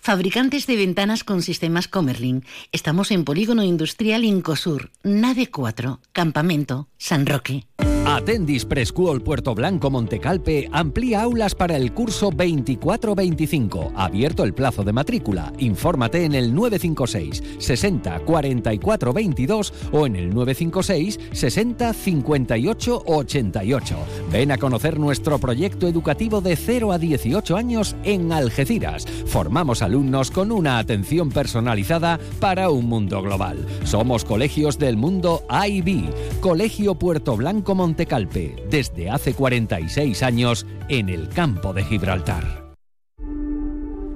Fabricantes 0.00 0.66
de 0.66 0.76
ventanas 0.76 1.24
con 1.24 1.42
sistemas 1.42 1.86
Comerlin. 1.86 2.44
Estamos 2.72 3.10
en 3.10 3.24
Polígono 3.24 3.62
Industrial 3.62 4.24
Incosur, 4.24 4.90
Nave 5.02 5.50
4, 5.50 6.00
Campamento, 6.12 6.88
San 6.96 7.26
Roque. 7.26 7.66
Atendis 8.06 8.64
Preschool 8.64 9.22
Puerto 9.22 9.54
Blanco 9.54 9.90
Montecalpe 9.90 10.68
amplía 10.72 11.22
aulas 11.22 11.54
para 11.54 11.76
el 11.76 11.92
curso 11.92 12.32
24-25. 12.32 13.92
Abierto 13.94 14.42
el 14.42 14.54
plazo 14.54 14.82
de 14.82 14.92
matrícula. 14.92 15.52
Infórmate 15.58 16.24
en 16.24 16.34
el 16.34 16.54
956 16.54 17.42
60 17.58 18.20
44 18.20 19.12
22 19.12 19.74
o 19.92 20.06
en 20.06 20.16
el 20.16 20.34
956 20.34 21.20
60 21.32 21.92
58 21.92 23.02
88. 23.06 23.96
Ven 24.32 24.50
a 24.50 24.58
conocer 24.58 24.98
nuestro 24.98 25.38
proyecto 25.38 25.86
educativo 25.86 26.40
de 26.40 26.56
0 26.56 26.92
a 26.92 26.98
18 26.98 27.56
años 27.56 27.94
en 28.02 28.32
Algeciras. 28.32 29.06
Formamos 29.26 29.82
alumnos 29.90 30.30
con 30.30 30.52
una 30.52 30.78
atención 30.78 31.30
personalizada 31.30 32.20
para 32.38 32.70
un 32.70 32.86
mundo 32.86 33.20
global. 33.22 33.66
Somos 33.82 34.24
colegios 34.24 34.78
del 34.78 34.96
mundo 34.96 35.42
IB. 35.50 36.12
Colegio 36.38 36.94
Puerto 36.94 37.36
Blanco 37.36 37.74
Montecalpe, 37.74 38.54
desde 38.70 39.10
hace 39.10 39.34
46 39.34 40.22
años 40.22 40.64
en 40.88 41.08
el 41.08 41.28
campo 41.28 41.72
de 41.72 41.82
Gibraltar. 41.82 42.70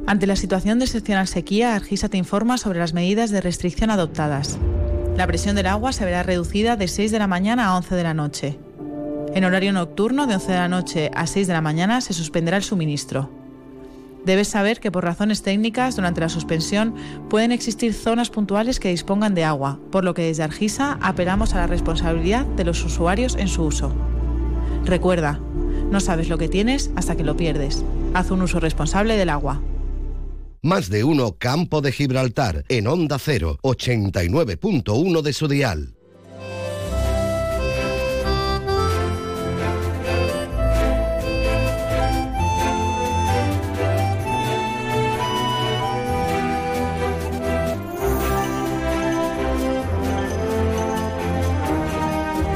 Ante 0.07 0.29
la 0.29 0.37
situación 0.37 0.79
de 0.79 0.85
excepcional 0.85 1.27
sequía, 1.27 1.75
Argisa 1.75 2.09
te 2.09 2.19
informa 2.19 2.57
sobre 2.57 2.79
las 2.79 2.95
medidas 2.95 3.33
de 3.33 3.41
restricción 3.41 3.91
adoptadas. 3.91 4.61
La 5.17 5.27
presión 5.27 5.57
del 5.57 5.67
agua 5.67 5.93
se 5.93 6.05
verá 6.05 6.23
reducida 6.23 6.77
de 6.77 6.87
6 6.87 7.11
de 7.11 7.19
la 7.19 7.27
mañana 7.27 7.67
a 7.67 7.77
11 7.77 7.97
de 7.97 8.03
la 8.05 8.15
noche. 8.15 8.59
En 9.35 9.45
horario 9.45 9.73
nocturno, 9.73 10.29
de 10.29 10.35
11 10.35 10.53
de 10.53 10.59
la 10.59 10.69
noche 10.69 11.11
a 11.17 11.27
6 11.27 11.49
de 11.49 11.53
la 11.53 11.61
mañana, 11.61 12.01
se 12.01 12.13
suspenderá 12.13 12.59
el 12.59 12.63
suministro. 12.63 13.44
Debes 14.25 14.49
saber 14.49 14.81
que 14.81 14.91
por 14.91 15.05
razones 15.05 15.43
técnicas, 15.43 15.97
durante 15.97 16.21
la 16.21 16.29
suspensión, 16.29 16.95
pueden 17.29 17.53
existir 17.53 17.93
zonas 17.93 18.31
puntuales 18.31 18.81
que 18.81 18.89
dispongan 18.89 19.35
de 19.35 19.45
agua, 19.45 19.79
por 19.91 20.05
lo 20.05 20.15
que 20.15 20.23
desde 20.23 20.43
Argisa 20.43 20.99
apelamos 21.03 21.55
a 21.55 21.59
la 21.59 21.67
responsabilidad 21.67 22.47
de 22.47 22.65
los 22.65 22.83
usuarios 22.85 23.37
en 23.37 23.49
su 23.49 23.65
uso. 23.65 23.93
Recuerda, 24.85 25.41
no 25.91 26.01
sabes 26.01 26.29
lo 26.29 26.39
que 26.39 26.49
tienes 26.49 26.91
hasta 26.97 27.17
que 27.17 27.25
lo 27.25 27.37
pierdes. 27.37 27.85
Haz 28.15 28.31
un 28.31 28.43
uso 28.43 28.61
responsable 28.61 29.17
del 29.17 29.29
agua. 29.29 29.61
Más 30.63 30.89
de 30.89 31.05
uno 31.05 31.37
Campo 31.37 31.83
de 31.83 31.93
Gibraltar 31.93 32.65
en 32.69 32.87
Onda 32.87 33.19
0, 33.19 33.59
89.1 33.63 35.21
de 35.21 35.33
su 35.35 35.49
dial. 35.49 35.95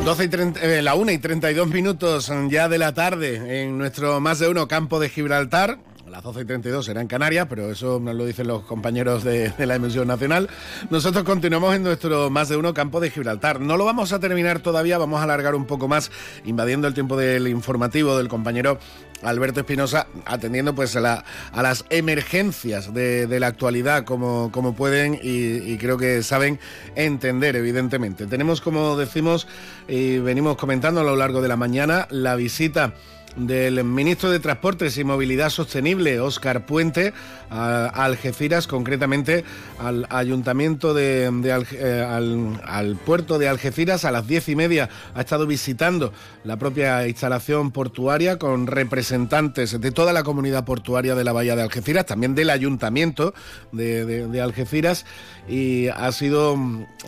12 0.08 0.24
y 0.24 0.28
30, 0.28 0.60
eh, 0.62 0.80
la 0.80 0.94
1 0.94 1.12
y 1.12 1.18
32 1.18 1.68
minutos 1.68 2.32
ya 2.48 2.70
de 2.70 2.78
la 2.78 2.94
tarde 2.94 3.60
en 3.60 3.76
nuestro 3.76 4.20
más 4.20 4.38
de 4.38 4.48
uno 4.48 4.66
campo 4.66 5.00
de 5.00 5.10
Gibraltar. 5.10 5.80
Las 6.10 6.22
12 6.22 6.40
y 6.40 6.44
32 6.46 6.86
será 6.86 7.00
en 7.02 7.06
Canarias, 7.06 7.46
pero 7.50 7.70
eso 7.70 8.00
nos 8.00 8.14
lo 8.14 8.24
dicen 8.24 8.46
los 8.46 8.62
compañeros 8.62 9.24
de, 9.24 9.52
la 9.58 9.74
emisión 9.74 10.08
nacional. 10.08 10.48
Nosotros 10.90 11.24
continuamos 11.24 11.74
en 11.74 11.82
nuestro 11.82 12.30
más 12.30 12.48
de 12.48 12.56
uno 12.56 12.72
campo 12.72 13.00
de 13.00 13.10
Gibraltar. 13.10 13.60
No 13.60 13.76
lo 13.76 13.84
vamos 13.84 14.12
a 14.12 14.18
terminar 14.18 14.60
todavía, 14.60 14.96
vamos 14.96 15.20
a 15.20 15.24
alargar 15.24 15.54
un 15.54 15.66
poco 15.66 15.86
más, 15.86 16.10
invadiendo 16.44 16.88
el 16.88 16.94
tiempo 16.94 17.16
del 17.16 17.48
informativo 17.48 18.16
del 18.16 18.28
compañero 18.28 18.78
Alberto 19.22 19.60
Espinosa, 19.60 20.06
atendiendo 20.24 20.74
pues 20.74 20.96
a, 20.96 21.24
las 21.54 21.84
emergencias 21.90 22.94
de, 22.94 23.26
la 23.38 23.48
actualidad 23.48 24.04
como, 24.04 24.50
como 24.52 24.74
pueden 24.74 25.18
y, 25.22 25.76
creo 25.78 25.98
que 25.98 26.22
saben 26.22 26.58
entender, 26.94 27.56
evidentemente. 27.56 28.26
Tenemos, 28.26 28.60
como 28.60 28.96
decimos 28.96 29.46
y 29.88 30.18
venimos 30.18 30.56
comentando 30.56 31.00
a 31.00 31.04
lo 31.04 31.16
largo 31.16 31.42
de 31.42 31.48
la 31.48 31.56
mañana, 31.56 32.08
la 32.10 32.34
visita 32.36 32.94
del 33.36 33.84
ministro 33.84 34.30
de 34.30 34.40
Transportes 34.40 34.98
y 34.98 35.04
Movilidad 35.04 35.50
Sostenible, 35.50 36.20
Óscar 36.20 36.66
Puente, 36.66 37.12
a, 37.50 37.86
Algeciras, 37.86 38.66
concretamente 38.66 39.44
al 39.78 40.06
ayuntamiento 40.10 40.94
de, 40.94 41.30
eh, 41.72 42.56
al, 42.64 42.96
puerto 43.04 43.38
de 43.38 43.48
Algeciras 43.48 44.04
a 44.04 44.10
las 44.10 44.26
diez 44.26 44.48
y 44.48 44.56
media. 44.56 44.88
Ha 45.14 45.20
estado 45.20 45.46
visitando 45.46 46.12
la 46.44 46.56
propia 46.56 47.06
instalación 47.06 47.70
portuaria 47.70 48.38
con 48.38 48.66
representantes 48.66 49.80
de 49.80 49.92
toda 49.92 50.12
la 50.12 50.22
comunidad 50.22 50.64
portuaria 50.64 51.14
de 51.14 51.24
la 51.24 51.32
bahía 51.32 51.56
de 51.56 51.62
Algeciras, 51.62 52.06
también 52.06 52.34
del 52.34 52.50
ayuntamiento 52.50 53.34
de, 53.72 54.38
Algeciras 54.38 55.04
y 55.48 55.88
ha 55.88 56.12
sido, 56.12 56.56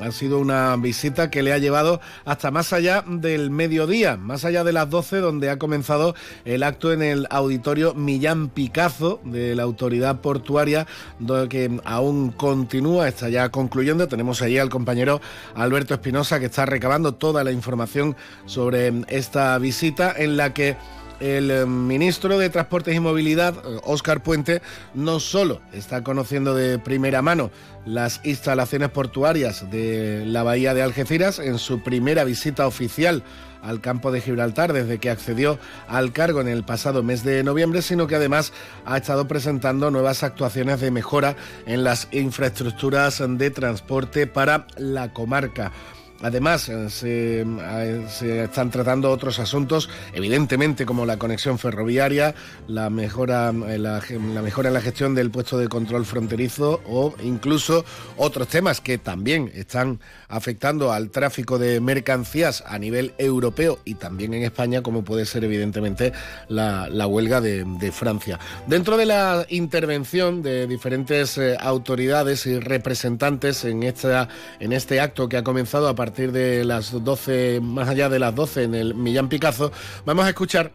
ha 0.00 0.10
sido 0.10 0.38
una 0.38 0.76
visita 0.76 1.30
que 1.30 1.42
le 1.42 1.52
ha 1.52 1.58
llevado 1.58 2.00
hasta 2.24 2.50
más 2.50 2.72
allá 2.72 3.04
del 3.06 3.50
mediodía, 3.50 4.16
más 4.16 4.44
allá 4.44 4.64
de 4.64 4.72
las 4.72 4.90
12 4.90 5.18
donde 5.18 5.50
ha 5.50 5.58
comenzado 5.58 6.09
el 6.44 6.62
acto 6.62 6.92
en 6.92 7.02
el 7.02 7.26
auditorio 7.30 7.94
Millán 7.94 8.48
Picazo 8.48 9.20
de 9.24 9.54
la 9.54 9.62
autoridad 9.62 10.20
portuaria, 10.20 10.86
que 11.48 11.80
aún 11.84 12.30
continúa, 12.30 13.08
está 13.08 13.28
ya 13.28 13.48
concluyendo. 13.50 14.08
Tenemos 14.08 14.42
allí 14.42 14.58
al 14.58 14.68
compañero 14.70 15.20
Alberto 15.54 15.94
Espinosa 15.94 16.40
que 16.40 16.46
está 16.46 16.66
recabando 16.66 17.14
toda 17.14 17.44
la 17.44 17.52
información 17.52 18.16
sobre 18.46 18.92
esta 19.08 19.56
visita 19.58 20.14
en 20.16 20.36
la 20.36 20.52
que 20.54 20.76
el 21.20 21.50
eh, 21.50 21.66
ministro 21.66 22.38
de 22.38 22.50
Transportes 22.50 22.94
y 22.94 23.00
Movilidad, 23.00 23.54
Óscar 23.84 24.22
Puente, 24.22 24.62
no 24.94 25.20
solo 25.20 25.60
está 25.72 26.02
conociendo 26.02 26.54
de 26.54 26.78
primera 26.78 27.22
mano 27.22 27.50
las 27.86 28.20
instalaciones 28.24 28.90
portuarias 28.90 29.70
de 29.70 30.24
la 30.26 30.42
bahía 30.42 30.74
de 30.74 30.82
Algeciras 30.82 31.38
en 31.38 31.58
su 31.58 31.82
primera 31.82 32.24
visita 32.24 32.66
oficial 32.66 33.22
al 33.62 33.80
campo 33.80 34.10
de 34.10 34.20
Gibraltar 34.20 34.72
desde 34.72 34.98
que 34.98 35.10
accedió 35.10 35.58
al 35.88 36.12
cargo 36.12 36.40
en 36.40 36.48
el 36.48 36.64
pasado 36.64 37.02
mes 37.02 37.24
de 37.24 37.42
noviembre, 37.44 37.82
sino 37.82 38.06
que 38.06 38.16
además 38.16 38.52
ha 38.86 38.96
estado 38.96 39.28
presentando 39.28 39.90
nuevas 39.90 40.22
actuaciones 40.22 40.80
de 40.80 40.90
mejora 40.90 41.36
en 41.66 41.84
las 41.84 42.08
infraestructuras 42.12 43.22
de 43.26 43.50
transporte 43.50 44.26
para 44.26 44.66
la 44.76 45.12
comarca. 45.12 45.72
Además 46.22 46.68
eh, 46.68 46.90
se, 46.90 47.40
eh, 47.42 48.06
se, 48.08 48.44
están 48.44 48.70
tratando 48.70 49.10
otros 49.10 49.38
asuntos, 49.38 49.88
evidentemente 50.12 50.86
como 50.86 51.06
la 51.06 51.18
conexión 51.18 51.58
ferroviaria, 51.58 52.34
la 52.66 52.90
mejora, 52.90 53.52
la, 53.52 54.02
la 54.34 54.42
mejora 54.42 54.68
en 54.68 54.74
la 54.74 54.80
gestión 54.80 55.14
del 55.14 55.30
puesto 55.30 55.58
de 55.58 55.68
control 55.68 56.04
fronterizo 56.04 56.80
o 56.86 57.14
incluso 57.22 57.84
otros 58.16 58.48
temas 58.48 58.80
que 58.80 58.98
también 58.98 59.50
están 59.54 60.00
afectando 60.28 60.92
al 60.92 61.10
tráfico 61.10 61.58
de 61.58 61.80
mercancías 61.80 62.62
a 62.66 62.78
nivel 62.78 63.14
europeo 63.18 63.78
y 63.84 63.94
también 63.94 64.34
en 64.34 64.42
España, 64.42 64.82
como 64.82 65.02
puede 65.04 65.26
ser 65.26 65.44
evidentemente 65.44 66.12
la, 66.48 66.88
huelga 67.06 67.40
de, 67.40 67.64
de, 67.64 67.92
Francia. 67.92 68.38
Dentro 68.66 68.96
de 68.96 69.06
la 69.06 69.46
intervención 69.48 70.42
de 70.42 70.66
diferentes 70.66 71.36
eh, 71.38 71.56
autoridades 71.58 72.46
y 72.46 72.58
representantes 72.60 73.64
en, 73.64 73.82
esta, 73.82 74.28
en 74.60 74.72
este 74.72 75.00
acto 75.00 75.28
que 75.28 75.36
ha 75.36 75.42
comenzado 75.42 75.88
a 75.88 75.94
partir 75.94 76.09
de 76.10 76.64
las 76.64 76.92
12, 76.92 77.60
más 77.62 77.88
allá 77.88 78.08
de 78.08 78.18
las 78.18 78.34
12 78.34 78.64
en 78.64 78.74
el 78.74 78.94
Millán 78.94 79.28
Picazo, 79.28 79.72
vamos 80.04 80.24
a 80.24 80.28
escuchar 80.28 80.72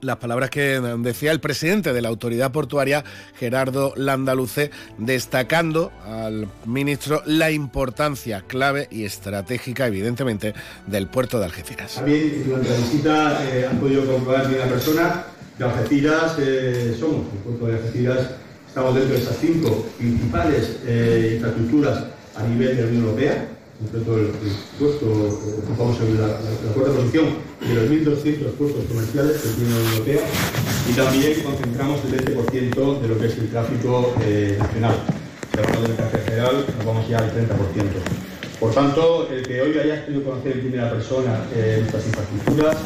las 0.00 0.16
palabras 0.16 0.50
que 0.50 0.80
decía 0.98 1.32
el 1.32 1.40
presidente 1.40 1.92
de 1.92 2.02
la 2.02 2.08
autoridad 2.08 2.52
portuaria, 2.52 3.04
Gerardo 3.38 3.94
Landaluce, 3.96 4.70
destacando 4.98 5.92
al 6.06 6.48
ministro 6.66 7.22
la 7.26 7.50
importancia 7.50 8.42
clave 8.46 8.88
y 8.90 9.04
estratégica, 9.04 9.86
evidentemente, 9.86 10.54
del 10.86 11.08
puerto 11.08 11.38
de 11.38 11.46
Algeciras. 11.46 11.94
También 11.94 12.44
durante 12.46 12.70
la 12.70 12.76
visita 12.76 13.46
eh, 13.46 13.66
han 13.70 13.78
podido 13.78 14.04
comprobar 14.04 14.48
que 14.48 14.56
una 14.56 14.66
persona 14.66 15.24
de 15.58 15.64
Algeciras 15.64 16.36
eh, 16.38 16.96
somos, 16.98 17.26
el 17.32 17.38
puerto 17.38 17.66
de 17.66 17.76
Algeciras, 17.76 18.30
estamos 18.68 18.94
dentro 18.94 19.14
de 19.14 19.22
esas 19.22 19.36
cinco 19.38 19.86
principales 19.96 20.80
eh, 20.84 21.32
infraestructuras 21.36 22.04
a 22.36 22.42
nivel 22.42 22.76
de 22.76 22.82
la 22.82 22.88
Unión 22.88 23.04
Europea 23.04 23.53
concreto 23.78 24.16
el, 24.16 24.26
el 24.26 24.54
puesto, 24.78 25.06
ocupamos 25.64 25.98
la, 26.18 26.28
la, 26.28 26.72
cuarta 26.74 26.92
posición 26.92 27.26
de 27.60 27.74
los 27.74 27.90
1.200 27.90 28.52
puestos 28.52 28.84
comerciales 28.86 29.42
que 29.42 29.48
tiene 29.48 29.70
la 29.70 29.76
Unión 29.76 29.92
Europea 29.92 30.20
y 30.88 30.92
también 30.92 31.40
concentramos 31.42 32.00
el 32.04 32.36
20% 32.36 33.00
de 33.00 33.08
lo 33.08 33.18
que 33.18 33.26
es 33.26 33.38
el 33.38 33.48
tráfico 33.50 34.14
eh, 34.22 34.56
nacional. 34.58 34.94
Si 35.52 35.58
hablamos 35.58 35.82
de 35.82 35.88
mercancía 35.88 36.20
general, 36.20 36.66
nos 36.76 36.86
vamos 36.86 37.08
ya 37.08 37.18
al 37.18 37.32
30%. 37.32 38.24
Por 38.60 38.72
tanto, 38.72 39.28
el 39.30 39.46
que 39.46 39.60
hoy 39.60 39.78
hayas 39.78 40.04
podido 40.04 40.22
conocer 40.24 40.52
en 40.52 40.60
primera 40.60 40.90
persona 40.90 41.44
eh, 41.54 41.78
nuestras 41.80 42.06
infraestructuras, 42.06 42.76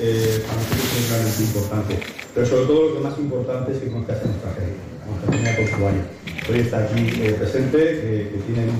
eh, 0.00 0.42
para 0.46 0.56
nosotros 0.56 0.96
es 0.98 1.10
realmente 1.10 1.42
importante. 1.42 1.98
Pero 2.34 2.46
sobre 2.46 2.66
todo 2.66 2.88
lo 2.88 2.94
que 2.94 3.00
más 3.00 3.18
importante 3.18 3.72
es 3.72 3.78
que 3.78 3.90
conozcas 3.90 4.22
a 4.22 4.24
nuestra 4.24 4.54
gente, 4.54 4.80
a 5.02 5.06
nuestra 5.06 5.26
comunidad 5.26 5.56
portuaria. 5.56 6.02
Hoy 6.48 6.58
está 6.60 6.78
aquí 6.84 7.22
eh, 7.22 7.34
presente, 7.38 7.78
que 7.78 8.40
tienen 8.46 8.70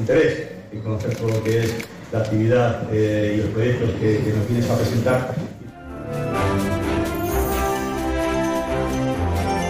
interés 0.00 0.57
y 0.72 0.78
conocer 0.78 1.14
todo 1.16 1.28
lo 1.28 1.42
que 1.42 1.60
es 1.60 1.74
la 2.12 2.20
actividad 2.20 2.82
eh, 2.92 3.34
y 3.34 3.42
los 3.42 3.50
proyectos 3.50 3.90
que, 4.00 4.32
nos 4.36 4.48
vienes 4.48 4.70
a 4.70 4.76
presentar 4.76 5.34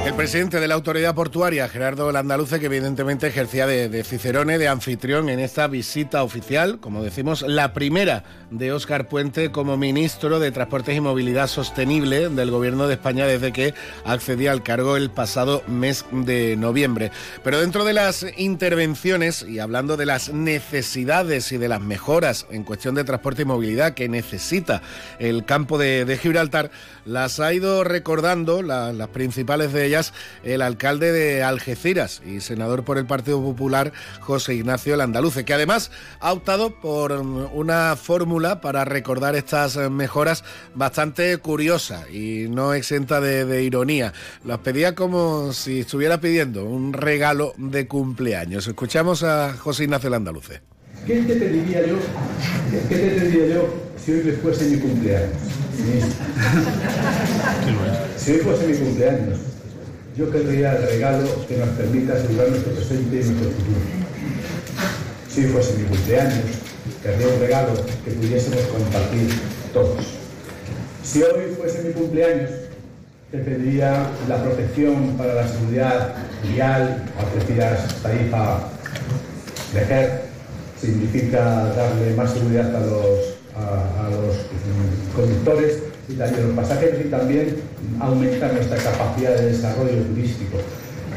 El 0.08 0.14
presidente 0.14 0.58
de 0.58 0.66
la 0.68 0.74
autoridad 0.74 1.14
portuaria, 1.14 1.68
Gerardo 1.68 2.10
Landaluce, 2.10 2.58
que 2.58 2.64
evidentemente 2.64 3.26
ejercía 3.26 3.66
de, 3.66 4.02
Cicerone, 4.04 4.56
de 4.56 4.66
anfitrión 4.66 5.28
en 5.28 5.38
esta 5.38 5.66
visita 5.66 6.22
oficial, 6.22 6.80
como 6.80 7.02
decimos, 7.02 7.42
la 7.42 7.74
primera 7.74 8.24
de 8.50 8.72
Óscar 8.72 9.08
Puente 9.08 9.52
como 9.52 9.76
ministro 9.76 10.40
de 10.40 10.50
Transportes 10.50 10.96
y 10.96 11.02
Movilidad 11.02 11.46
Sostenible 11.46 12.30
del 12.30 12.50
Gobierno 12.50 12.88
de 12.88 12.94
España 12.94 13.26
desde 13.26 13.52
que 13.52 13.74
accedía 14.06 14.50
al 14.52 14.62
cargo 14.62 14.96
el 14.96 15.10
pasado 15.10 15.62
mes 15.66 16.06
de 16.10 16.56
noviembre. 16.56 17.12
Pero 17.44 17.60
dentro 17.60 17.84
de 17.84 17.92
las 17.92 18.24
intervenciones 18.38 19.42
y 19.42 19.58
hablando 19.58 19.98
de 19.98 20.06
las 20.06 20.32
necesidades 20.32 21.52
y 21.52 21.58
de 21.58 21.68
las 21.68 21.82
mejoras 21.82 22.46
en 22.50 22.64
cuestión 22.64 22.94
de 22.94 23.04
transporte 23.04 23.42
y 23.42 23.44
movilidad 23.44 23.92
que 23.92 24.08
necesita 24.08 24.80
el 25.18 25.44
campo 25.44 25.76
de, 25.76 26.18
Gibraltar, 26.18 26.70
las 27.04 27.40
ha 27.40 27.52
ido 27.52 27.84
recordando 27.84 28.62
la, 28.62 28.94
las 28.94 29.08
principales 29.08 29.74
de 29.74 29.84
ellas 29.84 29.97
el 30.42 30.62
alcalde 30.62 31.12
de 31.12 31.42
Algeciras 31.42 32.22
y 32.24 32.40
senador 32.40 32.84
por 32.84 32.98
el 32.98 33.06
Partido 33.06 33.40
Popular, 33.42 33.92
José 34.20 34.54
Ignacio 34.54 34.96
Landaluce, 34.96 35.44
que 35.44 35.54
además 35.54 35.90
ha 36.20 36.32
optado 36.32 36.80
por 36.80 37.12
una 37.12 37.96
fórmula 37.96 38.60
para 38.60 38.84
recordar 38.84 39.34
estas 39.34 39.76
mejoras 39.90 40.44
bastante 40.74 41.36
curiosa 41.38 42.08
y 42.10 42.46
no 42.48 42.74
exenta 42.74 43.20
de, 43.20 43.44
de 43.44 43.62
ironía. 43.64 44.12
Las 44.44 44.58
pedía 44.58 44.94
como 44.94 45.52
si 45.52 45.80
estuviera 45.80 46.20
pidiendo 46.20 46.64
un 46.64 46.92
regalo 46.92 47.54
de 47.56 47.86
cumpleaños. 47.86 48.66
Escuchamos 48.66 49.22
a 49.22 49.54
José 49.54 49.84
Ignacio 49.84 50.10
Landaluce. 50.10 50.60
¿Qué 51.06 51.22
te 51.22 51.36
pediría 51.36 51.86
yo? 51.86 51.96
¿Qué 52.88 52.96
te 52.96 53.10
pediría 53.10 53.54
yo 53.54 53.74
si 54.04 54.12
hoy 54.12 54.32
fuese 54.42 54.66
mi 54.66 54.78
cumpleaños? 54.78 55.30
Si 58.16 58.32
hoy 58.32 58.38
fuese 58.40 58.66
mi 58.66 58.76
cumpleaños, 58.76 59.38
yo 60.18 60.28
querría 60.32 60.74
el 60.74 60.82
regalo 60.82 61.46
que 61.46 61.56
nos 61.56 61.68
permita 61.68 62.14
asegurar 62.14 62.48
nuestro 62.48 62.72
presente 62.72 63.20
y 63.20 63.24
nuestro 63.24 63.50
futuro. 63.50 63.80
Si 65.32 65.42
fuese 65.44 65.74
mi 65.74 65.84
cumpleaños, 65.84 66.44
querría 67.00 67.28
un 67.28 67.40
regalo 67.40 67.74
que 68.04 68.10
pudiésemos 68.10 68.62
compartir 68.62 69.28
todos. 69.72 70.04
Si 71.04 71.22
hoy 71.22 71.54
fuese 71.56 71.84
mi 71.84 71.92
cumpleaños, 71.92 72.50
te 73.30 73.38
pediría 73.38 74.08
la 74.28 74.42
protección 74.42 75.16
para 75.16 75.34
la 75.34 75.46
seguridad 75.46 76.16
vial, 76.52 77.04
Algeciras, 77.16 78.02
Tarifa, 78.02 78.70
Lejer, 79.72 80.22
significa 80.80 81.40
darle 81.76 82.14
más 82.16 82.32
seguridad 82.32 82.74
a 82.74 82.80
los, 82.80 83.36
a 83.54 84.10
los 84.10 84.36
conductores 85.14 85.87
y 86.08 86.14
también 86.14 86.42
a 86.42 86.46
los 86.46 86.56
pasajeros 86.56 87.00
y 87.04 87.08
también 87.08 87.56
aumentar 88.00 88.52
nuestra 88.54 88.78
capacidad 88.78 89.36
de 89.36 89.46
desarrollo 89.46 90.02
turístico. 90.02 90.58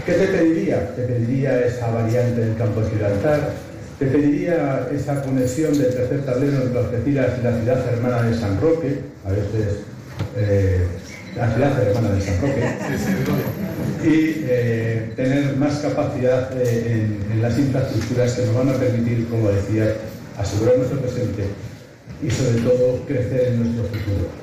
¿Qué 0.05 0.13
te 0.13 0.27
pediría? 0.27 0.95
Te 0.95 1.03
pediría 1.03 1.65
esa 1.65 1.91
variante 1.91 2.41
del 2.41 2.57
campo 2.57 2.81
de 2.81 2.89
Gibraltar, 2.89 3.51
te 3.99 4.07
pediría 4.07 4.87
esa 4.93 5.21
conexión 5.21 5.77
del 5.77 5.93
tercer 5.93 6.25
tablero 6.25 6.63
entre 6.63 6.79
Algeciras 6.79 7.31
y 7.39 7.43
la 7.43 7.57
ciudad 7.57 7.93
hermana 7.93 8.23
de 8.23 8.37
San 8.37 8.59
Roque, 8.59 8.99
a 9.25 9.29
veces 9.29 9.83
eh, 10.35 10.87
la 11.37 11.53
ciudad 11.53 11.87
hermana 11.87 12.15
de 12.15 12.21
San 12.21 12.41
Roque, 12.41 12.63
y 14.03 14.45
eh, 14.49 15.13
tener 15.15 15.55
más 15.57 15.77
capacidad 15.79 16.49
eh, 16.57 17.07
en, 17.29 17.31
en 17.31 17.41
las 17.41 17.57
infraestructuras 17.59 18.33
que 18.33 18.45
nos 18.47 18.55
van 18.55 18.69
a 18.69 18.73
permitir, 18.73 19.27
como 19.29 19.49
decía, 19.49 19.93
asegurar 20.37 20.77
nuestro 20.77 20.99
presente 20.99 21.43
y 22.23 22.29
sobre 22.31 22.61
todo 22.61 23.05
crecer 23.05 23.49
en 23.49 23.59
nuestro 23.59 23.83
futuro. 23.85 24.40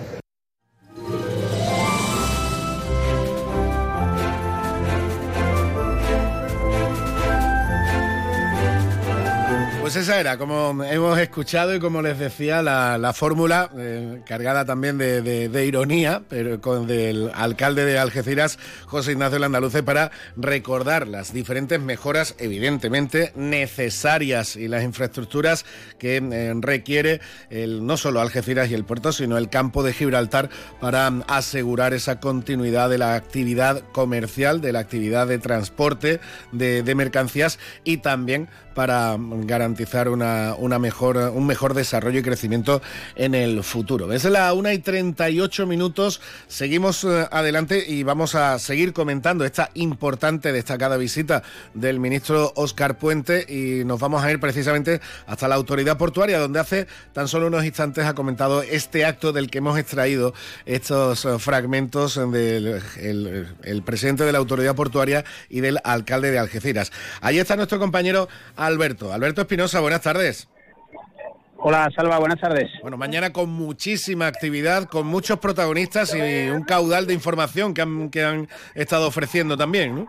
Pues 9.88 9.96
esa 9.96 10.20
era, 10.20 10.36
como 10.36 10.84
hemos 10.84 11.18
escuchado 11.18 11.74
y 11.74 11.80
como 11.80 12.02
les 12.02 12.18
decía, 12.18 12.60
la, 12.60 12.98
la 12.98 13.14
fórmula 13.14 13.70
eh, 13.78 14.20
cargada 14.26 14.66
también 14.66 14.98
de, 14.98 15.64
ironía, 15.66 16.20
pero 16.28 16.60
con 16.60 16.86
del 16.86 17.30
alcalde 17.34 17.86
de 17.86 17.98
Algeciras, 17.98 18.58
José 18.84 19.12
Ignacio 19.12 19.38
Landaluce, 19.38 19.82
para 19.82 20.10
recordar 20.36 21.08
las 21.08 21.32
diferentes 21.32 21.80
mejoras, 21.80 22.34
evidentemente 22.38 23.32
necesarias 23.34 24.56
y 24.56 24.68
las 24.68 24.84
infraestructuras 24.84 25.64
que 25.98 26.18
eh, 26.18 26.52
requiere 26.60 27.22
no 27.50 27.96
solo 27.96 28.20
Algeciras 28.20 28.70
y 28.70 28.74
el 28.74 28.84
puerto, 28.84 29.10
sino 29.10 29.38
el 29.38 29.48
campo 29.48 29.82
de 29.82 29.94
Gibraltar 29.94 30.50
para 30.82 31.06
asegurar 31.28 31.94
esa 31.94 32.20
continuidad 32.20 32.90
de 32.90 32.98
la 32.98 33.14
actividad 33.14 33.82
comercial, 33.92 34.60
de 34.60 34.72
la 34.72 34.80
actividad 34.80 35.26
de 35.26 35.38
transporte 35.38 36.20
de 36.52 36.94
mercancías 36.94 37.58
y 37.84 37.96
también 37.96 38.50
para 38.78 39.16
garantizar 39.18 40.08
una, 40.08 40.54
una, 40.56 40.78
mejor, 40.78 41.16
un 41.16 41.48
mejor 41.48 41.74
desarrollo 41.74 42.20
y 42.20 42.22
crecimiento 42.22 42.80
en 43.16 43.34
el 43.34 43.64
futuro. 43.64 44.12
Es 44.12 44.22
la 44.22 44.52
1 44.52 44.70
y 44.70 44.78
38 44.78 45.66
minutos, 45.66 46.20
seguimos 46.46 47.02
eh, 47.02 47.26
adelante 47.32 47.84
y 47.84 48.04
vamos 48.04 48.36
a 48.36 48.56
seguir 48.60 48.92
comentando 48.92 49.44
esta 49.44 49.70
importante, 49.74 50.52
destacada 50.52 50.96
visita 50.96 51.42
del 51.74 51.98
ministro 51.98 52.52
Óscar 52.54 52.98
Puente 52.98 53.44
y 53.48 53.84
nos 53.84 53.98
vamos 53.98 54.22
a 54.22 54.30
ir 54.30 54.38
precisamente 54.38 55.00
hasta 55.26 55.48
la 55.48 55.56
autoridad 55.56 55.98
portuaria, 55.98 56.38
donde 56.38 56.60
hace 56.60 56.86
tan 57.12 57.26
solo 57.26 57.48
unos 57.48 57.64
instantes 57.64 58.04
ha 58.04 58.14
comentado 58.14 58.62
este 58.62 59.04
acto 59.04 59.32
del 59.32 59.50
que 59.50 59.58
hemos 59.58 59.76
extraído 59.76 60.34
estos 60.66 61.24
eh, 61.24 61.36
fragmentos 61.40 62.14
del 62.30 62.80
el, 62.96 63.48
el 63.64 63.82
presidente 63.82 64.22
de 64.22 64.30
la 64.30 64.38
autoridad 64.38 64.76
portuaria 64.76 65.24
y 65.48 65.62
del 65.62 65.80
alcalde 65.82 66.30
de 66.30 66.38
Algeciras. 66.38 66.92
Ahí 67.20 67.40
está 67.40 67.56
nuestro 67.56 67.80
compañero 67.80 68.28
Alberto. 68.68 69.12
Alberto 69.12 69.40
Espinosa, 69.40 69.80
buenas 69.80 70.02
tardes. 70.02 70.48
Hola, 71.56 71.90
Salva, 71.94 72.18
buenas 72.20 72.40
tardes. 72.40 72.70
Bueno, 72.82 72.96
mañana 72.96 73.32
con 73.32 73.50
muchísima 73.50 74.28
actividad, 74.28 74.84
con 74.84 75.06
muchos 75.08 75.40
protagonistas 75.40 76.14
y 76.14 76.48
un 76.50 76.62
caudal 76.62 77.06
de 77.06 77.14
información 77.14 77.74
que 77.74 77.82
han, 77.82 78.10
que 78.10 78.22
han 78.22 78.48
estado 78.74 79.08
ofreciendo 79.08 79.56
también, 79.56 79.96
¿no? 79.96 80.06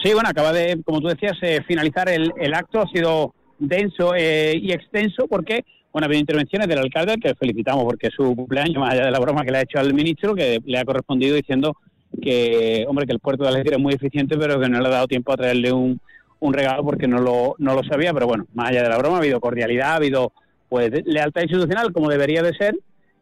Sí, 0.00 0.12
bueno, 0.12 0.28
acaba 0.28 0.52
de, 0.52 0.80
como 0.84 1.00
tú 1.00 1.08
decías, 1.08 1.36
eh, 1.42 1.60
finalizar 1.66 2.08
el, 2.08 2.32
el, 2.36 2.54
acto. 2.54 2.80
Ha 2.80 2.86
sido 2.86 3.34
denso 3.58 4.14
eh, 4.14 4.56
y 4.56 4.70
extenso 4.70 5.26
porque 5.26 5.64
bueno, 5.92 6.04
ha 6.04 6.06
habido 6.06 6.20
intervenciones 6.20 6.68
del 6.68 6.78
alcalde 6.78 7.16
que 7.20 7.34
felicitamos 7.34 7.84
porque 7.84 8.06
es 8.06 8.14
su 8.14 8.36
cumpleaños, 8.36 8.76
más 8.76 8.92
allá 8.92 9.06
de 9.06 9.10
la 9.10 9.18
broma 9.18 9.44
que 9.44 9.50
le 9.50 9.58
ha 9.58 9.62
hecho 9.62 9.80
al 9.80 9.94
ministro, 9.94 10.36
que 10.36 10.60
le 10.64 10.78
ha 10.78 10.84
correspondido 10.84 11.34
diciendo 11.34 11.76
que, 12.22 12.84
hombre, 12.86 13.06
que 13.06 13.12
el 13.14 13.18
puerto 13.18 13.42
de 13.42 13.50
Algeciras 13.50 13.78
es 13.78 13.82
muy 13.82 13.94
eficiente, 13.94 14.36
pero 14.38 14.60
que 14.60 14.68
no 14.68 14.80
le 14.80 14.86
ha 14.86 14.90
dado 14.90 15.08
tiempo 15.08 15.32
a 15.32 15.36
traerle 15.36 15.72
un, 15.72 16.00
un 16.40 16.52
regalo 16.52 16.84
porque 16.84 17.08
no 17.08 17.18
lo, 17.18 17.54
no 17.58 17.74
lo 17.74 17.82
sabía. 17.84 18.12
Pero 18.12 18.26
bueno, 18.26 18.46
más 18.54 18.70
allá 18.70 18.82
de 18.82 18.88
la 18.88 18.98
broma, 18.98 19.16
ha 19.16 19.20
habido 19.20 19.40
cordialidad, 19.40 19.92
ha 19.92 19.96
habido 19.96 20.32
pues 20.68 20.90
lealtad 21.06 21.42
institucional, 21.42 21.92
como 21.92 22.08
debería 22.08 22.42
de 22.42 22.54
ser. 22.54 22.74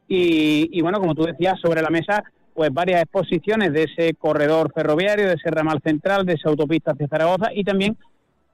Y, 0.09 0.69
y 0.73 0.81
bueno, 0.83 1.01
como 1.01 1.15
tú 1.15 1.25
decías, 1.25 1.59
sobre 1.61 1.83
la 1.83 1.91
mesa, 1.91 2.25
pues 2.55 2.73
varias 2.73 3.03
exposiciones 3.03 3.73
de 3.73 3.85
ese 3.85 4.15
corredor 4.15 4.73
ferroviario, 4.73 5.27
de 5.29 5.35
ese 5.35 5.51
ramal 5.51 5.81
central, 5.85 6.25
de 6.25 6.35
esa 6.35 6.49
autopista 6.49 6.93
hacia 6.93 7.09
Zaragoza 7.09 7.51
y 7.53 7.65
también 7.65 7.97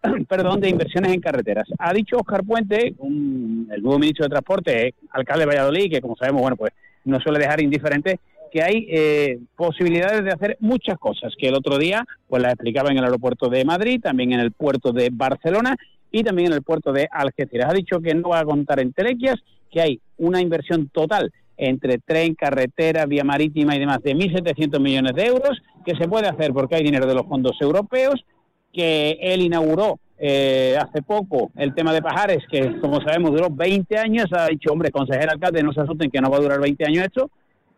perdón, 0.28 0.60
de 0.60 0.68
inversiones 0.68 1.12
en 1.12 1.20
carreteras. 1.20 1.68
Ha 1.78 1.92
dicho 1.92 2.16
Oscar 2.16 2.44
Puente, 2.44 2.88
el 2.88 3.82
nuevo 3.82 3.98
ministro 3.98 4.24
de 4.24 4.30
Transporte, 4.30 4.94
alcalde 5.10 5.42
de 5.42 5.46
Valladolid, 5.46 5.90
que 5.90 6.00
como 6.00 6.16
sabemos, 6.16 6.42
bueno, 6.42 6.56
pues 6.56 6.72
no 7.04 7.20
suele 7.20 7.38
dejar 7.38 7.60
indiferente, 7.60 8.20
que 8.52 8.62
hay 8.62 8.86
eh, 8.90 9.38
posibilidades 9.56 10.24
de 10.24 10.30
hacer 10.30 10.56
muchas 10.60 10.98
cosas, 10.98 11.32
que 11.38 11.48
el 11.48 11.54
otro 11.54 11.78
día 11.78 12.04
pues 12.28 12.42
las 12.42 12.52
explicaba 12.52 12.90
en 12.90 12.98
el 12.98 13.04
aeropuerto 13.04 13.48
de 13.48 13.64
Madrid, 13.64 14.00
también 14.02 14.32
en 14.32 14.40
el 14.40 14.52
puerto 14.52 14.92
de 14.92 15.08
Barcelona 15.10 15.74
y 16.10 16.22
también 16.22 16.48
en 16.48 16.54
el 16.54 16.62
puerto 16.62 16.92
de 16.92 17.08
Algeciras. 17.10 17.70
Ha 17.70 17.74
dicho 17.74 18.00
que 18.00 18.14
no 18.14 18.28
va 18.28 18.40
a 18.40 18.44
contar 18.44 18.80
en 18.80 18.92
telequias, 18.92 19.36
que 19.70 19.80
hay 19.80 20.00
una 20.18 20.42
inversión 20.42 20.90
total 20.90 21.32
entre 21.56 21.98
tren, 21.98 22.34
carretera, 22.34 23.06
vía 23.06 23.24
marítima 23.24 23.74
y 23.74 23.78
demás 23.78 24.02
de 24.02 24.14
1.700 24.14 24.80
millones 24.80 25.14
de 25.14 25.26
euros, 25.26 25.62
que 25.86 25.96
se 25.96 26.06
puede 26.06 26.28
hacer 26.28 26.52
porque 26.52 26.76
hay 26.76 26.82
dinero 26.82 27.06
de 27.06 27.14
los 27.14 27.26
fondos 27.26 27.56
europeos, 27.58 28.22
que 28.70 29.18
él 29.20 29.40
inauguró 29.40 29.98
eh, 30.18 30.76
hace 30.78 31.02
poco 31.02 31.50
el 31.56 31.74
tema 31.74 31.92
de 31.94 32.02
Pajares, 32.02 32.44
que 32.50 32.78
como 32.80 33.00
sabemos 33.00 33.30
duró 33.30 33.48
20 33.50 33.96
años, 33.98 34.26
ha 34.32 34.46
dicho, 34.46 34.72
hombre, 34.72 34.90
consejero 34.90 35.32
alcalde, 35.32 35.62
no 35.62 35.72
se 35.72 35.80
asusten 35.80 36.10
que 36.10 36.20
no 36.20 36.30
va 36.30 36.36
a 36.36 36.40
durar 36.40 36.60
20 36.60 36.84
años 36.84 37.04
esto, 37.06 37.30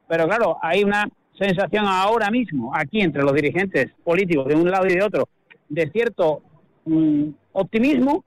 pero 0.09 0.26
claro, 0.26 0.59
hay 0.62 0.85
una 0.85 1.09
sensación 1.39 1.86
ahora 1.86 2.31
mismo, 2.31 2.72
aquí 2.74 3.01
entre 3.01 3.22
los 3.22 3.35
dirigentes 3.35 3.90
políticos 4.05 4.47
de 4.47 4.55
un 4.55 4.70
lado 4.70 4.86
y 4.86 4.94
de 4.94 5.02
otro, 5.02 5.28
de 5.68 5.90
cierto 5.90 6.43
mm, 6.85 7.28
optimismo, 7.52 8.24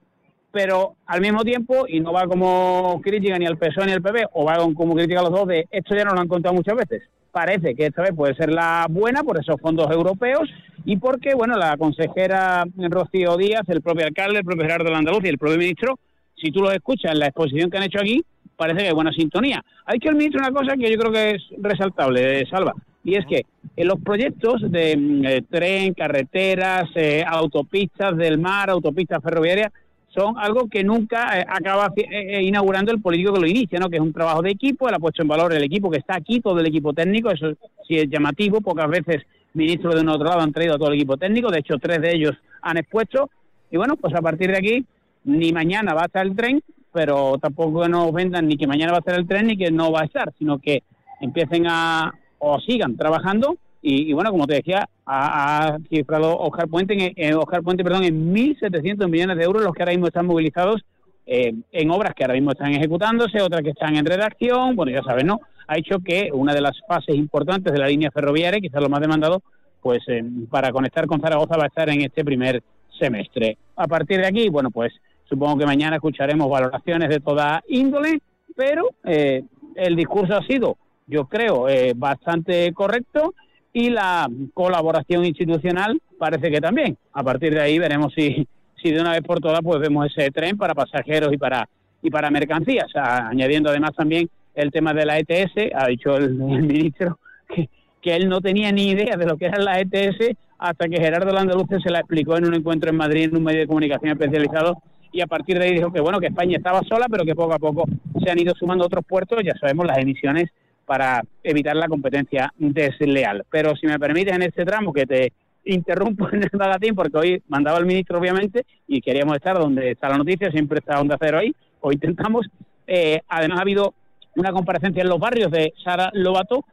pero 0.51 0.95
al 1.05 1.21
mismo 1.21 1.43
tiempo, 1.43 1.85
y 1.87 1.99
no 1.99 2.11
va 2.11 2.25
como 2.25 2.99
crítica 3.03 3.37
ni 3.37 3.45
al 3.45 3.57
PSOE 3.57 3.85
ni 3.85 3.91
al 3.91 4.01
PP, 4.01 4.27
o 4.33 4.45
va 4.45 4.57
como 4.73 4.95
crítica 4.95 5.19
a 5.19 5.23
los 5.23 5.31
dos, 5.31 5.47
de 5.47 5.67
esto 5.69 5.95
ya 5.95 6.03
nos 6.03 6.15
lo 6.15 6.21
han 6.21 6.27
contado 6.27 6.55
muchas 6.55 6.75
veces. 6.75 7.03
Parece 7.31 7.75
que 7.75 7.85
esta 7.85 8.01
vez 8.01 8.13
puede 8.15 8.33
ser 8.35 8.51
la 8.51 8.87
buena 8.89 9.23
por 9.23 9.39
esos 9.39 9.61
fondos 9.61 9.91
europeos 9.91 10.49
y 10.85 10.97
porque, 10.97 11.35
bueno, 11.35 11.57
la 11.57 11.77
consejera 11.77 12.65
Rocío 12.75 13.37
Díaz, 13.37 13.63
el 13.67 13.81
propio 13.81 14.07
alcalde, 14.07 14.39
el 14.39 14.45
propio 14.45 14.63
Gerardo 14.63 14.89
Landaluz 14.89 15.23
y 15.25 15.27
el 15.27 15.37
propio 15.37 15.57
ministro, 15.57 15.99
si 16.35 16.51
tú 16.51 16.61
los 16.61 16.73
escuchas 16.73 17.11
en 17.11 17.19
la 17.19 17.27
exposición 17.27 17.69
que 17.69 17.77
han 17.77 17.83
hecho 17.83 17.99
aquí, 17.99 18.23
parece 18.57 18.79
que 18.79 18.87
hay 18.87 18.93
buena 18.93 19.13
sintonía. 19.13 19.63
Hay 19.85 19.99
que 19.99 20.09
admitir 20.09 20.37
una 20.37 20.51
cosa 20.51 20.75
que 20.75 20.91
yo 20.91 20.97
creo 20.97 21.11
que 21.11 21.31
es 21.31 21.43
resaltable, 21.59 22.45
Salva, 22.47 22.73
y 23.03 23.15
es 23.15 23.25
que 23.25 23.45
en 23.77 23.87
los 23.87 24.01
proyectos 24.01 24.61
de 24.69 24.97
mm, 24.97 25.25
eh, 25.25 25.41
tren, 25.49 25.93
carreteras, 25.93 26.89
eh, 26.95 27.23
autopistas 27.25 28.17
del 28.17 28.37
mar, 28.39 28.69
autopistas 28.69 29.23
ferroviarias, 29.23 29.71
son 30.09 30.35
algo 30.37 30.67
que 30.67 30.83
nunca 30.83 31.39
eh, 31.39 31.45
acaba 31.47 31.93
inaugurando 32.41 32.91
el 32.91 33.01
político 33.01 33.33
que 33.33 33.39
lo 33.39 33.47
inicia, 33.47 33.79
¿no? 33.79 33.87
que 33.89 33.97
es 33.97 34.01
un 34.01 34.13
trabajo 34.13 34.41
de 34.41 34.49
equipo, 34.49 34.89
él 34.89 34.95
ha 34.95 34.99
puesto 34.99 35.21
en 35.21 35.27
valor 35.27 35.53
el 35.53 35.63
equipo 35.63 35.91
que 35.91 35.99
está 35.99 36.15
aquí, 36.15 36.41
todo 36.41 36.59
el 36.59 36.65
equipo 36.65 36.91
técnico, 36.91 37.29
eso 37.29 37.53
sí 37.87 37.97
es 37.97 38.09
llamativo, 38.09 38.61
pocas 38.61 38.89
veces 38.89 39.23
ministros 39.53 39.95
de 39.95 40.01
un 40.01 40.09
otro 40.09 40.25
lado 40.27 40.41
han 40.41 40.51
traído 40.51 40.75
a 40.75 40.77
todo 40.77 40.89
el 40.89 40.95
equipo 40.95 41.17
técnico, 41.17 41.51
de 41.51 41.59
hecho 41.59 41.77
tres 41.77 42.01
de 42.01 42.15
ellos 42.15 42.35
han 42.61 42.77
expuesto, 42.77 43.29
y 43.69 43.77
bueno, 43.77 43.95
pues 43.95 44.13
a 44.15 44.21
partir 44.21 44.51
de 44.51 44.57
aquí, 44.57 44.85
ni 45.23 45.51
mañana 45.51 45.93
va 45.93 46.03
a 46.03 46.05
estar 46.05 46.25
el 46.25 46.35
tren, 46.35 46.61
pero 46.91 47.37
tampoco 47.39 47.87
nos 47.87 48.11
vendan 48.11 48.47
ni 48.47 48.57
que 48.57 48.67
mañana 48.67 48.91
va 48.91 48.97
a 48.97 48.99
estar 48.99 49.15
el 49.15 49.27
tren 49.27 49.47
ni 49.47 49.57
que 49.57 49.71
no 49.71 49.91
va 49.91 50.01
a 50.01 50.05
estar, 50.05 50.33
sino 50.37 50.59
que 50.59 50.83
empiecen 51.21 51.65
a, 51.67 52.13
o 52.39 52.59
sigan 52.59 52.95
trabajando, 52.95 53.57
y, 53.79 54.11
bueno, 54.11 54.31
como 54.31 54.47
te 54.47 54.55
decía, 54.55 54.89
ha, 55.05 55.77
cifrado 55.87 56.37
Oscar 56.37 56.67
Puente, 56.67 57.13
en, 57.15 57.35
Oscar 57.35 57.61
Puente 57.61 57.83
perdón, 57.83 58.03
en 58.03 58.33
1.700 58.33 59.07
millones 59.07 59.37
de 59.37 59.43
euros 59.43 59.63
los 59.63 59.73
que 59.73 59.83
ahora 59.83 59.93
mismo 59.93 60.07
están 60.07 60.25
movilizados 60.25 60.83
eh, 61.25 61.53
en 61.71 61.91
obras 61.91 62.13
que 62.13 62.23
ahora 62.23 62.33
mismo 62.33 62.51
están 62.51 62.73
ejecutándose, 62.73 63.41
otras 63.41 63.61
que 63.61 63.69
están 63.69 63.95
en 63.95 64.05
redacción, 64.05 64.75
bueno, 64.75 64.91
ya 64.91 65.03
sabes, 65.03 65.23
¿no? 65.23 65.39
ha 65.67 65.77
hecho 65.77 65.99
que 65.99 66.29
una 66.33 66.53
de 66.53 66.61
las 66.61 66.79
fases 66.87 67.15
importantes 67.15 67.73
de 67.73 67.79
la 67.79 67.87
línea 67.87 68.11
ferroviaria, 68.11 68.61
quizás 68.61 68.81
lo 68.81 68.89
más 68.89 69.01
demandado, 69.01 69.43
pues 69.81 69.99
eh, 70.07 70.23
para 70.49 70.71
conectar 70.71 71.05
con 71.05 71.19
Zaragoza 71.19 71.57
va 71.57 71.65
a 71.65 71.67
estar 71.67 71.89
en 71.89 72.01
este 72.01 72.23
primer 72.23 72.63
semestre. 72.97 73.57
A 73.75 73.87
partir 73.87 74.19
de 74.19 74.27
aquí, 74.27 74.49
bueno, 74.49 74.71
pues 74.71 74.93
supongo 75.29 75.57
que 75.57 75.65
mañana 75.65 75.97
escucharemos 75.97 76.49
valoraciones 76.49 77.09
de 77.09 77.19
toda 77.19 77.63
índole, 77.67 78.19
pero 78.55 78.89
eh, 79.03 79.43
el 79.75 79.95
discurso 79.95 80.35
ha 80.35 80.45
sido, 80.45 80.77
yo 81.05 81.25
creo, 81.25 81.69
eh, 81.69 81.93
bastante 81.95 82.71
correcto 82.73 83.33
y 83.73 83.89
la 83.89 84.27
colaboración 84.53 85.25
institucional 85.25 86.01
parece 86.17 86.49
que 86.49 86.61
también. 86.61 86.97
A 87.13 87.23
partir 87.23 87.53
de 87.53 87.61
ahí 87.61 87.77
veremos 87.77 88.13
si, 88.13 88.47
si 88.81 88.91
de 88.91 89.01
una 89.01 89.11
vez 89.11 89.21
por 89.21 89.39
todas 89.39 89.61
pues 89.61 89.79
vemos 89.79 90.07
ese 90.07 90.31
tren 90.31 90.57
para 90.57 90.73
pasajeros 90.73 91.31
y 91.33 91.37
para 91.37 91.67
y 92.01 92.09
para 92.09 92.29
mercancías, 92.29 92.87
añadiendo 92.95 93.69
además 93.69 93.91
también 93.95 94.29
el 94.53 94.71
tema 94.71 94.93
de 94.93 95.05
la 95.05 95.17
ETS, 95.17 95.73
ha 95.73 95.87
dicho 95.87 96.15
el, 96.15 96.35
ministro 96.35 97.19
que, 97.47 97.69
que, 98.01 98.15
él 98.15 98.29
no 98.29 98.39
tenía 98.39 98.71
ni 98.71 98.89
idea 98.89 99.17
de 99.17 99.25
lo 99.25 99.35
que 99.35 99.45
era 99.45 99.57
la 99.59 99.79
ETS 99.79 100.35
hasta 100.59 100.87
que 100.87 100.99
Gerardo 100.99 101.31
Landaluce 101.31 101.79
se 101.79 101.89
la 101.89 101.99
explicó 101.99 102.37
en 102.37 102.45
un 102.45 102.55
encuentro 102.55 102.89
en 102.89 102.97
Madrid 102.97 103.25
en 103.25 103.37
un 103.37 103.43
medio 103.43 103.61
de 103.61 103.67
comunicación 103.67 104.11
especializado 104.11 104.77
y 105.17 105.21
a 105.21 105.25
partir 105.25 105.57
de 105.57 105.65
ahí 105.65 105.73
dijo 105.73 105.91
que 105.91 105.99
bueno 105.99 106.19
que 106.19 106.27
España 106.27 106.57
estaba 106.57 106.83
sola 106.83 107.07
pero 107.09 107.25
que 107.25 107.33
poco 107.33 107.53
a 107.53 107.57
poco 107.57 107.85
se 108.23 108.29
han 108.29 108.39
ido 108.39 108.53
sumando 108.53 108.85
otros 108.85 109.03
puertos, 109.03 109.39
ya 109.43 109.53
sabemos 109.59 109.87
las 109.87 109.97
emisiones 109.97 110.51
para 110.85 111.23
evitar 111.43 111.75
la 111.75 111.87
competencia 111.87 112.53
desleal. 112.57 113.43
Pero 113.49 113.75
si 113.75 113.87
me 113.87 113.97
permites 113.97 114.35
en 114.35 114.43
este 114.43 114.63
tramo 114.63 114.93
que 114.93 115.07
te 115.07 115.33
interrumpo 115.65 116.29
en 116.31 116.43
el 116.43 116.51
magatín 116.53 116.93
porque 116.93 117.17
hoy 117.17 117.43
mandaba 117.47 117.79
el 117.79 117.87
ministro 117.87 118.19
obviamente 118.19 118.63
y 118.87 119.01
queríamos 119.01 119.35
estar 119.35 119.57
donde 119.57 119.91
está 119.91 120.07
la 120.07 120.19
noticia, 120.19 120.51
siempre 120.51 120.79
está 120.79 121.01
Onda 121.01 121.17
Cero 121.19 121.39
ahí, 121.39 121.51
o 121.81 121.91
intentamos. 121.91 122.45
Eh, 122.85 123.19
además 123.27 123.57
ha 123.57 123.61
habido 123.63 123.95
una 124.35 124.51
comparecencia 124.51 125.01
en 125.01 125.09
los 125.09 125.19
barrios 125.19 125.49
de 125.49 125.73
Sara 125.83 126.11
Lobato, 126.13 126.63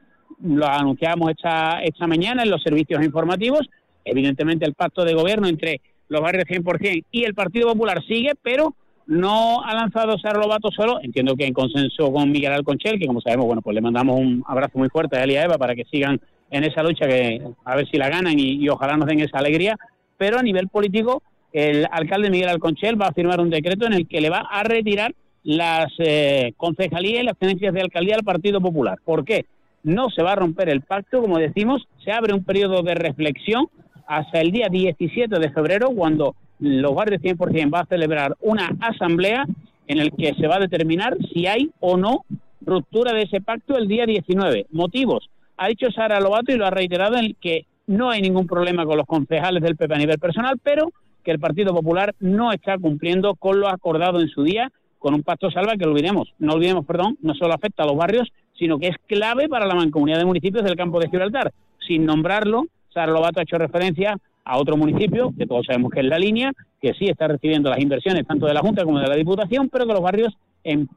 lo 0.42 0.66
anunciábamos 0.66 1.30
esta, 1.30 1.80
esta 1.82 2.06
mañana 2.06 2.42
en 2.42 2.50
los 2.50 2.62
servicios 2.62 3.02
informativos. 3.02 3.66
Evidentemente 4.04 4.66
el 4.66 4.74
pacto 4.74 5.02
de 5.02 5.14
gobierno 5.14 5.48
entre 5.48 5.80
los 6.08 6.20
barrios 6.20 6.44
100% 6.44 7.04
y 7.10 7.24
el 7.24 7.34
Partido 7.34 7.72
Popular 7.72 8.02
sigue, 8.06 8.32
pero 8.42 8.74
no 9.06 9.62
ha 9.62 9.74
lanzado 9.74 10.18
Sara 10.18 10.40
Lobato 10.40 10.70
solo, 10.70 10.98
entiendo 11.02 11.36
que 11.36 11.46
en 11.46 11.52
consenso 11.52 12.12
con 12.12 12.30
Miguel 12.30 12.52
Alconchel, 12.52 12.98
que 12.98 13.06
como 13.06 13.20
sabemos, 13.20 13.46
bueno, 13.46 13.62
pues 13.62 13.74
le 13.74 13.80
mandamos 13.80 14.16
un 14.16 14.42
abrazo 14.46 14.78
muy 14.78 14.88
fuerte 14.88 15.18
a 15.18 15.24
él 15.24 15.32
y 15.32 15.36
a 15.36 15.44
Eva 15.44 15.58
para 15.58 15.74
que 15.74 15.84
sigan 15.84 16.20
en 16.50 16.64
esa 16.64 16.82
lucha, 16.82 17.06
que 17.06 17.42
a 17.64 17.76
ver 17.76 17.88
si 17.90 17.98
la 17.98 18.08
ganan 18.08 18.38
y, 18.38 18.64
y 18.64 18.68
ojalá 18.68 18.96
nos 18.96 19.06
den 19.06 19.20
esa 19.20 19.38
alegría, 19.38 19.76
pero 20.16 20.38
a 20.38 20.42
nivel 20.42 20.68
político, 20.68 21.22
el 21.52 21.86
alcalde 21.90 22.30
Miguel 22.30 22.48
Alconchel 22.48 23.00
va 23.00 23.08
a 23.08 23.12
firmar 23.12 23.40
un 23.40 23.50
decreto 23.50 23.86
en 23.86 23.92
el 23.92 24.08
que 24.08 24.20
le 24.20 24.30
va 24.30 24.46
a 24.50 24.62
retirar 24.62 25.14
las 25.44 25.92
eh, 25.98 26.52
concejalías 26.56 27.22
y 27.22 27.26
las 27.26 27.38
tenencias 27.38 27.72
de 27.72 27.82
alcaldía 27.82 28.16
al 28.16 28.24
Partido 28.24 28.60
Popular. 28.60 28.98
¿Por 29.04 29.24
qué? 29.24 29.44
No 29.82 30.08
se 30.10 30.22
va 30.22 30.32
a 30.32 30.36
romper 30.36 30.70
el 30.70 30.80
pacto, 30.80 31.20
como 31.20 31.38
decimos, 31.38 31.86
se 32.02 32.10
abre 32.10 32.32
un 32.32 32.42
periodo 32.42 32.82
de 32.82 32.94
reflexión 32.94 33.68
hasta 34.06 34.40
el 34.40 34.50
día 34.50 34.68
17 34.68 35.38
de 35.38 35.50
febrero, 35.50 35.90
cuando 35.90 36.34
los 36.60 36.94
barrios 36.94 37.22
100% 37.22 37.72
va 37.72 37.80
a 37.80 37.86
celebrar 37.86 38.36
una 38.40 38.70
asamblea 38.80 39.44
en 39.86 39.98
el 39.98 40.12
que 40.12 40.34
se 40.34 40.46
va 40.46 40.56
a 40.56 40.60
determinar 40.60 41.16
si 41.32 41.46
hay 41.46 41.70
o 41.80 41.96
no 41.96 42.24
ruptura 42.62 43.12
de 43.12 43.22
ese 43.22 43.40
pacto 43.40 43.76
el 43.76 43.88
día 43.88 44.06
19. 44.06 44.66
Motivos. 44.70 45.28
Ha 45.56 45.68
dicho 45.68 45.90
Sara 45.90 46.20
Lobato 46.20 46.52
y 46.52 46.56
lo 46.56 46.66
ha 46.66 46.70
reiterado 46.70 47.16
en 47.16 47.36
que 47.40 47.66
no 47.86 48.10
hay 48.10 48.22
ningún 48.22 48.46
problema 48.46 48.86
con 48.86 48.96
los 48.96 49.06
concejales 49.06 49.62
del 49.62 49.76
PP 49.76 49.94
a 49.94 49.98
nivel 49.98 50.18
personal, 50.18 50.58
pero 50.62 50.90
que 51.22 51.30
el 51.30 51.38
Partido 51.38 51.74
Popular 51.74 52.14
no 52.20 52.52
está 52.52 52.78
cumpliendo 52.78 53.34
con 53.34 53.60
lo 53.60 53.68
acordado 53.68 54.20
en 54.20 54.28
su 54.28 54.42
día 54.42 54.70
con 54.98 55.12
un 55.12 55.22
pacto 55.22 55.50
salva 55.50 55.76
que 55.76 55.84
olvidemos, 55.84 56.32
no 56.38 56.54
olvidemos, 56.54 56.86
perdón, 56.86 57.18
no 57.20 57.34
solo 57.34 57.52
afecta 57.52 57.82
a 57.82 57.86
los 57.86 57.94
barrios, 57.94 58.32
sino 58.58 58.78
que 58.78 58.88
es 58.88 58.96
clave 59.06 59.50
para 59.50 59.66
la 59.66 59.74
mancomunidad 59.74 60.18
de 60.18 60.24
municipios 60.24 60.64
del 60.64 60.76
campo 60.76 60.98
de 60.98 61.10
Gibraltar. 61.10 61.52
Sin 61.86 62.06
nombrarlo, 62.06 62.64
Sara 62.94 63.12
Lobato 63.12 63.40
ha 63.40 63.42
hecho 63.42 63.58
referencia 63.58 64.16
a 64.44 64.58
otro 64.58 64.76
municipio, 64.76 65.32
que 65.36 65.46
todos 65.46 65.66
sabemos 65.66 65.90
que 65.90 66.00
es 66.00 66.06
la 66.06 66.18
línea, 66.18 66.52
que 66.80 66.94
sí 66.94 67.06
está 67.06 67.28
recibiendo 67.28 67.70
las 67.70 67.80
inversiones 67.80 68.26
tanto 68.26 68.46
de 68.46 68.54
la 68.54 68.60
Junta 68.60 68.84
como 68.84 69.00
de 69.00 69.08
la 69.08 69.16
Diputación, 69.16 69.68
pero 69.68 69.86
que 69.86 69.92
los 69.92 70.02
barrios, 70.02 70.34
en 70.62 70.88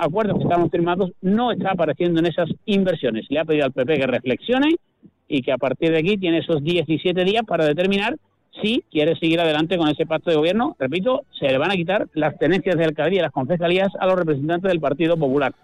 acuerdos 0.00 0.38
que 0.38 0.44
estamos 0.44 0.70
firmados, 0.70 1.12
no 1.20 1.52
está 1.52 1.72
apareciendo 1.72 2.20
en 2.20 2.26
esas 2.26 2.48
inversiones. 2.64 3.26
Le 3.28 3.40
ha 3.40 3.44
pedido 3.44 3.66
al 3.66 3.72
PP 3.72 3.98
que 3.98 4.06
reflexione 4.06 4.68
y 5.28 5.42
que 5.42 5.52
a 5.52 5.58
partir 5.58 5.90
de 5.90 5.98
aquí 5.98 6.16
tiene 6.16 6.38
esos 6.38 6.62
17 6.62 7.24
días 7.24 7.44
para 7.46 7.64
determinar 7.66 8.16
si 8.60 8.84
quiere 8.90 9.16
seguir 9.18 9.40
adelante 9.40 9.78
con 9.78 9.88
ese 9.88 10.06
pacto 10.06 10.30
de 10.30 10.36
gobierno, 10.36 10.76
repito, 10.78 11.22
se 11.38 11.46
le 11.46 11.58
van 11.58 11.70
a 11.70 11.74
quitar 11.74 12.08
las 12.12 12.38
tenencias 12.38 12.76
de 12.76 12.84
alcaldía 12.84 13.20
y 13.20 13.22
las 13.22 13.32
concejalías 13.32 13.88
a 13.98 14.06
los 14.06 14.16
representantes 14.16 14.70
del 14.70 14.80
Partido 14.80 15.16
Popular. 15.16 15.54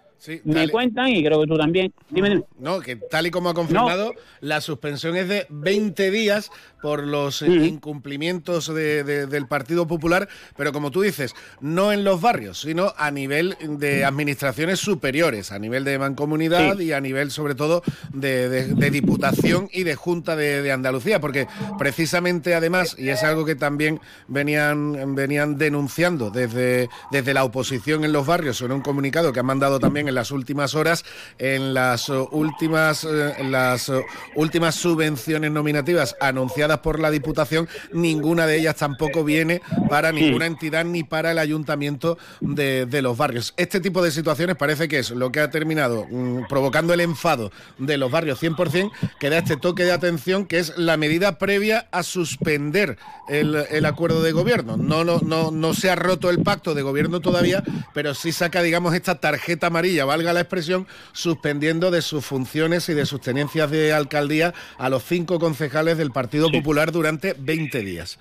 Me 0.43 0.67
cuentan 0.69 1.07
y 1.09 1.23
creo 1.23 1.41
que 1.41 1.47
tú 1.47 1.57
también. 1.57 1.93
Dime, 2.09 2.43
No, 2.59 2.79
que 2.81 2.95
tal 2.95 3.27
y 3.27 3.31
como 3.31 3.49
ha 3.49 3.53
confirmado, 3.53 4.13
la 4.41 4.61
suspensión 4.61 5.15
es 5.15 5.27
de 5.27 5.45
20 5.49 6.11
días 6.11 6.51
por 6.81 7.03
los 7.03 7.41
incumplimientos 7.41 8.73
del 8.73 9.47
Partido 9.47 9.87
Popular, 9.87 10.27
pero 10.57 10.71
como 10.71 10.91
tú 10.91 11.01
dices, 11.01 11.35
no 11.61 11.91
en 11.91 12.03
los 12.03 12.21
barrios, 12.21 12.61
sino 12.61 12.93
a 12.97 13.11
nivel 13.11 13.57
de 13.61 14.05
administraciones 14.05 14.79
superiores, 14.79 15.51
a 15.51 15.59
nivel 15.59 15.83
de 15.83 15.99
mancomunidad 15.99 16.79
y 16.79 16.91
a 16.93 17.01
nivel 17.01 17.31
sobre 17.31 17.55
todo 17.55 17.83
de, 18.13 18.89
Diputación 18.89 19.69
y 19.71 19.83
de 19.83 19.95
Junta 19.95 20.35
de, 20.35 20.71
Andalucía, 20.71 21.19
porque 21.19 21.47
precisamente 21.77 22.55
además, 22.55 22.95
y 22.97 23.09
es 23.09 23.23
algo 23.23 23.45
que 23.45 23.55
también 23.55 23.99
venían, 24.27 25.15
venían 25.15 25.57
denunciando 25.57 26.29
desde, 26.31 26.89
desde 27.11 27.33
la 27.33 27.43
oposición 27.43 28.03
en 28.03 28.11
los 28.11 28.25
barrios, 28.25 28.61
en 28.61 28.71
un 28.71 28.81
comunicado 28.81 29.31
que 29.31 29.39
han 29.39 29.45
mandado 29.45 29.79
también 29.79 30.08
en 30.09 30.15
las 30.15 30.31
últimas 30.31 30.75
horas, 30.75 31.05
en 31.37 31.73
las 31.73 32.09
últimas, 32.09 33.03
eh, 33.03 33.33
en 33.37 33.51
las 33.51 33.91
últimas 34.35 34.75
subvenciones 34.75 35.51
nominativas 35.51 36.15
anunciadas 36.19 36.79
por 36.79 36.99
la 36.99 37.11
Diputación, 37.11 37.67
ninguna 37.93 38.45
de 38.45 38.57
ellas 38.57 38.75
tampoco 38.75 39.23
viene 39.23 39.61
para 39.89 40.11
ninguna 40.11 40.45
entidad 40.45 40.85
ni 40.85 41.03
para 41.03 41.31
el 41.31 41.39
ayuntamiento 41.39 42.17
de, 42.41 43.01
los 43.01 43.17
barrios. 43.17 43.53
Este 43.55 43.79
tipo 43.79 44.03
de 44.03 44.11
situaciones 44.11 44.57
parece 44.57 44.87
que 44.87 44.99
es 44.99 45.11
lo 45.11 45.31
que 45.31 45.39
ha 45.39 45.49
terminado 45.49 46.05
mm, 46.09 46.47
provocando 46.49 46.93
el 46.93 46.99
enfado 46.99 47.51
de 47.77 47.97
los 47.97 48.11
barrios 48.11 48.41
100%, 48.41 48.91
que 49.19 49.29
da 49.29 49.37
este 49.37 49.55
toque 49.55 49.85
de 49.85 49.93
atención, 49.93 50.45
que 50.45 50.59
es 50.59 50.77
la 50.77 50.97
medida 50.97 51.37
previa 51.37 51.87
a 51.91 52.03
suspender 52.03 52.97
el, 53.29 53.85
acuerdo 53.85 54.21
de 54.21 54.31
gobierno. 54.31 54.75
No, 54.75 55.03
no, 55.03 55.19
no, 55.19 55.51
no 55.51 55.73
se 55.73 55.89
ha 55.89 55.95
roto 55.95 56.29
el 56.29 56.41
pacto 56.41 56.73
de 56.73 56.81
gobierno 56.81 57.21
todavía, 57.21 57.63
pero 57.93 58.13
sí 58.13 58.31
saca, 58.31 58.61
digamos, 58.61 58.93
esta 58.93 59.19
tarjeta 59.19 59.67
amarilla, 59.67 59.98
valga 60.05 60.33
la 60.33 60.41
expresión, 60.41 60.87
suspendiendo 61.11 61.91
de 61.91 62.01
sus 62.01 62.25
funciones 62.25 62.89
y 62.89 62.93
de 62.93 63.05
sus 63.05 63.21
tenencias 63.21 63.69
de 63.71 63.93
alcaldía 63.93 64.53
a 64.77 64.89
los 64.89 65.03
cinco 65.03 65.39
concejales 65.39 65.97
del 65.97 66.11
Partido 66.11 66.49
Popular 66.51 66.91
durante 66.91 67.35
20 67.37 67.79
días. 67.81 68.19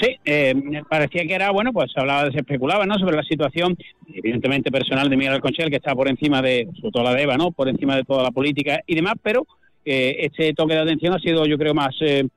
Sí, 0.00 0.16
eh, 0.24 0.54
parecía 0.88 1.26
que 1.26 1.34
era, 1.34 1.50
bueno, 1.50 1.72
pues 1.72 1.90
se 1.92 2.00
hablaba, 2.00 2.30
se 2.30 2.38
especulaba, 2.38 2.86
¿no? 2.86 2.98
Sobre 2.98 3.16
la 3.16 3.22
situación, 3.24 3.76
evidentemente 4.12 4.70
personal 4.70 5.10
de 5.10 5.16
Miguel 5.16 5.34
Alconchel, 5.34 5.70
que 5.70 5.76
está 5.76 5.94
por 5.94 6.08
encima 6.08 6.40
de, 6.40 6.68
sobre 6.76 6.92
todo 6.92 7.02
la 7.02 7.14
de 7.14 7.22
Eva, 7.22 7.36
¿no? 7.36 7.50
Por 7.50 7.68
encima 7.68 7.96
de 7.96 8.04
toda 8.04 8.22
la 8.22 8.30
política 8.30 8.80
y 8.86 8.94
demás, 8.94 9.14
pero 9.22 9.46
eh, 9.84 10.16
este 10.20 10.52
toque 10.54 10.74
de 10.74 10.82
atención 10.82 11.14
ha 11.14 11.18
sido, 11.18 11.46
yo 11.46 11.58
creo, 11.58 11.74
más 11.74 11.96
eh, 12.00 12.28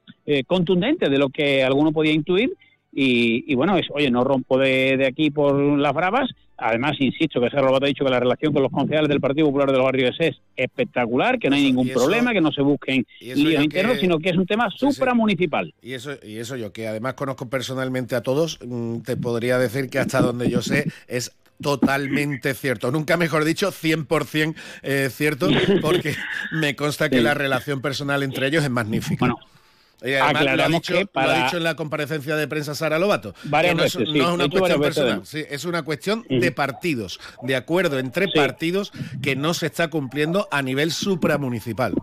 contundente 0.48 1.10
de 1.10 1.18
lo 1.20 1.30
que 1.30 1.64
alguno 1.64 1.92
podía 1.92 2.14
intuir. 2.14 2.52
Y, 2.94 3.56
bueno, 3.56 3.78
es, 3.78 3.88
oye, 3.92 4.12
no 4.12 4.26
rompo 4.26 4.58
de, 4.58 4.98
de 4.98 5.08
aquí 5.08 5.32
por 5.32 5.56
las 5.56 5.94
bravas, 5.94 6.30
Además, 6.64 6.96
insisto 7.00 7.42
que 7.42 7.50
Sergio 7.50 7.68
Robato 7.68 7.86
ha 7.86 7.88
dicho 7.88 8.06
que 8.06 8.12
la 8.12 8.20
relación 8.20 8.54
con 8.54 8.62
los 8.62 8.72
concejales 8.72 9.10
del 9.10 9.20
Partido 9.20 9.48
Popular 9.48 9.72
de 9.72 9.78
los 9.78 9.84
Barrios 9.84 10.16
es 10.20 10.40
espectacular, 10.56 11.40
que 11.40 11.50
no 11.50 11.56
hay 11.56 11.64
ningún 11.64 11.90
problema, 11.90 12.34
que 12.34 12.42
no 12.42 12.52
se 12.52 12.62
busquen 12.62 13.06
líos 13.20 13.64
internos, 13.64 14.00
sino 14.00 14.20
que 14.20 14.30
es 14.30 14.38
un 14.38 14.46
tema 14.46 14.70
supramunicipal. 14.70 15.74
Y 15.82 15.94
eso, 15.94 16.12
y 16.24 16.38
eso 16.38 16.56
yo, 16.56 16.72
que 16.72 16.88
además 16.88 17.16
conozco 17.16 17.50
personalmente 17.50 18.16
a 18.16 18.22
todos, 18.22 18.60
mm, 18.64 19.00
te 19.00 19.18
podría 19.18 19.58
decir 19.58 19.90
que 19.90 19.98
hasta 19.98 20.22
donde 20.22 20.52
yo 20.52 20.62
sé 20.62 20.86
es 21.08 21.32
totalmente 21.62 22.54
cierto. 22.54 22.92
Nunca 22.92 23.18
mejor 23.18 23.44
dicho, 23.44 23.72
100% 23.72 24.56
eh, 24.84 25.10
cierto, 25.12 25.48
porque 25.82 26.16
me 26.52 26.76
consta 26.76 27.10
que 27.10 27.22
la 27.22 27.34
relación 27.34 27.82
personal 27.82 28.24
entre 28.24 28.48
ellos 28.48 28.64
es 28.64 28.70
magnífica. 28.70 29.20
Bueno, 29.20 29.40
y 30.04 30.14
además, 30.14 30.58
lo 30.58 30.64
ha, 30.64 30.68
dicho, 30.68 30.94
dicho 30.96 31.58
en 31.58 31.64
la 31.64 31.76
comparecencia 31.76 32.36
de 32.36 32.48
prensa 32.48 32.74
Sara 32.74 32.98
Lobato. 32.98 33.34
no, 33.46 33.84
es, 33.84 33.96
una 33.96 34.50
cuestión 34.50 34.82
personal, 34.82 35.22
es 35.34 35.66
una 35.66 35.84
cuestión 35.84 36.26
de 36.30 36.52
partidos, 36.52 37.20
de 37.44 37.56
acuerdo 37.56 38.00
entre 38.00 38.28
partidos 38.28 38.92
que 39.22 39.36
no 39.36 39.54
se 39.54 39.68
está 39.68 39.90
cumpliendo 39.90 40.48
a 40.52 40.62
nivel 40.62 40.92
supramunicipal. 40.92 41.94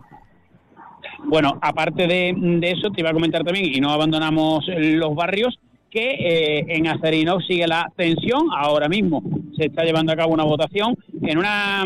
Bueno, 1.25 1.59
aparte 1.61 2.07
de, 2.07 2.61
eso, 2.63 2.91
te 2.91 3.01
iba 3.01 3.11
a 3.11 3.13
comentar 3.13 3.43
también, 3.43 3.67
y 3.67 3.81
no 3.81 3.91
abandonamos 3.91 4.65
los 4.69 5.15
barrios, 5.15 5.59
que 5.91 6.11
eh, 6.11 6.67
en 6.69 6.87
Acerino 6.87 7.41
sigue 7.41 7.67
la 7.67 7.91
tensión. 7.97 8.47
Ahora 8.57 8.89
mismo 8.89 9.23
se 9.57 9.67
está 9.67 9.85
llevando 9.85 10.13
a 10.13 10.17
cabo 10.17 10.33
una 10.33 10.45
votación 10.45 10.97
en 11.23 11.39
una 11.39 11.85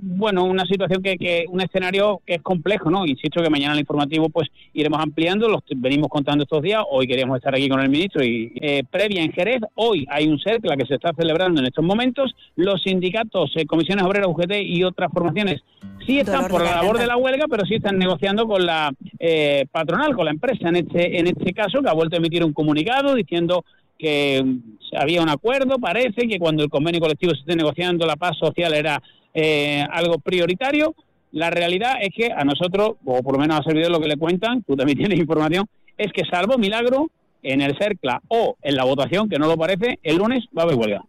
bueno, 0.00 0.44
una 0.44 0.64
situación 0.64 1.02
que, 1.02 1.16
que, 1.16 1.44
un 1.48 1.60
escenario 1.60 2.20
que 2.26 2.34
es 2.34 2.42
complejo, 2.42 2.90
¿no? 2.90 3.06
Insisto 3.06 3.42
que 3.42 3.50
mañana 3.50 3.74
el 3.74 3.80
informativo 3.80 4.28
pues 4.28 4.48
iremos 4.72 5.00
ampliando, 5.00 5.48
los 5.48 5.62
venimos 5.76 6.08
contando 6.08 6.44
estos 6.44 6.62
días, 6.62 6.82
hoy 6.90 7.06
queríamos 7.06 7.36
estar 7.36 7.54
aquí 7.54 7.68
con 7.68 7.80
el 7.80 7.88
ministro 7.88 8.24
y 8.24 8.52
eh, 8.60 8.84
previa 8.90 9.22
en 9.22 9.32
Jerez, 9.32 9.60
hoy 9.74 10.06
hay 10.10 10.26
un 10.28 10.38
CERCLA 10.38 10.76
que 10.76 10.86
se 10.86 10.94
está 10.94 11.12
celebrando 11.16 11.60
en 11.60 11.66
estos 11.66 11.84
momentos, 11.84 12.34
los 12.56 12.82
sindicatos, 12.82 13.52
eh, 13.56 13.66
comisiones 13.66 14.04
obreras, 14.04 14.28
UGT 14.28 14.52
y 14.62 14.84
otras 14.84 15.10
formaciones 15.12 15.62
sí 16.06 16.18
están 16.18 16.48
por 16.48 16.62
la 16.62 16.76
labor 16.76 16.98
de 16.98 17.06
la 17.06 17.16
huelga, 17.16 17.46
pero 17.48 17.64
sí 17.64 17.74
están 17.74 17.98
negociando 17.98 18.46
con 18.46 18.64
la 18.64 18.92
eh, 19.18 19.66
patronal, 19.70 20.14
con 20.14 20.24
la 20.24 20.30
empresa 20.30 20.68
en 20.68 20.76
este, 20.76 21.18
en 21.18 21.26
este 21.26 21.52
caso, 21.52 21.80
que 21.82 21.88
ha 21.88 21.94
vuelto 21.94 22.16
a 22.16 22.18
emitir 22.18 22.44
un 22.44 22.52
comunicado 22.52 23.14
diciendo 23.14 23.64
que 23.98 24.44
había 24.96 25.22
un 25.22 25.28
acuerdo, 25.28 25.78
parece 25.78 26.26
que 26.26 26.38
cuando 26.38 26.62
el 26.62 26.70
convenio 26.70 27.00
colectivo 27.00 27.34
se 27.34 27.40
esté 27.40 27.56
negociando 27.56 28.06
la 28.06 28.16
paz 28.16 28.36
social 28.36 28.74
era 28.74 29.00
eh, 29.34 29.84
algo 29.90 30.18
prioritario. 30.18 30.94
La 31.32 31.50
realidad 31.50 31.94
es 32.00 32.10
que 32.14 32.32
a 32.32 32.44
nosotros, 32.44 32.96
o 33.04 33.22
por 33.22 33.34
lo 33.34 33.38
menos 33.38 33.60
a 33.60 33.62
servidor 33.62 33.90
lo 33.90 34.00
que 34.00 34.08
le 34.08 34.16
cuentan, 34.16 34.62
tú 34.62 34.76
también 34.76 34.98
tienes 35.02 35.18
información, 35.18 35.66
es 35.96 36.12
que 36.12 36.24
salvo 36.24 36.58
milagro, 36.58 37.10
en 37.42 37.60
el 37.60 37.76
CERCLA 37.76 38.22
o 38.28 38.56
en 38.62 38.76
la 38.76 38.84
votación, 38.84 39.28
que 39.28 39.38
no 39.38 39.48
lo 39.48 39.56
parece, 39.56 39.98
el 40.02 40.16
lunes 40.16 40.44
va 40.56 40.62
a 40.62 40.64
haber 40.66 40.76
huelga 40.76 41.02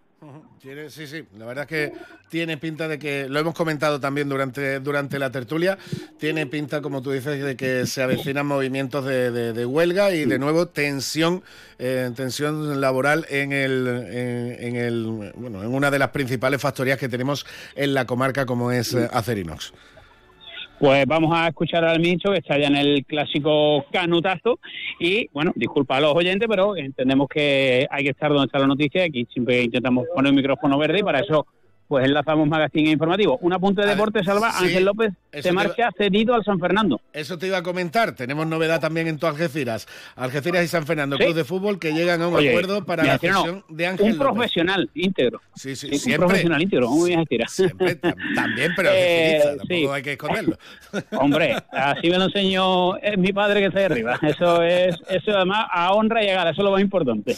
sí, 0.89 1.07
sí, 1.07 1.25
la 1.37 1.45
verdad 1.45 1.63
es 1.63 1.67
que 1.67 1.93
tiene 2.29 2.57
pinta 2.57 2.87
de 2.87 2.97
que, 2.97 3.27
lo 3.27 3.39
hemos 3.39 3.53
comentado 3.53 3.99
también 3.99 4.29
durante, 4.29 4.79
durante 4.79 5.19
la 5.19 5.29
tertulia, 5.29 5.77
tiene 6.17 6.47
pinta, 6.47 6.81
como 6.81 7.01
tú 7.01 7.11
dices, 7.11 7.43
de 7.43 7.55
que 7.55 7.85
se 7.85 8.01
avecinan 8.01 8.45
movimientos 8.45 9.05
de, 9.05 9.65
huelga 9.65 10.13
y 10.13 10.25
de 10.25 10.39
nuevo 10.39 10.67
tensión, 10.67 11.43
eh, 11.79 12.09
tensión 12.15 12.79
laboral 12.79 13.25
en 13.29 13.51
el, 13.51 13.87
en, 13.87 14.75
el, 14.75 15.33
bueno, 15.35 15.63
en 15.63 15.73
una 15.73 15.91
de 15.91 15.99
las 15.99 16.09
principales 16.09 16.61
factorías 16.61 16.97
que 16.97 17.09
tenemos 17.09 17.45
en 17.75 17.93
la 17.93 18.05
comarca 18.05 18.45
como 18.45 18.71
es 18.71 18.93
eh, 18.93 19.09
Acerinox. 19.11 19.73
Pues 20.83 21.05
vamos 21.05 21.31
a 21.33 21.47
escuchar 21.47 21.85
al 21.85 22.01
ministro 22.01 22.33
que 22.33 22.39
está 22.39 22.57
ya 22.57 22.67
en 22.67 22.75
el 22.75 23.05
clásico 23.05 23.85
canutazo. 23.89 24.59
Y 24.99 25.29
bueno, 25.31 25.53
disculpa 25.55 25.95
a 25.95 26.01
los 26.01 26.13
oyentes, 26.13 26.45
pero 26.49 26.75
entendemos 26.75 27.29
que 27.29 27.87
hay 27.89 28.03
que 28.03 28.09
estar 28.09 28.29
donde 28.29 28.47
está 28.47 28.59
la 28.59 28.67
noticia, 28.67 29.05
aquí 29.05 29.25
siempre 29.31 29.63
intentamos 29.63 30.05
poner 30.13 30.31
el 30.31 30.35
micrófono 30.35 30.77
verde 30.77 30.99
y 30.99 31.03
para 31.03 31.21
eso 31.21 31.47
pues 31.87 32.05
enlazamos 32.05 32.47
magazine 32.47 32.89
informativo. 32.89 33.37
Un 33.41 33.53
apunte 33.53 33.81
de 33.81 33.89
deporte, 33.89 34.23
Salva. 34.23 34.51
Ángel 34.57 34.85
López 34.85 35.13
se 35.31 35.51
marcha 35.51 35.89
cedido 35.97 36.33
al 36.33 36.43
San 36.43 36.59
Fernando. 36.59 37.01
Eso 37.11 37.37
te 37.37 37.47
iba 37.47 37.57
a 37.57 37.63
comentar. 37.63 38.15
Tenemos 38.15 38.47
novedad 38.47 38.79
también 38.79 39.07
en 39.07 39.17
tu 39.17 39.27
Algeciras. 39.27 39.87
Algeciras 40.15 40.63
y 40.63 40.67
San 40.67 40.85
Fernando, 40.85 41.17
club 41.17 41.33
de 41.33 41.43
fútbol, 41.43 41.79
que 41.79 41.93
llegan 41.93 42.21
a 42.21 42.27
un 42.27 42.35
acuerdo 42.35 42.85
para 42.85 43.03
la 43.03 43.17
cesión 43.17 43.63
de 43.69 43.87
Ángel 43.87 44.13
Un 44.13 44.17
profesional 44.17 44.89
íntegro. 44.93 45.41
Sí, 45.55 45.75
sí, 45.75 45.97
siempre. 45.97 46.25
Un 46.25 46.29
profesional 46.29 46.61
íntegro, 46.61 46.89
muy 46.89 47.09
bien 47.09 47.23
Siempre, 47.47 47.95
también, 48.35 48.71
pero 48.75 48.89
eh, 48.91 49.41
tampoco 49.57 49.93
hay 49.93 50.03
que 50.03 50.11
esconderlo. 50.13 50.57
Hombre, 51.11 51.55
así 51.71 52.09
me 52.09 52.17
lo 52.17 52.25
enseñó 52.25 52.93
mi 53.17 53.33
padre 53.33 53.61
que 53.61 53.67
está 53.67 53.79
ahí 53.79 53.85
arriba. 53.85 54.19
Eso 54.21 54.61
es, 54.61 54.95
eso 55.09 55.31
además 55.31 55.65
a 55.71 55.93
honra 55.93 56.23
y 56.23 56.29
a 56.29 56.35
gala, 56.35 56.51
eso 56.51 56.61
es 56.61 56.65
lo 56.65 56.71
más 56.71 56.81
importante. 56.81 57.35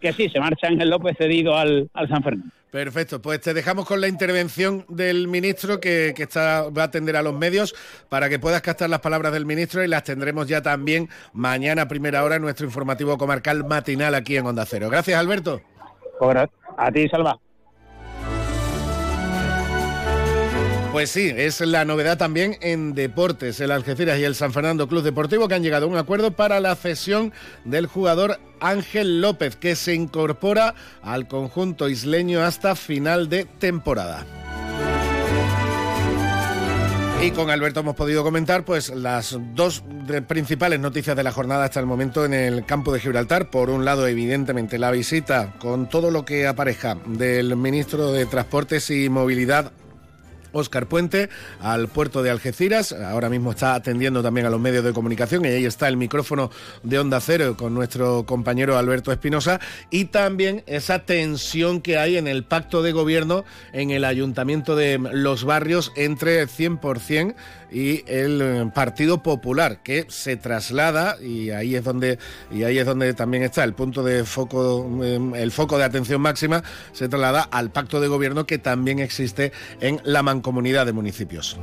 Que 0.00 0.12
sí, 0.12 0.28
se 0.28 0.40
marcha 0.40 0.66
Ángel 0.68 0.90
López 0.90 1.16
cedido 1.16 1.56
al, 1.56 1.88
al 1.94 2.08
San 2.08 2.22
Fernando. 2.22 2.52
Perfecto, 2.70 3.22
pues 3.22 3.40
te 3.40 3.54
dejamos 3.54 3.86
con 3.86 4.00
la 4.00 4.08
intervención 4.08 4.84
del 4.88 5.28
ministro 5.28 5.80
que, 5.80 6.14
está, 6.16 6.68
va 6.68 6.82
a 6.82 6.86
atender 6.86 7.16
a 7.16 7.22
los 7.22 7.32
medios 7.32 7.74
para 8.08 8.28
que 8.28 8.38
puedas 8.38 8.60
captar 8.60 8.90
las 8.90 9.00
palabras 9.00 9.32
del 9.32 9.46
ministro 9.46 9.82
y 9.84 9.88
las 9.88 10.02
tendremos 10.02 10.46
ya 10.48 10.62
también 10.62 11.08
mañana 11.32 11.82
a 11.82 11.88
primera 11.88 12.24
hora 12.24 12.36
en 12.36 12.42
nuestro 12.42 12.66
informativo 12.66 13.16
comarcal 13.18 13.64
matinal 13.64 14.14
aquí 14.14 14.36
en 14.36 14.46
Onda 14.46 14.66
Cero. 14.66 14.90
Gracias, 14.90 15.18
Alberto. 15.18 15.62
A 16.76 16.90
ti, 16.90 17.08
Salva. 17.08 17.38
Pues 20.96 21.10
sí, 21.10 21.30
es 21.36 21.60
la 21.60 21.84
novedad 21.84 22.16
también 22.16 22.56
en 22.62 22.94
deportes. 22.94 23.60
El 23.60 23.70
Algeciras 23.70 24.18
y 24.18 24.24
el 24.24 24.34
San 24.34 24.54
Fernando 24.54 24.88
Club 24.88 25.02
Deportivo 25.02 25.46
que 25.46 25.54
han 25.54 25.62
llegado 25.62 25.84
a 25.84 25.90
un 25.90 25.98
acuerdo 25.98 26.30
para 26.30 26.58
la 26.58 26.74
cesión 26.74 27.34
del 27.66 27.86
jugador 27.86 28.40
Ángel 28.60 29.20
López, 29.20 29.56
que 29.56 29.76
se 29.76 29.92
incorpora 29.92 30.74
al 31.02 31.28
conjunto 31.28 31.90
isleño 31.90 32.42
hasta 32.42 32.74
final 32.76 33.28
de 33.28 33.44
temporada. 33.44 34.24
Y 37.22 37.30
con 37.32 37.50
Alberto 37.50 37.80
hemos 37.80 37.94
podido 37.94 38.22
comentar 38.22 38.64
pues 38.64 38.88
las 38.88 39.38
dos 39.54 39.84
principales 40.26 40.80
noticias 40.80 41.14
de 41.14 41.22
la 41.24 41.30
jornada 41.30 41.66
hasta 41.66 41.80
el 41.80 41.84
momento 41.84 42.24
en 42.24 42.32
el 42.32 42.64
campo 42.64 42.90
de 42.94 43.00
Gibraltar. 43.00 43.50
Por 43.50 43.68
un 43.68 43.84
lado, 43.84 44.06
evidentemente, 44.06 44.78
la 44.78 44.90
visita 44.92 45.52
con 45.58 45.90
todo 45.90 46.10
lo 46.10 46.24
que 46.24 46.46
apareja 46.46 46.96
del 47.04 47.54
ministro 47.54 48.12
de 48.12 48.24
Transportes 48.24 48.88
y 48.88 49.10
Movilidad 49.10 49.72
Óscar 50.52 50.86
Puente 50.86 51.28
al 51.60 51.88
puerto 51.88 52.22
de 52.22 52.30
Algeciras. 52.30 52.92
Ahora 52.92 53.28
mismo 53.28 53.50
está 53.50 53.74
atendiendo 53.74 54.22
también 54.22 54.46
a 54.46 54.50
los 54.50 54.60
medios 54.60 54.84
de 54.84 54.92
comunicación 54.92 55.44
y 55.44 55.48
ahí 55.48 55.64
está 55.64 55.88
el 55.88 55.96
micrófono 55.96 56.50
de 56.82 56.98
Onda 56.98 57.20
Cero 57.20 57.56
con 57.58 57.74
nuestro 57.74 58.26
compañero 58.26 58.78
Alberto 58.78 59.12
Espinosa 59.12 59.60
y 59.90 60.06
también 60.06 60.62
esa 60.66 61.00
tensión 61.00 61.80
que 61.80 61.98
hay 61.98 62.16
en 62.16 62.28
el 62.28 62.44
pacto 62.44 62.82
de 62.82 62.92
gobierno 62.92 63.44
en 63.72 63.90
el 63.90 64.04
ayuntamiento 64.04 64.76
de 64.76 64.98
Los 64.98 65.44
Barrios 65.44 65.92
entre 65.96 66.46
100% 66.46 67.34
y 67.70 68.04
el 68.06 68.40
eh, 68.42 68.70
Partido 68.74 69.22
Popular 69.22 69.82
que 69.82 70.06
se 70.08 70.36
traslada 70.36 71.16
y 71.20 71.50
ahí 71.50 71.74
es 71.74 71.84
donde 71.84 72.18
y 72.50 72.64
ahí 72.64 72.78
es 72.78 72.86
donde 72.86 73.14
también 73.14 73.42
está 73.42 73.64
el 73.64 73.74
punto 73.74 74.02
de 74.02 74.24
foco 74.24 74.88
eh, 75.02 75.20
el 75.36 75.52
foco 75.52 75.78
de 75.78 75.84
atención 75.84 76.20
máxima 76.20 76.62
se 76.92 77.08
traslada 77.08 77.42
al 77.42 77.70
pacto 77.70 78.00
de 78.00 78.08
gobierno 78.08 78.46
que 78.46 78.58
también 78.58 78.98
existe 78.98 79.52
en 79.80 80.00
la 80.04 80.22
mancomunidad 80.22 80.86
de 80.86 80.92
municipios. 80.92 81.58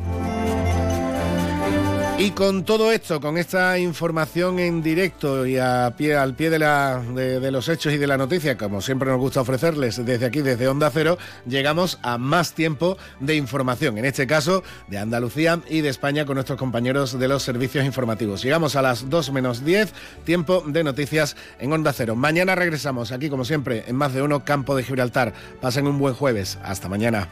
Y 2.24 2.32
con 2.32 2.64
todo 2.64 2.94
esto, 2.94 3.20
con 3.20 3.38
esta 3.38 3.78
información 3.78 4.58
en 4.58 4.82
directo 4.82 5.46
y 5.46 5.58
al 5.58 5.94
pie 5.94 6.50
de, 6.50 7.40
de, 7.42 7.52
los 7.52 7.68
hechos 7.68 7.92
y 7.92 7.98
de 7.98 8.08
la 8.08 8.18
noticia, 8.18 8.58
como 8.58 8.80
siempre 8.80 9.10
nos 9.10 9.20
gusta 9.20 9.42
ofrecerles 9.42 10.06
desde 10.06 10.26
aquí, 10.26 10.40
desde 10.40 10.70
Onda 10.70 10.90
Cero, 10.90 11.18
llegamos 11.46 12.00
a 12.02 12.18
más 12.18 12.54
tiempo 12.54 12.98
de 13.20 13.36
información, 13.36 13.98
en 13.98 14.06
este 14.06 14.26
caso 14.26 14.64
de 14.88 15.00
Andalucía 15.00 15.60
y 15.68 15.82
de 15.82 15.90
España 15.90 16.26
con 16.26 16.36
nuestros 16.36 16.58
compañeros 16.58 17.20
de 17.20 17.28
los 17.28 17.44
servicios 17.44 17.84
informativos. 17.84 18.42
Llegamos 18.42 18.78
a 18.78 18.82
las 18.82 19.10
2 19.10 19.34
menos 19.34 19.66
10, 19.66 19.92
tiempo 20.24 20.64
de 20.66 20.86
noticias 20.86 21.36
en 21.60 21.74
Onda 21.74 21.92
Cero. 21.92 22.16
Mañana 22.16 22.56
regresamos 22.56 23.12
aquí, 23.12 23.30
como 23.30 23.44
siempre, 23.44 23.84
en 23.86 23.98
más 23.98 24.14
de 24.14 24.22
uno, 24.22 24.46
Campo 24.46 24.78
de 24.78 24.84
Gibraltar. 24.84 25.34
Pasen 25.60 25.88
un 25.88 26.00
buen 26.00 26.14
jueves. 26.14 26.58
Hasta 26.64 26.88
mañana. 26.88 27.28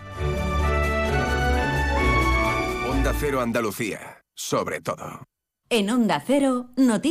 Onda 2.89 3.13
Cero 3.18 3.39
Andalucía 3.39 4.20
sobre 4.41 4.81
todo. 4.81 5.23
En 5.69 5.89
Onda 5.89 6.22
Cero, 6.26 6.72
noticias. 6.76 7.09